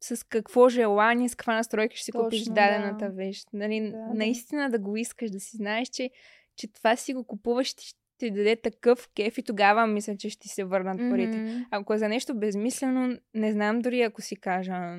с 0.00 0.26
какво 0.26 0.68
желание, 0.68 1.28
с 1.28 1.34
каква 1.34 1.54
настройка 1.54 1.96
ще 1.96 2.04
си 2.04 2.12
купиш 2.12 2.40
Точно, 2.40 2.54
дадената 2.54 3.04
да. 3.04 3.10
вещ. 3.10 3.48
Нали, 3.52 3.90
Да, 3.90 4.06
наистина 4.14 4.70
да 4.70 4.78
го 4.78 4.96
искаш, 4.96 5.30
да 5.30 5.40
си 5.40 5.56
знаеш, 5.56 5.88
че, 5.88 6.10
че 6.56 6.72
това 6.72 6.96
си 6.96 7.14
го 7.14 7.24
купуваш, 7.24 7.66
ще 7.68 7.82
ти 8.18 8.30
даде 8.30 8.56
такъв 8.56 9.08
кеф 9.16 9.38
и 9.38 9.42
тогава 9.42 9.86
мисля, 9.86 10.16
че 10.16 10.30
ще 10.30 10.40
ти 10.40 10.48
се 10.48 10.64
върнат 10.64 10.98
парите. 11.10 11.38
Мгм. 11.38 11.60
Ако 11.70 11.94
е 11.94 11.98
за 11.98 12.08
нещо 12.08 12.34
безмислено, 12.34 13.18
не 13.34 13.52
знам 13.52 13.78
дори 13.78 14.02
ако 14.02 14.22
си 14.22 14.36
кажа 14.36 14.98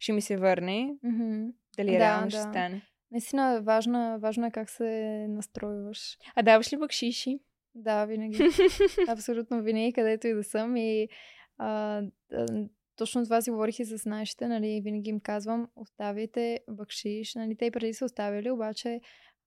ще 0.00 0.12
ми 0.12 0.20
се 0.20 0.36
върне, 0.36 0.94
Мгм. 1.02 1.46
дали 1.76 1.92
Да, 1.92 1.98
реално 1.98 2.30
ще 2.30 2.38
да. 2.38 2.42
стане. 2.42 2.82
Наистина 3.10 3.60
важно, 3.62 4.18
важно 4.20 4.46
е 4.46 4.50
как 4.50 4.70
се 4.70 5.26
настройваш. 5.28 6.16
А 6.34 6.42
даваш 6.42 6.72
ли 6.72 6.76
бакшиши? 6.76 7.38
Да, 7.74 8.04
винаги. 8.04 8.38
Абсолютно 9.08 9.62
винаги, 9.62 9.92
където 9.92 10.26
и 10.26 10.34
да 10.34 10.44
съм. 10.44 10.76
И 10.76 11.08
а, 11.58 12.02
а, 12.32 12.46
точно 12.96 13.24
това 13.24 13.40
си 13.40 13.50
говорих 13.50 13.78
и 13.78 13.84
с 13.84 14.06
нашите, 14.06 14.48
нали, 14.48 14.80
винаги 14.84 15.10
им 15.10 15.20
казвам, 15.20 15.68
оставяйте 15.76 16.60
бакшиш. 16.68 17.34
Нали, 17.34 17.56
те 17.56 17.64
и 17.64 17.70
преди 17.70 17.94
са 17.94 18.04
оставили, 18.04 18.50
обаче 18.50 19.00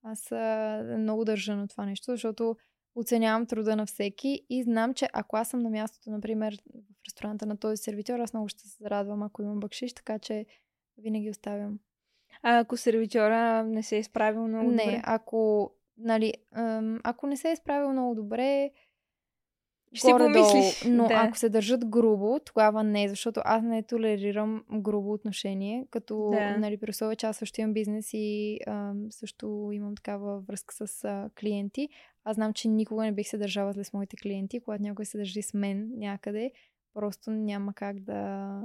аз 0.04 0.32
а, 0.32 0.96
много 1.00 1.26
държа 1.26 1.56
на 1.56 1.68
това 1.68 1.86
нещо, 1.86 2.12
защото 2.12 2.56
оценявам 2.96 3.46
труда 3.46 3.76
на 3.76 3.86
всеки 3.86 4.46
и 4.50 4.64
знам, 4.64 4.94
че 4.94 5.10
ако 5.14 5.38
аз 5.38 5.50
съм 5.50 5.60
на 5.60 5.70
мястото, 5.70 6.10
например, 6.12 6.64
в 6.74 7.06
ресторанта 7.06 7.46
на 7.46 7.58
този 7.58 7.78
сервитьор, 7.78 8.20
аз 8.20 8.34
много 8.34 8.48
ще 8.48 8.62
се 8.62 8.84
зарадвам, 8.84 9.24
ако 9.24 9.42
имам 9.42 9.60
бакшиш, 9.60 9.94
така 9.94 10.20
че 10.20 10.46
винаги 10.98 11.30
оставям. 11.30 11.80
А 12.42 12.60
ако 12.60 12.78
сервитьора 12.78 13.64
не 13.64 13.84
се 13.84 13.98
е 13.98 14.04
справил 14.04 14.48
много 14.48 14.72
не, 14.72 14.84
добре? 14.84 15.02
ако, 15.04 15.72
нали, 15.98 16.34
ако 17.04 17.28
не 17.28 17.38
се 17.38 17.52
е 17.52 17.56
справил 17.56 17.92
много 17.92 18.16
добре, 18.16 18.72
Ще 19.94 20.12
горе-долу, 20.12 20.52
помислиш, 20.52 20.84
Но 20.90 21.08
да. 21.08 21.14
ако 21.14 21.38
се 21.38 21.50
държат 21.50 21.86
грубо, 21.86 22.40
тогава 22.46 22.84
не, 22.84 23.10
защото 23.10 23.42
аз 23.46 23.64
не 23.64 23.84
толерирам 23.84 24.64
грубо 24.72 25.14
отношение, 25.14 25.88
като 25.90 26.30
Да. 26.32 26.58
нали, 26.58 26.78
при 26.78 26.90
условие, 26.90 27.16
че 27.16 27.26
аз 27.26 27.38
също 27.38 27.62
имам 27.62 27.74
бизнес 27.74 28.10
и 28.14 28.60
ам, 28.68 29.08
също 29.12 29.70
имам 29.74 29.96
такава 29.96 30.40
връзка 30.40 30.88
с 30.88 31.04
а, 31.04 31.30
клиенти. 31.40 31.90
Аз 32.26 32.36
знам, 32.36 32.54
че 32.54 32.68
никога 32.68 33.04
не 33.04 33.12
бих 33.12 33.28
се 33.28 33.38
държала 33.38 33.74
с 33.74 33.94
моите 33.94 34.18
клиенти. 34.18 34.60
Когато 34.60 34.84
някой 34.84 35.06
се 35.06 35.18
държи 35.18 35.42
с 35.42 35.54
мен 35.54 35.92
някъде, 35.96 36.52
просто 36.94 37.32
няма 37.32 37.74
как 37.74 38.00
да, 38.00 38.62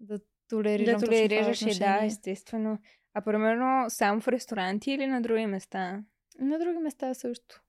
да 0.00 0.18
толерирам 0.48 1.00
Да 1.00 1.06
толерираш 1.06 1.62
и 1.62 1.78
да, 1.78 2.04
естествено. 2.04 2.78
А 3.14 3.20
примерно 3.20 3.90
само 3.90 4.20
в 4.20 4.28
ресторанти 4.28 4.90
или 4.90 5.06
на 5.06 5.22
други 5.22 5.46
места? 5.46 6.02
На 6.38 6.58
други 6.58 6.78
места 6.78 7.14
също. 7.14 7.62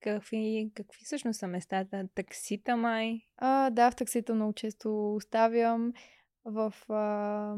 Какви, 0.00 0.70
какви 0.74 1.04
всъщност 1.04 1.38
са 1.38 1.46
местата? 1.46 2.08
Таксита 2.14 2.76
май? 2.76 3.20
А, 3.36 3.70
да, 3.70 3.90
в 3.90 3.96
таксита 3.96 4.34
много 4.34 4.52
често 4.52 5.14
оставям. 5.14 5.92
В... 6.44 6.74
А... 6.88 7.56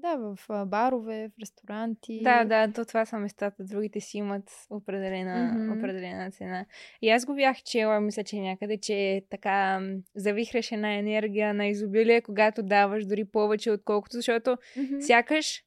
Да, 0.00 0.16
в 0.16 0.66
барове, 0.66 1.28
в 1.28 1.40
ресторанти. 1.40 2.20
Да, 2.22 2.44
да, 2.44 2.72
то 2.72 2.84
това 2.84 3.04
са 3.04 3.18
местата. 3.18 3.64
Другите 3.64 4.00
си 4.00 4.18
имат 4.18 4.50
определена, 4.70 5.54
mm-hmm. 5.54 5.78
определена 5.78 6.30
цена. 6.30 6.66
И 7.02 7.10
аз 7.10 7.26
го 7.26 7.34
бях 7.34 7.62
чела, 7.62 8.00
мисля, 8.00 8.24
че 8.24 8.40
някъде, 8.40 8.78
че 8.80 9.22
така 9.30 9.80
завихреш 10.14 10.72
една 10.72 10.94
енергия 10.94 11.54
на 11.54 11.66
изобилие, 11.66 12.22
когато 12.22 12.62
даваш 12.62 13.06
дори 13.06 13.24
повече, 13.24 13.70
отколкото, 13.70 14.16
защото 14.16 14.50
mm-hmm. 14.50 15.00
сякаш 15.00 15.62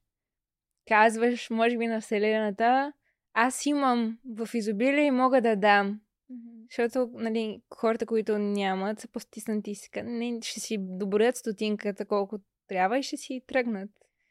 казваш, 0.88 1.50
може 1.50 1.78
би, 1.78 1.88
на 1.88 2.02
Вселената, 2.02 2.94
аз 3.34 3.66
имам 3.66 4.18
в 4.38 4.50
изобилие 4.54 5.06
и 5.06 5.12
мога 5.12 5.42
да 5.42 5.56
дам. 5.56 6.00
Mm-hmm. 6.32 6.66
Защото, 6.70 7.10
нали, 7.14 7.62
хората, 7.74 8.06
които 8.06 8.38
нямат, 8.38 9.00
са 9.00 9.08
постиснати 9.08 9.72
и 9.72 9.76
си 9.76 9.90
не, 10.04 10.40
ще 10.42 10.60
си 10.60 10.78
добрят 10.80 11.38
стотинката 11.38 12.06
колко 12.06 12.40
трябва 12.68 13.00
и 13.00 13.04
ще 13.04 13.18
си 13.18 13.42
тръгнат. 13.48 13.90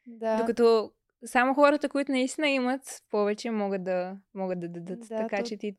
Да. 0.09 0.37
Докато 0.37 0.93
само 1.25 1.55
хората, 1.55 1.89
които 1.89 2.13
наистина 2.13 2.49
имат 2.49 3.03
повече, 3.11 3.51
могат 3.51 3.85
да, 3.85 4.17
могат 4.35 4.61
да 4.61 4.69
дадат. 4.69 5.01
Да, 5.01 5.17
така 5.17 5.37
то... 5.37 5.43
че 5.43 5.57
ти 5.57 5.77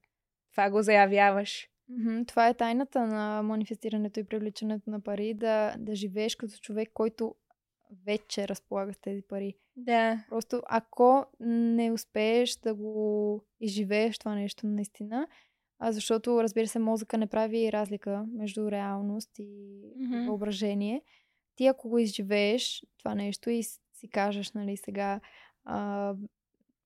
това 0.52 0.70
го 0.70 0.82
заявяваш. 0.82 1.70
Mm-hmm. 1.92 2.28
Това 2.28 2.48
е 2.48 2.54
тайната 2.54 3.08
на 3.08 3.44
манифестирането 3.44 4.20
и 4.20 4.24
привличането 4.24 4.90
на 4.90 5.02
пари, 5.02 5.34
да, 5.34 5.76
да 5.78 5.96
живееш 5.96 6.36
като 6.36 6.58
човек, 6.58 6.90
който 6.94 7.36
вече 8.06 8.48
разполага 8.48 8.94
с 8.94 8.98
тези 8.98 9.22
пари. 9.22 9.56
Да. 9.76 10.26
Просто 10.30 10.62
ако 10.66 11.26
не 11.40 11.92
успееш 11.92 12.56
да 12.56 12.74
го 12.74 13.42
изживееш 13.60 14.20
това 14.20 14.36
нещо 14.36 14.68
наистина, 14.68 15.28
а 15.80 15.92
защото, 15.92 16.44
разбира 16.44 16.68
се, 16.68 16.80
мозъка 16.80 17.18
не 17.18 17.28
прави 17.28 17.72
разлика 17.72 18.26
между 18.34 18.72
реалност 18.72 19.40
и 19.40 19.44
mm-hmm. 19.44 20.28
въображение. 20.28 21.02
Ти 21.56 21.66
ако 21.68 21.90
го 21.90 22.00
изживееш 22.00 22.86
това 22.98 23.16
нещо 23.16 23.50
и 23.50 23.64
си 24.00 24.10
кажеш, 24.10 24.52
нали, 24.52 24.78
сега 24.78 25.20
а, 25.66 26.14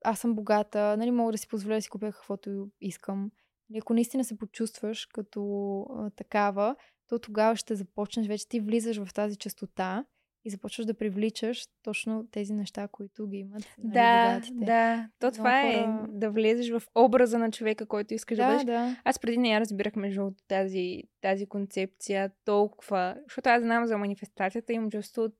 аз 0.03 0.19
съм 0.19 0.35
богата, 0.35 0.97
нали, 0.97 1.11
мога 1.11 1.31
да 1.31 1.37
си 1.37 1.47
позволя 1.47 1.75
да 1.75 1.81
си 1.81 1.89
купя 1.89 2.11
каквото 2.11 2.69
искам. 2.81 3.31
И 3.73 3.79
ако 3.79 3.93
наистина 3.93 4.23
се 4.23 4.37
почувстваш 4.37 5.05
като 5.05 5.81
а, 5.81 6.09
такава, 6.09 6.75
то 7.07 7.19
тогава 7.19 7.55
ще 7.55 7.75
започнеш, 7.75 8.27
вече 8.27 8.47
ти 8.47 8.59
влизаш 8.59 9.03
в 9.03 9.13
тази 9.13 9.37
частота 9.37 10.05
и 10.45 10.49
започваш 10.49 10.85
да 10.85 10.93
привличаш 10.93 11.67
точно 11.83 12.27
тези 12.31 12.53
неща, 12.53 12.87
които 12.87 13.27
ги 13.27 13.37
имат. 13.37 13.63
Нали, 13.77 13.93
да, 13.93 14.25
богатите. 14.25 14.65
да. 14.65 15.09
То 15.19 15.31
това 15.31 15.61
е 15.61 15.73
хора... 15.73 16.07
е 16.13 16.17
да 16.17 16.31
влезеш 16.31 16.71
в 16.71 16.83
образа 16.95 17.39
на 17.39 17.51
човека, 17.51 17.85
който 17.85 18.13
искаш 18.13 18.37
да, 18.37 18.47
да 18.47 18.51
бъдеш. 18.51 18.65
Да. 18.65 18.97
Аз 19.03 19.19
преди 19.19 19.37
не 19.37 19.49
я 19.49 19.59
разбирах 19.59 19.95
между 19.95 20.31
тази, 20.47 21.03
тази 21.21 21.45
концепция 21.45 22.31
толкова, 22.45 23.15
защото 23.27 23.49
аз 23.49 23.61
знам 23.61 23.85
за 23.85 23.97
манифестацията, 23.97 24.73
имам 24.73 24.91
чувство 24.91 25.23
от 25.23 25.37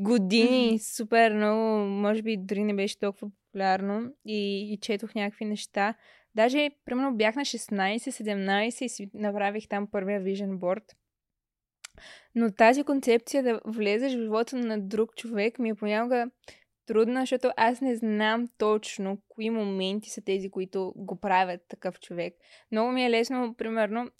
години, 0.00 0.78
супер 0.78 1.32
много, 1.32 1.86
може 1.86 2.22
би 2.22 2.36
дори 2.36 2.64
не 2.64 2.74
беше 2.74 2.98
толкова 2.98 3.30
популярно 3.30 4.12
и, 4.26 4.72
и 4.72 4.78
четох 4.80 5.14
някакви 5.14 5.44
неща. 5.44 5.94
Даже, 6.34 6.70
примерно, 6.84 7.16
бях 7.16 7.36
на 7.36 7.42
16-17 7.42 8.82
и 8.82 8.88
си 8.88 9.10
направих 9.14 9.68
там 9.68 9.86
първия 9.90 10.22
Vision 10.22 10.58
Board. 10.58 10.84
Но 12.34 12.52
тази 12.52 12.84
концепция 12.84 13.42
да 13.42 13.60
влезеш 13.64 14.12
в 14.12 14.22
живота 14.22 14.56
на 14.56 14.80
друг 14.80 15.16
човек 15.16 15.58
ми 15.58 15.68
е 15.68 15.74
понякога 15.74 16.30
трудна, 16.86 17.20
защото 17.20 17.50
аз 17.56 17.80
не 17.80 17.96
знам 17.96 18.48
точно 18.58 19.18
кои 19.28 19.50
моменти 19.50 20.10
са 20.10 20.22
тези, 20.22 20.50
които 20.50 20.92
го 20.96 21.20
правят 21.20 21.60
такъв 21.68 22.00
човек. 22.00 22.34
Много 22.72 22.92
ми 22.92 23.04
е 23.04 23.10
лесно, 23.10 23.54
примерно, 23.58 24.10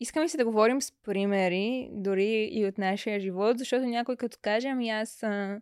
искаме 0.00 0.28
се 0.28 0.36
да 0.36 0.44
говорим 0.44 0.82
с 0.82 0.92
примери, 0.92 1.88
дори 1.92 2.48
и 2.52 2.66
от 2.66 2.78
нашия 2.78 3.20
живот, 3.20 3.58
защото 3.58 3.86
някой 3.86 4.16
като 4.16 4.38
каже, 4.42 4.68
ами 4.68 4.90
аз 4.90 5.22
а, 5.22 5.60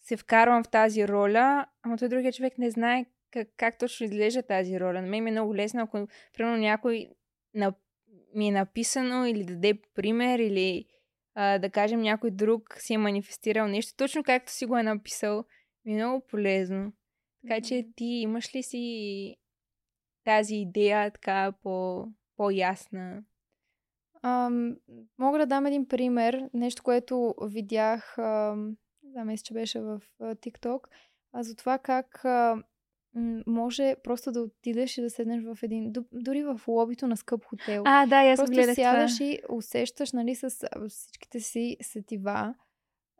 се 0.00 0.16
вкарвам 0.16 0.64
в 0.64 0.68
тази 0.68 1.08
роля, 1.08 1.66
ама 1.82 1.98
той 1.98 2.08
другия 2.08 2.32
човек 2.32 2.58
не 2.58 2.70
знае 2.70 3.06
как, 3.30 3.48
как 3.56 3.78
точно 3.78 4.04
изглежда 4.04 4.42
тази 4.42 4.80
роля. 4.80 5.02
На 5.02 5.08
мен 5.08 5.24
ми 5.24 5.30
е 5.30 5.32
много 5.32 5.54
лесно, 5.54 5.82
ако 5.82 6.08
примерно 6.34 6.56
някой 6.56 7.08
на, 7.54 7.74
ми 8.34 8.48
е 8.48 8.52
написано 8.52 9.26
или 9.26 9.44
даде 9.44 9.74
пример 9.94 10.38
или 10.38 10.84
а, 11.34 11.58
да 11.58 11.70
кажем 11.70 12.00
някой 12.00 12.30
друг 12.30 12.76
си 12.78 12.94
е 12.94 12.98
манифестирал 12.98 13.68
нещо, 13.68 13.96
точно 13.96 14.24
както 14.24 14.52
си 14.52 14.66
го 14.66 14.78
е 14.78 14.82
написал, 14.82 15.44
ми 15.84 15.92
е 15.92 15.96
много 15.96 16.26
полезно. 16.26 16.92
Така 17.42 17.60
че 17.60 17.86
ти 17.96 18.04
имаш 18.04 18.54
ли 18.54 18.62
си 18.62 19.36
тази 20.24 20.56
идея 20.56 21.10
така 21.10 21.52
по, 21.62 22.06
по-ясна? 22.36 23.22
Ам, 24.26 24.76
мога 25.18 25.38
да 25.38 25.46
дам 25.46 25.66
един 25.66 25.88
пример, 25.88 26.50
нещо, 26.54 26.82
което 26.82 27.34
видях, 27.42 28.18
ам, 28.18 28.76
знам, 29.10 29.26
мисля, 29.26 29.42
че 29.42 29.54
беше 29.54 29.80
в 29.80 30.02
а, 30.20 30.34
TikTok, 30.34 30.80
а 31.32 31.42
за 31.42 31.56
това 31.56 31.78
как 31.78 32.24
а, 32.24 32.62
може 33.46 33.96
просто 34.04 34.32
да 34.32 34.40
отидеш 34.40 34.98
и 34.98 35.02
да 35.02 35.10
седнеш 35.10 35.44
в 35.44 35.58
един, 35.62 35.92
дори 36.12 36.42
в 36.42 36.60
лобито 36.68 37.06
на 37.06 37.16
скъп 37.16 37.44
хотел. 37.44 37.82
А, 37.86 38.06
да, 38.06 38.16
аз 38.16 38.38
просто 38.40 38.74
сядаш 38.74 39.16
това. 39.16 39.26
и 39.26 39.38
усещаш, 39.48 40.12
нали, 40.12 40.34
с 40.34 40.68
всичките 40.88 41.40
си 41.40 41.76
сетива, 41.80 42.54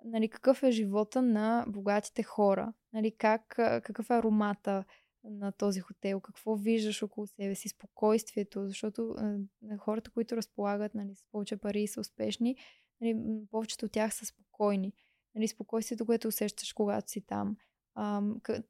нали, 0.04 0.28
какъв 0.28 0.62
е 0.62 0.70
живота 0.70 1.22
на 1.22 1.64
богатите 1.68 2.22
хора, 2.22 2.72
нали, 2.92 3.10
как, 3.18 3.42
какъв 3.56 4.10
е 4.10 4.14
аромата, 4.14 4.84
на 5.30 5.52
този 5.52 5.80
хотел, 5.80 6.20
какво 6.20 6.56
виждаш 6.56 7.02
около 7.02 7.26
себе 7.26 7.54
си, 7.54 7.68
спокойствието, 7.68 8.66
защото 8.66 9.14
а, 9.18 9.38
хората, 9.78 10.10
които 10.10 10.36
разполагат 10.36 10.94
нали, 10.94 11.14
с 11.14 11.24
повече 11.32 11.56
пари 11.56 11.82
и 11.82 11.88
са 11.88 12.00
успешни, 12.00 12.56
нали, 13.00 13.16
повечето 13.50 13.86
от 13.86 13.92
тях 13.92 14.14
са 14.14 14.26
спокойни. 14.26 14.92
Нали, 15.34 15.48
спокойствието, 15.48 16.06
което 16.06 16.28
усещаш, 16.28 16.72
когато 16.72 17.10
си 17.10 17.20
там. 17.20 17.56
А, 17.94 18.22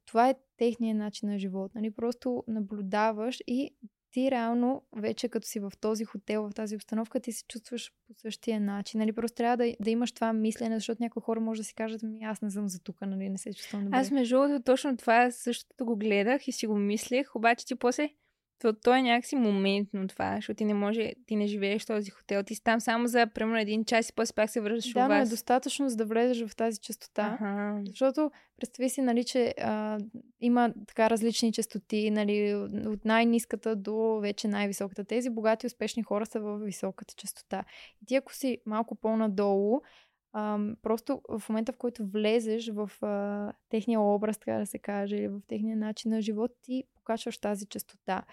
това 0.05 0.29
е 0.29 0.35
техният 0.57 0.97
начин 0.97 1.29
на 1.29 1.39
живот. 1.39 1.75
Нали, 1.75 1.91
просто 1.91 2.43
наблюдаваш 2.47 3.39
и 3.47 3.75
ти 4.11 4.31
реално, 4.31 4.81
вече 4.95 5.29
като 5.29 5.47
си 5.47 5.59
в 5.59 5.71
този 5.81 6.05
хотел, 6.05 6.49
в 6.49 6.53
тази 6.53 6.75
обстановка, 6.75 7.19
ти 7.19 7.31
се 7.31 7.43
чувстваш 7.47 7.91
по 8.07 8.13
същия 8.13 8.59
начин. 8.59 8.99
Нали? 8.99 9.13
Просто 9.13 9.35
трябва 9.35 9.57
да, 9.57 9.75
да 9.79 9.89
имаш 9.89 10.11
това 10.11 10.33
мислене, 10.33 10.75
защото 10.75 11.03
някои 11.03 11.21
хора 11.21 11.39
може 11.39 11.61
да 11.61 11.65
си 11.65 11.73
кажат, 11.73 12.03
ми 12.03 12.23
аз 12.23 12.41
не 12.41 12.51
съм 12.51 12.67
за 12.67 12.79
тук, 12.79 13.01
нали? 13.01 13.29
не 13.29 13.37
се 13.37 13.53
чувствам 13.53 13.83
добре. 13.83 13.97
Аз 13.97 14.11
между 14.11 14.35
другото 14.35 14.63
точно 14.63 14.97
това 14.97 15.31
същото 15.31 15.85
го 15.85 15.95
гледах 15.95 16.47
и 16.47 16.51
си 16.51 16.67
го 16.67 16.77
мислех, 16.77 17.35
обаче 17.35 17.65
ти 17.65 17.75
после 17.75 18.09
то, 18.59 18.73
то 18.73 18.95
е 18.95 19.01
някакси 19.01 19.35
моментно 19.35 20.07
това, 20.07 20.35
защото 20.35 20.57
ти 20.57 20.65
не 20.65 20.73
може, 20.73 21.13
ти 21.25 21.35
не 21.35 21.47
живееш 21.47 21.83
в 21.83 21.87
този 21.87 22.09
хотел. 22.09 22.43
Ти 22.43 22.55
си 22.55 22.63
там 22.63 22.81
само 22.81 23.07
за 23.07 23.27
примерно 23.27 23.59
един 23.59 23.85
час 23.85 24.09
и 24.09 24.13
после 24.15 24.33
пак 24.33 24.49
се 24.49 24.61
връщаш 24.61 24.93
да, 24.93 25.05
у 25.05 25.07
вас. 25.07 25.09
Да, 25.09 25.27
е 25.27 25.35
достатъчно 25.35 25.89
за 25.89 25.95
да 25.95 26.05
влезеш 26.05 26.47
в 26.47 26.55
тази 26.55 26.79
частота. 26.79 27.37
Ага. 27.41 27.81
Защото 27.87 28.31
представи 28.57 28.89
си, 28.89 29.01
нали, 29.01 29.23
че 29.23 29.53
а, 29.61 29.97
има 30.41 30.73
така 30.87 31.09
различни 31.09 31.53
частоти, 31.53 32.11
нали, 32.11 32.55
от 32.85 33.05
най-низката 33.05 33.75
до 33.75 34.19
вече 34.21 34.47
най-високата. 34.47 35.03
Тези 35.03 35.29
богати, 35.29 35.67
успешни 35.67 36.03
хора 36.03 36.25
са 36.25 36.39
в 36.39 36.57
високата 36.57 37.13
частота. 37.17 37.63
И 38.01 38.05
ти 38.05 38.15
ако 38.15 38.33
си 38.33 38.57
малко 38.65 38.95
по-надолу, 38.95 39.81
Ам, 40.33 40.75
просто 40.81 41.21
в 41.29 41.49
момента, 41.49 41.73
в 41.73 41.77
който 41.77 42.07
влезеш 42.07 42.69
в 42.69 42.91
а, 43.01 43.53
техния 43.69 43.99
образ, 43.99 44.37
така 44.37 44.57
да 44.57 44.65
се 44.65 44.79
каже, 44.79 45.15
или 45.15 45.27
в 45.27 45.41
техния 45.47 45.77
начин 45.77 46.11
на 46.11 46.21
живот, 46.21 46.51
ти 46.61 46.83
покачваш 47.07 47.37
тази 47.37 47.65
частота. 47.65 48.23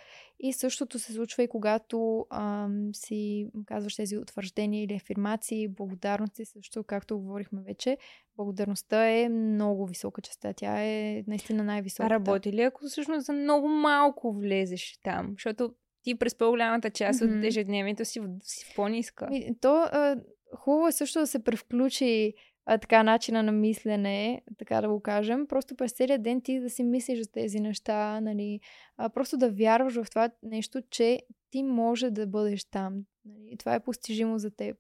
И 0.41 0.53
същото 0.53 0.99
се 0.99 1.13
случва 1.13 1.43
и 1.43 1.49
когато 1.49 2.27
ам, 2.31 2.91
си 2.95 3.49
казваш 3.67 3.97
тези 3.97 4.19
утвърждения 4.19 4.85
или 4.85 4.95
афирмации, 4.95 5.69
благодарности, 5.69 6.45
също 6.45 6.85
както 6.85 7.19
говорихме 7.19 7.63
вече, 7.63 7.99
благодарността 8.37 9.07
е 9.11 9.29
много 9.29 9.87
висока 9.87 10.23
частота. 10.23 10.53
Тя 10.53 10.83
е 10.83 11.25
наистина 11.27 11.65
най-висока. 11.65 12.11
Работи 12.11 12.53
ли, 12.53 12.63
ако 12.63 12.85
всъщност 12.85 13.27
за 13.27 13.33
много 13.33 13.69
малко 13.69 14.33
влезеш 14.33 14.99
там? 15.03 15.29
Защото 15.33 15.75
ти 16.03 16.15
през 16.15 16.35
по-голямата 16.35 16.91
част 16.91 17.21
mm-hmm. 17.21 17.39
от 17.39 17.45
ежедневието 17.45 18.05
си, 18.05 18.21
си 18.43 18.73
по-ниска. 18.77 19.29
То 19.61 19.75
а, 19.77 20.17
хубаво 20.57 20.89
е 20.89 20.93
също 20.93 21.19
да 21.19 21.27
се 21.27 21.45
превключи 21.45 22.35
а, 22.67 22.79
така 22.79 23.03
начина 23.03 23.43
на 23.43 23.53
мислене, 23.53 24.43
така 24.59 24.81
да 24.81 24.89
го 24.89 25.01
кажем. 25.01 25.47
Просто 25.47 25.77
през 25.77 25.93
целият 25.93 26.23
ден 26.23 26.41
ти 26.41 26.61
да 26.61 26.71
си 26.71 26.85
мислиш 26.85 27.19
за 27.19 27.33
тези 27.33 27.61
неща, 27.61 28.21
нали, 28.21 28.61
а, 28.97 29.09
просто 29.09 29.37
да 29.37 29.51
вярваш 29.51 29.95
в 29.95 30.11
това 30.11 30.31
нещо, 30.43 30.83
че 30.91 31.21
ти 31.51 31.63
може 31.63 32.11
да 32.11 32.27
бъдеш 32.27 32.65
там. 32.65 33.05
Нали, 33.25 33.57
това 33.59 33.75
е 33.75 33.81
постижимо 33.81 34.39
за 34.39 34.51
теб. 34.51 34.77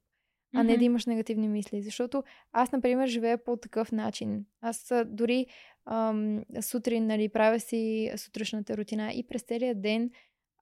А 0.56 0.62
не 0.62 0.76
да 0.76 0.84
имаш 0.84 1.06
негативни 1.06 1.48
мисли. 1.48 1.82
Защото 1.82 2.22
аз, 2.52 2.72
например, 2.72 3.08
живея 3.08 3.44
по 3.44 3.56
такъв 3.56 3.92
начин. 3.92 4.44
Аз 4.60 4.92
дори 5.06 5.46
ам, 5.86 6.44
сутрин, 6.60 7.06
нали, 7.06 7.28
правя 7.28 7.60
си 7.60 8.12
сутрешната 8.16 8.76
рутина 8.76 9.12
и 9.12 9.26
през 9.26 9.42
целият 9.42 9.82
ден 9.82 10.10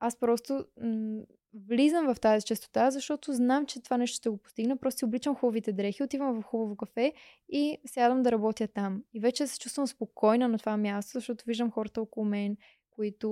аз 0.03 0.17
просто 0.17 0.65
м- 0.83 1.23
влизам 1.69 2.15
в 2.15 2.21
тази 2.21 2.47
частота, 2.47 2.91
защото 2.91 3.33
знам, 3.33 3.67
че 3.67 3.83
това 3.83 3.97
нещо 3.97 4.17
ще 4.17 4.29
го 4.29 4.37
постигна. 4.37 4.77
Просто 4.77 4.99
си 4.99 5.05
обличам 5.05 5.35
хубавите 5.35 5.73
дрехи, 5.73 6.03
отивам 6.03 6.41
в 6.41 6.45
хубаво 6.45 6.77
кафе 6.77 7.13
и 7.49 7.79
сядам 7.87 8.23
да 8.23 8.33
работя 8.33 8.69
там. 8.69 9.03
И 9.15 9.21
вече 9.21 9.47
се 9.47 9.59
чувствам 9.59 9.87
спокойна 9.87 10.49
на 10.49 10.59
това 10.59 10.77
място, 10.77 11.11
защото 11.13 11.45
виждам 11.47 11.71
хората 11.71 12.03
около 12.03 12.27
мен, 12.27 12.57
които 12.91 13.29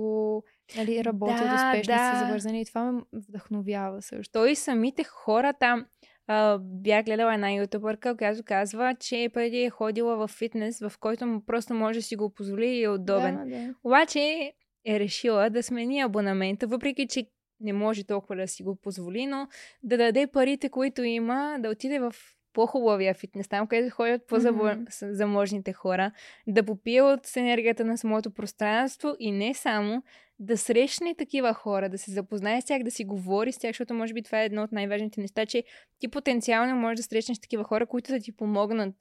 нали, 0.77 1.03
работят 1.03 1.37
Да, 1.37 1.55
успешно, 1.55 1.93
да. 1.93 2.13
са 2.13 2.25
завързани 2.25 2.61
и 2.61 2.65
това 2.65 2.91
ме 2.91 3.01
вдъхновява 3.13 4.01
също. 4.01 4.31
Той 4.31 4.51
и 4.51 4.55
самите 4.55 5.03
хора 5.03 5.53
там. 5.53 5.85
А, 6.27 6.57
бях 6.61 7.05
гледала 7.05 7.33
една 7.33 7.51
ютубърка, 7.51 8.17
която 8.17 8.43
казва, 8.45 8.95
че 8.99 9.29
преди 9.33 9.63
е 9.63 9.69
ходила 9.69 10.15
в 10.15 10.27
фитнес, 10.27 10.79
в 10.79 10.93
който 10.99 11.25
му 11.25 11.45
просто 11.45 11.73
може 11.73 11.99
да 11.99 12.03
си 12.03 12.15
го 12.15 12.29
позволи 12.29 12.67
и 12.67 12.83
е 12.83 12.89
удобен. 12.89 13.35
Да, 13.35 13.45
да. 13.45 13.73
Обаче 13.83 14.53
е 14.85 14.99
решила 14.99 15.49
да 15.49 15.63
смени 15.63 15.99
абонамента, 15.99 16.67
въпреки 16.67 17.07
че 17.07 17.25
не 17.59 17.73
може 17.73 18.03
толкова 18.03 18.35
да 18.35 18.47
си 18.47 18.63
го 18.63 18.75
позволи, 18.75 19.25
но 19.25 19.47
да 19.83 19.97
даде 19.97 20.27
парите, 20.27 20.69
които 20.69 21.03
има, 21.03 21.57
да 21.59 21.69
отиде 21.69 21.99
в 21.99 22.15
по-хубавия 22.53 23.13
фитнес, 23.13 23.47
там 23.47 23.67
където 23.67 23.95
ходят 23.95 24.27
по-заможните 24.27 25.73
хора, 25.73 26.11
да 26.47 26.63
попие 26.63 27.01
от 27.01 27.37
енергията 27.37 27.85
на 27.85 27.97
самото 27.97 28.31
пространство 28.31 29.15
и 29.19 29.31
не 29.31 29.53
само, 29.53 30.03
да 30.39 30.57
срещне 30.57 31.15
такива 31.15 31.53
хора, 31.53 31.89
да 31.89 31.97
се 31.97 32.11
запознае 32.11 32.61
с 32.61 32.65
тях, 32.65 32.83
да 32.83 32.91
си 32.91 33.05
говори 33.05 33.51
с 33.51 33.57
тях, 33.57 33.69
защото 33.69 33.93
може 33.93 34.13
би 34.13 34.23
това 34.23 34.41
е 34.41 34.45
едно 34.45 34.63
от 34.63 34.71
най-важните 34.71 35.21
неща, 35.21 35.45
че 35.45 35.63
ти 35.99 36.07
потенциално 36.07 36.75
можеш 36.75 36.97
да 36.97 37.03
срещнеш 37.03 37.39
такива 37.39 37.63
хора, 37.63 37.85
които 37.85 38.11
да 38.11 38.19
ти 38.19 38.31
помогнат 38.31 38.95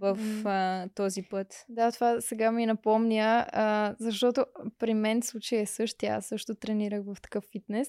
в 0.00 0.18
а, 0.44 0.88
този 0.94 1.22
път. 1.22 1.64
Да, 1.68 1.92
това 1.92 2.20
сега 2.20 2.52
ми 2.52 2.66
напомня, 2.66 3.46
а, 3.52 3.94
защото 3.98 4.46
при 4.78 4.94
мен 4.94 5.22
случай 5.22 5.60
е 5.60 5.66
същия. 5.66 6.14
Аз 6.16 6.26
също 6.26 6.54
тренирах 6.54 7.02
в 7.04 7.16
такъв 7.22 7.44
фитнес 7.52 7.88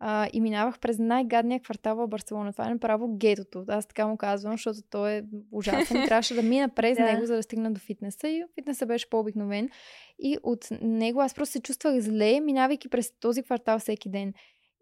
а, 0.00 0.28
и 0.32 0.40
минавах 0.40 0.78
през 0.78 0.98
най-гадния 0.98 1.60
квартал 1.60 1.96
в 1.96 2.08
Барселона. 2.08 2.52
Това 2.52 2.66
е 2.66 2.70
направо 2.70 3.16
гетото. 3.16 3.64
Аз 3.68 3.86
така 3.86 4.06
му 4.06 4.16
казвам, 4.16 4.52
защото 4.52 4.78
той 4.90 5.12
е 5.12 5.22
ужасен. 5.52 6.04
Трябваше 6.06 6.34
да 6.34 6.42
мина 6.42 6.68
през 6.68 6.96
Да. 6.98 7.04
него, 7.04 7.26
за 7.26 7.36
да 7.36 7.42
стигна 7.42 7.72
до 7.72 7.80
фитнеса. 7.80 8.28
И 8.28 8.44
фитнесът 8.54 8.88
беше 8.88 9.10
по-обикновен. 9.10 9.68
И 10.18 10.38
от 10.42 10.68
него 10.82 11.20
аз 11.20 11.34
просто 11.34 11.52
се 11.52 11.60
чувствах 11.60 12.00
зле, 12.00 12.40
минавайки 12.40 12.88
през 12.88 13.12
този 13.20 13.42
квартал 13.42 13.78
всеки 13.78 14.10
ден. 14.10 14.34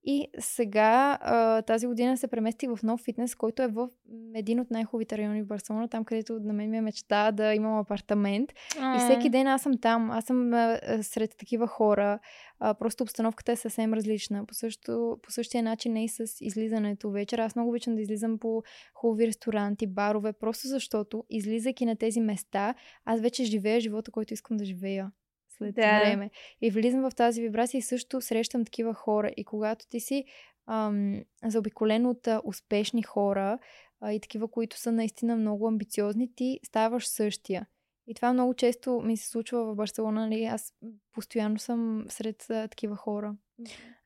И 0.05 0.29
сега 0.39 1.19
а, 1.21 1.63
тази 1.63 1.87
година 1.87 2.17
се 2.17 2.29
преместих 2.29 2.71
в 2.71 2.83
нов 2.83 3.01
фитнес, 3.01 3.35
който 3.35 3.63
е 3.63 3.69
в 3.69 3.89
един 4.35 4.61
от 4.61 4.71
най-хубавите 4.71 5.19
райони 5.19 5.43
в 5.43 5.47
Барселона, 5.47 5.89
там 5.89 6.05
където 6.05 6.41
на 6.41 6.53
мен 6.53 6.71
ми 6.71 6.77
е 6.77 6.81
мечта 6.81 7.33
да 7.33 7.55
имам 7.55 7.79
апартамент. 7.79 8.53
И 8.77 8.99
всеки 8.99 9.31
ден 9.31 9.47
аз 9.47 9.63
съм 9.63 9.79
там. 9.81 10.11
Аз 10.11 10.25
съм 10.25 10.55
а, 10.55 10.81
а, 10.83 11.03
сред 11.03 11.37
такива 11.39 11.67
хора. 11.67 12.19
А, 12.61 12.75
просто 12.75 13.05
обстановката 13.05 13.53
е 13.53 13.57
съвсем 13.57 13.95
различна. 13.95 14.47
По, 14.47 14.55
също, 14.55 15.19
по 15.23 15.31
същия 15.31 15.63
начин 15.63 15.97
е 15.97 16.05
и 16.05 16.09
с 16.09 16.25
излизането 16.41 17.11
вечер. 17.11 17.39
Аз 17.39 17.57
много 17.57 17.71
обичам 17.71 17.95
да 17.95 18.03
излизам 18.03 18.39
по 18.39 18.63
хубави 18.95 19.27
ресторанти, 19.27 19.87
барове, 19.87 20.33
просто 20.33 20.69
защото, 20.69 21.25
излизайки 21.31 21.87
на 21.87 21.97
тези 21.97 22.21
места, 22.21 22.75
аз 23.05 23.21
вече 23.21 23.45
живея 23.45 23.81
живота, 23.81 24.11
който 24.11 24.35
искам 24.35 24.57
да 24.57 24.65
живея 24.65 25.11
след 25.59 25.75
Да. 25.75 26.01
време. 26.01 26.31
И 26.63 26.71
влизам 26.71 27.11
в 27.11 27.15
тази 27.15 27.43
вибрация 27.43 27.79
и 27.79 27.83
също 27.83 28.21
срещам 28.21 28.65
такива 28.65 28.95
хора. 28.95 29.31
И 29.37 29.45
когато 29.45 29.89
ти 29.89 30.01
си 30.01 30.25
ам, 30.67 31.23
заобиколен 31.45 32.07
от 32.07 32.27
а, 32.27 32.41
успешни 32.45 33.03
хора 33.03 33.59
а, 34.01 34.13
и 34.13 34.21
такива, 34.21 34.49
които 34.49 34.79
са 34.79 34.93
наистина 34.93 35.37
много 35.37 35.69
амбициозни, 35.69 36.35
ти 36.35 36.61
ставаш 36.67 37.09
същия. 37.09 37.67
И 38.07 38.15
това 38.15 38.33
много 38.33 38.55
често 38.55 39.01
ми 39.01 39.17
се 39.17 39.29
случва 39.29 39.65
в 39.65 39.75
Барселона. 39.77 40.21
Нали? 40.21 40.45
Аз 40.45 40.75
постоянно 41.13 41.59
съм 41.59 42.05
сред 42.09 42.47
а, 42.51 42.69
такива 42.69 42.97
хора. 42.97 43.35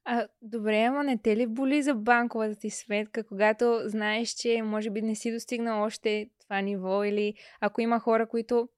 А, 0.05 0.29
добре, 0.43 0.83
ама 0.83 1.05
не 1.05 1.19
те 1.19 1.37
ли 1.37 1.47
боли 1.47 1.83
за 1.83 1.95
банковата 1.95 2.57
ти 2.57 2.71
сметка, 2.71 3.25
когато 3.25 3.83
знаеш, 3.85 4.29
че 4.29 4.63
може 4.63 4.91
би 4.91 5.03
не 5.03 5.15
си 5.15 5.33
достигнал 5.33 5.83
още 5.83 6.31
това 6.41 6.61
ниво 6.61 7.05
или 7.05 7.35
ако 7.61 7.81
има 7.81 7.99
хора, 7.99 8.27
които 8.27 8.69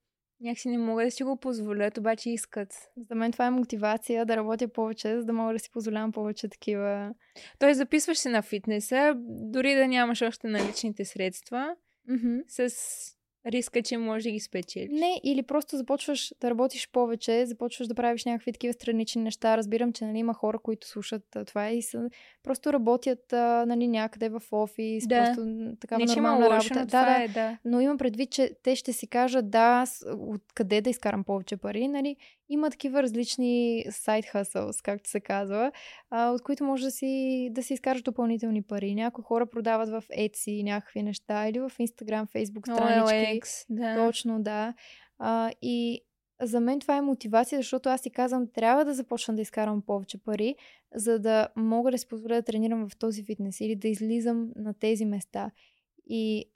някакси 0.45 0.69
не 0.69 0.79
могат 0.79 1.07
да 1.07 1.11
си 1.11 1.25
го 1.25 1.37
позволят, 1.37 1.99
обаче 1.99 2.31
искат. 2.31 2.75
За 3.09 3.15
мен 3.15 3.33
това 3.33 3.47
е 3.47 3.51
мотивация 3.51 4.27
да 4.27 4.37
работя 4.37 4.69
повече, 4.69 5.16
за 5.19 5.25
да 5.25 5.33
мога 5.33 5.53
да 5.53 5.59
си 5.59 5.71
позволявам 5.71 6.12
повече 6.12 6.49
такива. 6.49 7.15
Той 7.59 7.75
записваш 7.75 8.19
се 8.19 8.29
на 8.29 8.43
фитнеса, 8.43 9.15
дори 9.27 9.75
да 9.75 9.89
нямаш 9.89 10.23
още 10.23 10.47
наличните 10.49 11.05
средства, 11.05 11.77
Мгм. 12.09 12.39
с 12.49 12.71
риска, 13.47 13.83
че 13.83 13.97
може 13.97 14.25
да 14.25 14.31
ги 14.31 14.41
спечелиш. 14.41 15.01
Не, 15.01 15.21
или 15.25 15.43
просто 15.43 15.77
започваш 15.77 16.35
да 16.41 16.51
работиш 16.51 16.89
повече, 16.93 17.47
започваш 17.47 17.89
да 17.89 17.95
правиш 17.95 18.25
някакви 18.25 18.53
такива 18.53 18.73
странични 18.73 19.23
неща. 19.23 19.57
Разбирам, 19.57 19.93
че 19.93 20.05
нали, 20.05 20.19
има 20.19 20.35
хора, 20.35 20.59
които 20.59 20.89
слушат 20.89 21.37
това 21.47 21.71
и 21.71 21.83
са, 21.83 22.11
просто 22.43 22.73
работят 22.73 23.33
нали, 23.66 23.89
някъде 23.89 24.29
в 24.29 24.43
офис, 24.53 25.07
Да. 25.07 25.25
просто 25.25 25.47
м, 25.47 25.73
такава 25.81 26.05
не, 26.05 26.12
има 26.12 26.31
нормална 26.31 26.55
лошо, 26.55 26.75
работа. 26.75 26.87
да, 26.87 26.87
това 26.87 27.05
да. 27.05 27.25
е, 27.25 27.29
да. 27.29 27.59
Но 27.65 27.81
имам 27.81 27.99
предвид, 27.99 28.31
че 28.31 28.51
те 28.62 28.77
ще 28.77 28.93
си 28.93 29.07
кажат, 29.07 29.51
да, 29.51 29.85
откъде 30.19 30.81
да 30.81 30.91
изкарам 30.91 31.25
повече 31.25 31.57
пари, 31.57 31.89
нали? 31.89 32.16
Има 32.49 32.71
такива 32.71 33.03
различни 33.03 33.85
сайт 33.91 34.25
hustles, 34.25 34.83
както 34.85 35.11
се 35.11 35.21
казва, 35.21 35.73
а, 36.11 36.31
от 36.31 36.43
които 36.43 36.65
може 36.65 36.85
да 36.85 36.91
си, 36.91 37.49
да 37.53 37.62
си 37.62 37.75
изкараш 37.75 38.03
допълнителни 38.03 38.62
пари. 38.62 38.95
Някои 38.95 39.25
хора 39.25 39.47
продават 39.47 39.89
в 39.89 40.05
Etsy 40.19 40.62
някакви 40.62 41.03
неща 41.03 41.49
или 41.49 41.61
в 41.61 41.73
Instagram, 41.81 42.27
Facebook 42.37 42.75
странички. 42.75 43.34
OLX, 43.40 43.66
да. 43.70 44.06
Точно, 44.06 44.43
да. 44.43 44.74
А, 45.19 45.51
и 45.62 46.01
за 46.43 46.61
мен 46.61 46.81
това 46.81 46.97
е 46.97 47.01
мотивация, 47.01 47.59
защото 47.59 47.89
аз 47.89 48.01
си 48.01 48.11
казвам, 48.11 48.47
трябва 48.55 48.85
да 48.85 48.94
започна 48.94 49.35
да 49.35 49.43
изкарам 49.43 49.82
повече 49.82 50.19
пари, 50.19 50.56
за 50.94 51.19
да 51.19 51.48
мога 51.56 51.90
да 51.90 51.98
си 51.98 52.09
позволя 52.09 52.35
да 52.35 52.43
тренирам 52.43 52.89
в 52.89 52.97
този 52.97 53.24
фитнес 53.24 53.61
или 53.61 53.77
да 53.77 53.89
излизам 53.89 54.52
на 54.56 54.74
тези 54.74 55.05
места. 55.05 55.51
И 56.06 56.51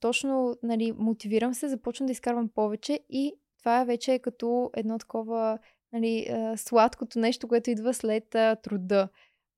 точно, 0.00 0.56
нали, 0.62 0.92
мотивирам 0.92 1.54
се, 1.54 1.68
започвам 1.68 2.06
да 2.06 2.12
изкарвам 2.12 2.48
повече 2.48 3.00
и 3.08 3.32
това 3.58 3.84
вече 3.84 4.12
е 4.12 4.18
като 4.18 4.70
едно 4.76 4.98
такова, 4.98 5.58
нали, 5.92 6.26
сладкото 6.56 7.18
нещо, 7.18 7.48
което 7.48 7.70
идва 7.70 7.94
след 7.94 8.34
а, 8.34 8.56
труда. 8.56 9.08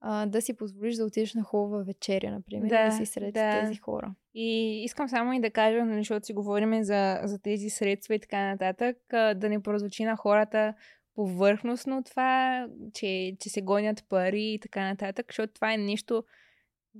А, 0.01 0.27
да 0.27 0.43
си 0.43 0.57
позволиш 0.57 0.97
да 0.97 1.05
отидеш 1.05 1.35
на 1.35 1.43
хубава 1.43 1.83
вечеря, 1.83 2.31
например, 2.31 2.69
Да, 2.69 2.85
да 2.87 2.93
си 2.93 3.07
сред 3.07 3.35
да. 3.35 3.61
тези 3.61 3.77
хора. 3.77 4.15
И 4.39 4.83
искам 4.85 5.09
само 5.09 5.33
и 5.33 5.41
да 5.41 5.51
кажа, 5.51 5.85
нали, 5.85 5.99
защото 5.99 6.27
си 6.27 6.33
говорим 6.33 6.83
за, 6.83 7.21
за 7.25 7.39
тези 7.43 7.71
средства 7.71 8.15
и 8.15 8.21
така 8.21 8.47
нататък, 8.47 8.97
да 9.11 9.49
не 9.49 9.63
прозвучи 9.63 10.05
на 10.05 10.17
хората 10.17 10.75
повърхностно 11.15 12.05
това, 12.05 12.67
че, 12.95 13.37
че 13.41 13.49
се 13.49 13.63
гонят 13.63 14.05
пари 14.09 14.43
и 14.43 14.61
така 14.61 14.89
нататък, 14.89 15.27
защото 15.29 15.53
това 15.53 15.73
е 15.73 15.77
нещо 15.77 16.25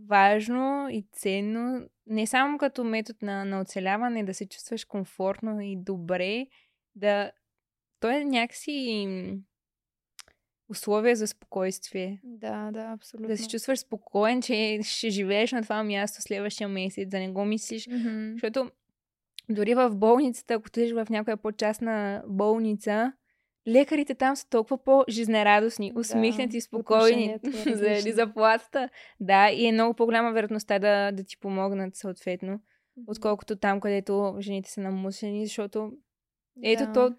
важно 0.09 0.89
и 0.91 1.07
ценно, 1.13 1.89
не 2.07 2.27
само 2.27 2.59
като 2.59 2.85
метод 2.85 3.19
на, 3.23 3.45
на 3.45 3.61
оцеляване, 3.61 4.25
да 4.25 4.35
се 4.35 4.49
чувстваш 4.49 4.85
комфортно 4.85 5.61
и 5.61 5.77
добре, 5.77 6.47
да... 6.95 7.31
То 8.01 8.11
е 8.11 8.25
някакси 8.25 8.71
м, 10.69 10.71
условие 10.71 11.17
за 11.17 11.27
спокойствие. 11.27 12.21
Да, 12.25 12.71
да, 12.73 12.81
абсолютно. 12.81 13.29
Да 13.29 13.37
се 13.37 13.49
чувстваш 13.49 13.79
спокоен, 13.79 14.43
че 14.43 14.81
ще 14.83 15.11
живееш 15.11 15.53
на 15.53 15.63
това 15.63 15.83
място 15.83 16.23
следващия 16.23 16.69
месец, 16.69 17.09
да 17.09 17.19
не 17.19 17.29
го 17.31 17.45
мислиш. 17.45 17.89
Мгм. 17.89 18.33
Защото 18.33 18.71
дори 19.49 19.75
в 19.75 19.91
болницата, 19.91 20.55
ако 20.55 20.67
отидеш 20.67 20.93
в 20.93 21.07
някоя 21.11 21.37
по-частна 21.37 22.23
болница, 22.29 23.13
лекарите 23.69 24.15
там 24.15 24.37
са 24.37 24.49
толкова 24.49 24.85
по-жизнерадостни, 24.85 25.93
Да, 25.93 26.01
усмихнати, 26.01 26.61
спокойни 26.61 27.35
отношението 27.37 27.71
е 27.71 27.75
заради 27.75 27.95
различно. 27.97 28.17
заплатата. 28.17 28.89
Да, 29.21 29.51
и 29.51 29.67
е 29.67 29.73
много 29.73 29.95
по-голяма 29.95 30.33
вероятността 30.33 30.79
да, 30.79 31.13
да 31.13 31.25
ти 31.25 31.37
помогнат 31.39 31.97
съответно, 31.97 32.61
отколкото 33.07 33.57
там, 33.57 33.81
където 33.81 34.37
жените 34.41 34.71
са 34.71 34.81
намусени, 34.81 35.47
защото 35.47 35.93
ето 36.63 36.85
Да. 36.85 36.93
то, 36.93 37.15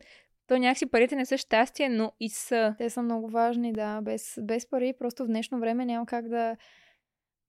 то 0.47 0.57
някакси 0.57 0.85
парите 0.85 1.15
не 1.15 1.25
са 1.25 1.37
щастие, 1.37 1.89
но 1.89 2.11
и 2.19 2.29
са. 2.29 2.75
Те 2.77 2.89
са 2.89 3.01
много 3.01 3.29
важни, 3.29 3.73
да. 3.73 4.01
Без, 4.01 4.39
без 4.41 4.69
пари 4.69 4.93
просто 4.99 5.23
в 5.23 5.27
днешно 5.27 5.59
време 5.59 5.85
няма 5.85 6.05
как 6.05 6.29
да 6.29 6.57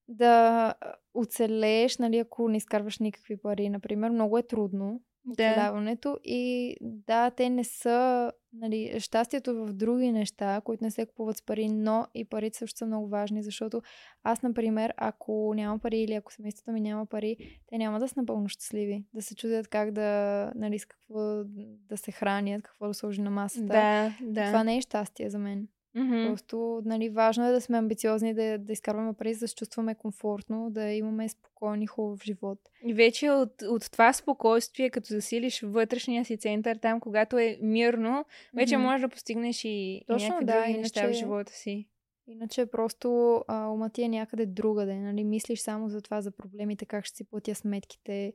да 0.08 0.74
оцелееш, 1.14 1.98
нали, 1.98 2.18
ако 2.18 2.48
не 2.48 2.56
изкарваш 2.56 2.98
никакви 2.98 3.36
пари, 3.36 3.68
например. 3.68 4.10
Много 4.10 4.38
е 4.38 4.42
трудно 4.42 5.00
Да. 5.28 5.50
оцеляването 5.50 6.18
и 6.24 6.76
да, 6.80 7.30
те 7.30 7.50
не 7.50 7.64
са 7.64 8.32
нали, 8.52 9.00
щастието 9.00 9.55
в 9.55 9.72
други 9.72 10.12
неща, 10.12 10.60
които 10.64 10.84
не 10.84 10.90
се 10.90 11.06
купуват 11.06 11.36
с 11.36 11.42
пари, 11.42 11.68
но 11.68 12.06
и 12.14 12.24
парите 12.24 12.59
също 12.59 12.78
са 12.78 12.86
много 12.86 13.09
важни, 13.09 13.42
защото 13.42 13.82
аз, 14.22 14.42
например, 14.42 14.94
ако 14.96 15.52
няма 15.56 15.78
пари 15.78 15.98
или 15.98 16.14
ако 16.14 16.32
семейството 16.32 16.72
ми 16.72 16.80
няма 16.80 17.06
пари, 17.06 17.36
те 17.66 17.78
няма 17.78 18.00
да 18.00 18.09
са 18.09 18.14
напълно 18.20 18.48
щастливи. 18.48 19.05
Да 19.14 19.22
се 19.22 19.34
чудят 19.34 19.68
как 19.68 19.90
да, 19.90 20.52
нали, 20.55 20.78
с 20.78 20.86
какво 20.86 21.44
да 21.88 21.96
се 21.96 22.12
хранят, 22.12 22.62
какво 22.62 22.86
да 22.88 22.94
сложи 22.94 23.20
на 23.20 23.30
масата. 23.30 23.66
Да, 23.66 24.16
да. 24.20 24.46
Това 24.46 24.64
не 24.64 24.76
е 24.76 24.80
щастие 24.80 25.30
за 25.30 25.38
мен. 25.38 25.68
Мгм. 25.94 26.27
Просто, 26.27 26.82
нали, 26.85 27.09
важно 27.09 27.44
е 27.47 27.52
да 27.52 27.60
сме 27.60 27.78
амбициозни, 27.78 28.35
да, 28.35 28.59
да 28.59 28.73
изкарваме 28.73 29.12
пари, 29.12 29.35
да 29.35 29.48
се 29.48 29.55
чувстваме 29.55 29.94
комфортно, 29.94 30.70
да 30.70 30.85
имаме 30.85 31.28
спокойни, 31.28 31.86
хубав 31.86 32.23
живот. 32.23 32.59
И 32.85 32.94
вече 32.94 33.31
от, 33.31 33.62
от 33.62 33.90
това 33.93 34.12
спокойствие, 34.12 34.90
като 34.90 35.06
засилиш 35.06 35.62
вътрешния 35.62 36.24
си 36.24 36.36
център 36.36 36.77
там, 36.77 37.01
когато 37.01 37.39
е 37.39 37.59
мирно, 37.62 38.24
вече 38.55 38.77
Мгм. 38.77 38.85
можеш 38.85 39.01
да 39.01 39.09
постигнеш 39.09 39.65
и, 39.65 39.69
и 39.69 40.05
Точно, 40.06 40.28
някакви 40.28 40.44
да, 40.47 40.60
други 40.60 40.78
неща 40.78 41.01
в 41.01 41.05
иначе- 41.05 41.19
живота 41.19 41.52
си. 41.52 41.89
Иначе 42.28 42.66
просто 42.66 43.09
а, 43.48 43.66
ума 43.66 43.90
ти 43.90 44.02
е 44.02 44.09
някъде 44.09 44.47
другаде. 44.47 44.94
Нали? 44.94 45.24
Мислиш 45.24 45.60
само 45.60 45.89
за 45.89 46.02
това, 46.02 46.20
за 46.20 46.31
проблемите, 46.31 46.86
как 46.86 47.05
ще 47.05 47.16
си 47.16 47.24
платя 47.24 47.55
сметките. 47.55 48.32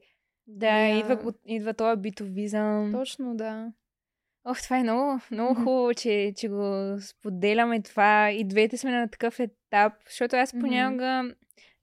Да, 0.48 0.80
Я- 0.80 1.00
идва, 1.00 1.34
идва 1.46 1.74
този 1.74 2.02
битовизъм. 2.02 2.92
Точно, 2.92 3.36
да. 3.36 3.72
Ох, 4.45 4.61
това 4.61 4.78
е 4.78 4.84
много, 4.84 5.20
много 5.32 5.56
хубаво, 5.56 5.94
че, 5.94 6.34
че 6.38 6.48
го 6.49 6.95
споделяме 7.02 7.82
това. 7.82 8.32
И 8.32 8.44
двете 8.44 8.78
сме 8.78 8.91
на 8.91 9.07
такъв 9.07 9.40
етап, 9.40 9.94
защото 10.10 10.36
аз 10.36 10.52
понякога 10.52 11.34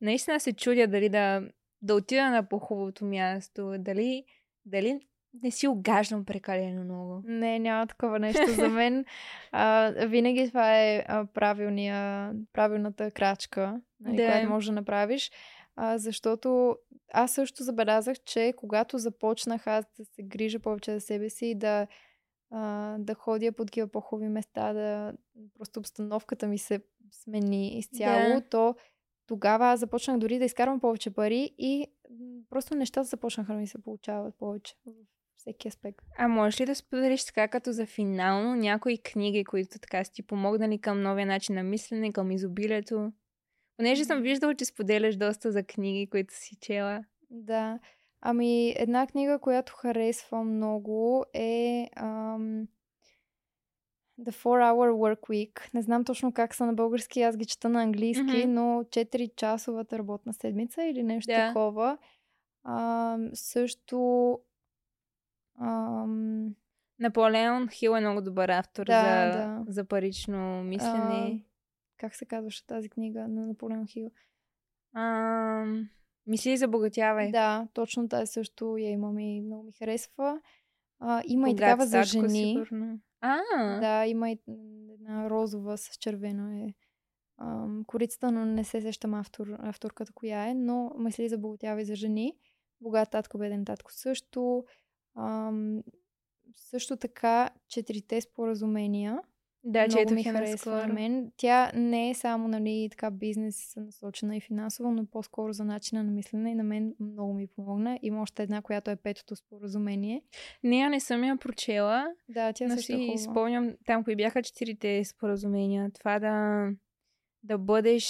наистина 0.00 0.40
се 0.40 0.52
чудя 0.52 0.86
дали 0.86 1.08
да, 1.08 1.42
да 1.82 1.94
отида 1.94 2.30
на 2.30 2.48
по-хубавото 2.48 3.04
място, 3.04 3.74
дали, 3.78 4.24
дали 4.66 5.00
не 5.42 5.50
си 5.50 5.68
огаждам 5.68 6.24
прекалено 6.24 6.84
много. 6.84 7.22
Не, 7.24 7.58
няма 7.58 7.86
такова 7.86 8.18
нещо 8.18 8.50
за 8.50 8.68
мен. 8.68 9.04
А, 9.52 9.90
винаги 10.06 10.48
това 10.48 10.80
е 10.80 11.04
правилния, 11.34 12.32
правилната 12.52 13.10
крачка, 13.10 13.80
нали, 14.00 14.16
Да. 14.16 14.26
която 14.26 14.48
можеш 14.48 14.66
да 14.66 14.72
направиш. 14.72 15.30
А, 15.76 15.98
защото 15.98 16.76
аз 17.12 17.32
също 17.32 17.62
забелязах, 17.62 18.16
че 18.24 18.54
когато 18.56 18.98
започнах 18.98 19.66
аз 19.66 19.84
да 19.98 20.04
се 20.04 20.22
грижа 20.22 20.58
повече 20.58 20.92
за 20.94 21.00
себе 21.00 21.30
си 21.30 21.46
и 21.46 21.54
да, 21.54 21.86
а, 22.50 22.96
да 22.98 23.14
ходя 23.14 23.52
по 23.52 23.64
такива 23.64 23.88
по-хубави 23.88 24.28
места, 24.28 24.72
да 24.72 25.12
просто 25.58 25.80
обстановката 25.80 26.46
ми 26.46 26.58
се 26.58 26.80
смени 27.12 27.78
изцяло, 27.78 28.34
Да. 28.34 28.40
то 28.40 28.74
тогава 29.26 29.66
аз 29.66 29.80
започнах 29.80 30.18
дори 30.18 30.38
да 30.38 30.44
изкарвам 30.44 30.80
повече 30.80 31.10
пари 31.10 31.54
и 31.58 31.86
просто 32.50 32.74
нещата 32.74 33.04
започнаха 33.04 33.52
да 33.52 33.58
ми 33.58 33.66
се 33.66 33.82
получават 33.82 34.34
повече 34.38 34.74
в 34.86 34.92
всеки 35.36 35.68
аспект. 35.68 36.04
А 36.18 36.28
можеш 36.28 36.60
ли 36.60 36.66
да 36.66 36.74
споделиш 36.74 37.24
така 37.24 37.48
като 37.48 37.72
за 37.72 37.86
финално 37.86 38.54
някои 38.54 38.98
книги, 38.98 39.44
които 39.44 39.78
така 39.78 40.04
са 40.04 40.12
ти 40.12 40.22
помогнали 40.22 40.78
към 40.78 41.02
новия 41.02 41.26
начин 41.26 41.54
на 41.54 41.62
мислене, 41.62 42.12
към 42.12 42.30
изобилието? 42.30 43.12
Понеже 43.76 44.04
съм 44.04 44.22
виждала, 44.22 44.54
че 44.54 44.64
споделяш 44.64 45.16
доста 45.16 45.52
за 45.52 45.62
книги, 45.62 46.06
които 46.10 46.34
си 46.34 46.56
чела. 46.60 47.04
Да. 47.30 47.78
Ами, 48.22 48.74
една 48.76 49.06
книга, 49.06 49.38
която 49.38 49.72
харесвам 49.72 50.56
много 50.56 51.24
е 51.34 51.88
ам, 51.96 52.68
The 54.20 54.30
4-Hour 54.32 54.90
Work 54.90 55.20
Week. 55.20 55.74
Не 55.74 55.82
знам 55.82 56.04
точно 56.04 56.32
как 56.32 56.54
са 56.54 56.66
на 56.66 56.72
български, 56.72 57.22
аз 57.22 57.36
ги 57.36 57.44
чета 57.46 57.68
на 57.68 57.82
английски, 57.82 58.22
Мгм. 58.38 58.52
но 58.54 58.62
4-часовата 58.84 59.92
работна 59.92 60.32
седмица 60.32 60.84
или 60.84 61.02
нещо 61.02 61.32
Да. 61.32 61.46
такова. 61.48 61.98
Ам, 62.64 63.30
също 63.34 64.38
ам, 65.60 66.54
Наполеон 66.98 67.68
Хил 67.68 67.90
е 67.90 68.00
много 68.00 68.20
добър 68.20 68.48
автор 68.48 68.86
Да, 68.86 69.32
за, 69.32 69.38
да. 69.38 69.64
за 69.68 69.84
парично 69.84 70.62
мислене. 70.62 71.44
как 71.96 72.14
се 72.14 72.24
казваше 72.24 72.66
тази 72.66 72.88
книга 72.88 73.28
на 73.28 73.46
Наполеон 73.46 73.86
Хил? 73.86 74.10
А, 74.94 75.64
мисли 76.26 76.50
и 76.50 76.56
забогатявай. 76.56 77.30
Да, 77.30 77.68
точно 77.74 78.08
тази 78.08 78.32
също 78.32 78.76
я 78.76 78.90
имам 78.90 79.18
и 79.18 79.40
много 79.40 79.62
ми 79.62 79.72
харесва. 79.72 80.40
А, 81.00 81.22
има 81.26 81.48
и 81.48 81.52
Богат 81.52 81.58
такава 81.58 81.86
за 81.86 82.02
жени. 82.02 82.52
Сигурно. 82.52 83.00
А, 83.20 83.38
Да, 83.80 84.06
има 84.06 84.30
и 84.30 84.38
една 84.92 85.30
розова 85.30 85.78
с 85.78 85.96
червено 85.96 86.50
е 86.52 86.74
ам, 87.38 87.84
корицата, 87.86 88.32
но 88.32 88.44
не 88.44 88.64
се 88.64 88.80
сещам 88.80 89.14
автор, 89.14 89.46
авторката 89.58 90.12
коя 90.12 90.46
е, 90.46 90.54
но 90.54 90.92
мисли 90.98 91.28
за 91.28 91.38
богатява 91.38 91.82
и 91.82 91.84
за 91.84 91.94
жени. 91.94 92.36
Богат 92.80 93.10
татко, 93.10 93.38
беден 93.38 93.64
татко 93.64 93.92
също. 93.92 94.64
Ам, 95.16 95.82
също 96.54 96.96
така, 96.96 97.50
четирите 97.68 98.20
споразумения. 98.20 99.18
Да, 99.64 99.80
много 99.80 99.98
четох 99.98 100.14
ми 100.14 100.24
харесва 100.24 100.86
на 100.86 100.94
мен. 100.94 101.32
Тя 101.36 101.72
не 101.74 102.10
е 102.10 102.14
само 102.14 102.48
нали, 102.48 102.88
така 102.90 103.10
бизнес 103.10 103.76
насочена 103.76 104.36
и 104.36 104.40
финансово, 104.40 104.90
но 104.90 105.06
по-скоро 105.06 105.52
за 105.52 105.64
начина 105.64 106.02
на 106.02 106.10
мислене 106.10 106.50
и 106.50 106.54
на 106.54 106.62
мен 106.64 106.94
много 107.00 107.34
ми 107.34 107.46
помогна. 107.46 107.98
Има 108.02 108.22
още 108.22 108.42
една, 108.42 108.62
която 108.62 108.90
е 108.90 108.96
петото 108.96 109.36
споразумение. 109.36 110.22
Нея 110.62 110.90
не 110.90 111.00
съм 111.00 111.24
я 111.24 111.36
прочела, 111.36 112.06
Да, 112.28 112.52
тя 112.52 112.64
но 112.64 112.76
също 112.76 112.92
е 112.92 112.96
си 112.96 113.06
хубава. 113.08 113.18
спомням 113.32 113.76
там, 113.86 114.04
кои 114.04 114.16
бяха 114.16 114.42
четирите 114.42 115.04
споразумения. 115.04 115.90
Това 115.90 116.18
да, 116.18 116.66
да 117.42 117.58
бъдеш 117.58 118.06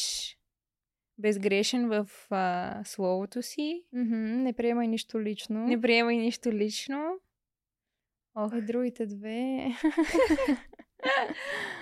безгрешен 1.18 1.88
в 1.88 2.06
а, 2.30 2.80
словото 2.84 3.42
си, 3.42 3.84
Мгм, 3.92 4.16
не 4.16 4.52
приемай 4.52 4.88
нищо 4.88 5.20
лично. 5.20 5.66
не 5.66 5.80
приемай 5.80 6.16
нищо 6.16 6.52
лично. 6.52 7.04
Ох, 8.34 8.52
И 8.56 8.62
другите 8.62 9.06
две. 9.06 9.66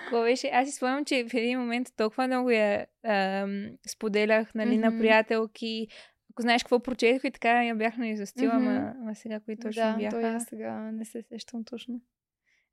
Какво 0.01 0.21
беше? 0.21 0.47
Аз 0.47 0.67
си 0.67 0.75
спомням, 0.75 1.05
че 1.05 1.25
в 1.29 1.33
един 1.33 1.59
момент 1.59 1.87
толкова 1.97 2.27
много 2.27 2.49
я 2.51 2.87
ам, 3.05 3.69
споделях 3.87 4.55
нали, 4.55 4.77
на 4.77 4.89
Мгм. 4.89 4.99
приятелки. 4.99 5.87
Ако 6.33 6.41
знаеш 6.41 6.63
какво 6.63 6.79
прочетох 6.79 7.23
и 7.23 7.31
така 7.31 7.63
я 7.63 7.75
бях 7.75 7.97
ама, 8.55 8.93
ама 9.01 9.15
сега 9.15 9.39
кои 9.39 9.57
точно 9.59 9.83
да, 9.83 9.97
бяха. 9.97 10.21
и 10.21 10.25
аз 10.25 10.43
сега 10.43 10.91
не 10.91 11.05
се 11.05 11.21
сещам 11.21 11.63
точно. 11.63 12.01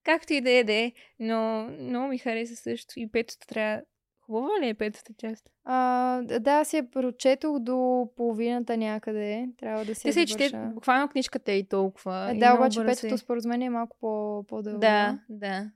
Както 0.05 0.32
и 0.32 0.40
да 0.40 0.51
е, 0.51 0.64
да 0.64 0.73
е, 0.73 0.93
но 1.18 1.68
много 1.81 2.09
ми 2.09 2.18
хареса 2.18 2.56
също. 2.56 2.94
И 2.97 3.10
петото 3.12 3.47
трябва... 3.47 3.82
Хубава 4.20 4.60
ли 4.62 4.68
е 4.68 4.74
петата 4.74 5.12
част? 5.18 5.51
А, 5.64 6.23
да, 6.23 6.51
аз 6.52 6.73
я 6.73 6.90
прочетох 6.90 7.59
до 7.59 8.09
половината 8.16 8.77
някъде. 8.77 9.48
Трябва 9.59 9.85
да 9.85 9.94
си 9.94 10.02
Те 10.02 10.12
се 10.12 10.27
чете, 10.27 10.62
буквално 10.74 11.09
книжката 11.09 11.52
е 11.52 11.59
и 11.59 11.68
толкова. 11.68 12.31
Е, 12.31 12.36
и 12.36 12.39
да, 12.39 12.47
много 12.51 12.62
обаче 12.62 12.85
петото 12.86 13.14
е. 13.14 13.18
споразумение 13.18 13.66
е 13.66 13.70
малко 13.70 13.97
по- 14.01 14.44
по-дълго. 14.48 14.81
Да, 14.81 15.18
да. 15.28 15.70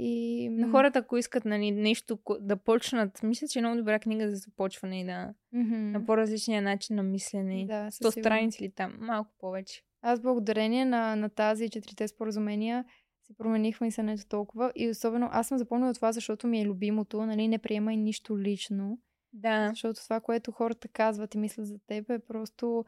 И, 0.00 0.48
м, 0.48 0.70
хората, 0.70 0.98
ако 0.98 1.16
искат 1.16 1.44
нали, 1.44 1.70
нещо 1.70 2.18
да 2.40 2.56
почнат, 2.56 3.22
мисля, 3.22 3.48
че 3.48 3.58
е 3.58 3.62
много 3.62 3.76
добра 3.76 3.98
книга 3.98 4.30
за 4.30 4.36
започване 4.36 5.00
и 5.00 5.04
да, 5.04 5.34
мгм. 5.52 5.76
на 5.76 6.06
по-различния 6.06 6.62
начин 6.62 6.96
на 6.96 7.02
мислене. 7.02 7.66
Да, 7.66 7.90
със 7.90 7.94
100 7.94 7.98
сигурност. 7.98 8.18
страници 8.18 8.64
или 8.64 8.70
там, 8.70 8.96
малко 9.00 9.30
повече. 9.38 9.82
Аз 10.02 10.20
благодарение 10.20 10.84
на, 10.84 11.16
на 11.16 11.28
тази 11.28 11.64
и 11.64 11.68
четирите 11.68 12.08
споразумения 12.08 12.84
си 13.26 13.34
промених 13.36 13.80
мисленето 13.80 14.26
толкова. 14.28 14.72
И 14.76 14.90
особено 14.90 15.28
аз 15.32 15.48
съм 15.48 15.58
запомнила 15.58 15.94
това, 15.94 16.12
защото 16.12 16.46
ми 16.46 16.60
е 16.60 16.66
любимото. 16.66 17.26
Нали, 17.26 17.48
не 17.48 17.58
приемай 17.58 17.96
нищо 17.96 18.38
лично. 18.38 18.98
Да, 19.32 19.68
Защото 19.68 20.04
това, 20.04 20.20
което 20.20 20.52
хората 20.52 20.88
казват 20.88 21.34
и 21.34 21.38
мислят 21.38 21.66
за 21.66 21.78
теб 21.86 22.10
е 22.10 22.18
просто 22.18 22.84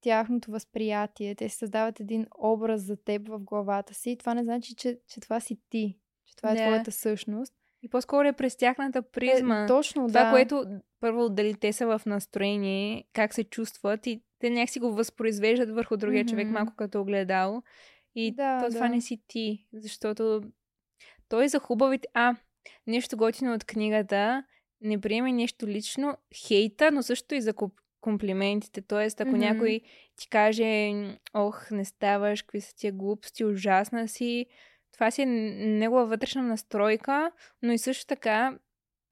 тяхното 0.00 0.50
възприятие. 0.50 1.34
Те 1.34 1.48
си 1.48 1.56
създават 1.56 2.00
един 2.00 2.26
образ 2.38 2.82
за 2.82 2.96
теб 2.96 3.28
в 3.28 3.38
главата 3.38 3.94
си. 3.94 4.16
Това 4.16 4.34
не 4.34 4.42
значи, 4.42 4.74
че, 4.74 4.98
че 5.08 5.20
това 5.20 5.40
си 5.40 5.58
ти. 5.70 5.98
Това 6.40 6.54
Да. 6.54 6.62
е 6.62 6.66
твоята 6.66 6.92
същност. 6.92 7.54
И 7.82 7.88
по-скоро 7.88 8.28
е 8.28 8.32
през 8.32 8.56
тяхната 8.56 9.02
призма. 9.02 9.64
Е, 9.64 9.66
точно, 9.66 10.06
Това, 10.08 10.24
да. 10.24 10.30
което 10.30 10.64
първо 11.00 11.28
дали 11.28 11.54
те 11.54 11.72
са 11.72 11.86
в 11.86 12.02
настроение, 12.06 13.04
как 13.12 13.34
се 13.34 13.44
чувстват 13.44 14.06
и 14.06 14.22
те 14.38 14.50
някакси 14.50 14.80
го 14.80 14.92
възпроизвеждат 14.92 15.70
върху 15.70 15.96
другия 15.96 16.24
човек 16.26 16.46
Мгм. 16.46 16.54
малко 16.54 16.72
като 16.76 17.00
огледало. 17.00 17.62
И 18.14 18.34
Да, 18.34 18.60
то 18.60 18.68
това 18.68 18.88
да. 18.88 18.94
не 18.94 19.00
си 19.00 19.22
ти, 19.26 19.66
защото 19.72 20.42
той 21.28 21.48
за 21.48 21.58
хубавите... 21.58 22.08
А, 22.14 22.36
нещо 22.86 23.16
готино 23.16 23.54
от 23.54 23.64
книгата, 23.64 24.44
не 24.80 25.00
приеме 25.00 25.32
нещо 25.32 25.66
лично, 25.66 26.16
хейта, 26.46 26.90
но 26.90 27.02
също 27.02 27.34
и 27.34 27.40
за 27.40 27.54
комплиментите. 28.00 28.82
Тоест, 28.82 29.20
ако 29.20 29.30
Мгм. 29.30 29.38
някой 29.38 29.80
ти 30.16 30.28
каже, 30.28 30.92
ох, 31.34 31.70
не 31.70 31.84
ставаш, 31.84 32.42
какви 32.42 32.60
са 32.60 32.74
тия 32.76 32.92
глупости, 32.92 33.44
ужасна 33.44 34.08
си, 34.08 34.46
това 35.00 35.10
си 35.10 35.22
е 35.22 35.26
негова 35.26 36.06
вътрешна 36.06 36.42
настройка, 36.42 37.30
но 37.62 37.72
и 37.72 37.78
също 37.78 38.06
така, 38.06 38.58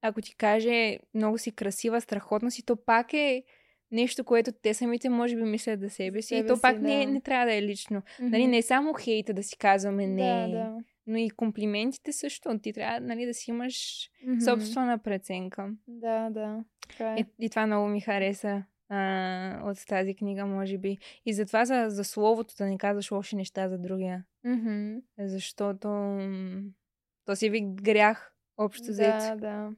ако 0.02 0.22
ти 0.22 0.36
каже, 0.36 0.98
много 1.14 1.38
си 1.38 1.50
красива, 1.50 2.00
страхотна 2.00 2.50
си, 2.50 2.62
то 2.62 2.76
пак 2.76 3.12
е 3.12 3.42
нещо, 3.90 4.24
което 4.24 4.52
те 4.52 4.74
самите 4.74 5.08
може 5.08 5.36
би 5.36 5.42
мислят 5.42 5.80
за 5.80 5.90
себе 5.90 6.22
си. 6.22 6.34
и 6.34 6.38
себе 6.38 6.48
то 6.48 6.56
си, 6.56 6.62
пак 6.62 6.80
не, 6.80 7.06
да. 7.06 7.12
не 7.12 7.20
трябва 7.20 7.46
да 7.46 7.54
е 7.54 7.62
лично. 7.62 8.02
Мгм. 8.20 8.30
Нали, 8.30 8.46
не 8.46 8.58
е 8.58 8.62
само 8.62 8.94
хейта 8.94 9.34
да 9.34 9.42
си 9.42 9.58
казваме 9.58 10.06
не, 10.06 10.46
Да, 10.46 10.48
да. 10.48 10.76
но 11.06 11.16
и 11.18 11.30
комплиментите 11.30 12.12
също. 12.12 12.58
Ти 12.58 12.72
трябва 12.72 13.00
нали, 13.00 13.26
да 13.26 13.34
си 13.34 13.50
имаш 13.50 14.08
Мгм. 14.26 14.40
собствена 14.40 14.98
преценка. 14.98 15.70
Да, 15.86 16.30
да. 16.30 16.64
Така 16.88 17.12
е. 17.12 17.16
И, 17.20 17.44
и 17.44 17.50
това 17.50 17.66
много 17.66 17.88
ми 17.88 18.00
хареса 18.00 18.62
а, 18.88 19.60
от 19.64 19.86
тази 19.86 20.14
книга, 20.14 20.46
може 20.46 20.78
би. 20.78 20.98
И 21.26 21.32
затова 21.32 21.64
за, 21.64 21.86
за 21.88 22.04
словото 22.04 22.54
да 22.58 22.66
не 22.66 22.78
казваш 22.78 23.10
лоши 23.10 23.36
неща 23.36 23.68
за 23.68 23.78
другия. 23.78 24.24
Мгм. 24.44 24.96
Защото 25.18 25.88
м, 25.88 26.62
то 27.24 27.36
си 27.36 27.50
вид 27.50 27.82
грях, 27.82 28.32
общо 28.56 28.86
Да, 28.86 28.92
взето. 28.92 29.36
да. 29.40 29.70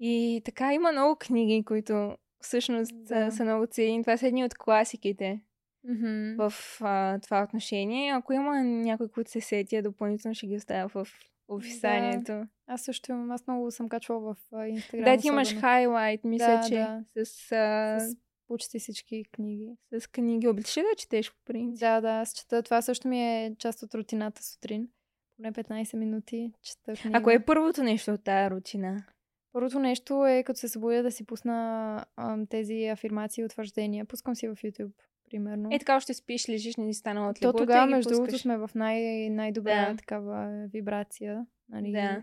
И 0.00 0.42
така 0.44 0.74
има 0.74 0.92
много 0.92 1.16
книги, 1.16 1.64
които 1.64 2.16
всъщност 2.40 2.92
Да. 3.04 3.30
са 3.30 3.44
много 3.44 3.66
ценни. 3.66 4.02
Това 4.02 4.16
са 4.16 4.26
едни 4.26 4.44
от 4.44 4.54
класиките 4.54 5.40
Мгм. 5.88 6.34
в 6.36 6.52
а, 6.80 7.18
това 7.18 7.42
отношение. 7.42 8.12
Ако 8.12 8.32
има 8.32 8.62
някой, 8.64 9.08
които 9.08 9.30
се 9.30 9.40
сетия, 9.40 9.82
допълнително 9.82 10.34
ще 10.34 10.46
ги 10.46 10.56
оставя 10.56 10.88
в 10.88 11.08
описанието. 11.48 12.42
Аз 12.66 12.82
също 12.82 13.12
имам. 13.12 13.30
Аз 13.30 13.46
много 13.46 13.70
съм 13.70 13.88
качвала 13.88 14.34
в 14.34 14.66
Инстаграм. 14.68 15.04
Да, 15.04 15.20
ти 15.20 15.26
имаш 15.26 15.56
хайлайт, 15.60 16.24
мисля, 16.24 16.46
Да, 16.62 16.68
че 16.68 16.74
да. 16.74 17.24
с, 17.24 17.52
а, 17.52 18.00
С 18.00 18.16
почти 18.48 18.78
всички 18.78 19.24
книги. 19.32 19.76
с 19.98 20.06
книги. 20.06 20.48
Обичаш 20.48 20.76
ли 20.76 20.82
да 20.82 20.96
четеш 20.98 21.30
по 21.32 21.38
принцип? 21.44 21.80
Да, 21.80 22.00
да, 22.00 22.10
аз 22.10 22.32
чета. 22.34 22.62
Това 22.62 22.82
също 22.82 23.08
ми 23.08 23.22
е 23.44 23.56
част 23.58 23.82
от 23.82 23.94
рутината 23.94 24.42
сутрин. 24.42 24.88
Поне 25.36 25.52
15 25.52 25.96
минути 25.96 26.52
чета 26.62 26.94
книга. 27.02 27.18
А 27.18 27.22
кое 27.22 27.34
е 27.34 27.44
първото 27.44 27.82
нещо 27.82 28.10
от 28.10 28.24
тази 28.24 28.50
рутина? 28.50 29.04
Първото 29.52 29.78
нещо 29.78 30.26
е, 30.26 30.42
като 30.42 30.60
се 30.60 30.68
събудя 30.68 31.02
да 31.02 31.12
си 31.12 31.26
пусна 31.26 32.04
ам, 32.16 32.46
тези 32.46 32.84
афирмации 32.84 33.42
и 33.42 33.44
утвърждения. 33.44 34.04
Пускам 34.04 34.34
си 34.36 34.48
в 34.48 34.54
YouTube, 34.54 34.92
примерно. 35.34 35.68
Е, 35.72 35.78
така 35.78 35.96
още 35.96 36.14
спиш, 36.14 36.48
лежиш, 36.48 36.76
не 36.76 36.92
си 36.92 36.98
станала 36.98 37.30
от 37.30 37.40
То 37.40 37.52
тогава, 37.52 37.86
между 37.86 38.10
другото, 38.10 38.38
сме 38.38 38.56
в 38.56 38.70
най- 38.74 39.30
най-добра 39.30 39.90
Да. 39.90 39.96
такава 39.96 40.66
вибрация. 40.72 41.46
Нали? 41.68 41.92
Да. 41.92 42.22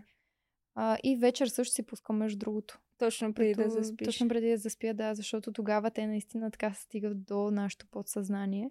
А, 0.74 0.98
и 1.02 1.16
вечер 1.16 1.46
също 1.46 1.74
си 1.74 1.82
пускам, 1.82 2.16
между 2.16 2.38
другото. 2.38 2.78
Точно 2.98 3.34
преди 3.34 3.54
да 3.54 3.62
Като- 3.62 3.74
заспиш. 3.74 4.06
Точно 4.06 4.28
преди 4.28 4.50
да 4.50 4.56
заспя, 4.56 4.94
да, 4.94 5.14
защото 5.14 5.52
тогава 5.52 5.90
те 5.90 6.06
наистина 6.06 6.50
така 6.50 6.72
стигат 6.72 7.24
до 7.24 7.50
нашето 7.50 7.86
подсъзнание. 7.86 8.70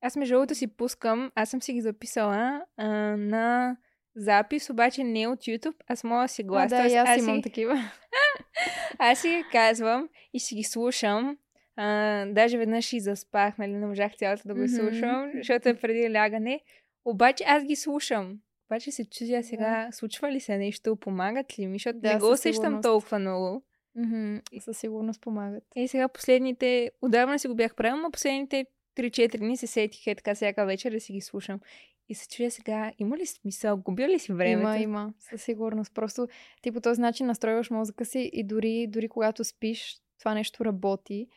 Аз 0.00 0.16
между 0.16 0.34
другото 0.34 0.54
си 0.54 0.66
пускам, 0.66 1.32
аз 1.34 1.50
съм 1.50 1.62
си 1.62 1.72
ги 1.72 1.80
записала 1.80 2.64
а, 2.76 2.86
на 3.16 3.76
запис, 4.16 4.70
обаче 4.70 5.04
не 5.04 5.26
от 5.28 5.38
YouTube, 5.38 5.76
а 5.86 5.96
с 5.96 6.04
моя 6.04 6.28
си 6.28 6.42
глас. 6.42 6.72
А, 6.72 6.76
да, 6.76 6.82
аз, 6.82 7.08
аз 7.08 7.18
имам 7.18 7.36
си, 7.36 7.42
такива. 7.42 7.74
аз 8.98 9.20
си 9.20 9.28
ги 9.28 9.44
казвам 9.52 10.08
и 10.32 10.40
си 10.40 10.54
ги 10.54 10.62
слушам. 10.62 11.38
А, 11.76 12.26
даже 12.26 12.58
веднъж 12.58 12.92
и 12.92 13.00
заспах, 13.00 13.58
нали, 13.58 13.72
не 13.72 13.86
можах 13.86 14.16
цялото 14.16 14.42
да 14.48 14.54
го 14.54 14.60
Мгм. 14.60 14.68
слушам, 14.68 15.30
защото 15.34 15.68
е 15.68 15.74
преди 15.74 16.12
лягане. 16.14 16.60
Обаче 17.04 17.44
аз 17.46 17.64
ги 17.64 17.76
слушам. 17.76 18.38
Обаче 18.70 18.90
се 18.90 19.04
чудя 19.04 19.42
сега, 19.42 19.88
случва 19.92 20.32
ли 20.32 20.40
се 20.40 20.58
нещо, 20.58 20.96
помагат 20.96 21.58
ли 21.58 21.66
ми, 21.66 21.74
защото 21.74 21.98
Да, 21.98 22.12
не 22.12 22.18
го 22.18 22.30
усещам 22.30 22.82
толкова 22.82 23.18
много. 23.18 23.62
Мгм, 23.94 24.36
Със 24.60 24.78
сигурност 24.78 25.20
помагат. 25.20 25.64
И 25.76 25.88
сега 25.88 26.08
последните, 26.08 26.90
отдавна 27.02 27.38
си 27.38 27.48
го 27.48 27.54
бях 27.54 27.74
правила, 27.74 28.00
но 28.02 28.10
последните 28.10 28.66
3-4 28.96 29.38
дни 29.38 29.56
се 29.56 29.66
сетих 29.66 30.06
е 30.06 30.14
така 30.14 30.34
всяка 30.34 30.66
вечер 30.66 30.90
да 30.90 31.00
си 31.00 31.12
ги 31.12 31.20
слушам. 31.20 31.60
И 32.08 32.14
се 32.14 32.28
чуя 32.28 32.50
сега, 32.50 32.92
има 32.98 33.16
ли 33.16 33.26
смисъл, 33.26 33.76
губя 33.76 34.08
ли 34.08 34.18
си 34.18 34.32
времето? 34.32 34.60
Има, 34.60 34.78
има, 34.78 35.14
със 35.18 35.42
сигурност. 35.42 35.94
Просто 35.94 36.28
ти 36.62 36.72
по 36.72 36.80
този 36.80 37.00
начин 37.00 37.26
настройваш 37.26 37.70
мозъка 37.70 38.04
си 38.04 38.30
и 38.32 38.44
дори, 38.44 38.86
дори 38.86 39.08
когато 39.08 39.44
спиш, 39.44 39.96
това 40.18 40.34
нещо 40.34 40.64
работи. 40.64 41.28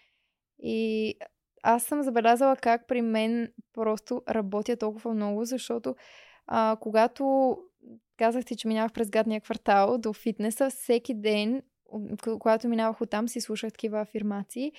И 0.64 1.15
аз 1.64 1.84
съм 1.84 2.03
забелязала 2.03 2.56
как 2.56 2.88
при 2.88 3.02
мен 3.02 3.53
просто 3.73 4.22
работя 4.30 4.77
толкова 4.77 5.14
много, 5.14 5.45
защото 5.45 5.95
а, 6.48 6.77
когато 6.81 7.57
казах 8.18 8.45
ти, 8.45 8.56
че 8.56 8.68
минавах 8.68 8.94
през 8.94 9.10
гадния 9.10 9.41
квартал 9.41 9.98
до 9.98 10.14
фитнеса, 10.14 10.69
всеки 10.69 11.14
ден, 11.14 11.61
когато 12.40 12.68
минавах 12.68 13.02
оттам, 13.02 13.27
си 13.27 13.41
слушах 13.41 13.72
такива 13.72 14.02
афирмации. 14.02 14.72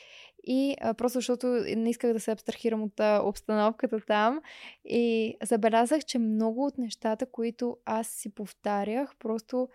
И 0.44 0.76
а, 0.80 0.94
просто 0.94 1.18
защото 1.18 1.46
не 1.76 1.90
исках 1.90 2.12
да 2.12 2.20
се 2.20 2.30
абстрахирам 2.30 2.82
от 2.82 3.00
а, 3.00 3.22
обстановката 3.24 4.00
там. 4.00 4.40
И 4.84 5.34
забелязах, 5.42 6.04
че 6.04 6.18
много 6.18 6.66
от 6.66 6.78
нещата, 6.78 7.26
които 7.26 7.76
аз 7.84 8.08
си 8.08 8.34
повтарях, 8.34 9.16
просто 9.18 9.68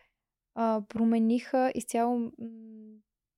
а, 0.55 0.81
промениха 0.89 1.71
изцяло 1.75 2.31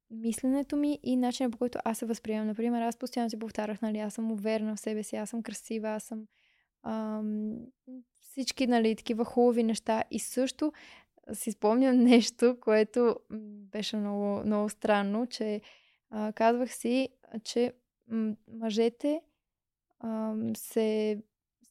мисленето 0.10 0.76
ми 0.76 1.00
и 1.04 1.16
начинът 1.16 1.52
по 1.52 1.58
който 1.58 1.80
аз 1.86 1.98
се 1.98 2.06
възприемам. 2.06 2.48
Например, 2.48 2.82
аз 2.82 2.98
постоянно 2.98 3.30
си 3.30 3.40
повтарях, 3.40 3.82
нали, 3.82 4.00
аз 4.00 4.14
съм 4.14 4.32
уверена 4.32 4.76
в 4.76 4.80
себе 4.80 5.04
си, 5.04 5.16
аз 5.16 5.30
съм 5.30 5.44
красива, 5.44 5.90
аз 5.90 6.04
съм 6.04 6.26
ам, 6.84 7.58
всички, 8.22 8.68
нали, 8.68 8.96
такива 8.96 9.26
хубави 9.26 9.64
неща. 9.64 10.04
И 10.12 10.20
също 10.20 10.74
си 11.34 11.52
спомням 11.52 11.98
нещо, 12.04 12.58
което 12.62 13.16
беше 13.72 13.98
много, 13.98 14.46
много 14.46 14.70
странно, 14.70 15.28
че 15.28 15.62
а, 16.10 16.34
казвах 16.34 16.74
си, 16.74 17.10
че 17.44 17.74
мъжете 18.48 19.22
ам, 20.00 20.56
се, 20.56 21.22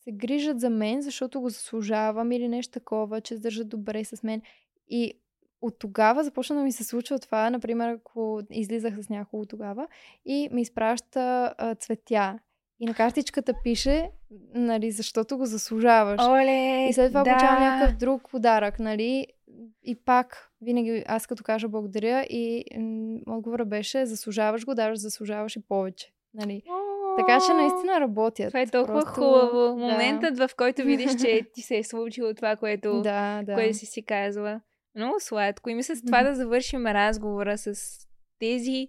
се 0.03 0.13
грижат 0.13 0.61
за 0.61 0.71
мен, 0.71 1.03
защото 1.03 1.41
го 1.41 1.49
заслужавам 1.49 2.33
или 2.33 2.49
нещо 2.49 2.73
такова, 2.73 3.21
че 3.21 3.35
се 3.35 3.41
държат 3.41 3.69
добре 3.69 4.05
с 4.05 4.23
мен. 4.23 4.43
И 4.89 5.13
от 5.63 5.79
тогава 5.79 6.25
започна 6.25 6.57
да 6.57 6.63
ми 6.63 6.73
се 6.73 6.85
случва 6.85 7.19
това, 7.19 7.51
например, 7.51 7.89
ако 7.91 8.41
излизах 8.51 8.95
с 8.97 9.09
някого 9.09 9.45
тогава 9.45 9.87
и 10.25 10.49
ми 10.53 10.63
изпраща 10.63 11.21
а, 11.59 11.75
цветя. 11.75 12.39
И 12.81 12.87
на 12.87 12.95
картичката 12.95 13.55
пише, 13.65 14.11
нали, 14.55 14.91
защото 14.91 15.39
го 15.39 15.47
заслужаваш. 15.47 16.21
Оле, 16.23 16.87
И 16.89 16.93
след 16.93 17.11
това 17.11 17.23
да. 17.23 17.31
получавам 17.31 17.63
някакъв 17.63 17.97
друг 17.97 18.31
подарък, 18.31 18.79
нали? 18.79 19.27
И 19.85 19.95
пак, 19.97 20.51
винаги 20.61 21.05
аз 21.07 21.27
като 21.27 21.45
кажа 21.45 21.69
благодаря 21.69 22.23
и 22.23 22.65
м- 22.77 23.37
отговора 23.37 23.65
беше, 23.65 24.07
заслужаваш 24.07 24.65
го, 24.65 24.75
даже 24.75 24.97
заслужаваш 24.97 25.57
и 25.57 25.63
повече. 25.63 26.13
Нали? 26.35 26.63
О, 26.71 27.17
Така 27.17 27.39
че 27.47 27.53
наистина 27.53 28.01
работят. 28.01 28.49
Това 28.49 28.61
е 28.61 28.67
толкова 28.67 29.01
Просто- 29.01 29.21
хубаво. 29.21 29.81
да. 29.81 29.87
Моментът, 29.87 30.39
в 30.39 30.51
който 30.57 30.83
видиш, 30.83 31.15
че 31.15 31.41
ти 31.55 31.63
се 31.63 31.77
е 31.79 31.85
случило 31.85 32.35
това, 32.35 32.57
което, 32.57 32.93
Да, 33.03 33.43
да. 33.43 33.55
което 33.55 33.77
си 33.77 33.87
си 33.87 34.03
казва. 34.03 34.61
Много 34.97 35.21
сладко. 35.21 35.71
И 35.71 35.75
мисля 35.75 35.97
с 35.97 36.03
това 36.03 36.23
да 36.23 36.35
завършим 36.35 36.87
разговора 36.87 37.59
с 37.59 37.75
тези 38.39 38.89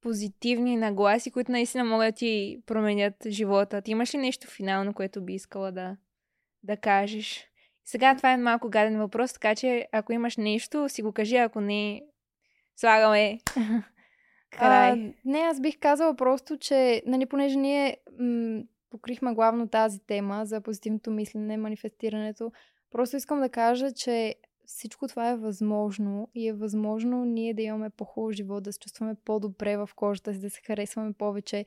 позитивни 0.00 0.76
нагласи, 0.76 1.30
които 1.30 1.52
наистина 1.52 1.84
могат 1.84 2.08
да 2.08 2.12
ти 2.12 2.62
променят 2.66 3.14
живота. 3.28 3.82
Ти 3.82 3.90
имаш 3.90 4.14
ли 4.14 4.18
нещо 4.18 4.46
финално, 4.46 4.94
което 4.94 5.24
би 5.24 5.34
искала 5.34 5.72
да, 5.72 5.96
да 6.62 6.76
кажеш? 6.76 7.46
Сега 7.84 8.16
това 8.16 8.32
е 8.32 8.36
малко 8.36 8.68
гаден 8.68 8.98
въпрос, 8.98 9.32
така 9.32 9.54
че 9.54 9.86
ако 9.92 10.12
имаш 10.12 10.36
нещо, 10.36 10.88
си 10.88 11.02
го 11.02 11.12
кажи, 11.12 11.36
ако 11.36 11.60
не, 11.60 12.02
слагаме 12.76 13.38
край. 14.50 14.90
А, 14.90 14.96
не, 15.24 15.38
аз 15.38 15.60
бих 15.60 15.78
казала 15.78 16.16
просто, 16.16 16.58
че, 16.58 17.02
нали, 17.06 17.26
понеже 17.26 17.56
ние 17.56 17.96
м- 18.20 18.62
покрихме 18.90 19.34
главно 19.34 19.68
тази 19.68 19.98
тема 20.06 20.46
за 20.46 20.60
позитивното 20.60 21.10
мислене, 21.10 21.56
манифестирането, 21.56 22.52
просто 22.90 23.16
искам 23.16 23.40
да 23.40 23.48
кажа, 23.48 23.92
че 23.92 24.34
всичко 24.66 25.08
това 25.08 25.30
е 25.30 25.36
възможно 25.36 26.28
и 26.34 26.48
е 26.48 26.52
възможно 26.52 27.24
ние 27.24 27.54
да 27.54 27.62
имаме 27.62 27.90
по-хубав 27.90 28.32
живот, 28.32 28.64
да 28.64 28.72
се 28.72 28.78
чувстваме 28.78 29.14
по-добре 29.24 29.76
в 29.76 29.90
кожата 29.96 30.34
си, 30.34 30.40
да 30.40 30.50
се 30.50 30.60
харесваме 30.66 31.12
повече, 31.12 31.64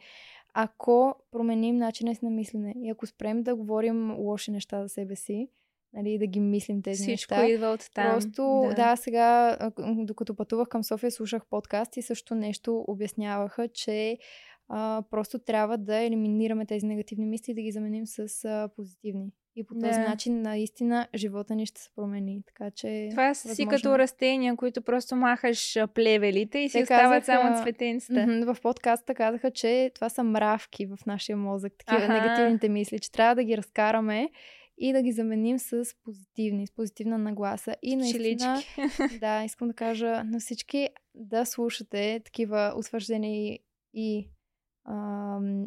ако 0.54 1.16
променим 1.32 1.78
начина 1.78 2.16
си 2.16 2.26
на 2.26 2.32
мислене 2.32 2.74
и 2.84 2.90
ако 2.90 3.06
спрем 3.06 3.44
да 3.44 3.56
говорим 3.56 4.20
лоши 4.20 4.52
неща 4.52 4.82
за 4.84 4.90
себе 4.90 5.16
си, 5.16 5.48
нали, 5.94 6.18
да 6.18 6.28
ги 6.28 6.40
мислим 6.40 6.82
тези 6.82 7.04
Всичко 7.04 7.34
неща. 7.34 7.48
идва 7.48 7.68
от 7.68 7.90
там. 7.94 8.14
Просто, 8.14 8.62
да. 8.70 8.74
да, 8.76 8.96
сега, 8.96 9.58
докато 9.80 10.36
пътувах 10.36 10.68
към 10.68 10.84
София, 10.84 11.12
слушах 11.12 11.46
подкаст 11.50 11.98
и 11.98 12.02
също 12.02 12.36
нещо 12.36 12.86
обясняваха, 12.88 13.68
че 13.68 14.18
а, 14.68 15.04
просто 15.12 15.40
трябва 15.40 15.78
да 15.78 15.96
елиминираме 15.96 16.66
тези 16.66 16.86
негативни 16.86 17.26
мисли 17.26 17.52
и 17.52 17.56
да 17.56 17.62
ги 17.62 17.72
заменим 17.72 18.06
с 18.06 18.46
а, 18.46 18.70
позитивни. 18.76 19.32
И 19.56 19.64
по 19.64 19.74
този 19.74 19.92
Да. 19.92 20.00
начин 20.00 20.42
наистина 20.42 21.08
живота 21.16 21.56
ни 21.56 21.66
ще 21.66 21.82
се 21.82 21.90
промени. 21.96 22.42
Така 22.48 22.72
че. 22.72 23.08
Това 23.12 23.34
са 23.34 23.42
си 23.42 23.48
възможно 23.48 23.70
като 23.72 23.96
е. 23.96 23.98
растения, 23.98 24.56
които 24.56 24.82
просто 24.82 25.16
махаш 25.16 25.78
плевелите 25.94 26.60
и 26.60 26.70
си 26.70 26.78
Те 26.78 26.84
остават 26.84 27.20
казаха- 27.20 27.42
само 27.42 27.64
цветенцата. 27.64 28.26
В 28.46 28.62
подкаста 28.62 29.16
казаха, 29.16 29.52
че 29.52 29.92
това 29.96 30.10
са 30.10 30.24
мравки 30.24 30.86
в 30.86 30.98
нашия 31.06 31.38
мозък, 31.38 31.74
такива 31.78 32.04
Аха. 32.04 32.14
негативните 32.14 32.70
мисли, 32.70 33.00
че 33.00 33.12
трябва 33.12 33.36
да 33.36 33.44
ги 33.44 33.58
разкараме 33.58 34.30
и 34.78 34.94
да 34.94 35.02
ги 35.02 35.12
заменим 35.12 35.60
с 35.60 35.84
позитивни, 36.04 36.68
с 36.68 36.72
позитивна 36.72 37.18
нагласа. 37.18 37.76
И 37.82 37.96
наистина, 37.96 38.62
Пчелички. 38.80 39.20
да, 39.20 39.44
искам 39.44 39.68
да 39.68 39.74
кажа 39.74 40.24
на 40.24 40.40
всички 40.40 40.90
да 41.16 41.46
слушате 41.46 42.22
такива 42.26 42.74
утвърждения 42.78 43.60
и, 43.94 44.30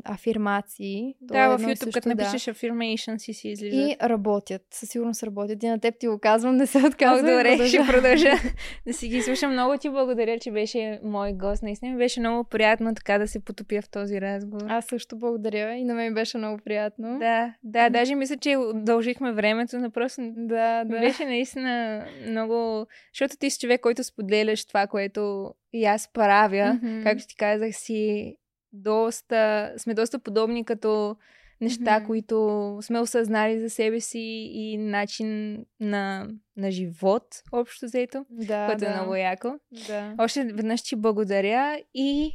афирмации. 0.04 1.14
То 1.28 1.34
е 1.34 1.38
Да, 1.38 1.58
в 1.58 1.62
YouTube, 1.62 1.92
като 1.92 2.08
да. 2.08 2.14
напишеш 2.14 2.54
affirmation 2.54 3.18
си 3.18 3.34
си 3.34 3.48
излизат. 3.48 3.90
И 3.90 3.96
работят. 4.02 4.62
Със 4.70 4.88
сигурност 4.88 5.22
работят. 5.22 5.62
И 5.62 5.68
на 5.68 5.78
теб 5.78 5.94
ти 5.98 6.08
го 6.08 6.18
казвам, 6.18 6.56
не 6.56 6.66
се 6.66 6.78
отказвам. 6.78 7.30
Добре, 7.30 7.42
продължавай. 7.42 7.68
ще 7.68 7.92
продължа 7.92 8.30
да 8.86 8.92
си 8.92 9.08
ги 9.08 9.22
слушам. 9.22 9.52
Много 9.52 9.78
ти 9.78 9.90
благодаря, 9.90 10.38
че 10.38 10.50
беше 10.50 11.00
мой 11.04 11.32
гост. 11.32 11.62
Наистина 11.62 11.92
ми 11.92 11.98
беше 11.98 12.20
много 12.20 12.44
приятно 12.44 12.94
така 12.94 13.18
да 13.18 13.28
се 13.28 13.44
потопя 13.44 13.82
в 13.82 13.90
този 13.90 14.20
разговор. 14.20 14.66
Аз 14.68 14.84
също 14.86 15.18
благодаря 15.18 15.74
и 15.74 15.84
на 15.84 15.94
мен 15.94 16.14
беше 16.14 16.38
много 16.38 16.58
приятно. 16.64 17.18
Да, 17.18 17.54
да, 17.62 17.90
даже 17.90 18.14
мисля, 18.14 18.36
че 18.36 18.56
дължихме 18.74 19.32
времето, 19.32 19.78
но 19.78 19.90
просто 19.90 20.22
да. 20.36 20.84
да. 20.84 21.00
беше 21.00 21.24
наистина 21.24 22.04
много... 22.28 22.86
Защото 23.14 23.36
ти 23.36 23.50
си 23.50 23.58
човек, 23.58 23.80
който 23.80 24.04
споделяш 24.04 24.64
това, 24.66 24.86
което 24.86 25.50
и 25.72 25.84
аз 25.84 26.12
правя. 26.12 26.78
Мгм. 26.82 27.02
Както 27.02 27.26
ти 27.26 27.36
казах, 27.36 27.74
си 27.74 28.36
доста... 28.72 29.72
сме 29.76 29.94
доста 29.94 30.18
подобни 30.18 30.64
като 30.64 31.16
неща, 31.60 31.98
Мгм. 31.98 32.06
които 32.06 32.78
сме 32.82 33.00
осъзнали 33.00 33.60
за 33.60 33.70
себе 33.70 34.00
си 34.00 34.50
и 34.52 34.76
начин 34.78 35.58
на, 35.80 36.28
на 36.56 36.70
живот, 36.70 37.24
общо 37.52 37.86
взето, 37.86 38.24
Да, 38.30 38.66
което 38.66 38.84
да. 38.84 38.90
е 38.90 38.94
много 38.94 39.14
яко. 39.14 39.52
Да. 39.86 40.14
Още 40.18 40.44
веднъж 40.44 40.82
ти 40.82 40.96
благодаря 40.96 41.80
и 41.94 42.32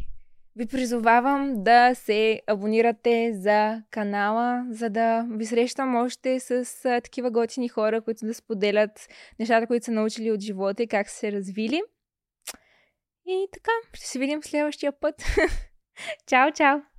ви 0.55 0.65
призовавам 0.65 1.63
да 1.63 1.95
се 1.95 2.41
абонирате 2.47 3.33
за 3.33 3.83
канала, 3.91 4.65
за 4.69 4.89
да 4.89 5.27
ви 5.31 5.45
срещам 5.45 5.95
още 5.95 6.39
с 6.39 6.51
а, 6.85 7.01
такива 7.01 7.31
готини 7.31 7.67
хора, 7.67 8.01
които 8.01 8.25
да 8.25 8.33
споделят 8.33 9.07
нещата, 9.39 9.67
които 9.67 9.85
са 9.85 9.91
научили 9.91 10.31
от 10.31 10.41
живота 10.41 10.83
и 10.83 10.87
как 10.87 11.09
са 11.09 11.15
се 11.15 11.31
развили. 11.31 11.81
И 13.27 13.47
така, 13.53 13.71
ще 13.93 14.07
се 14.07 14.19
видим 14.19 14.43
следващия 14.43 14.91
път. 14.91 15.15
Ciao 16.25 16.51
ciao! 16.51 16.96